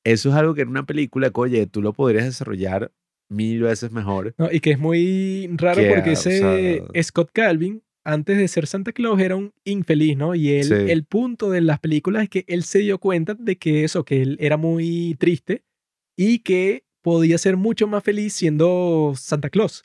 Eso 0.05 0.29
es 0.29 0.37
algo 0.37 0.55
que 0.55 0.63
en 0.63 0.69
una 0.69 0.87
película, 0.87 1.33
oye, 1.35 1.67
tú 1.67 1.83
lo 1.83 1.93
podrías 1.95 2.27
desarrollar 2.27 2.93
mil 3.29 3.63
veces 3.63 3.91
mejor. 3.93 4.35
No, 4.39 4.51
y 4.51 4.61
que 4.61 4.73
es 4.73 4.79
muy 4.79 5.49
raro 5.55 5.81
Que, 5.81 5.89
porque 5.91 6.11
o 6.11 6.13
ese 6.13 6.39
sea- 6.39 7.03
Scott 7.03 7.31
Calvin, 7.33 7.83
antes 8.05 8.37
de 8.37 8.49
ser 8.49 8.67
Santa 8.67 8.93
Claus, 8.93 9.19
era 9.21 9.35
un 9.37 9.53
infeliz, 9.65 10.17
¿no? 10.17 10.35
Y 10.35 10.51
él, 10.51 10.65
Sí. 10.65 10.75
el 10.75 11.05
punto 11.05 11.51
de 11.51 11.61
las 11.63 11.81
películas 11.81 12.25
es 12.25 12.29
que 12.29 12.45
él 12.49 12.63
se 12.65 12.81
dio 12.81 12.99
cuenta 12.99 13.35
de 13.35 13.57
que 13.57 13.85
eso, 13.85 14.05
que 14.05 14.21
él 14.23 14.37
era 14.41 14.57
muy 14.57 15.17
triste 15.19 15.65
y 16.17 16.41
que 16.41 16.85
podía 17.03 17.39
ser 17.39 17.57
mucho 17.57 17.87
más 17.87 18.03
feliz 18.05 18.35
siendo 18.35 19.15
Santa 19.17 19.49
Claus. 19.51 19.85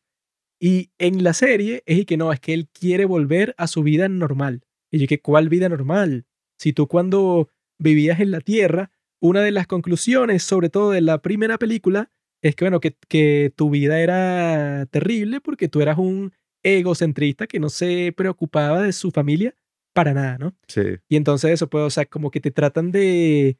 Y 0.61 0.91
en 0.97 1.23
la 1.23 1.33
serie 1.33 1.83
es 1.85 1.99
y 1.99 2.05
que 2.05 2.17
no, 2.17 2.33
es 2.33 2.39
que 2.41 2.53
él 2.53 2.67
quiere 2.77 3.05
volver 3.05 3.55
a 3.57 3.67
su 3.67 3.83
vida 3.83 4.09
normal. 4.09 4.61
Y 4.91 4.99
yo 4.99 5.07
que, 5.07 5.21
¿cuál 5.21 5.47
vida 5.47 5.69
normal? 5.69 6.25
Si 6.57 6.73
tú 6.73 6.87
cuando 6.87 7.49
vivías 7.77 8.19
en 8.19 8.31
la 8.31 8.41
Tierra, 8.41 8.91
una 9.21 9.41
de 9.41 9.51
las 9.51 9.67
conclusiones, 9.67 10.43
sobre 10.43 10.69
todo 10.69 10.91
de 10.91 10.99
la 11.01 11.21
primera 11.21 11.57
película, 11.57 12.11
es 12.41 12.55
que, 12.55 12.65
bueno, 12.65 12.79
que, 12.79 12.95
que 13.07 13.51
tu 13.55 13.69
vida 13.69 13.99
era 13.99 14.85
terrible 14.91 15.41
porque 15.41 15.67
tú 15.67 15.81
eras 15.81 15.97
un 15.97 16.31
egocentrista 16.63 17.47
que 17.47 17.59
no 17.59 17.69
se 17.69 18.13
preocupaba 18.15 18.81
de 18.81 18.91
su 18.93 19.11
familia 19.11 19.55
para 19.93 20.13
nada, 20.13 20.37
¿no? 20.37 20.55
Sí. 20.67 20.81
Y 21.09 21.15
entonces 21.15 21.51
eso, 21.51 21.69
pues, 21.69 21.83
o 21.83 21.89
sea, 21.89 22.05
como 22.05 22.31
que 22.31 22.39
te 22.39 22.51
tratan 22.51 22.91
de 22.91 23.57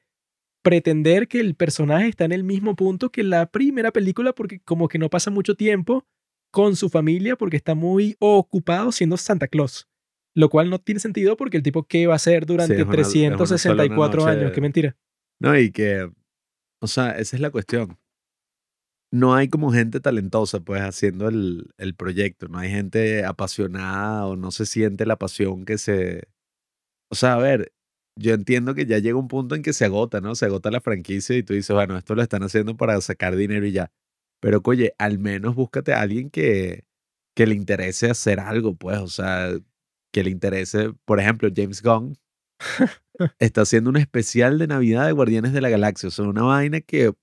pretender 0.62 1.28
que 1.28 1.40
el 1.40 1.56
personaje 1.56 2.08
está 2.10 2.26
en 2.26 2.32
el 2.34 2.44
mismo 2.44 2.76
punto 2.76 3.12
que 3.12 3.24
la 3.24 3.46
primera 3.50 3.92
película 3.92 4.34
porque 4.34 4.60
como 4.60 4.88
que 4.88 5.00
no 5.00 5.10
pasa 5.10 5.32
mucho 5.32 5.56
tiempo 5.56 6.06
con 6.52 6.76
su 6.76 6.90
familia 6.90 7.36
porque 7.36 7.58
está 7.58 7.76
muy 7.76 8.16
ocupado 8.20 8.92
siendo 8.92 9.18
Santa 9.18 9.48
Claus. 9.48 9.88
Lo 10.36 10.50
cual 10.50 10.70
no 10.70 10.80
tiene 10.80 11.00
sentido 11.00 11.38
porque 11.38 11.58
el 11.58 11.64
tipo, 11.64 11.84
¿qué 11.84 12.08
va 12.08 12.14
a 12.14 12.16
hacer 12.18 12.46
durante 12.46 12.76
es 12.76 12.82
una- 12.84 12.92
es 13.02 13.08
una 13.16 13.38
sola 13.38 13.38
364 13.38 14.22
noche 14.22 14.32
años? 14.32 14.46
de- 14.50 14.52
Qué 14.56 14.62
mentira. 14.62 14.98
No, 15.40 15.58
y 15.58 15.72
que, 15.72 16.10
o 16.82 16.88
sea, 16.88 17.12
esa 17.12 17.36
es 17.36 17.42
la 17.42 17.50
cuestión. 17.50 17.98
No 19.12 19.34
hay 19.36 19.50
como 19.50 19.72
gente 19.72 20.00
talentosa, 20.00 20.60
pues, 20.60 20.82
haciendo 20.82 21.30
el, 21.30 21.74
el 21.78 21.96
proyecto. 21.96 22.48
No 22.48 22.60
hay 22.60 22.70
gente 22.70 23.26
apasionada 23.26 24.28
o 24.28 24.36
no 24.36 24.52
se 24.52 24.66
siente 24.66 25.06
la 25.06 25.18
pasión 25.18 25.66
que 25.66 25.78
se... 25.78 26.28
O 27.12 27.16
sea, 27.16 27.34
a 27.34 27.38
ver, 27.40 27.74
yo 28.16 28.34
entiendo 28.34 28.76
que 28.76 28.86
ya 28.86 29.00
llega 29.00 29.18
un 29.18 29.28
punto 29.28 29.56
en 29.56 29.64
que 29.64 29.74
se 29.74 29.86
agota, 29.86 30.22
¿no? 30.22 30.36
Se 30.36 30.46
agota 30.46 30.72
la 30.72 30.82
franquicia 30.82 31.36
y 31.38 31.44
tú 31.44 31.54
dices, 31.54 31.74
bueno, 31.74 31.98
esto 31.98 32.16
lo 32.16 32.22
están 32.22 32.44
haciendo 32.44 32.78
para 32.78 33.00
sacar 33.02 33.36
dinero 33.36 33.66
y 33.66 33.72
ya. 33.72 33.92
Pero, 34.42 34.62
oye, 34.66 34.94
al 35.00 35.20
menos 35.20 35.56
búscate 35.56 35.94
a 35.94 36.02
alguien 36.02 36.30
que, 36.30 36.86
que 37.36 37.48
le 37.48 37.56
interese 37.56 38.10
hacer 38.10 38.40
algo, 38.40 38.76
pues, 38.76 39.00
o 39.00 39.08
sea, 39.08 39.52
que 40.14 40.24
le 40.24 40.30
interese, 40.32 40.94
por 41.06 41.20
ejemplo, 41.20 41.50
James 41.56 41.82
Gunn 41.82 42.18
está 43.40 43.62
haciendo 43.62 43.90
un 43.90 43.98
especial 43.98 44.60
de 44.60 44.68
Navidad 44.68 45.06
de 45.06 45.14
Guardianes 45.14 45.54
de 45.54 45.62
la 45.62 45.70
Galaxia. 45.70 46.10
O 46.10 46.12
sea, 46.12 46.26
una 46.26 46.44
vaina 46.44 46.82
que, 46.82 47.10
o 47.10 47.18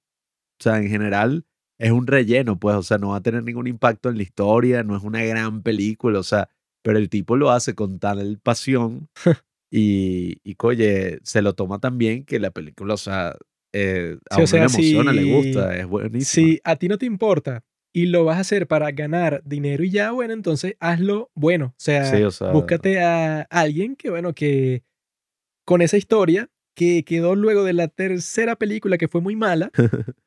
sea, 0.60 0.78
en 0.78 0.88
general 0.88 1.46
es 1.78 1.90
un 1.90 2.06
relleno, 2.06 2.58
pues, 2.58 2.76
o 2.76 2.82
sea, 2.82 2.98
no 2.98 3.08
va 3.10 3.16
a 3.16 3.22
tener 3.22 3.42
ningún 3.44 3.66
impacto 3.66 4.08
en 4.08 4.16
la 4.16 4.22
historia, 4.22 4.82
no 4.82 4.96
es 4.96 5.02
una 5.02 5.22
gran 5.24 5.62
película, 5.62 6.18
o 6.18 6.22
sea, 6.22 6.48
pero 6.82 6.98
el 6.98 7.08
tipo 7.08 7.36
lo 7.36 7.50
hace 7.50 7.74
con 7.74 7.98
tal 7.98 8.38
pasión 8.42 9.08
y, 9.70 10.38
y 10.44 10.56
oye, 10.62 11.18
se 11.22 11.42
lo 11.42 11.54
toma 11.54 11.78
tan 11.78 11.98
bien 11.98 12.24
que 12.24 12.38
la 12.38 12.50
película, 12.50 12.94
o 12.94 12.98
sea, 12.98 13.36
eh, 13.72 14.16
a 14.30 14.36
Sí, 14.36 14.40
o 14.40 14.44
uno 14.44 14.46
sea, 14.46 14.60
le 14.60 14.66
emociona, 14.66 15.12
le 15.12 15.24
gusta, 15.24 15.76
es 15.76 15.86
buenísimo. 15.86 16.46
Si 16.46 16.60
a 16.64 16.76
ti 16.76 16.88
no 16.88 16.96
te 16.96 17.06
importa 17.06 17.62
y 17.92 18.06
lo 18.06 18.24
vas 18.24 18.38
a 18.38 18.40
hacer 18.40 18.66
para 18.66 18.90
ganar 18.92 19.42
dinero 19.44 19.84
y 19.84 19.90
ya, 19.90 20.12
bueno, 20.12 20.32
entonces 20.32 20.76
hazlo 20.80 21.30
bueno. 21.34 21.66
O 21.66 21.74
sea, 21.78 22.04
Sí, 22.04 22.22
o 22.22 22.30
sea, 22.30 22.52
búscate 22.52 23.00
a 23.02 23.42
alguien 23.42 23.96
que, 23.96 24.10
bueno, 24.10 24.34
que 24.34 24.82
con 25.66 25.82
esa 25.82 25.96
historia 25.96 26.48
que 26.76 27.04
quedó 27.04 27.34
luego 27.34 27.64
de 27.64 27.72
la 27.72 27.88
tercera 27.88 28.54
película 28.54 28.98
que 28.98 29.08
fue 29.08 29.22
muy 29.22 29.34
mala, 29.34 29.72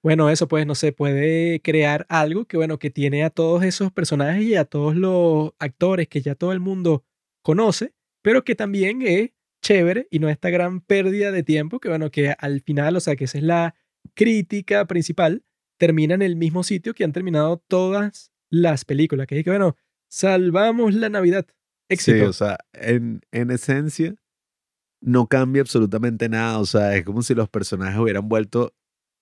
bueno, 0.03 0.31
eso 0.31 0.47
pues 0.47 0.65
no 0.65 0.73
se 0.73 0.91
puede 0.91 1.61
crear 1.61 2.07
algo 2.09 2.45
que, 2.45 2.57
bueno, 2.57 2.79
que 2.79 2.89
tiene 2.89 3.23
a 3.23 3.29
todos 3.29 3.63
esos 3.63 3.91
personajes 3.91 4.43
y 4.43 4.55
a 4.55 4.65
todos 4.65 4.95
los 4.95 5.51
actores 5.59 6.07
que 6.07 6.21
ya 6.21 6.33
todo 6.33 6.51
el 6.51 6.59
mundo 6.59 7.05
conoce, 7.43 7.93
pero 8.23 8.43
que 8.43 8.55
también 8.55 9.03
es 9.03 9.29
chévere 9.61 10.07
y 10.09 10.17
no 10.17 10.27
esta 10.27 10.49
gran 10.49 10.81
pérdida 10.81 11.31
de 11.31 11.43
tiempo 11.43 11.79
que, 11.79 11.89
bueno, 11.89 12.09
que 12.09 12.33
al 12.37 12.61
final, 12.61 12.95
o 12.95 12.99
sea, 12.99 13.15
que 13.15 13.25
esa 13.25 13.37
es 13.37 13.43
la 13.43 13.75
crítica 14.15 14.85
principal, 14.85 15.43
termina 15.77 16.15
en 16.15 16.23
el 16.23 16.35
mismo 16.35 16.63
sitio 16.63 16.95
que 16.95 17.03
han 17.03 17.13
terminado 17.13 17.63
todas 17.67 18.31
las 18.49 18.85
películas, 18.85 19.27
que 19.27 19.37
es 19.37 19.43
que, 19.43 19.51
bueno, 19.51 19.77
salvamos 20.09 20.95
la 20.95 21.09
Navidad. 21.09 21.45
Éxito. 21.89 22.17
Sí, 22.17 22.23
o 22.23 22.33
sea, 22.33 22.57
en, 22.73 23.21
en 23.31 23.51
esencia 23.51 24.15
no 25.01 25.27
cambia 25.27 25.61
absolutamente 25.61 26.29
nada. 26.29 26.59
O 26.59 26.65
sea, 26.65 26.95
es 26.95 27.05
como 27.05 27.21
si 27.21 27.35
los 27.35 27.49
personajes 27.49 27.99
hubieran 27.99 28.29
vuelto 28.29 28.73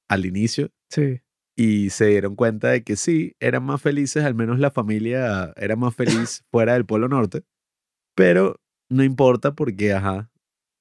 al 0.09 0.25
inicio 0.25 0.71
sí. 0.89 1.21
y 1.55 1.89
se 1.89 2.07
dieron 2.07 2.35
cuenta 2.35 2.69
de 2.69 2.83
que 2.83 2.95
sí, 2.95 3.35
eran 3.39 3.63
más 3.63 3.81
felices, 3.81 4.23
al 4.23 4.35
menos 4.35 4.59
la 4.59 4.71
familia 4.71 5.53
era 5.57 5.75
más 5.75 5.95
feliz 5.95 6.43
fuera 6.51 6.73
del 6.73 6.85
Polo 6.85 7.07
Norte, 7.07 7.43
pero 8.15 8.59
no 8.89 9.03
importa 9.03 9.53
porque, 9.53 9.93
ajá, 9.93 10.31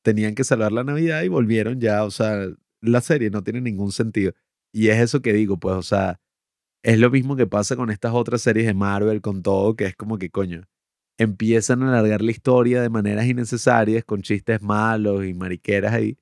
tenían 0.02 0.34
que 0.34 0.44
salvar 0.44 0.72
la 0.72 0.84
Navidad 0.84 1.22
y 1.22 1.28
volvieron 1.28 1.80
ya, 1.80 2.04
o 2.04 2.10
sea, 2.10 2.46
la 2.80 3.00
serie 3.00 3.30
no 3.30 3.42
tiene 3.42 3.60
ningún 3.60 3.90
sentido. 3.90 4.32
Y 4.72 4.88
es 4.88 4.98
eso 4.98 5.22
que 5.22 5.32
digo, 5.32 5.58
pues, 5.58 5.74
o 5.74 5.82
sea, 5.82 6.20
es 6.84 6.98
lo 6.98 7.10
mismo 7.10 7.34
que 7.34 7.46
pasa 7.46 7.74
con 7.74 7.90
estas 7.90 8.14
otras 8.14 8.42
series 8.42 8.66
de 8.66 8.74
Marvel, 8.74 9.20
con 9.20 9.42
todo, 9.42 9.74
que 9.74 9.86
es 9.86 9.96
como 9.96 10.18
que, 10.18 10.30
coño, 10.30 10.68
empiezan 11.18 11.82
a 11.82 11.88
alargar 11.88 12.22
la 12.22 12.30
historia 12.30 12.82
de 12.82 12.88
maneras 12.88 13.26
innecesarias, 13.26 14.04
con 14.04 14.22
chistes 14.22 14.62
malos 14.62 15.24
y 15.24 15.34
mariqueras 15.34 15.92
ahí, 15.94 16.18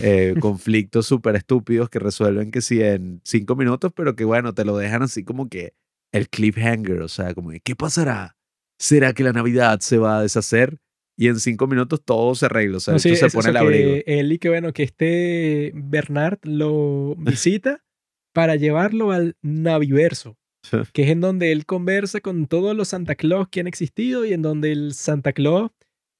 eh, 0.00 0.34
conflictos 0.40 1.06
súper 1.06 1.36
estúpidos 1.36 1.88
que 1.88 1.98
resuelven 1.98 2.50
que 2.50 2.60
sí 2.60 2.82
en 2.82 3.20
cinco 3.24 3.56
minutos, 3.56 3.92
pero 3.94 4.14
que 4.14 4.24
bueno, 4.24 4.52
te 4.54 4.64
lo 4.64 4.76
dejan 4.76 5.02
así 5.02 5.24
como 5.24 5.48
que 5.48 5.74
el 6.12 6.28
cliffhanger, 6.28 7.02
o 7.02 7.08
sea, 7.08 7.34
como 7.34 7.50
¿qué 7.62 7.76
pasará? 7.76 8.36
¿Será 8.78 9.12
que 9.12 9.24
la 9.24 9.32
Navidad 9.32 9.80
se 9.80 9.98
va 9.98 10.18
a 10.18 10.22
deshacer? 10.22 10.78
Y 11.20 11.26
en 11.26 11.40
cinco 11.40 11.66
minutos 11.66 12.00
todo 12.04 12.36
se 12.36 12.46
arregla, 12.46 12.76
o 12.76 12.80
sea, 12.80 12.92
No, 12.94 13.00
sí, 13.00 13.16
se 13.16 13.28
pone 13.28 13.50
el 13.50 13.56
abrigo. 13.56 14.02
él 14.06 14.30
y 14.32 14.38
que 14.38 14.48
bueno, 14.50 14.72
que 14.72 14.84
este 14.84 15.72
Bernard 15.74 16.38
lo 16.44 17.16
visita 17.18 17.84
para 18.32 18.54
llevarlo 18.54 19.10
al 19.10 19.36
Naviverso, 19.42 20.37
que 20.92 21.02
es 21.02 21.08
en 21.10 21.20
donde 21.20 21.52
él 21.52 21.66
conversa 21.66 22.20
con 22.20 22.46
todos 22.46 22.76
los 22.76 22.88
Santa 22.88 23.14
Claus 23.14 23.48
que 23.48 23.60
han 23.60 23.66
existido 23.66 24.24
y 24.24 24.32
en 24.32 24.42
donde 24.42 24.72
el 24.72 24.94
Santa 24.94 25.32
Claus 25.32 25.70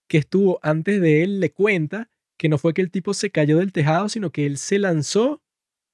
que 0.08 0.18
estuvo 0.18 0.58
antes 0.62 1.00
de 1.00 1.22
él 1.22 1.40
le 1.40 1.52
cuenta 1.52 2.10
que 2.38 2.48
no 2.48 2.56
fue 2.58 2.72
que 2.72 2.82
el 2.82 2.90
tipo 2.90 3.14
se 3.14 3.30
cayó 3.30 3.58
del 3.58 3.72
tejado, 3.72 4.08
sino 4.08 4.30
que 4.30 4.46
él 4.46 4.56
se 4.56 4.78
lanzó 4.78 5.42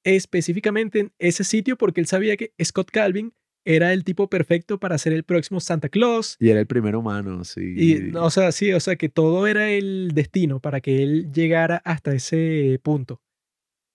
específicamente 0.05 1.01
en 1.01 1.13
ese 1.19 1.43
sitio 1.43 1.77
porque 1.77 2.01
él 2.01 2.07
sabía 2.07 2.37
que 2.37 2.53
Scott 2.63 2.91
Calvin 2.91 3.33
era 3.65 3.93
el 3.95 4.05
tipo 4.05 4.29
perfecto 4.29 4.79
para 4.79 4.99
ser 4.99 5.15
el 5.15 5.25
próximo 5.25 5.59
Santa 5.59 5.89
Claus 5.89 6.37
Y 6.39 6.51
era 6.51 6.61
el 6.61 6.67
primer 6.67 6.97
humano, 6.97 7.45
sí. 7.45 7.75
y, 7.77 8.15
o 8.15 8.29
sea, 8.31 8.53
sí, 8.53 8.73
o 8.73 8.81
sea, 8.81 8.97
que 8.97 9.09
todo 9.09 9.47
era 9.47 9.71
el 9.71 10.13
destino 10.13 10.61
para 10.61 10.81
que 10.81 11.03
él 11.03 11.33
llegara 11.33 11.79
hasta 11.79 12.15
ese 12.15 12.79
punto. 12.83 13.23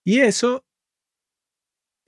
Y 0.03 0.19
eso 0.19 0.65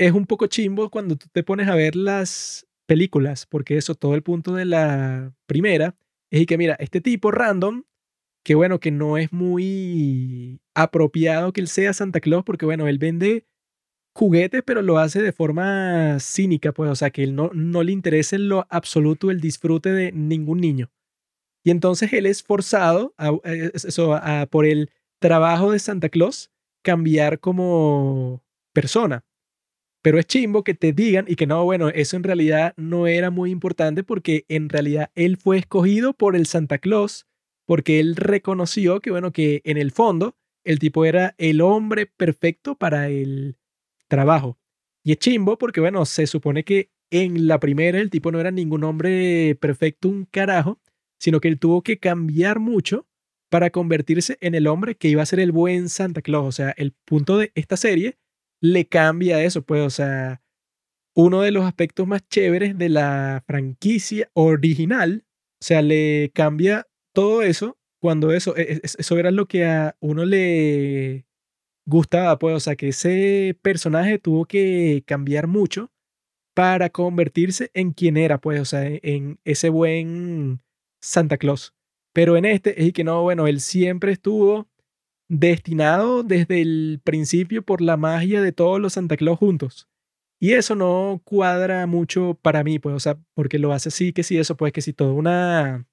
es 0.07 0.13
un 0.13 0.25
poco 0.25 0.47
chimbo 0.47 0.89
cuando 0.89 1.15
tú 1.15 1.27
te 1.31 1.43
pones 1.43 1.67
a 1.67 1.75
ver 1.75 1.95
las 1.95 2.67
películas, 2.87 3.45
porque 3.45 3.77
eso, 3.77 3.95
todo 3.95 4.15
el 4.15 4.23
punto 4.23 4.53
de 4.55 4.65
la 4.65 5.33
primera 5.47 5.95
es 6.31 6.45
que, 6.47 6.57
mira, 6.57 6.75
este 6.79 7.01
tipo 7.01 7.31
random, 7.31 7.83
que 8.43 8.55
bueno, 8.55 8.79
que 8.79 8.91
no 8.91 9.17
es 9.17 9.33
muy 9.33 10.61
apropiado 10.75 11.53
que 11.53 11.61
él 11.61 11.67
sea 11.67 11.93
Santa 11.93 12.21
Claus, 12.21 12.43
porque 12.45 12.65
bueno, 12.65 12.87
él 12.87 12.99
vende 12.99 13.45
juguetes, 14.15 14.63
pero 14.65 14.81
lo 14.81 14.97
hace 14.99 15.21
de 15.21 15.31
forma 15.33 16.19
cínica, 16.19 16.73
pues, 16.73 16.91
o 16.91 16.95
sea, 16.95 17.11
que 17.11 17.23
él 17.23 17.35
no, 17.35 17.51
no 17.53 17.83
le 17.83 17.91
interesa 17.93 18.35
en 18.35 18.49
lo 18.49 18.67
absoluto 18.69 19.31
el 19.31 19.41
disfrute 19.41 19.91
de 19.91 20.11
ningún 20.11 20.59
niño. 20.61 20.91
Y 21.63 21.71
entonces 21.71 22.13
él 22.13 22.25
es 22.25 22.43
forzado 22.43 23.13
a, 23.17 23.31
a- 24.21 24.45
por 24.47 24.65
el 24.65 24.89
trabajo 25.19 25.71
de 25.71 25.79
Santa 25.79 26.09
Claus 26.09 26.51
cambiar 26.83 27.39
como 27.39 28.43
persona. 28.73 29.23
Pero 30.01 30.17
es 30.17 30.25
chimbo 30.25 30.63
que 30.63 30.73
te 30.73 30.93
digan 30.93 31.25
y 31.27 31.35
que 31.35 31.45
no, 31.45 31.63
bueno, 31.63 31.89
eso 31.89 32.17
en 32.17 32.23
realidad 32.23 32.73
no 32.75 33.07
era 33.07 33.29
muy 33.29 33.51
importante 33.51 34.03
porque 34.03 34.45
en 34.47 34.69
realidad 34.69 35.11
él 35.15 35.37
fue 35.37 35.59
escogido 35.59 36.13
por 36.13 36.35
el 36.35 36.47
Santa 36.47 36.79
Claus 36.79 37.27
porque 37.65 37.99
él 37.99 38.15
reconoció 38.15 38.99
que, 38.99 39.11
bueno, 39.11 39.31
que 39.31 39.61
en 39.63 39.77
el 39.77 39.91
fondo 39.91 40.35
el 40.63 40.79
tipo 40.79 41.05
era 41.05 41.35
el 41.37 41.61
hombre 41.61 42.05
perfecto 42.05 42.75
para 42.75 43.09
el 43.09 43.57
trabajo. 44.07 44.57
Y 45.03 45.13
es 45.13 45.19
chimbo 45.19 45.57
porque, 45.57 45.81
bueno, 45.81 46.05
se 46.05 46.27
supone 46.27 46.63
que 46.63 46.91
en 47.11 47.47
la 47.47 47.59
primera 47.59 47.99
el 47.99 48.09
tipo 48.09 48.31
no 48.31 48.39
era 48.39 48.51
ningún 48.51 48.83
hombre 48.83 49.55
perfecto, 49.55 50.09
un 50.09 50.25
carajo, 50.25 50.79
sino 51.19 51.39
que 51.39 51.47
él 51.47 51.59
tuvo 51.59 51.81
que 51.81 51.97
cambiar 51.97 52.59
mucho 52.59 53.07
para 53.49 53.69
convertirse 53.69 54.37
en 54.41 54.55
el 54.55 54.67
hombre 54.67 54.95
que 54.95 55.09
iba 55.09 55.21
a 55.21 55.25
ser 55.25 55.39
el 55.39 55.51
buen 55.51 55.89
Santa 55.89 56.21
Claus. 56.21 56.47
O 56.47 56.51
sea, 56.51 56.73
el 56.77 56.93
punto 57.05 57.37
de 57.37 57.51
esta 57.55 57.77
serie 57.77 58.17
le 58.61 58.87
cambia 58.87 59.43
eso, 59.43 59.63
pues, 59.63 59.81
o 59.83 59.89
sea, 59.89 60.41
uno 61.15 61.41
de 61.41 61.51
los 61.51 61.65
aspectos 61.65 62.07
más 62.07 62.27
chéveres 62.29 62.77
de 62.77 62.89
la 62.89 63.43
franquicia 63.47 64.29
original, 64.33 65.25
o 65.61 65.65
sea, 65.65 65.81
le 65.81 66.31
cambia 66.33 66.87
todo 67.13 67.43
eso, 67.43 67.77
cuando 68.01 68.31
eso, 68.33 68.55
e- 68.57 68.73
e- 68.75 68.81
eso 68.83 69.17
era 69.19 69.31
lo 69.31 69.47
que 69.47 69.65
a 69.65 69.95
uno 70.01 70.25
le 70.25 71.25
gustaba, 71.87 72.39
pues, 72.39 72.55
o 72.55 72.59
sea, 72.59 72.75
que 72.75 72.89
ese 72.89 73.57
personaje 73.61 74.19
tuvo 74.19 74.45
que 74.45 75.03
cambiar 75.07 75.47
mucho 75.47 75.91
para 76.55 76.89
convertirse 76.89 77.71
en 77.73 77.93
quien 77.93 78.17
era, 78.17 78.39
pues, 78.41 78.61
o 78.61 78.65
sea, 78.65 78.85
en, 78.87 78.99
en 79.03 79.39
ese 79.45 79.69
buen 79.69 80.61
Santa 81.01 81.37
Claus. 81.37 81.73
Pero 82.13 82.37
en 82.37 82.45
este 82.45 82.83
es 82.85 82.93
que 82.93 83.03
no, 83.05 83.23
bueno, 83.23 83.47
él 83.47 83.61
siempre 83.61 84.11
estuvo 84.13 84.69
destinado 85.31 86.23
desde 86.23 86.61
el 86.61 86.99
principio 87.03 87.63
por 87.63 87.81
la 87.81 87.95
magia 87.97 88.41
de 88.41 88.51
todos 88.51 88.81
los 88.81 88.93
Santa 88.93 89.15
Claus 89.15 89.39
juntos. 89.39 89.87
Y 90.41 90.53
eso 90.53 90.75
no 90.75 91.21
cuadra 91.23 91.87
mucho 91.87 92.37
para 92.41 92.63
mí, 92.63 92.79
pues, 92.79 92.95
o 92.95 92.99
sea, 92.99 93.17
porque 93.33 93.59
lo 93.59 93.71
hace 93.73 93.89
así, 93.89 94.11
que 94.13 94.23
sí, 94.23 94.37
eso, 94.37 94.57
pues, 94.57 94.73
que 94.73 94.81
si 94.81 94.91
toda 94.93 95.13
una 95.13 95.87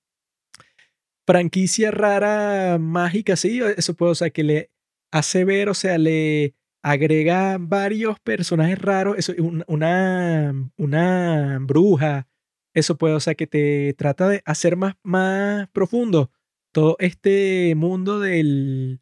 franquicia 1.26 1.90
rara, 1.90 2.78
mágica, 2.78 3.36
sí, 3.36 3.60
eso 3.76 3.94
puede, 3.94 4.12
o 4.12 4.14
sea, 4.14 4.30
que 4.30 4.44
le 4.44 4.70
hace 5.12 5.44
ver, 5.44 5.68
o 5.68 5.74
sea, 5.74 5.98
le 5.98 6.54
agrega 6.82 7.58
varios 7.60 8.18
personajes 8.20 8.78
raros, 8.78 9.18
eso, 9.18 9.32
un- 9.38 9.64
una, 9.66 10.52
una 10.76 11.58
bruja, 11.60 12.28
eso 12.74 12.96
puede, 12.96 13.14
o 13.14 13.20
sea, 13.20 13.34
que 13.34 13.46
te 13.46 13.94
trata 13.94 14.28
de 14.28 14.42
hacer 14.46 14.76
más, 14.76 14.94
más 15.02 15.68
profundo 15.70 16.30
todo 16.72 16.96
este 17.00 17.74
mundo 17.76 18.20
del 18.20 19.00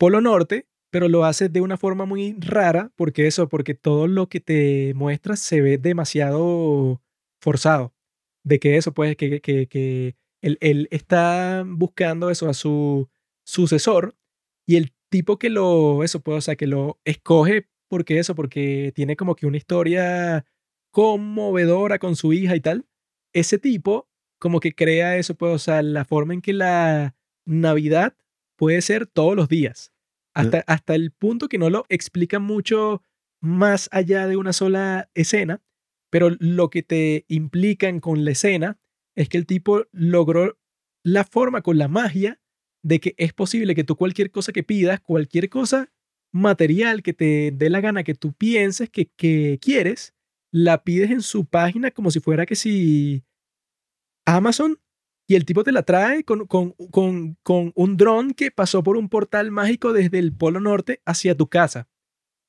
Polo 0.00 0.22
Norte, 0.22 0.66
pero 0.90 1.10
lo 1.10 1.26
hace 1.26 1.50
de 1.50 1.60
una 1.60 1.76
forma 1.76 2.06
muy 2.06 2.34
rara, 2.38 2.90
porque 2.96 3.26
eso, 3.26 3.50
porque 3.50 3.74
todo 3.74 4.06
lo 4.06 4.30
que 4.30 4.40
te 4.40 4.94
muestra 4.94 5.36
se 5.36 5.60
ve 5.60 5.76
demasiado 5.76 7.02
forzado. 7.38 7.92
De 8.42 8.58
que 8.58 8.78
eso, 8.78 8.94
pues, 8.94 9.14
que, 9.16 9.42
que, 9.42 9.66
que 9.66 10.16
él, 10.40 10.56
él 10.62 10.88
está 10.90 11.64
buscando 11.66 12.30
eso 12.30 12.48
a 12.48 12.54
su 12.54 13.10
sucesor 13.44 14.16
y 14.66 14.76
el 14.76 14.94
tipo 15.10 15.38
que 15.38 15.50
lo, 15.50 16.02
eso, 16.02 16.20
pues, 16.20 16.38
o 16.38 16.40
sea, 16.40 16.56
que 16.56 16.66
lo 16.66 16.98
escoge 17.04 17.68
porque 17.90 18.18
eso, 18.18 18.34
porque 18.34 18.92
tiene 18.94 19.16
como 19.16 19.34
que 19.34 19.46
una 19.46 19.58
historia 19.58 20.46
conmovedora 20.92 21.98
con 21.98 22.16
su 22.16 22.32
hija 22.32 22.56
y 22.56 22.60
tal. 22.60 22.86
Ese 23.34 23.58
tipo 23.58 24.08
como 24.38 24.60
que 24.60 24.74
crea 24.74 25.18
eso, 25.18 25.34
pues, 25.34 25.52
o 25.52 25.58
sea, 25.58 25.82
la 25.82 26.06
forma 26.06 26.32
en 26.32 26.40
que 26.40 26.54
la 26.54 27.16
Navidad 27.44 28.16
puede 28.60 28.82
ser 28.82 29.06
todos 29.06 29.34
los 29.34 29.48
días. 29.48 29.90
Hasta, 30.34 30.62
hasta 30.66 30.94
el 30.94 31.12
punto 31.12 31.48
que 31.48 31.56
no 31.56 31.70
lo 31.70 31.86
explica 31.88 32.38
mucho 32.38 33.02
más 33.40 33.88
allá 33.90 34.26
de 34.26 34.36
una 34.36 34.52
sola 34.52 35.08
escena, 35.14 35.62
pero 36.10 36.28
lo 36.38 36.68
que 36.68 36.82
te 36.82 37.24
implican 37.28 38.00
con 38.00 38.22
la 38.26 38.32
escena 38.32 38.78
es 39.16 39.30
que 39.30 39.38
el 39.38 39.46
tipo 39.46 39.86
logró 39.92 40.58
la 41.02 41.24
forma 41.24 41.62
con 41.62 41.78
la 41.78 41.88
magia 41.88 42.38
de 42.84 43.00
que 43.00 43.14
es 43.16 43.32
posible 43.32 43.74
que 43.74 43.82
tú 43.82 43.96
cualquier 43.96 44.30
cosa 44.30 44.52
que 44.52 44.62
pidas, 44.62 45.00
cualquier 45.00 45.48
cosa 45.48 45.90
material 46.30 47.02
que 47.02 47.14
te 47.14 47.52
dé 47.52 47.70
la 47.70 47.80
gana 47.80 48.04
que 48.04 48.14
tú 48.14 48.34
pienses 48.34 48.90
que, 48.90 49.06
que 49.16 49.58
quieres, 49.62 50.14
la 50.52 50.84
pides 50.84 51.10
en 51.10 51.22
su 51.22 51.46
página 51.46 51.92
como 51.92 52.10
si 52.10 52.20
fuera 52.20 52.44
que 52.44 52.56
si 52.56 53.24
Amazon 54.26 54.78
y 55.30 55.36
el 55.36 55.44
tipo 55.44 55.62
te 55.62 55.70
la 55.70 55.84
trae 55.84 56.24
con, 56.24 56.48
con, 56.48 56.72
con, 56.90 57.36
con 57.44 57.70
un 57.76 57.96
dron 57.96 58.32
que 58.32 58.50
pasó 58.50 58.82
por 58.82 58.96
un 58.96 59.08
portal 59.08 59.52
mágico 59.52 59.92
desde 59.92 60.18
el 60.18 60.32
Polo 60.32 60.58
Norte 60.58 61.02
hacia 61.06 61.36
tu 61.36 61.46
casa. 61.46 61.88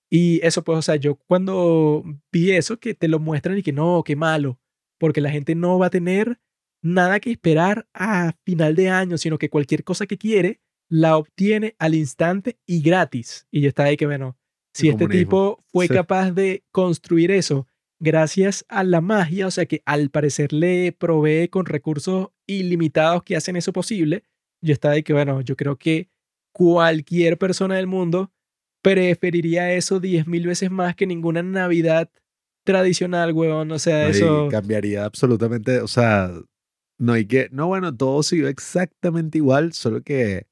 Y 0.09 0.43
eso, 0.43 0.63
pues, 0.63 0.79
o 0.79 0.81
sea, 0.81 0.95
yo 0.95 1.15
cuando 1.27 2.03
vi 2.31 2.49
eso, 2.53 2.79
que 2.79 2.95
te 2.95 3.07
lo 3.07 3.19
muestran 3.19 3.55
y 3.59 3.61
que 3.61 3.71
no, 3.71 4.01
qué 4.03 4.15
malo, 4.15 4.59
porque 4.99 5.21
la 5.21 5.29
gente 5.29 5.53
no 5.53 5.77
va 5.77 5.85
a 5.85 5.89
tener 5.91 6.39
nada 6.81 7.19
que 7.19 7.29
esperar 7.29 7.87
a 7.93 8.33
final 8.45 8.73
de 8.73 8.89
año, 8.89 9.19
sino 9.19 9.37
que 9.37 9.51
cualquier 9.51 9.83
cosa 9.83 10.07
que 10.07 10.17
quiere 10.17 10.59
la 10.89 11.17
obtiene 11.17 11.75
al 11.77 11.93
instante 11.93 12.57
y 12.65 12.81
gratis. 12.81 13.47
Y 13.51 13.61
yo 13.61 13.67
estaba 13.67 13.89
ahí 13.89 13.95
que, 13.95 14.07
bueno, 14.07 14.39
si 14.73 14.89
este 14.89 15.07
tipo 15.07 15.63
fue 15.71 15.85
Sí. 15.85 15.93
capaz 15.93 16.31
de 16.31 16.63
construir 16.71 17.29
eso 17.29 17.67
gracias 18.01 18.65
a 18.67 18.83
la 18.83 18.99
magia, 18.99 19.47
o 19.47 19.51
sea 19.51 19.67
que 19.67 19.83
al 19.85 20.09
parecer 20.09 20.51
le 20.51 20.91
provee 20.91 21.47
con 21.47 21.65
recursos 21.65 22.29
ilimitados 22.47 23.23
que 23.23 23.35
hacen 23.35 23.55
eso 23.55 23.71
posible, 23.71 24.23
yo 24.61 24.73
estaba 24.73 24.95
ahí 24.95 25.03
que, 25.03 25.13
bueno, 25.13 25.41
yo 25.41 25.55
creo 25.55 25.77
que 25.77 26.09
cualquier 26.51 27.37
persona 27.37 27.75
del 27.75 27.87
mundo 27.87 28.31
preferiría 28.81 29.71
eso 29.73 29.99
10 29.99 30.27
mil 30.27 30.47
veces 30.47 30.71
más 30.71 30.95
que 30.95 31.05
ninguna 31.05 31.43
Navidad 31.43 32.09
tradicional, 32.65 33.33
weón. 33.33 33.71
O 33.71 33.79
sea, 33.79 34.09
eso... 34.09 34.47
cambiaría 34.49 35.05
absolutamente, 35.05 35.79
o 35.79 35.87
sea, 35.87 36.31
no 36.97 37.13
hay 37.13 37.25
que, 37.25 37.49
no, 37.51 37.67
bueno, 37.67 37.95
todo 37.95 38.23
siguió 38.23 38.47
exactamente 38.47 39.37
igual, 39.37 39.73
solo 39.73 40.01
que 40.01 40.47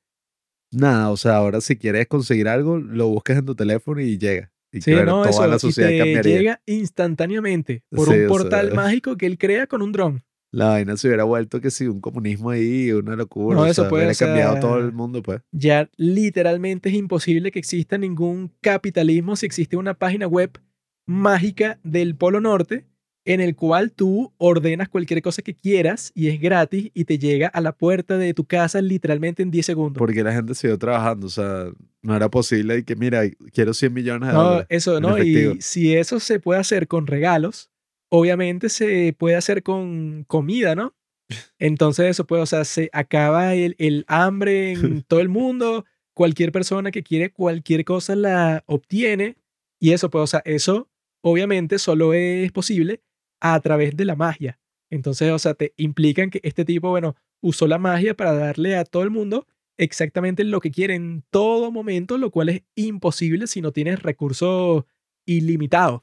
nada, 0.72 1.10
o 1.10 1.18
sea, 1.18 1.38
ahora 1.38 1.62
si 1.62 1.78
quieres 1.78 2.08
conseguir 2.08 2.48
algo, 2.48 2.78
lo 2.78 3.08
buscas 3.08 3.40
en 3.40 3.46
tu 3.46 3.56
teléfono 3.56 4.02
y 4.02 4.20
llega. 4.20 4.52
Y 4.72 4.82
Sí, 4.82 4.92
claro, 4.92 5.06
no, 5.08 5.18
toda 5.24 5.30
eso. 5.30 5.48
la 5.48 5.56
y 5.56 5.60
sociedad 5.60 5.90
te 5.90 5.98
cambiaría. 5.98 6.38
llega 6.38 6.62
instantáneamente 6.66 7.84
por 7.90 8.08
Sí, 8.08 8.14
un 8.20 8.26
o 8.26 8.28
portal 8.28 8.68
sea, 8.68 8.76
mágico 8.76 9.18
que 9.18 9.26
él 9.26 9.38
crea 9.38 9.68
con 9.68 9.82
un 9.82 9.92
dron. 9.92 10.24
La 10.52 10.70
vaina 10.70 10.98
se 10.98 11.08
hubiera 11.08 11.24
vuelto 11.26 11.62
que 11.62 11.70
sí, 11.70 11.88
un 11.88 12.02
comunismo 12.02 12.50
ahí, 12.50 12.92
una 12.92 13.16
locura, 13.16 13.56
No, 13.58 13.62
o 13.64 13.66
eso 13.68 13.84
sea, 13.84 13.90
puede, 13.90 14.02
hubiera 14.04 14.12
o 14.12 14.16
sea, 14.16 14.28
cambiado 14.28 14.60
todo 14.60 14.80
el 14.80 14.92
mundo, 14.92 15.22
pues. 15.22 15.42
Ya 15.52 15.90
literalmente 15.96 16.90
es 16.90 16.96
imposible 16.96 17.52
que 17.52 17.60
exista 17.60 17.98
ningún 18.00 18.52
capitalismo 18.62 19.36
si 19.36 19.46
existe 19.46 19.78
una 19.78 19.94
página 19.94 20.28
web 20.28 20.60
mágica 21.06 21.80
del 21.84 22.16
Polo 22.16 22.42
Norte 22.42 22.86
en 23.26 23.42
el 23.42 23.56
cual 23.56 23.92
tú 23.92 24.34
ordenas 24.38 24.90
cualquier 24.90 25.22
cosa 25.22 25.42
que 25.42 25.54
quieras 25.54 26.12
y 26.16 26.30
es 26.30 26.40
gratis 26.40 26.90
y 26.94 27.06
te 27.06 27.20
llega 27.20 27.48
a 27.48 27.62
la 27.62 27.74
puerta 27.74 28.18
de 28.18 28.34
tu 28.34 28.46
casa 28.46 28.82
literalmente 28.82 29.44
en 29.44 29.52
10 29.52 29.66
segundos. 29.66 30.00
Porque 30.00 30.24
la 30.24 30.34
gente 30.34 30.56
siguió 30.56 30.78
trabajando, 30.78 31.28
o 31.28 31.30
sea, 31.30 31.66
no 32.02 32.16
era 32.16 32.30
posible 32.30 32.80
y 32.80 32.84
que, 32.84 32.96
mira, 32.96 33.24
quiero 33.54 33.74
100 33.74 33.94
millones 33.94 34.30
de 34.30 34.34
No, 34.34 34.44
dólares. 34.44 34.68
eso, 34.70 35.00
¿no? 35.00 35.18
efectivo. 35.18 35.54
Y 35.56 35.62
si 35.62 35.96
eso 35.96 36.20
se 36.20 36.40
puede 36.40 36.60
hacer 36.62 36.88
con 36.88 37.08
regalos, 37.08 37.70
obviamente 38.10 38.70
se 38.70 39.14
puede 39.18 39.36
hacer 39.36 39.62
con 39.64 40.24
comida, 40.26 40.74
¿no? 40.76 40.96
Entonces 41.60 42.08
eso 42.08 42.26
puede, 42.26 42.42
o 42.42 42.48
sea, 42.48 42.64
se 42.66 42.90
acaba 42.94 43.54
el, 43.54 43.76
el 43.78 44.06
hambre 44.08 44.72
en 44.72 45.04
todo 45.08 45.20
el 45.20 45.30
mundo, 45.30 45.86
cualquier 46.16 46.52
persona 46.52 46.90
que 46.92 47.04
quiere 47.04 47.32
cualquier 47.32 47.86
cosa 47.86 48.16
la 48.16 48.64
obtiene 48.66 49.38
y 49.80 49.92
eso, 49.92 50.10
pues, 50.10 50.24
o 50.24 50.28
sea, 50.28 50.42
eso 50.46 50.90
obviamente 51.22 51.78
solo 51.80 52.14
es 52.14 52.52
posible 52.52 53.02
a 53.42 53.60
través 53.60 53.96
de 53.96 54.06
la 54.06 54.16
magia. 54.16 54.60
Entonces, 54.90 55.32
o 55.32 55.40
sea, 55.40 55.54
te 55.54 55.74
implican 55.78 56.30
que 56.30 56.40
este 56.44 56.66
tipo, 56.66 56.90
bueno, 56.90 57.16
usó 57.42 57.68
la 57.68 57.78
magia 57.78 58.16
para 58.16 58.34
darle 58.34 58.76
a 58.76 58.86
todo 58.86 59.04
el 59.04 59.12
mundo 59.12 59.48
exactamente 59.78 60.44
lo 60.44 60.60
que 60.60 60.72
quiere 60.72 60.96
en 60.96 61.24
todo 61.30 61.72
momento, 61.72 62.18
lo 62.18 62.32
cual 62.32 62.50
es 62.50 62.64
imposible 62.76 63.48
si 63.48 63.62
no 63.62 63.72
tienes 63.72 64.02
recursos 64.04 64.84
ilimitados. 65.26 66.02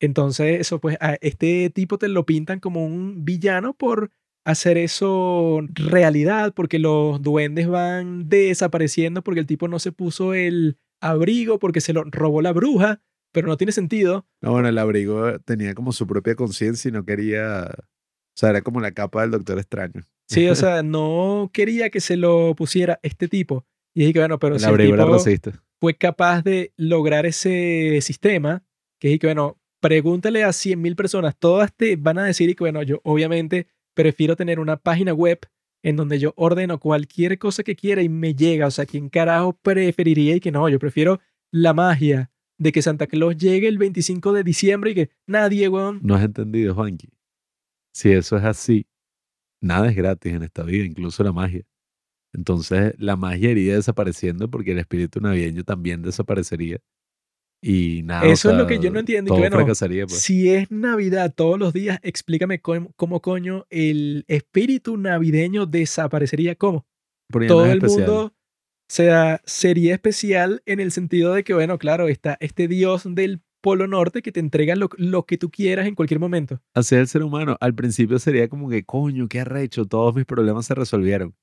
Entonces, 0.00 0.60
eso, 0.60 0.80
pues, 0.80 0.98
a 1.00 1.14
este 1.22 1.70
tipo 1.70 1.98
te 1.98 2.08
lo 2.08 2.26
pintan 2.26 2.60
como 2.60 2.84
un 2.84 3.24
villano 3.24 3.74
por 3.74 4.10
hacer 4.44 4.76
eso 4.78 5.62
realidad, 5.72 6.52
porque 6.54 6.78
los 6.78 7.22
duendes 7.22 7.68
van 7.68 8.28
desapareciendo 8.28 9.22
porque 9.22 9.40
el 9.40 9.46
tipo 9.46 9.66
no 9.66 9.78
se 9.78 9.92
puso 9.92 10.34
el 10.34 10.78
abrigo, 11.00 11.58
porque 11.58 11.80
se 11.80 11.92
lo 11.92 12.04
robó 12.04 12.42
la 12.42 12.52
bruja, 12.52 13.00
pero 13.36 13.48
no 13.48 13.58
tiene 13.58 13.70
sentido. 13.72 14.26
No, 14.40 14.52
bueno, 14.52 14.66
el 14.68 14.78
abrigo 14.78 15.38
tenía 15.40 15.74
como 15.74 15.92
su 15.92 16.06
propia 16.06 16.34
conciencia 16.36 16.88
y 16.88 16.92
no 16.92 17.04
quería, 17.04 17.64
o 17.70 18.34
sea, 18.34 18.48
era 18.48 18.62
como 18.62 18.80
la 18.80 18.92
capa 18.92 19.20
del 19.20 19.32
Doctor 19.32 19.58
Extraño. 19.58 20.00
Sí, 20.26 20.48
o 20.48 20.54
sea, 20.54 20.82
no 20.82 21.50
quería 21.52 21.90
que 21.90 22.00
se 22.00 22.16
lo 22.16 22.54
pusiera 22.54 22.98
este 23.02 23.28
tipo. 23.28 23.66
Y 23.94 24.00
dije 24.00 24.14
que, 24.14 24.18
bueno, 24.20 24.38
pero 24.38 24.54
El 24.54 24.60
si 24.60 24.64
el 24.64 24.70
abrigo 24.70 24.94
era 24.94 25.02
tipo 25.04 25.12
racista. 25.18 25.52
fue 25.78 25.98
capaz 25.98 26.40
de 26.44 26.72
lograr 26.78 27.26
ese 27.26 27.98
sistema, 28.00 28.64
que 28.98 29.08
dije 29.08 29.18
que, 29.18 29.26
bueno, 29.26 29.60
pregúntale 29.82 30.42
a 30.42 30.48
100.000 30.48 30.96
personas, 30.96 31.36
todas 31.38 31.76
te 31.76 31.96
van 31.96 32.16
a 32.18 32.24
decir 32.24 32.48
y 32.48 32.54
que, 32.54 32.64
bueno, 32.64 32.82
yo 32.82 33.02
obviamente 33.04 33.66
prefiero 33.92 34.34
tener 34.34 34.60
una 34.60 34.78
página 34.78 35.12
web 35.12 35.40
en 35.82 35.96
donde 35.96 36.18
yo 36.18 36.32
ordeno 36.38 36.80
cualquier 36.80 37.38
cosa 37.38 37.62
que 37.62 37.76
quiera 37.76 38.00
y 38.00 38.08
me 38.08 38.34
llega. 38.34 38.66
O 38.66 38.70
sea, 38.70 38.86
¿quién 38.86 39.10
carajo 39.10 39.52
preferiría? 39.60 40.36
Y 40.36 40.40
que 40.40 40.50
no, 40.50 40.66
yo 40.70 40.78
prefiero 40.78 41.20
la 41.52 41.74
magia 41.74 42.30
de 42.58 42.72
que 42.72 42.82
Santa 42.82 43.06
Claus 43.06 43.36
llegue 43.36 43.68
el 43.68 43.78
25 43.78 44.32
de 44.32 44.44
diciembre 44.44 44.90
y 44.90 44.94
que 44.94 45.10
nadie, 45.26 45.68
weón. 45.68 46.00
No 46.02 46.14
has 46.14 46.24
entendido, 46.24 46.74
Juanqui. 46.74 47.08
Si 47.92 48.10
eso 48.12 48.36
es 48.36 48.44
así, 48.44 48.86
nada 49.60 49.88
es 49.88 49.96
gratis 49.96 50.32
en 50.34 50.42
esta 50.42 50.62
vida, 50.62 50.84
incluso 50.84 51.22
la 51.22 51.32
magia. 51.32 51.64
Entonces, 52.34 52.94
la 52.98 53.16
magia 53.16 53.50
iría 53.50 53.74
desapareciendo 53.76 54.50
porque 54.50 54.72
el 54.72 54.78
espíritu 54.78 55.20
navideño 55.20 55.64
también 55.64 56.02
desaparecería. 56.02 56.78
Y 57.62 58.02
nada, 58.04 58.28
o 58.28 58.32
Eso 58.32 58.50
es 58.50 58.56
lo 58.58 58.66
que 58.66 58.78
yo 58.78 58.90
no 58.90 58.98
entiendo. 59.00 59.28
Y 59.28 59.30
Todo 59.30 59.36
que, 59.38 59.42
bueno, 59.48 59.56
fracasaría, 59.56 60.06
pues. 60.06 60.20
si 60.20 60.50
es 60.50 60.70
Navidad 60.70 61.32
todos 61.34 61.58
los 61.58 61.72
días, 61.72 61.98
explícame 62.02 62.60
cómo, 62.60 62.92
cómo 62.96 63.22
coño 63.22 63.64
el 63.70 64.24
espíritu 64.28 64.98
navideño 64.98 65.64
desaparecería. 65.64 66.54
¿Cómo? 66.54 66.86
Porque 67.30 67.48
no 67.48 67.54
todo 67.54 67.66
es 67.66 67.72
el 67.72 67.78
especial. 67.78 68.06
mundo 68.06 68.35
sea, 68.88 69.40
sería 69.44 69.94
especial 69.94 70.62
en 70.66 70.80
el 70.80 70.92
sentido 70.92 71.34
de 71.34 71.44
que, 71.44 71.54
bueno, 71.54 71.78
claro, 71.78 72.08
está 72.08 72.36
este 72.40 72.68
dios 72.68 73.02
del 73.14 73.40
Polo 73.60 73.86
Norte 73.88 74.22
que 74.22 74.30
te 74.32 74.40
entrega 74.40 74.76
lo, 74.76 74.88
lo 74.96 75.24
que 75.26 75.38
tú 75.38 75.50
quieras 75.50 75.86
en 75.86 75.94
cualquier 75.96 76.20
momento. 76.20 76.60
Así 76.74 76.94
es 76.94 77.00
el 77.00 77.08
ser 77.08 77.22
humano. 77.24 77.56
Al 77.60 77.74
principio 77.74 78.18
sería 78.18 78.48
como 78.48 78.68
que, 78.68 78.84
coño, 78.84 79.28
qué 79.28 79.40
arrecho, 79.40 79.86
todos 79.86 80.14
mis 80.14 80.24
problemas 80.24 80.66
se 80.66 80.74
resolvieron. 80.74 81.34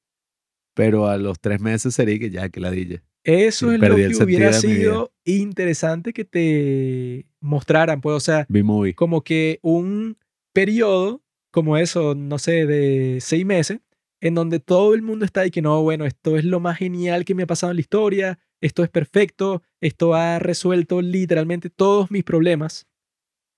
pero 0.76 1.08
a 1.08 1.18
los 1.18 1.40
tres 1.40 1.60
meses 1.62 1.94
sería 1.96 2.18
que 2.20 2.30
ya, 2.32 2.50
que 2.50 2.60
la 2.60 2.72
dije. 2.72 3.02
Eso 3.26 3.70
Sí, 3.70 3.76
es 3.76 3.82
lo 3.82 3.96
que 3.96 4.24
hubiera 4.24 4.52
sido 4.54 5.14
interesante 5.24 6.14
que 6.14 6.26
te 6.26 7.28
mostraran, 7.40 8.02
pues, 8.02 8.16
o 8.18 8.20
sea, 8.20 8.48
como 8.96 9.22
que 9.24 9.60
un 9.62 10.18
periodo 10.54 11.22
como 11.52 11.78
eso, 11.78 12.16
no 12.16 12.40
sé, 12.40 12.66
de 12.66 13.20
seis 13.22 13.46
meses, 13.46 13.80
en 14.24 14.36
donde 14.36 14.62
todo 14.62 14.94
el 14.94 15.02
mundo 15.02 15.26
está 15.26 15.42
ahí 15.42 15.52
que 15.52 15.62
no, 15.62 15.84
bueno, 15.84 16.06
esto 16.06 16.38
es 16.38 16.46
lo 16.46 16.62
más 16.62 16.78
genial 16.78 17.26
que 17.26 17.36
me 17.36 17.44
ha 17.44 17.48
pasado 17.48 17.72
en 17.72 17.76
la 17.76 17.82
historia, 17.82 18.40
esto 18.62 18.82
es 18.82 18.90
perfecto, 18.90 19.64
esto 19.82 20.14
ha 20.14 20.40
resuelto 20.40 21.02
literalmente 21.02 21.70
todos 21.70 22.10
mis 22.10 22.24
problemas, 22.24 22.88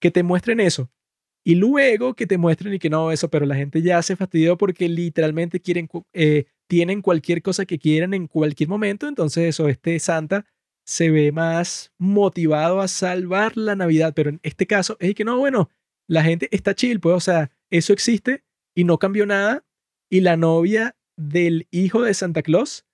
que 0.02 0.10
te 0.10 0.24
muestren 0.24 0.60
eso. 0.60 0.90
Y 1.46 1.54
luego 1.54 2.16
que 2.16 2.26
te 2.26 2.40
muestren 2.40 2.74
y 2.74 2.80
que 2.80 2.90
no, 2.90 3.12
eso, 3.12 3.30
pero 3.30 3.46
la 3.46 3.54
gente 3.54 3.84
ya 3.84 4.02
se 4.02 4.16
fastidió 4.16 4.58
porque 4.58 4.90
literalmente 4.90 5.60
quieren, 5.60 5.88
eh, 6.14 6.46
tienen 6.68 7.04
cualquier 7.04 7.44
cosa 7.44 7.68
que 7.68 7.78
quieran 7.78 8.16
en 8.16 8.26
cualquier 8.26 8.68
momento, 8.68 9.08
entonces 9.08 9.48
eso, 9.50 9.70
este 9.70 10.00
Santa 10.00 10.48
se 10.84 11.12
ve 11.12 11.32
más 11.32 11.94
motivado 12.00 12.82
a 12.82 12.88
salvar 12.88 13.56
la 13.56 13.76
Navidad, 13.76 14.14
pero 14.16 14.32
en 14.32 14.40
este 14.42 14.66
caso 14.66 14.98
es 15.00 15.14
que 15.14 15.26
no, 15.26 15.38
bueno, 15.38 15.70
la 16.08 16.24
gente 16.24 16.50
está 16.50 16.74
chill, 16.74 17.00
pues, 17.00 17.16
o 17.16 17.20
sea, 17.20 17.52
eso 17.70 17.94
existe 17.94 18.44
y 18.74 18.84
no 18.84 18.98
cambió 18.98 19.28
nada. 19.28 19.64
Y 20.10 20.22
la 20.22 20.38
novia 20.38 20.95
del 21.18 21.68
hijo 21.72 22.02
de 22.02 22.14
Santa 22.14 22.41
Claus 22.41 22.86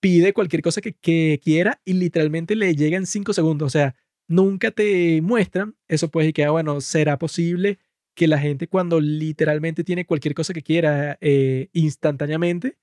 pide 0.00 0.32
cualquier 0.32 0.62
cosa 0.62 0.80
que, 0.80 1.40
quiera 1.42 1.80
y 1.84 1.94
literalmente 1.94 2.56
le 2.56 2.74
llega 2.74 2.96
en 2.96 3.06
cinco 3.06 3.32
segundos. 3.32 3.66
O 3.66 3.70
sea, 3.70 3.94
nunca 4.28 4.70
te 4.70 5.20
muestran 5.22 5.76
eso, 5.88 6.10
pues, 6.10 6.28
y 6.28 6.32
que, 6.32 6.44
ah, 6.44 6.50
bueno, 6.50 6.80
será 6.80 7.18
posible 7.18 7.78
que 8.14 8.28
la 8.28 8.38
gente 8.38 8.68
cuando 8.68 9.00
literalmente 9.00 9.84
tiene 9.84 10.04
cualquier 10.04 10.34
cosa 10.34 10.52
que 10.52 10.62
quiera 10.62 11.18
eh, 11.20 11.68
instantáneamente, 11.72 12.78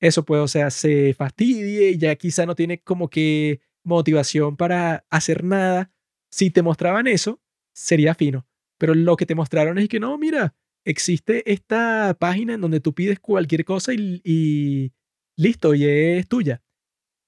eso 0.00 0.24
pues, 0.24 0.40
o 0.40 0.48
sea, 0.48 0.70
se 0.70 1.14
fastidie 1.14 1.90
y 1.90 1.98
ya 1.98 2.14
quizá 2.16 2.44
no 2.44 2.54
tiene 2.54 2.80
como 2.82 3.08
que 3.08 3.60
motivación 3.84 4.56
para 4.56 5.06
hacer 5.10 5.44
nada. 5.44 5.92
Si 6.30 6.50
te 6.50 6.62
mostraban 6.62 7.06
eso, 7.06 7.40
sería 7.72 8.14
fino. 8.14 8.46
Pero 8.78 8.94
lo 8.94 9.16
que 9.16 9.26
te 9.26 9.34
mostraron 9.34 9.78
es 9.78 9.88
que 9.88 10.00
no, 10.00 10.18
mira, 10.18 10.54
existe 10.84 11.50
esta 11.50 12.16
página 12.18 12.54
en 12.54 12.60
donde 12.60 12.80
tú 12.80 12.94
pides 12.94 13.20
cualquier 13.20 13.64
cosa 13.64 13.92
y, 13.94 14.92
listo, 15.36 15.74
y 15.74 15.84
es 15.84 16.28
tuya. 16.28 16.62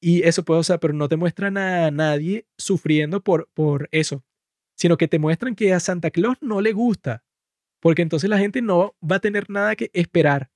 Y 0.00 0.22
eso 0.22 0.44
puede, 0.44 0.60
o 0.60 0.64
sea, 0.64 0.78
pero 0.78 0.92
no 0.92 1.08
te 1.08 1.16
muestran 1.16 1.56
a 1.56 1.90
nadie 1.90 2.46
sufriendo 2.58 3.22
por, 3.22 3.48
por 3.54 3.88
eso, 3.92 4.24
sino 4.76 4.96
que 4.96 5.08
te 5.08 5.18
muestran 5.18 5.54
que 5.54 5.72
a 5.72 5.80
Santa 5.80 6.10
Claus 6.10 6.36
no 6.40 6.60
le 6.60 6.72
gusta, 6.72 7.24
porque 7.80 8.02
entonces 8.02 8.28
la 8.28 8.38
gente 8.38 8.62
no 8.62 8.94
va 9.02 9.16
a 9.16 9.20
tener 9.20 9.48
nada 9.48 9.74
que 9.74 9.90
esperar. 9.94 10.50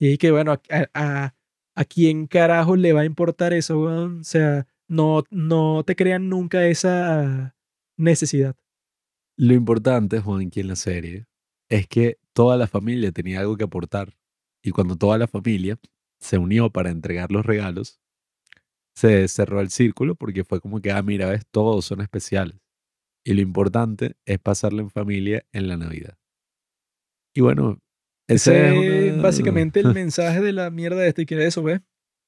Y 0.00 0.08
ahí 0.08 0.18
que, 0.18 0.30
bueno, 0.30 0.52
a, 0.52 0.88
a, 0.94 1.34
a 1.74 1.84
quién 1.84 2.26
carajo 2.26 2.76
le 2.76 2.92
va 2.92 3.02
a 3.02 3.06
importar 3.06 3.52
eso? 3.52 3.80
O 3.80 4.24
sea, 4.24 4.66
no, 4.88 5.24
no 5.30 5.84
te 5.84 5.94
crean 5.94 6.28
nunca 6.28 6.66
esa 6.66 7.54
necesidad. 7.96 8.56
Lo 9.36 9.54
importante, 9.54 10.18
Juan, 10.20 10.46
aquí 10.46 10.60
en 10.60 10.68
la 10.68 10.76
serie, 10.76 11.26
es 11.68 11.86
que 11.86 12.18
toda 12.38 12.56
la 12.56 12.68
familia 12.68 13.10
tenía 13.10 13.40
algo 13.40 13.56
que 13.56 13.64
aportar. 13.64 14.16
Y 14.62 14.70
cuando 14.70 14.94
toda 14.94 15.18
la 15.18 15.26
familia 15.26 15.76
se 16.20 16.38
unió 16.38 16.70
para 16.70 16.90
entregar 16.90 17.32
los 17.32 17.44
regalos, 17.44 18.00
se 18.94 19.26
cerró 19.26 19.60
el 19.60 19.70
círculo 19.70 20.14
porque 20.14 20.44
fue 20.44 20.60
como 20.60 20.80
que, 20.80 20.92
ah, 20.92 21.02
mira, 21.02 21.28
ves, 21.28 21.42
todos 21.50 21.84
son 21.84 22.00
especiales. 22.00 22.60
Y 23.26 23.34
lo 23.34 23.40
importante 23.40 24.14
es 24.24 24.38
pasarla 24.38 24.82
en 24.82 24.90
familia 24.90 25.44
en 25.52 25.66
la 25.66 25.76
Navidad. 25.76 26.16
Y 27.34 27.40
bueno, 27.40 27.80
ese 28.28 28.68
Ese 28.68 29.08
es 29.08 29.12
una- 29.14 29.22
básicamente 29.24 29.80
el 29.80 29.92
mensaje 29.94 30.40
de 30.40 30.52
la 30.52 30.70
mierda 30.70 31.00
de 31.00 31.08
este 31.08 31.22
y 31.22 31.26
que 31.26 31.44
eso, 31.44 31.64
¿ves? 31.64 31.80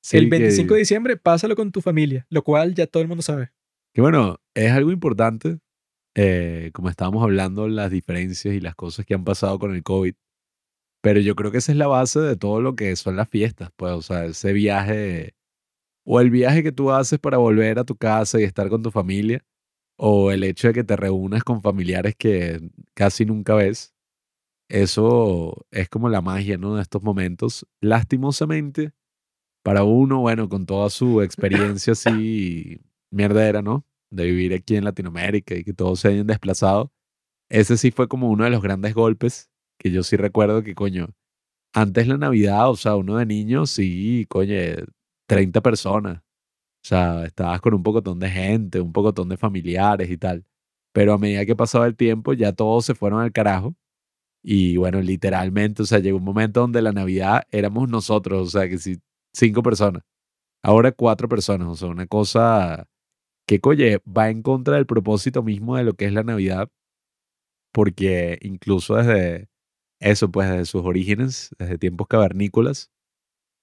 Sí, 0.02 0.16
el 0.16 0.24
que- 0.24 0.30
25 0.38 0.74
de 0.74 0.80
diciembre, 0.80 1.16
pásalo 1.18 1.54
con 1.54 1.70
tu 1.70 1.80
familia, 1.82 2.26
lo 2.30 2.42
cual 2.42 2.74
ya 2.74 2.88
todo 2.88 3.00
el 3.02 3.08
mundo 3.08 3.22
sabe. 3.22 3.52
Que 3.94 4.00
bueno, 4.00 4.40
es 4.54 4.72
algo 4.72 4.90
importante, 4.90 5.58
eh, 6.14 6.70
como 6.74 6.88
estábamos 6.90 7.22
hablando, 7.22 7.68
las 7.68 7.90
diferencias 7.90 8.54
y 8.54 8.60
las 8.60 8.74
cosas 8.74 9.06
que 9.06 9.14
han 9.14 9.24
pasado 9.24 9.58
con 9.58 9.74
el 9.74 9.82
COVID. 9.82 10.14
Pero 11.02 11.20
yo 11.20 11.34
creo 11.36 11.50
que 11.50 11.58
esa 11.58 11.72
es 11.72 11.78
la 11.78 11.86
base 11.86 12.20
de 12.20 12.36
todo 12.36 12.60
lo 12.60 12.76
que 12.76 12.94
son 12.96 13.16
las 13.16 13.28
fiestas, 13.28 13.70
pues, 13.76 13.92
o 13.92 14.02
sea, 14.02 14.26
ese 14.26 14.52
viaje, 14.52 15.34
o 16.04 16.20
el 16.20 16.30
viaje 16.30 16.62
que 16.62 16.72
tú 16.72 16.90
haces 16.92 17.18
para 17.18 17.38
volver 17.38 17.78
a 17.78 17.84
tu 17.84 17.96
casa 17.96 18.40
y 18.40 18.44
estar 18.44 18.68
con 18.70 18.82
tu 18.82 18.90
familia, 18.90 19.44
o 19.96 20.32
el 20.32 20.44
hecho 20.44 20.68
de 20.68 20.74
que 20.74 20.84
te 20.84 20.96
reúnas 20.96 21.44
con 21.44 21.62
familiares 21.62 22.14
que 22.16 22.60
casi 22.94 23.26
nunca 23.26 23.54
ves. 23.54 23.94
Eso 24.68 25.66
es 25.72 25.88
como 25.88 26.08
la 26.08 26.22
magia, 26.22 26.58
¿no? 26.58 26.76
De 26.76 26.82
estos 26.82 27.02
momentos. 27.02 27.66
Lastimosamente, 27.80 28.92
para 29.62 29.84
uno, 29.84 30.20
bueno, 30.20 30.48
con 30.48 30.66
toda 30.66 30.90
su 30.90 31.22
experiencia 31.22 31.94
así 31.94 32.80
mierdera, 33.10 33.62
¿no? 33.62 33.84
De 34.10 34.24
vivir 34.24 34.54
aquí 34.54 34.76
en 34.76 34.84
Latinoamérica 34.84 35.54
y 35.54 35.64
que 35.64 35.72
todos 35.72 36.00
se 36.00 36.08
hayan 36.08 36.26
desplazado. 36.26 36.92
Ese 37.48 37.76
sí 37.76 37.90
fue 37.90 38.08
como 38.08 38.30
uno 38.30 38.44
de 38.44 38.50
los 38.50 38.62
grandes 38.62 38.94
golpes 38.94 39.50
que 39.78 39.90
yo 39.90 40.02
sí 40.02 40.16
recuerdo 40.16 40.62
que, 40.62 40.74
coño, 40.74 41.08
antes 41.74 42.08
la 42.08 42.18
Navidad, 42.18 42.70
o 42.70 42.76
sea, 42.76 42.96
uno 42.96 43.16
de 43.16 43.26
niño, 43.26 43.66
sí, 43.66 44.26
coño, 44.28 44.54
30 45.26 45.60
personas. 45.62 46.18
O 46.18 46.88
sea, 46.88 47.24
estabas 47.26 47.60
con 47.60 47.74
un 47.74 47.82
pocotón 47.82 48.18
de 48.20 48.30
gente, 48.30 48.80
un 48.80 48.92
pocotón 48.92 49.28
de 49.28 49.36
familiares 49.36 50.10
y 50.10 50.16
tal. 50.18 50.44
Pero 50.92 51.14
a 51.14 51.18
medida 51.18 51.46
que 51.46 51.56
pasaba 51.56 51.86
el 51.86 51.96
tiempo, 51.96 52.32
ya 52.34 52.52
todos 52.52 52.86
se 52.86 52.94
fueron 52.94 53.20
al 53.20 53.32
carajo. 53.32 53.76
Y 54.42 54.76
bueno, 54.78 55.00
literalmente, 55.02 55.82
o 55.82 55.86
sea, 55.86 55.98
llegó 56.00 56.18
un 56.18 56.24
momento 56.24 56.60
donde 56.60 56.82
la 56.82 56.92
Navidad 56.92 57.44
éramos 57.50 57.88
nosotros, 57.90 58.48
o 58.48 58.50
sea, 58.50 58.68
que 58.68 58.78
sí, 58.78 58.98
cinco 59.34 59.62
personas. 59.62 60.02
Ahora 60.62 60.92
cuatro 60.92 61.28
personas, 61.28 61.68
o 61.68 61.76
sea, 61.76 61.88
una 61.88 62.06
cosa 62.06 62.88
que, 63.50 63.60
coye, 63.60 63.98
va 64.06 64.30
en 64.30 64.42
contra 64.42 64.76
del 64.76 64.86
propósito 64.86 65.42
mismo 65.42 65.76
de 65.76 65.82
lo 65.82 65.94
que 65.94 66.04
es 66.04 66.12
la 66.12 66.22
Navidad, 66.22 66.70
porque 67.72 68.38
incluso 68.42 68.94
desde 68.94 69.48
eso, 70.00 70.30
pues 70.30 70.48
desde 70.48 70.66
sus 70.66 70.84
orígenes, 70.84 71.50
desde 71.58 71.76
tiempos 71.76 72.06
cavernícolas, 72.06 72.92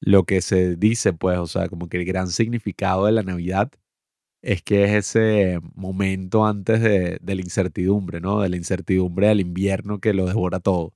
lo 0.01 0.26
que 0.26 0.41
se 0.41 0.76
dice, 0.76 1.14
pues, 1.14 1.39
o 1.39 1.47
sea, 1.47 1.69
como 1.69 1.88
que 1.89 1.97
el 1.99 2.05
gran 2.05 2.30
significado 2.30 3.05
de 3.05 3.14
la 3.14 3.23
Navidad 3.23 3.72
es 4.43 4.61
que 4.64 4.85
es 4.85 4.91
ese 4.91 5.61
momento 5.76 6.45
antes 6.45 6.81
de, 6.81 7.19
de 7.22 7.35
la 7.35 7.41
incertidumbre, 7.41 8.22
¿no? 8.22 8.41
De 8.41 8.49
la 8.49 8.57
incertidumbre 8.57 9.27
del 9.30 9.41
invierno 9.41 10.01
que 10.01 10.14
lo 10.14 10.26
devora 10.27 10.59
todo. 10.59 10.95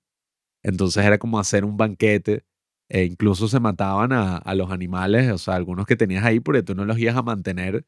Entonces 0.64 1.06
era 1.06 1.20
como 1.20 1.40
hacer 1.40 1.66
un 1.66 1.78
banquete 1.78 2.46
e 2.90 3.06
incluso 3.06 3.48
se 3.48 3.62
mataban 3.62 4.14
a, 4.14 4.38
a 4.38 4.56
los 4.56 4.72
animales, 4.72 5.32
o 5.32 5.38
sea, 5.38 5.56
algunos 5.56 5.86
que 5.86 5.96
tenías 5.96 6.26
ahí 6.26 6.42
porque 6.42 6.64
tú 6.64 6.76
no 6.76 6.86
los 6.86 7.00
ibas 7.00 7.16
a 7.16 7.24
mantener 7.24 7.86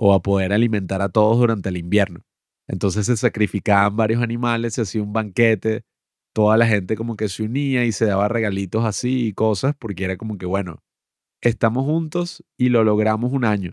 o 0.00 0.14
a 0.14 0.22
poder 0.22 0.52
alimentar 0.52 1.02
a 1.02 1.08
todos 1.08 1.38
durante 1.38 1.68
el 1.70 1.76
invierno. 1.76 2.20
Entonces 2.68 3.06
se 3.06 3.16
sacrificaban 3.16 3.96
varios 3.96 4.22
animales, 4.22 4.74
se 4.74 4.82
hacía 4.82 5.02
un 5.02 5.12
banquete, 5.12 5.82
toda 6.32 6.56
la 6.56 6.66
gente 6.66 6.96
como 6.96 7.16
que 7.16 7.28
se 7.28 7.42
unía 7.42 7.84
y 7.84 7.92
se 7.92 8.06
daba 8.06 8.28
regalitos 8.28 8.84
así 8.84 9.26
y 9.28 9.32
cosas, 9.34 9.74
porque 9.78 10.04
era 10.04 10.16
como 10.16 10.38
que, 10.38 10.46
bueno, 10.46 10.82
estamos 11.42 11.84
juntos 11.84 12.44
y 12.56 12.68
lo 12.68 12.84
logramos 12.84 13.32
un 13.32 13.44
año, 13.44 13.72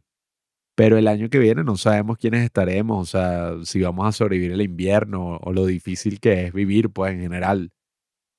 pero 0.75 0.97
el 0.97 1.07
año 1.07 1.29
que 1.29 1.39
viene 1.39 1.63
no 1.63 1.77
sabemos 1.77 2.17
quiénes 2.17 2.43
estaremos, 2.43 3.01
o 3.01 3.11
sea, 3.11 3.53
si 3.63 3.81
vamos 3.81 4.07
a 4.07 4.11
sobrevivir 4.11 4.53
el 4.53 4.61
invierno 4.61 5.37
o 5.37 5.53
lo 5.53 5.65
difícil 5.65 6.19
que 6.19 6.45
es 6.45 6.53
vivir, 6.53 6.89
pues 6.89 7.13
en 7.13 7.21
general. 7.21 7.71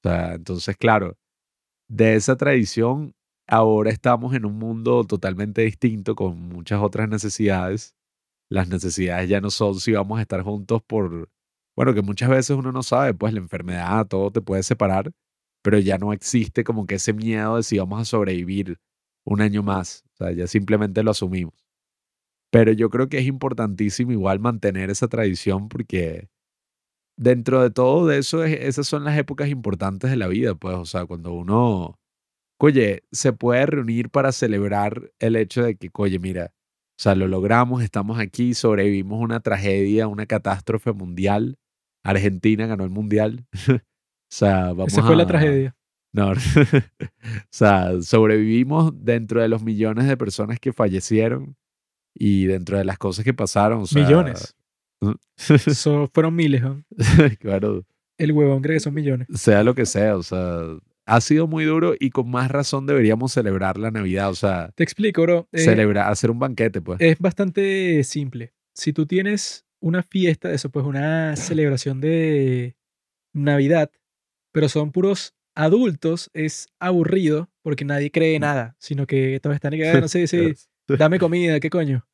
O 0.05 0.09
sea, 0.09 0.35
entonces, 0.35 0.77
claro, 0.77 1.17
de 1.89 2.17
esa 2.17 2.37
tradición, 2.37 3.15
ahora 3.49 3.91
estamos 3.91 4.35
en 4.35 4.45
un 4.47 4.59
mundo 4.59 5.05
totalmente 5.05 5.63
distinto 5.63 6.15
con 6.17 6.39
muchas 6.49 6.81
otras 6.83 7.09
necesidades. 7.09 7.95
Las 8.51 8.69
necesidades 8.69 9.29
ya 9.31 9.41
no 9.41 9.51
son 9.51 9.81
si 9.81 9.93
vamos 9.93 10.19
a 10.19 10.23
estar 10.23 10.43
juntos 10.43 10.83
por, 10.87 11.31
bueno, 11.77 11.95
que 11.95 12.03
muchas 12.03 12.31
veces 12.31 12.57
uno 12.57 12.73
no 12.73 12.83
sabe, 12.83 13.15
pues 13.15 13.33
la 13.35 13.41
enfermedad, 13.41 14.07
todo 14.09 14.31
te 14.33 14.43
puede 14.43 14.63
separar, 14.65 15.13
pero 15.63 15.79
ya 15.81 15.99
no 15.99 16.13
existe 16.13 16.65
como 16.65 16.87
que 16.87 16.97
ese 16.97 17.13
miedo 17.15 17.57
de 17.57 17.63
si 17.65 17.79
vamos 17.79 18.01
a 18.03 18.05
sobrevivir 18.07 18.79
un 19.27 19.41
año 19.43 19.63
más. 19.63 20.05
O 20.15 20.17
sea, 20.19 20.33
ya 20.33 20.47
simplemente 20.49 21.03
lo 21.03 21.13
asumimos. 21.13 21.55
Pero 22.53 22.73
yo 22.73 22.91
creo 22.91 23.09
que 23.09 23.19
es 23.19 23.27
importantísimo 23.27 24.13
igual 24.13 24.41
mantener 24.41 24.91
esa 24.91 25.09
tradición 25.09 25.69
porque 25.69 26.29
dentro 27.19 27.63
de 27.63 27.71
todo 27.71 28.07
de 28.07 28.19
eso, 28.19 28.45
es- 28.45 28.61
esas 28.63 28.87
son 28.89 29.05
las 29.05 29.19
épocas 29.19 29.49
importantes 29.51 30.11
de 30.11 30.17
la 30.17 30.29
vida, 30.29 30.55
pues, 30.55 30.77
o 30.77 30.85
sea, 30.87 31.07
cuando 31.07 31.33
uno, 31.35 31.99
oye, 32.59 33.05
se 33.13 33.33
puede 33.33 33.67
reunir 33.67 34.11
para 34.11 34.33
celebrar 34.33 35.11
el 35.19 35.37
hecho 35.37 35.63
de 35.63 35.77
que, 35.77 35.91
oye, 35.95 36.19
mira, 36.19 36.53
o 36.99 37.03
sea, 37.03 37.15
lo 37.15 37.29
logramos, 37.29 37.83
estamos 37.83 38.19
aquí, 38.19 38.55
sobrevivimos 38.55 39.21
una 39.21 39.41
tragedia, 39.41 40.09
una 40.09 40.27
catástrofe 40.27 40.93
mundial. 40.93 41.59
Argentina 42.03 42.67
ganó 42.67 42.85
el 42.85 42.91
mundial. 42.91 43.47
o 43.69 43.81
sea, 44.31 44.73
vamos 44.73 44.93
Esa 44.93 45.03
fue 45.03 45.17
la 45.17 45.27
tragedia. 45.27 45.77
no, 46.13 46.31
o 46.33 46.37
sea, 47.51 48.01
sobrevivimos 48.01 48.93
dentro 48.95 49.43
de 49.43 49.49
los 49.49 49.63
millones 49.63 50.07
de 50.07 50.17
personas 50.17 50.59
que 50.59 50.73
fallecieron 50.73 51.57
y 52.15 52.47
dentro 52.47 52.79
de 52.79 52.85
las 52.85 52.97
cosas 52.97 53.25
que 53.25 53.35
pasaron. 53.35 53.83
o 53.83 53.87
sea, 53.87 54.03
Millones. 54.03 54.57
Eso 55.37 56.11
fueron 56.15 56.35
miles. 56.35 56.63
¿no? 56.63 56.83
claro, 57.41 57.85
El 58.17 58.33
huevón 58.33 58.63
cree 58.63 58.77
que 58.77 58.81
son 58.81 58.95
millones. 58.95 59.29
sea 59.35 59.63
lo 59.63 59.75
que 59.75 59.85
sea, 59.85 60.17
o 60.17 60.23
sea, 60.23 60.63
ha 61.07 61.21
sido 61.21 61.47
muy 61.47 61.65
duro 61.65 61.95
y 61.99 62.11
con 62.11 62.31
más 62.31 62.51
razón 62.51 62.87
deberíamos 62.87 63.33
celebrar 63.33 63.79
la 63.79 63.91
Navidad, 63.91 64.29
o 64.31 64.35
sea, 64.35 64.71
Te 64.75 64.83
explico, 64.83 65.23
bro. 65.23 65.49
Eh, 65.53 65.59
celebrar, 65.61 66.11
hacer 66.11 66.31
un 66.31 66.39
banquete, 66.39 66.81
pues. 66.83 67.01
es 67.01 67.19
bastante 67.19 68.03
simple. 68.05 68.53
Si 68.75 68.93
tú 68.93 69.07
tienes 69.07 69.65
una 69.81 70.03
fiesta, 70.03 70.53
eso 70.53 70.71
pues 70.71 70.85
una 70.85 71.37
celebración 71.37 72.01
de 72.01 72.77
Navidad, 73.33 73.91
pero 74.53 74.69
son 74.69 74.91
puros 74.93 75.35
adultos, 75.55 76.31
es 76.35 76.69
aburrido 76.81 77.51
porque 77.63 77.85
nadie 77.85 78.11
cree 78.11 78.39
nada, 78.39 78.77
sino 78.79 79.07
que 79.07 79.39
todos 79.41 79.55
están 79.55 79.73
que, 79.73 79.89
"Ah, 79.89 80.01
no 80.01 80.09
sé, 80.09 80.27
sí, 80.27 80.55
dame 80.89 81.19
comida, 81.19 81.61
qué 81.61 81.71
coño. 81.71 82.07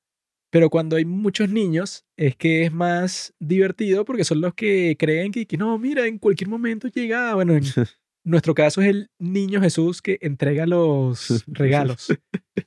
Pero 0.51 0.69
cuando 0.69 0.97
hay 0.97 1.07
muchos 1.07 1.49
niños, 1.49 2.05
es 2.17 2.37
que 2.37 2.65
es 2.65 2.73
más 2.73 3.33
divertido 3.41 4.05
porque 4.05 4.25
son 4.25 4.43
los 4.43 4.53
que 4.53 4.97
creen 4.99 5.33
que, 5.33 5.47
que 5.47 5.57
no, 5.57 5.79
mira, 5.79 6.07
en 6.07 6.19
cualquier 6.19 6.51
momento 6.51 6.89
llega, 6.89 7.35
bueno, 7.35 7.55
en 7.55 7.63
nuestro 8.25 8.55
caso 8.55 8.81
es 8.83 8.89
el 8.89 9.11
niño 9.19 9.61
Jesús 9.61 10.01
que 10.03 10.19
entrega 10.21 10.67
los 10.67 11.45
regalos. 11.47 12.09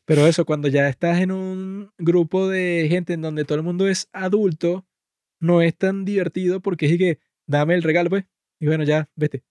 Pero 0.06 0.28
eso, 0.28 0.46
cuando 0.46 0.68
ya 0.68 0.90
estás 0.90 1.20
en 1.22 1.32
un 1.32 1.92
grupo 1.98 2.48
de 2.50 2.88
gente 2.90 3.14
en 3.14 3.22
donde 3.22 3.46
todo 3.46 3.58
el 3.58 3.64
mundo 3.64 3.88
es 3.88 4.10
adulto, 4.14 4.86
no 5.40 5.62
es 5.62 5.76
tan 5.78 6.06
divertido 6.06 6.60
porque 6.62 6.86
es 6.88 6.98
que, 6.98 7.20
dame 7.48 7.76
el 7.76 7.84
regalo, 7.84 8.10
pues, 8.10 8.26
y 8.60 8.66
bueno, 8.68 8.84
ya, 8.84 9.10
vete. 9.16 9.44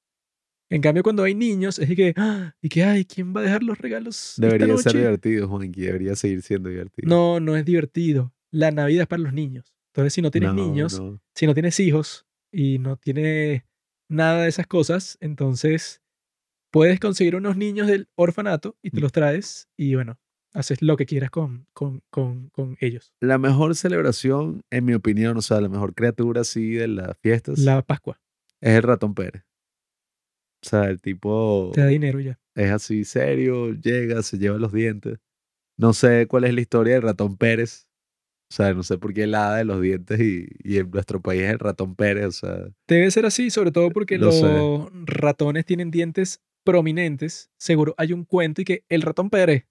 En 0.70 0.80
cambio, 0.80 1.02
cuando 1.02 1.22
hay 1.22 1.34
niños, 1.34 1.78
es 1.78 1.94
que, 1.94 2.14
"Ah, 2.16 2.54
y 2.60 2.68
que, 2.70 2.82
ay, 2.82 3.04
¿quién 3.04 3.34
va 3.36 3.40
a 3.40 3.44
dejar 3.44 3.62
los 3.62 3.78
regalos? 3.78 4.30
esta 4.30 4.42
Debería 4.46 4.76
ser 4.78 4.86
noche?". 4.86 4.98
divertido, 4.98 5.48
Juanqui, 5.48 5.80
debería 5.82 6.16
seguir 6.16 6.42
siendo 6.42 6.68
divertido. 6.70 7.08
No, 7.08 7.38
no 7.38 7.54
es 7.56 7.64
divertido. 7.64 8.32
La 8.50 8.70
Navidad 8.70 9.02
es 9.02 9.08
para 9.08 9.22
los 9.22 9.32
niños. 9.32 9.74
Entonces, 9.92 10.14
si 10.14 10.22
no 10.22 10.30
tienes 10.30 10.54
No, 10.54 10.66
niños, 10.66 10.98
no. 11.00 11.20
si 11.34 11.46
no 11.46 11.54
tienes 11.54 11.78
hijos 11.80 12.26
y 12.50 12.78
no 12.78 12.96
tienes 12.96 13.62
nada 14.08 14.42
de 14.42 14.48
esas 14.48 14.66
cosas, 14.66 15.16
entonces 15.20 16.02
puedes 16.72 16.98
conseguir 17.00 17.36
unos 17.36 17.56
niños 17.56 17.86
del 17.86 18.08
orfanato 18.16 18.76
y 18.82 18.90
te 18.90 18.98
Mm. 18.98 19.02
los 19.02 19.12
traes 19.12 19.68
y 19.76 19.94
bueno, 19.94 20.18
haces 20.52 20.82
lo 20.82 20.96
que 20.96 21.06
quieras 21.06 21.30
con, 21.30 21.66
con, 21.72 22.02
con, 22.10 22.48
con 22.50 22.76
ellos. 22.80 23.12
La 23.20 23.38
mejor 23.38 23.74
celebración, 23.76 24.62
en 24.70 24.84
mi 24.84 24.94
opinión, 24.94 25.36
o 25.36 25.42
sea, 25.42 25.60
la 25.60 25.68
mejor 25.68 25.94
criatura 25.94 26.40
así 26.42 26.72
de 26.72 26.88
las 26.88 27.16
fiestas 27.18 27.58
La 27.60 27.82
Pascua 27.82 28.20
es 28.60 28.76
el 28.76 28.82
ratón 28.82 29.14
Pérez. 29.14 29.44
O 30.64 30.66
sea, 30.68 30.84
el 30.88 31.00
tipo 31.00 31.70
te 31.74 31.82
da 31.82 31.86
dinero 31.88 32.20
ya. 32.20 32.38
es 32.54 32.70
así 32.70 33.04
serio, 33.04 33.72
llega, 33.74 34.22
se 34.22 34.38
lleva 34.38 34.58
los 34.58 34.72
dientes. 34.72 35.18
No 35.76 35.92
sé 35.92 36.26
cuál 36.26 36.44
es 36.44 36.54
la 36.54 36.60
historia 36.60 36.94
del 36.94 37.02
ratón 37.02 37.36
Pérez. 37.36 37.88
O 38.50 38.54
sea, 38.54 38.72
no 38.74 38.82
sé 38.82 38.98
por 38.98 39.12
qué 39.14 39.24
el 39.24 39.34
hada 39.34 39.56
de 39.56 39.64
los 39.64 39.80
dientes 39.80 40.20
y, 40.20 40.46
y 40.62 40.78
en 40.78 40.90
nuestro 40.90 41.20
país 41.20 41.42
es 41.42 41.50
el 41.50 41.58
ratón 41.58 41.94
Pérez. 41.96 42.26
O 42.26 42.32
sea, 42.32 42.68
Debe 42.86 43.10
ser 43.10 43.26
así, 43.26 43.50
sobre 43.50 43.72
todo 43.72 43.90
porque 43.90 44.18
Lo 44.18 44.30
sé. 44.32 44.42
los 44.42 44.88
ratones 45.06 45.64
tienen 45.64 45.90
dientes 45.90 46.40
prominentes. 46.64 47.50
Seguro 47.58 47.94
hay 47.98 48.12
un 48.12 48.24
cuento 48.24 48.62
y 48.62 48.64
que 48.64 48.84
el 48.88 49.02
ratón 49.02 49.30
Pérez, 49.30 49.64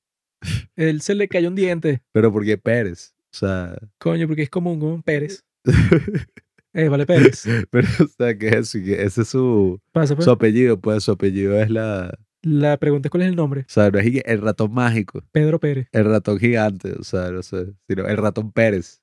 él 0.76 1.02
se 1.02 1.16
le 1.16 1.28
cayó 1.28 1.48
un 1.50 1.56
diente. 1.56 2.02
pero 2.12 2.32
¿por 2.32 2.44
qué 2.46 2.58
Pérez? 2.58 3.14
O 3.34 3.38
sea, 3.38 3.76
Coño, 4.00 4.28
porque 4.28 4.44
es 4.44 4.50
común 4.50 4.80
con 4.80 5.02
Pérez. 5.04 5.44
Eh, 6.76 6.90
vale, 6.90 7.06
Pérez. 7.06 7.44
pero, 7.70 7.88
o 8.04 8.08
sea, 8.08 8.36
¿qué 8.36 8.48
es 8.50 8.72
que 8.72 9.04
Ese 9.04 9.22
es 9.22 9.28
su, 9.28 9.80
Pasa, 9.92 10.16
pues. 10.16 10.26
su 10.26 10.32
apellido, 10.32 10.80
pues 10.82 11.04
su 11.04 11.12
apellido 11.12 11.62
es 11.62 11.70
la. 11.70 12.18
La 12.44 12.78
pregunta 12.78 13.08
es 13.08 13.10
cuál 13.10 13.24
es 13.24 13.30
el 13.30 13.38
nombre. 13.38 13.62
O 13.62 13.66
sea, 13.70 13.90
no 13.90 14.00
es 14.00 14.22
el 14.26 14.42
ratón 14.42 14.74
mágico, 14.74 15.24
Pedro 15.32 15.60
Pérez. 15.60 15.88
el 15.94 16.06
ratón 16.06 16.40
gigante, 16.40 16.92
o 16.92 17.04
sea, 17.04 17.32
no 17.32 17.42
sé, 17.42 17.74
sino 17.88 18.06
el 18.06 18.18
ratón 18.18 18.52
Pérez. 18.52 19.02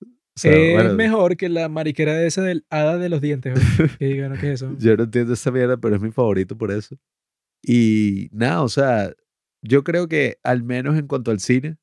O 0.00 0.38
sea, 0.38 0.52
es 0.52 0.74
bueno, 0.74 0.94
mejor 0.94 1.36
que 1.36 1.48
la 1.48 1.68
mariquera 1.68 2.22
esa 2.22 2.42
del 2.42 2.64
hada 2.70 2.98
de 2.98 3.08
los 3.08 3.20
dientes. 3.20 3.58
que 3.98 4.06
digan. 4.06 4.38
¿qué 4.38 4.52
es 4.52 4.62
eso? 4.62 4.76
Yo 4.78 4.96
no 4.96 5.04
entiendo 5.04 5.32
esa 5.32 5.50
mierda, 5.50 5.76
pero 5.76 5.96
es 5.96 6.02
mi 6.02 6.12
favorito 6.12 6.56
por 6.56 6.70
eso. 6.70 6.96
Y 7.62 8.28
nada, 8.32 8.62
o 8.62 8.68
sea, 8.68 9.12
yo 9.62 9.82
creo 9.82 10.06
que 10.08 10.38
al 10.44 10.62
menos 10.62 10.96
en 10.96 11.08
cuanto 11.08 11.32
al 11.32 11.40
cine, 11.40 11.78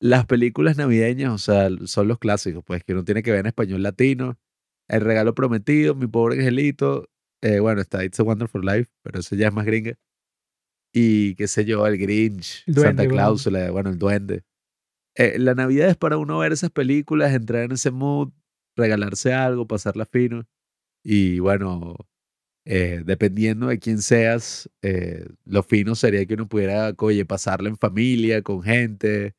las 0.00 0.26
películas 0.26 0.76
navideñas, 0.76 1.32
o 1.32 1.38
sea, 1.38 1.68
son 1.84 2.08
los 2.08 2.18
clásicos, 2.18 2.64
pues 2.64 2.82
que 2.82 2.94
uno 2.94 3.04
tiene 3.04 3.22
que 3.22 3.30
ver 3.30 3.40
en 3.40 3.46
español 3.46 3.82
latino. 3.82 4.38
El 4.88 5.02
regalo 5.02 5.34
prometido, 5.34 5.94
mi 5.94 6.08
pobre 6.08 6.38
angelito. 6.38 7.08
Eh, 7.42 7.60
bueno, 7.60 7.80
está 7.80 8.04
It's 8.04 8.18
a 8.20 8.22
Wonderful 8.22 8.64
Life, 8.64 8.90
pero 9.02 9.20
eso 9.20 9.36
ya 9.36 9.48
es 9.48 9.52
más 9.54 9.66
gringa. 9.66 9.94
Y 10.94 11.34
qué 11.36 11.48
sé 11.48 11.64
yo, 11.64 11.86
el 11.86 11.96
Grinch, 11.98 12.64
El 12.66 12.74
duende, 12.74 12.88
Santa 12.88 13.02
weón. 13.02 13.12
Claus, 13.14 13.46
la- 13.46 13.70
bueno, 13.70 13.90
el 13.90 13.98
duende. 13.98 14.42
Eh, 15.14 15.38
la 15.38 15.54
Navidad 15.54 15.88
es 15.88 15.96
para 15.96 16.18
uno 16.18 16.38
ver 16.38 16.52
esas 16.52 16.70
películas, 16.70 17.32
entrar 17.34 17.64
en 17.64 17.72
ese 17.72 17.90
mood, 17.90 18.30
regalarse 18.76 19.32
algo, 19.32 19.66
pasarla 19.66 20.06
fino. 20.06 20.44
Y 21.02 21.38
bueno, 21.38 21.96
eh, 22.64 23.02
dependiendo 23.04 23.68
de 23.68 23.78
quién 23.78 24.00
seas, 24.02 24.70
eh, 24.82 25.26
lo 25.44 25.62
fino 25.62 25.94
sería 25.94 26.24
que 26.26 26.34
uno 26.34 26.48
pudiera, 26.48 26.94
oye, 26.98 27.24
pasarla 27.24 27.68
en 27.68 27.76
familia, 27.76 28.42
con 28.42 28.62
gente. 28.62 29.34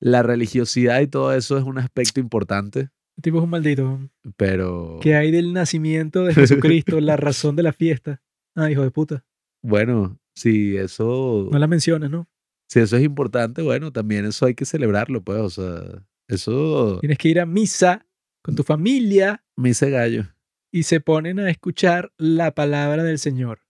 La 0.00 0.22
religiosidad 0.22 1.00
y 1.00 1.06
todo 1.06 1.34
eso 1.34 1.56
es 1.58 1.64
un 1.64 1.78
aspecto 1.78 2.20
importante, 2.20 2.90
El 3.16 3.22
tipo 3.22 3.38
es 3.38 3.44
un 3.44 3.50
maldito. 3.50 4.00
pero 4.36 4.98
¿Qué 5.02 5.14
hay 5.14 5.30
del 5.30 5.52
nacimiento 5.52 6.24
de 6.24 6.34
Jesucristo? 6.34 7.00
la 7.00 7.16
razón 7.16 7.54
de 7.56 7.62
la 7.62 7.72
fiesta. 7.72 8.20
Ah, 8.56 8.70
hijo 8.70 8.82
de 8.82 8.90
puta. 8.90 9.24
bueno, 9.62 10.18
si 10.34 10.76
eso, 10.76 11.48
No 11.52 11.58
la 11.58 11.66
menciones, 11.66 12.10
¿no? 12.10 12.28
si 12.68 12.80
eso 12.80 12.96
es 12.96 13.04
importante, 13.04 13.62
bueno, 13.62 13.92
también 13.92 14.24
eso 14.24 14.46
hay 14.46 14.54
que 14.54 14.64
celebrarlo, 14.64 15.22
pues, 15.22 15.38
o 15.38 15.50
sea, 15.50 16.06
eso 16.28 16.98
Tienes 17.00 17.18
que 17.18 17.28
ir 17.28 17.38
a 17.40 17.46
misa 17.46 18.06
con 18.42 18.54
tu 18.56 18.62
familia 18.64 19.44
hice 19.62 19.90
gallo. 19.90 20.24
y 20.72 20.82
se 20.84 21.00
ponen 21.00 21.38
a 21.38 21.50
escuchar 21.50 22.12
la 22.16 22.52
palabra 22.54 23.04
del 23.04 23.18
Señor. 23.18 23.60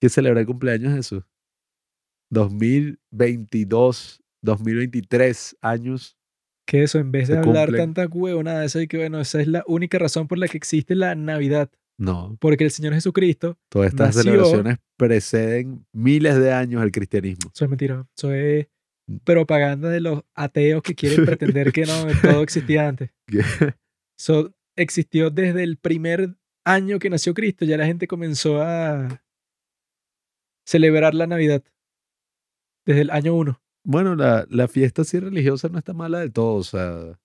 que 0.00 0.08
celebrar 0.08 0.40
el 0.42 0.46
cumpleaños 0.46 0.94
Jesús. 0.94 1.22
2022, 2.30 4.22
2023 4.42 5.56
años. 5.60 6.16
Que 6.70 6.84
eso, 6.84 7.00
en 7.00 7.10
vez 7.10 7.26
de 7.26 7.36
hablar 7.36 7.72
tanta 7.72 8.06
huevonada, 8.06 8.64
eso 8.64 8.80
y 8.80 8.86
que 8.86 8.96
bueno, 8.96 9.20
esa 9.20 9.40
es 9.40 9.48
la 9.48 9.64
única 9.66 9.98
razón 9.98 10.28
por 10.28 10.38
la 10.38 10.46
que 10.46 10.56
existe 10.56 10.94
la 10.94 11.16
Navidad. 11.16 11.68
No, 11.98 12.36
Porque 12.40 12.62
el 12.64 12.70
Señor 12.70 12.94
Jesucristo, 12.94 13.58
todas 13.68 13.88
estas 13.92 14.14
Nació- 14.14 14.22
celebraciones 14.32 14.78
preceden 14.96 15.84
miles 15.92 16.38
de 16.38 16.52
años 16.52 16.80
al 16.80 16.92
cristianismo. 16.92 17.50
eso 17.52 17.64
es 17.64 17.68
mentira, 17.70 18.06
eso 18.16 18.32
es 18.32 18.68
propaganda 19.24 19.88
de 19.90 20.00
los 20.00 20.22
ateos 20.34 20.82
que 20.82 20.94
quieren 20.94 21.26
pretender 21.26 21.72
que 21.72 21.84
no, 21.86 22.06
todo 22.22 22.42
existía 22.44 22.86
antes. 22.88 23.10
Eso 24.18 24.54
existió 24.76 25.30
desde 25.30 25.62
el 25.64 25.76
primer 25.78 26.36
año 26.64 26.98
que 27.00 27.10
nació 27.10 27.34
Cristo, 27.34 27.64
ya 27.64 27.76
la 27.78 27.86
gente 27.86 28.06
comenzó 28.06 28.62
a 28.62 29.22
celebrar 30.66 31.14
la 31.14 31.26
Navidad. 31.26 31.64
Desde 32.86 33.00
el 33.02 33.10
año 33.10 33.34
1. 33.34 33.60
Bueno, 33.84 34.14
la, 34.14 34.46
la 34.50 34.68
fiesta 34.68 35.02
así 35.02 35.18
religiosa 35.18 35.68
no 35.68 35.78
está 35.78 35.92
mala 35.92 36.20
del 36.20 36.32
todo. 36.32 36.54
O 36.56 36.62
sea, 36.62 37.18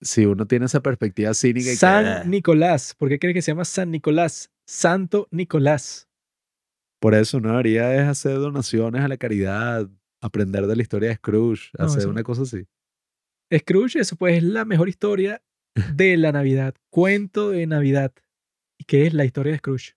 si 0.00 0.26
uno 0.26 0.46
tiene 0.46 0.66
esa 0.66 0.80
perspectiva 0.82 1.32
cínica 1.34 1.68
y 1.68 1.72
que, 1.72 1.76
San 1.76 2.30
Nicolás. 2.30 2.94
¿Por 2.96 3.08
qué 3.08 3.18
crees 3.18 3.34
que 3.34 3.42
se 3.42 3.52
llama 3.52 3.64
San 3.64 3.90
Nicolás? 3.90 4.50
Santo 4.66 5.28
Nicolás. 5.30 6.08
por 7.00 7.14
eso 7.14 7.40
no 7.40 7.50
debería 7.50 7.94
es 7.94 8.08
hacer 8.08 8.34
donaciones 8.38 9.00
a 9.02 9.08
la 9.08 9.16
caridad, 9.16 9.88
aprender 10.20 10.66
de 10.66 10.74
la 10.76 10.82
historia 10.82 11.10
de 11.10 11.14
Scrooge, 11.16 11.70
No, 11.78 11.84
hacer 11.86 12.00
eso- 12.00 12.10
una 12.10 12.22
cosa 12.24 12.42
así. 12.42 12.66
Scrooge, 13.56 14.00
eso 14.00 14.16
pues 14.16 14.38
es 14.38 14.42
la 14.42 14.64
mejor 14.64 14.88
historia 14.88 15.40
de 15.94 16.16
la 16.16 16.32
Navidad. 16.32 16.74
Cuento 16.90 17.50
de 17.50 17.66
Navidad. 17.66 18.12
¿Y 18.78 18.84
qué 18.84 19.06
es 19.06 19.14
la 19.14 19.24
historia 19.24 19.52
de 19.52 19.58
Scrooge? 19.58 19.94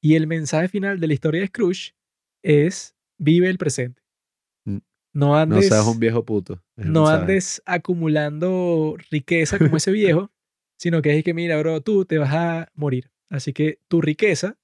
Y 0.00 0.14
el 0.14 0.26
mensaje 0.28 0.68
final 0.68 1.00
de 1.00 1.06
la 1.08 1.14
historia 1.14 1.40
de 1.40 1.48
Scrooge 1.48 1.94
es 2.44 2.94
vive 3.18 3.48
el 3.50 3.58
presente. 3.58 4.02
No 5.16 5.28
No 5.28 5.36
andes, 5.36 5.68
seas 5.68 5.86
un 5.86 5.98
viejo 5.98 6.24
puto. 6.24 6.62
no 6.76 7.04
mensaje. 7.04 7.20
andes 7.22 7.62
acumulando 7.64 8.96
riqueza 9.10 9.58
como 9.58 9.78
ese 9.78 9.90
viejo, 9.90 10.30
sino 10.78 11.00
que 11.00 11.16
es 11.16 11.24
que 11.24 11.32
mira, 11.32 11.58
bro, 11.58 11.80
tú 11.80 12.04
te 12.04 12.18
vas 12.18 12.34
a 12.34 12.70
morir. 12.74 13.10
Así 13.30 13.54
que 13.54 13.80
tu 13.88 14.02
riqueza 14.02 14.58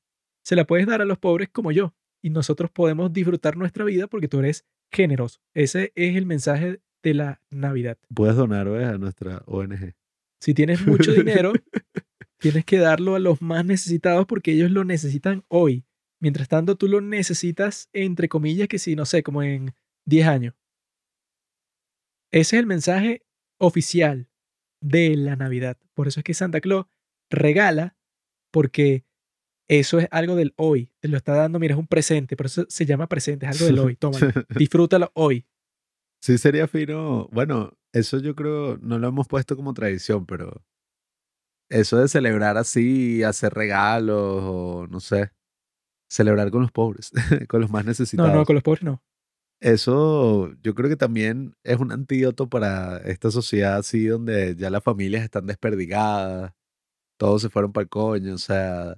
se 0.45 0.55
la 0.55 0.67
puedes 0.67 0.87
dar 0.87 1.01
a 1.01 1.07
los 1.07 1.19
pobres 1.19 1.49
como 1.49 1.73
yo. 1.73 1.95
Y 2.23 2.31
nosotros 2.31 2.71
podemos 2.71 3.13
disfrutar 3.13 3.57
nuestra 3.57 3.85
vida 3.85 4.07
porque 4.09 4.29
tú 4.29 4.41
eres 4.41 4.67
generoso. 4.93 5.41
Ese 5.55 5.91
es 5.95 6.17
el 6.17 6.27
mensaje 6.27 6.81
de 7.03 7.15
la 7.15 7.41
Navidad. 7.51 7.97
Puedes 8.15 8.37
donar 8.37 8.69
¿ves? 8.69 8.87
a 8.87 8.99
nuestra 8.99 9.43
ONG. 9.47 9.95
Si 10.39 10.53
tienes 10.53 10.87
mucho 10.87 11.13
dinero, 11.13 11.53
tienes 12.39 12.65
que 12.67 12.77
darlo 12.77 13.15
a 13.15 13.19
los 13.19 13.41
más 13.41 13.65
necesitados 13.65 14.27
porque 14.27 14.53
ellos 14.53 14.71
lo 14.71 14.85
necesitan 14.85 15.45
hoy. 15.49 15.87
Mientras 16.21 16.49
tanto, 16.49 16.77
tú 16.77 16.89
lo 16.89 17.01
necesitas, 17.01 17.89
entre 17.93 18.29
comillas, 18.29 18.69
que 18.69 18.79
si, 18.79 18.95
no 18.95 19.07
sé, 19.07 19.23
como 19.23 19.43
en 19.43 19.73
10 20.07 20.27
años. 20.27 20.55
Ese 22.31 22.57
es 22.57 22.61
el 22.61 22.67
mensaje 22.67 23.25
oficial 23.59 24.29
de 24.81 25.17
la 25.17 25.37
Navidad. 25.37 25.77
Por 25.95 26.09
eso 26.09 26.21
es 26.21 26.25
que 26.25 26.35
Santa 26.35 26.61
Claus 26.61 26.87
regala, 27.31 27.97
porque 28.51 29.05
eso 29.69 29.99
es 29.99 30.09
algo 30.11 30.35
del 30.35 30.55
hoy. 30.57 30.91
Te 31.01 31.09
lo 31.09 31.17
está 31.17 31.35
dando, 31.35 31.59
mira, 31.59 31.75
es 31.75 31.79
un 31.79 31.87
presente. 31.87 32.37
Por 32.37 32.47
eso 32.47 32.65
se 32.69 32.87
llama 32.87 33.07
presente, 33.09 33.47
es 33.47 33.53
algo 33.53 33.67
del 33.67 33.79
hoy. 33.79 33.97
Tómalo. 33.97 34.27
Disfrútalo 34.57 35.11
hoy. 35.15 35.47
Sí, 36.21 36.39
sería 36.39 36.67
fino. 36.69 37.29
Bueno, 37.33 37.77
eso 37.93 38.19
yo 38.19 38.35
creo 38.35 38.79
no 38.79 38.99
lo 38.99 39.09
hemos 39.09 39.29
puesto 39.29 39.57
como 39.57 39.75
tradición, 39.75 40.25
pero 40.27 40.65
eso 41.71 41.99
de 41.99 42.09
celebrar 42.09 42.57
así, 42.59 43.23
hacer 43.23 43.53
regalos 43.55 44.43
o 44.45 44.87
no 44.91 45.01
sé, 45.01 45.33
celebrar 46.11 46.51
con 46.51 46.63
los 46.63 46.73
pobres, 46.73 47.11
con 47.49 47.61
los 47.61 47.71
más 47.71 47.85
No, 47.85 47.91
necesitados. 47.91 48.33
no, 48.35 48.45
con 48.45 48.55
los 48.55 48.63
pobres 48.63 48.83
no. 48.83 49.03
Eso 49.63 50.53
yo 50.61 50.75
creo 50.75 50.91
que 50.91 50.97
también 50.97 51.55
es 51.63 51.79
un 51.79 51.93
antídoto 51.93 52.49
para 52.49 52.97
esta 52.99 53.31
sociedad 53.31 53.77
así 53.77 54.07
donde 54.07 54.57
ya 54.57 54.71
las 54.71 54.83
familias 54.83 55.23
están 55.23 55.47
desperdigadas, 55.47 56.53
todos 57.17 57.43
se 57.43 57.49
fueron 57.49 57.73
para 57.73 57.83
el 57.85 57.89
coño, 57.89 58.35
o 58.35 58.39
sea, 58.39 58.97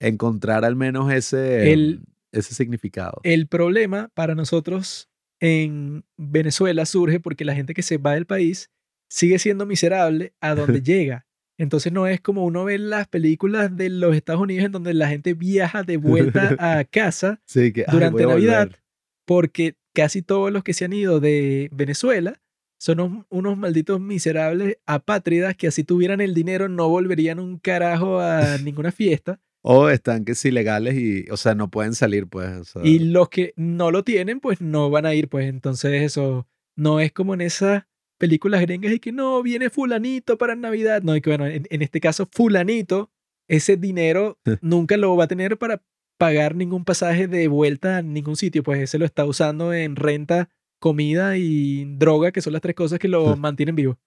encontrar 0.00 0.64
al 0.64 0.74
menos 0.74 1.12
ese, 1.12 1.72
El- 1.72 2.00
ese 2.32 2.52
significado. 2.54 3.20
El 3.22 3.46
problema 3.46 4.10
para 4.14 4.34
nosotros 4.34 5.08
en 5.40 6.04
Venezuela 6.16 6.84
surge 6.84 7.20
porque 7.20 7.44
la 7.44 7.54
gente 7.54 7.72
que 7.72 7.82
se 7.82 7.98
va 7.98 8.14
del 8.14 8.26
país 8.26 8.70
sigue 9.08 9.38
siendo 9.38 9.66
miserable 9.66 10.34
a 10.40 10.56
donde 10.56 10.80
llega. 10.82 11.26
Entonces 11.58 11.92
no 11.92 12.08
es 12.08 12.20
como 12.20 12.44
uno 12.44 12.64
ve 12.64 12.78
las 12.78 13.06
películas 13.06 13.74
de 13.76 13.88
los 13.88 14.16
Estados 14.16 14.42
Unidos 14.42 14.66
en 14.66 14.72
donde 14.72 14.92
la 14.94 15.08
gente 15.08 15.32
viaja 15.32 15.84
de 15.84 15.96
vuelta 15.96 16.56
a 16.58 16.82
casa 16.84 17.40
Sí, 17.46 17.72
que 17.72 17.84
durante 17.90 18.26
Navidad. 18.26 18.64
volver. 18.66 18.80
Porque 19.26 19.74
casi 19.92 20.22
todos 20.22 20.50
los 20.50 20.64
que 20.64 20.72
se 20.72 20.86
han 20.86 20.92
ido 20.92 21.20
de 21.20 21.68
Venezuela 21.72 22.40
son 22.78 23.00
unos, 23.00 23.26
unos 23.28 23.58
malditos 23.58 24.00
miserables 24.00 24.78
apátridas 24.86 25.56
que 25.56 25.66
así 25.66 25.84
tuvieran 25.84 26.20
el 26.20 26.34
dinero 26.34 26.68
no 26.68 26.88
volverían 26.88 27.38
un 27.38 27.58
carajo 27.58 28.20
a 28.20 28.58
ninguna 28.64 28.92
fiesta. 28.92 29.40
O 29.62 29.88
están 29.88 30.24
que 30.24 30.36
sí 30.36 30.52
legales 30.52 30.94
y, 30.94 31.28
o 31.30 31.36
sea, 31.36 31.56
no 31.56 31.70
pueden 31.70 31.94
salir, 31.94 32.28
pues. 32.28 32.48
o 32.56 32.64
sea, 32.64 32.82
Y 32.84 33.00
los 33.00 33.28
que 33.28 33.52
no 33.56 33.90
lo 33.90 34.04
tienen, 34.04 34.38
pues 34.38 34.60
no 34.60 34.90
van 34.90 35.06
a 35.06 35.14
ir, 35.14 35.28
pues 35.28 35.48
entonces 35.48 36.02
eso 36.02 36.46
no 36.76 37.00
es 37.00 37.10
como 37.10 37.34
en 37.34 37.40
esas 37.40 37.84
películas 38.16 38.60
gringas 38.60 38.92
y 38.92 39.00
que 39.00 39.10
no, 39.10 39.42
viene 39.42 39.68
fulanito 39.68 40.38
para 40.38 40.54
Navidad. 40.54 41.02
No, 41.02 41.16
y 41.16 41.20
que 41.20 41.30
bueno, 41.30 41.46
en, 41.46 41.66
en 41.68 41.82
este 41.82 41.98
caso 41.98 42.28
fulanito, 42.30 43.10
ese 43.48 43.76
dinero 43.76 44.38
nunca 44.60 44.96
lo 44.96 45.16
va 45.16 45.24
a 45.24 45.28
tener 45.28 45.58
para 45.58 45.82
pagar 46.18 46.54
ningún 46.54 46.84
pasaje 46.84 47.28
de 47.28 47.48
vuelta 47.48 47.98
a 47.98 48.02
ningún 48.02 48.36
sitio, 48.36 48.62
pues 48.62 48.80
ese 48.80 48.98
lo 48.98 49.04
está 49.04 49.24
usando 49.24 49.72
en 49.72 49.96
renta, 49.96 50.48
comida 50.78 51.36
y 51.36 51.84
droga, 51.96 52.32
que 52.32 52.40
son 52.40 52.52
las 52.52 52.62
tres 52.62 52.74
cosas 52.74 52.98
que 52.98 53.08
lo 53.08 53.36
mantienen 53.36 53.76
vivo. 53.76 53.98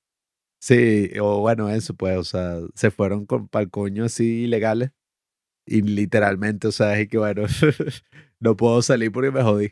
Sí, 0.61 1.11
o 1.21 1.39
bueno, 1.39 1.69
eso, 1.69 1.93
pues, 1.95 2.17
o 2.17 2.23
sea, 2.23 2.59
se 2.75 2.91
fueron 2.91 3.25
con 3.25 3.47
pa'l 3.47 3.69
coño 3.69 4.05
así 4.05 4.43
ilegales. 4.43 4.91
Y 5.65 5.81
literalmente, 5.83 6.67
o 6.67 6.71
sea, 6.71 6.99
es 6.99 7.07
que 7.07 7.17
bueno, 7.17 7.43
no 8.39 8.57
puedo 8.57 8.81
salir 8.81 9.11
porque 9.11 9.31
me 9.31 9.41
jodí. 9.41 9.71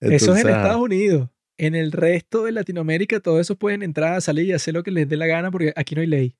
Eso 0.00 0.34
es 0.34 0.44
en. 0.44 0.50
Estados 0.50 0.82
Unidos. 0.82 1.28
En 1.58 1.74
el 1.74 1.92
resto 1.92 2.44
de 2.44 2.52
Latinoamérica, 2.52 3.20
todos 3.20 3.40
esos 3.40 3.56
pueden 3.56 3.82
entrar, 3.82 4.20
salir 4.20 4.46
y 4.46 4.52
hacer 4.52 4.74
lo 4.74 4.82
que 4.82 4.90
les 4.90 5.08
dé 5.08 5.16
la 5.16 5.26
gana 5.26 5.50
porque 5.50 5.72
aquí 5.76 5.94
no 5.94 6.00
hay 6.00 6.06
ley. 6.06 6.36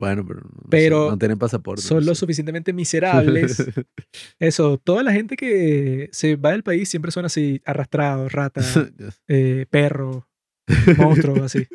Bueno, 0.00 0.26
pero, 0.26 0.40
Pero 0.70 1.10
no 1.10 1.18
tienen 1.18 1.38
pasaporte. 1.38 1.82
son 1.82 1.98
no 1.98 2.06
lo 2.06 2.14
suficientemente 2.14 2.72
miserables. 2.72 3.62
Eso, 4.40 4.78
toda 4.78 5.02
la 5.02 5.12
gente 5.12 5.36
que 5.36 6.08
se 6.10 6.36
va 6.36 6.52
del 6.52 6.62
país 6.62 6.88
siempre 6.88 7.12
son 7.12 7.26
así, 7.26 7.60
arrastrados, 7.66 8.32
ratas, 8.32 8.76
eh, 9.28 9.66
perros, 9.70 10.24
monstruos, 10.96 11.40
así. 11.42 11.66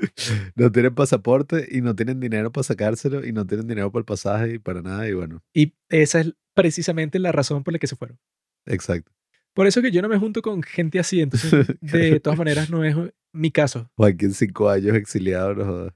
no 0.56 0.72
tienen 0.72 0.96
pasaporte 0.96 1.68
y 1.72 1.82
no 1.82 1.96
tienen 1.96 2.20
dinero 2.20 2.52
para 2.52 2.64
sacárselo 2.64 3.26
y 3.26 3.32
no 3.32 3.46
tienen 3.46 3.68
dinero 3.68 3.92
para 3.92 4.02
el 4.02 4.06
pasaje 4.06 4.56
y 4.56 4.60
para 4.60 4.82
nada. 4.82 5.08
Y 5.08 5.14
bueno, 5.14 5.44
Y 5.54 5.76
esa 5.90 6.22
es 6.22 6.34
precisamente 6.56 7.20
la 7.20 7.32
razón 7.32 7.64
por 7.64 7.74
la 7.74 7.80
que 7.80 7.88
se 7.88 7.96
fueron. 7.96 8.18
exacto. 8.66 9.12
Por 9.54 9.68
eso 9.68 9.82
que 9.82 9.90
yo 9.92 10.02
no 10.02 10.10
me 10.10 10.18
junto 10.20 10.42
con 10.42 10.62
gente 10.64 11.00
así, 11.00 11.22
entonces 11.22 11.68
de 11.80 12.20
todas 12.20 12.38
maneras 12.38 12.70
no 12.70 12.84
es 12.84 12.94
mi 13.32 13.52
caso. 13.52 13.90
Joaquín, 13.96 14.34
cinco 14.34 14.70
años 14.70 14.98
exiliado, 14.98 15.54
no 15.56 15.64
jodas. 15.66 15.94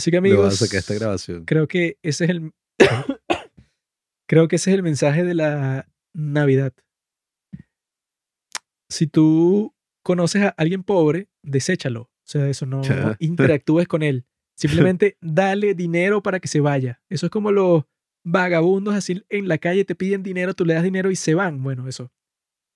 Así 0.00 0.10
que 0.10 0.16
amigos, 0.16 0.56
sacar 0.56 0.78
esta 0.78 0.94
grabación. 0.94 1.44
creo 1.44 1.68
que 1.68 1.98
ese 2.02 2.24
es 2.24 2.30
el 2.30 2.52
creo 4.26 4.48
que 4.48 4.56
ese 4.56 4.70
es 4.70 4.74
el 4.74 4.82
mensaje 4.82 5.24
de 5.24 5.34
la 5.34 5.90
Navidad. 6.14 6.72
Si 8.88 9.06
tú 9.06 9.74
conoces 10.02 10.42
a 10.42 10.48
alguien 10.56 10.84
pobre, 10.84 11.28
deséchalo. 11.42 12.04
O 12.04 12.26
sea, 12.26 12.48
eso 12.48 12.64
no 12.64 12.80
interactúes 13.18 13.86
con 13.88 14.02
él. 14.02 14.24
Simplemente 14.56 15.18
dale 15.20 15.74
dinero 15.74 16.22
para 16.22 16.40
que 16.40 16.48
se 16.48 16.60
vaya. 16.60 17.02
Eso 17.10 17.26
es 17.26 17.30
como 17.30 17.52
los 17.52 17.84
vagabundos 18.24 18.94
así 18.94 19.22
en 19.28 19.48
la 19.48 19.58
calle 19.58 19.84
te 19.84 19.94
piden 19.94 20.22
dinero, 20.22 20.54
tú 20.54 20.64
le 20.64 20.72
das 20.72 20.82
dinero 20.82 21.10
y 21.10 21.16
se 21.16 21.34
van. 21.34 21.62
Bueno, 21.62 21.86
eso. 21.88 22.10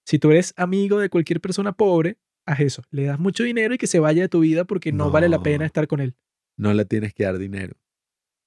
Si 0.07 0.19
tú 0.19 0.31
eres 0.31 0.53
amigo 0.59 0.99
de 0.99 1.09
cualquier 1.09 1.41
persona 1.41 1.73
pobre, 1.73 2.19
haz 2.45 2.61
eso. 2.61 2.83
Le 2.91 3.05
das 3.05 3.19
mucho 3.19 3.45
dinero 3.45 3.73
y 3.73 3.79
que 3.79 3.87
se 3.87 3.99
vaya 3.99 4.21
de 4.21 4.29
tu 4.29 4.41
vida 4.41 4.65
porque 4.67 4.93
no, 4.93 5.11
vale 5.11 5.31
la 5.31 5.43
pena 5.43 5.65
estar 5.65 5.87
con 5.87 6.01
él. 6.01 6.15
No 6.57 6.73
le 6.75 6.85
tienes 6.85 7.13
que 7.15 7.25
dar 7.25 7.39
dinero. 7.39 7.77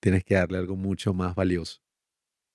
Tienes 0.01 0.23
que 0.23 0.35
darle 0.35 0.57
algo 0.57 0.75
mucho 0.75 1.13
más 1.13 1.35
valioso. 1.35 1.79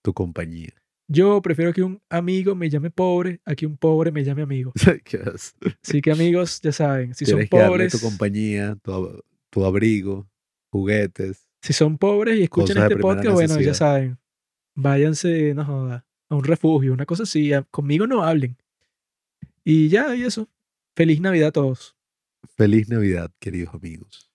Tu 0.03 0.13
compañía. 0.15 0.73
Yo 1.09 1.43
prefiero 1.43 1.73
que 1.73 1.83
un 1.83 2.01
amigo 2.09 2.55
me 2.55 2.71
llame 2.71 2.91
pobre 2.91 3.41
a 3.45 3.55
que 3.55 3.67
un 3.67 3.77
pobre 3.77 4.11
me 4.13 4.25
llame 4.25 4.43
amigo. 4.43 4.73
Así 5.83 6.01
que 6.01 6.11
amigos, 6.11 6.61
ya 6.63 6.73
saben, 6.73 7.15
si 7.15 7.27
son 7.27 7.35
Tienes 7.35 7.51
que 7.51 7.57
darle 7.59 7.89
tu 7.91 8.01
compañía, 8.01 8.77
tu, 8.83 8.93
ab- 8.93 9.23
tu 9.51 9.65
abrigo, 9.65 10.27
juguetes. 10.71 11.49
si 11.61 11.73
son 11.73 11.99
pobres 11.99 12.39
y 12.39 12.45
escuchan 12.45 12.79
este 12.79 12.97
podcast, 12.97 13.35
bueno, 13.35 13.61
ya 13.61 13.75
saben, 13.75 14.19
váyanse, 14.75 15.53
no 15.55 15.65
joda, 15.67 16.07
a 16.31 16.35
un 16.35 16.45
refugio, 16.45 16.93
una 16.95 17.05
cosa 17.05 17.25
así, 17.25 17.53
a- 17.53 17.63
conmigo 17.65 18.07
no 18.07 18.23
hablen. 18.23 18.57
Y 19.65 19.89
ya, 19.89 20.15
y 20.17 20.23
eso. 20.23 20.49
Feliz 20.97 21.21
Navidad 21.21 21.49
a 21.49 21.53
todos. 21.53 21.97
Feliz 22.57 22.89
Navidad, 22.89 23.31
queridos 23.39 23.75
amigos. 23.75 24.32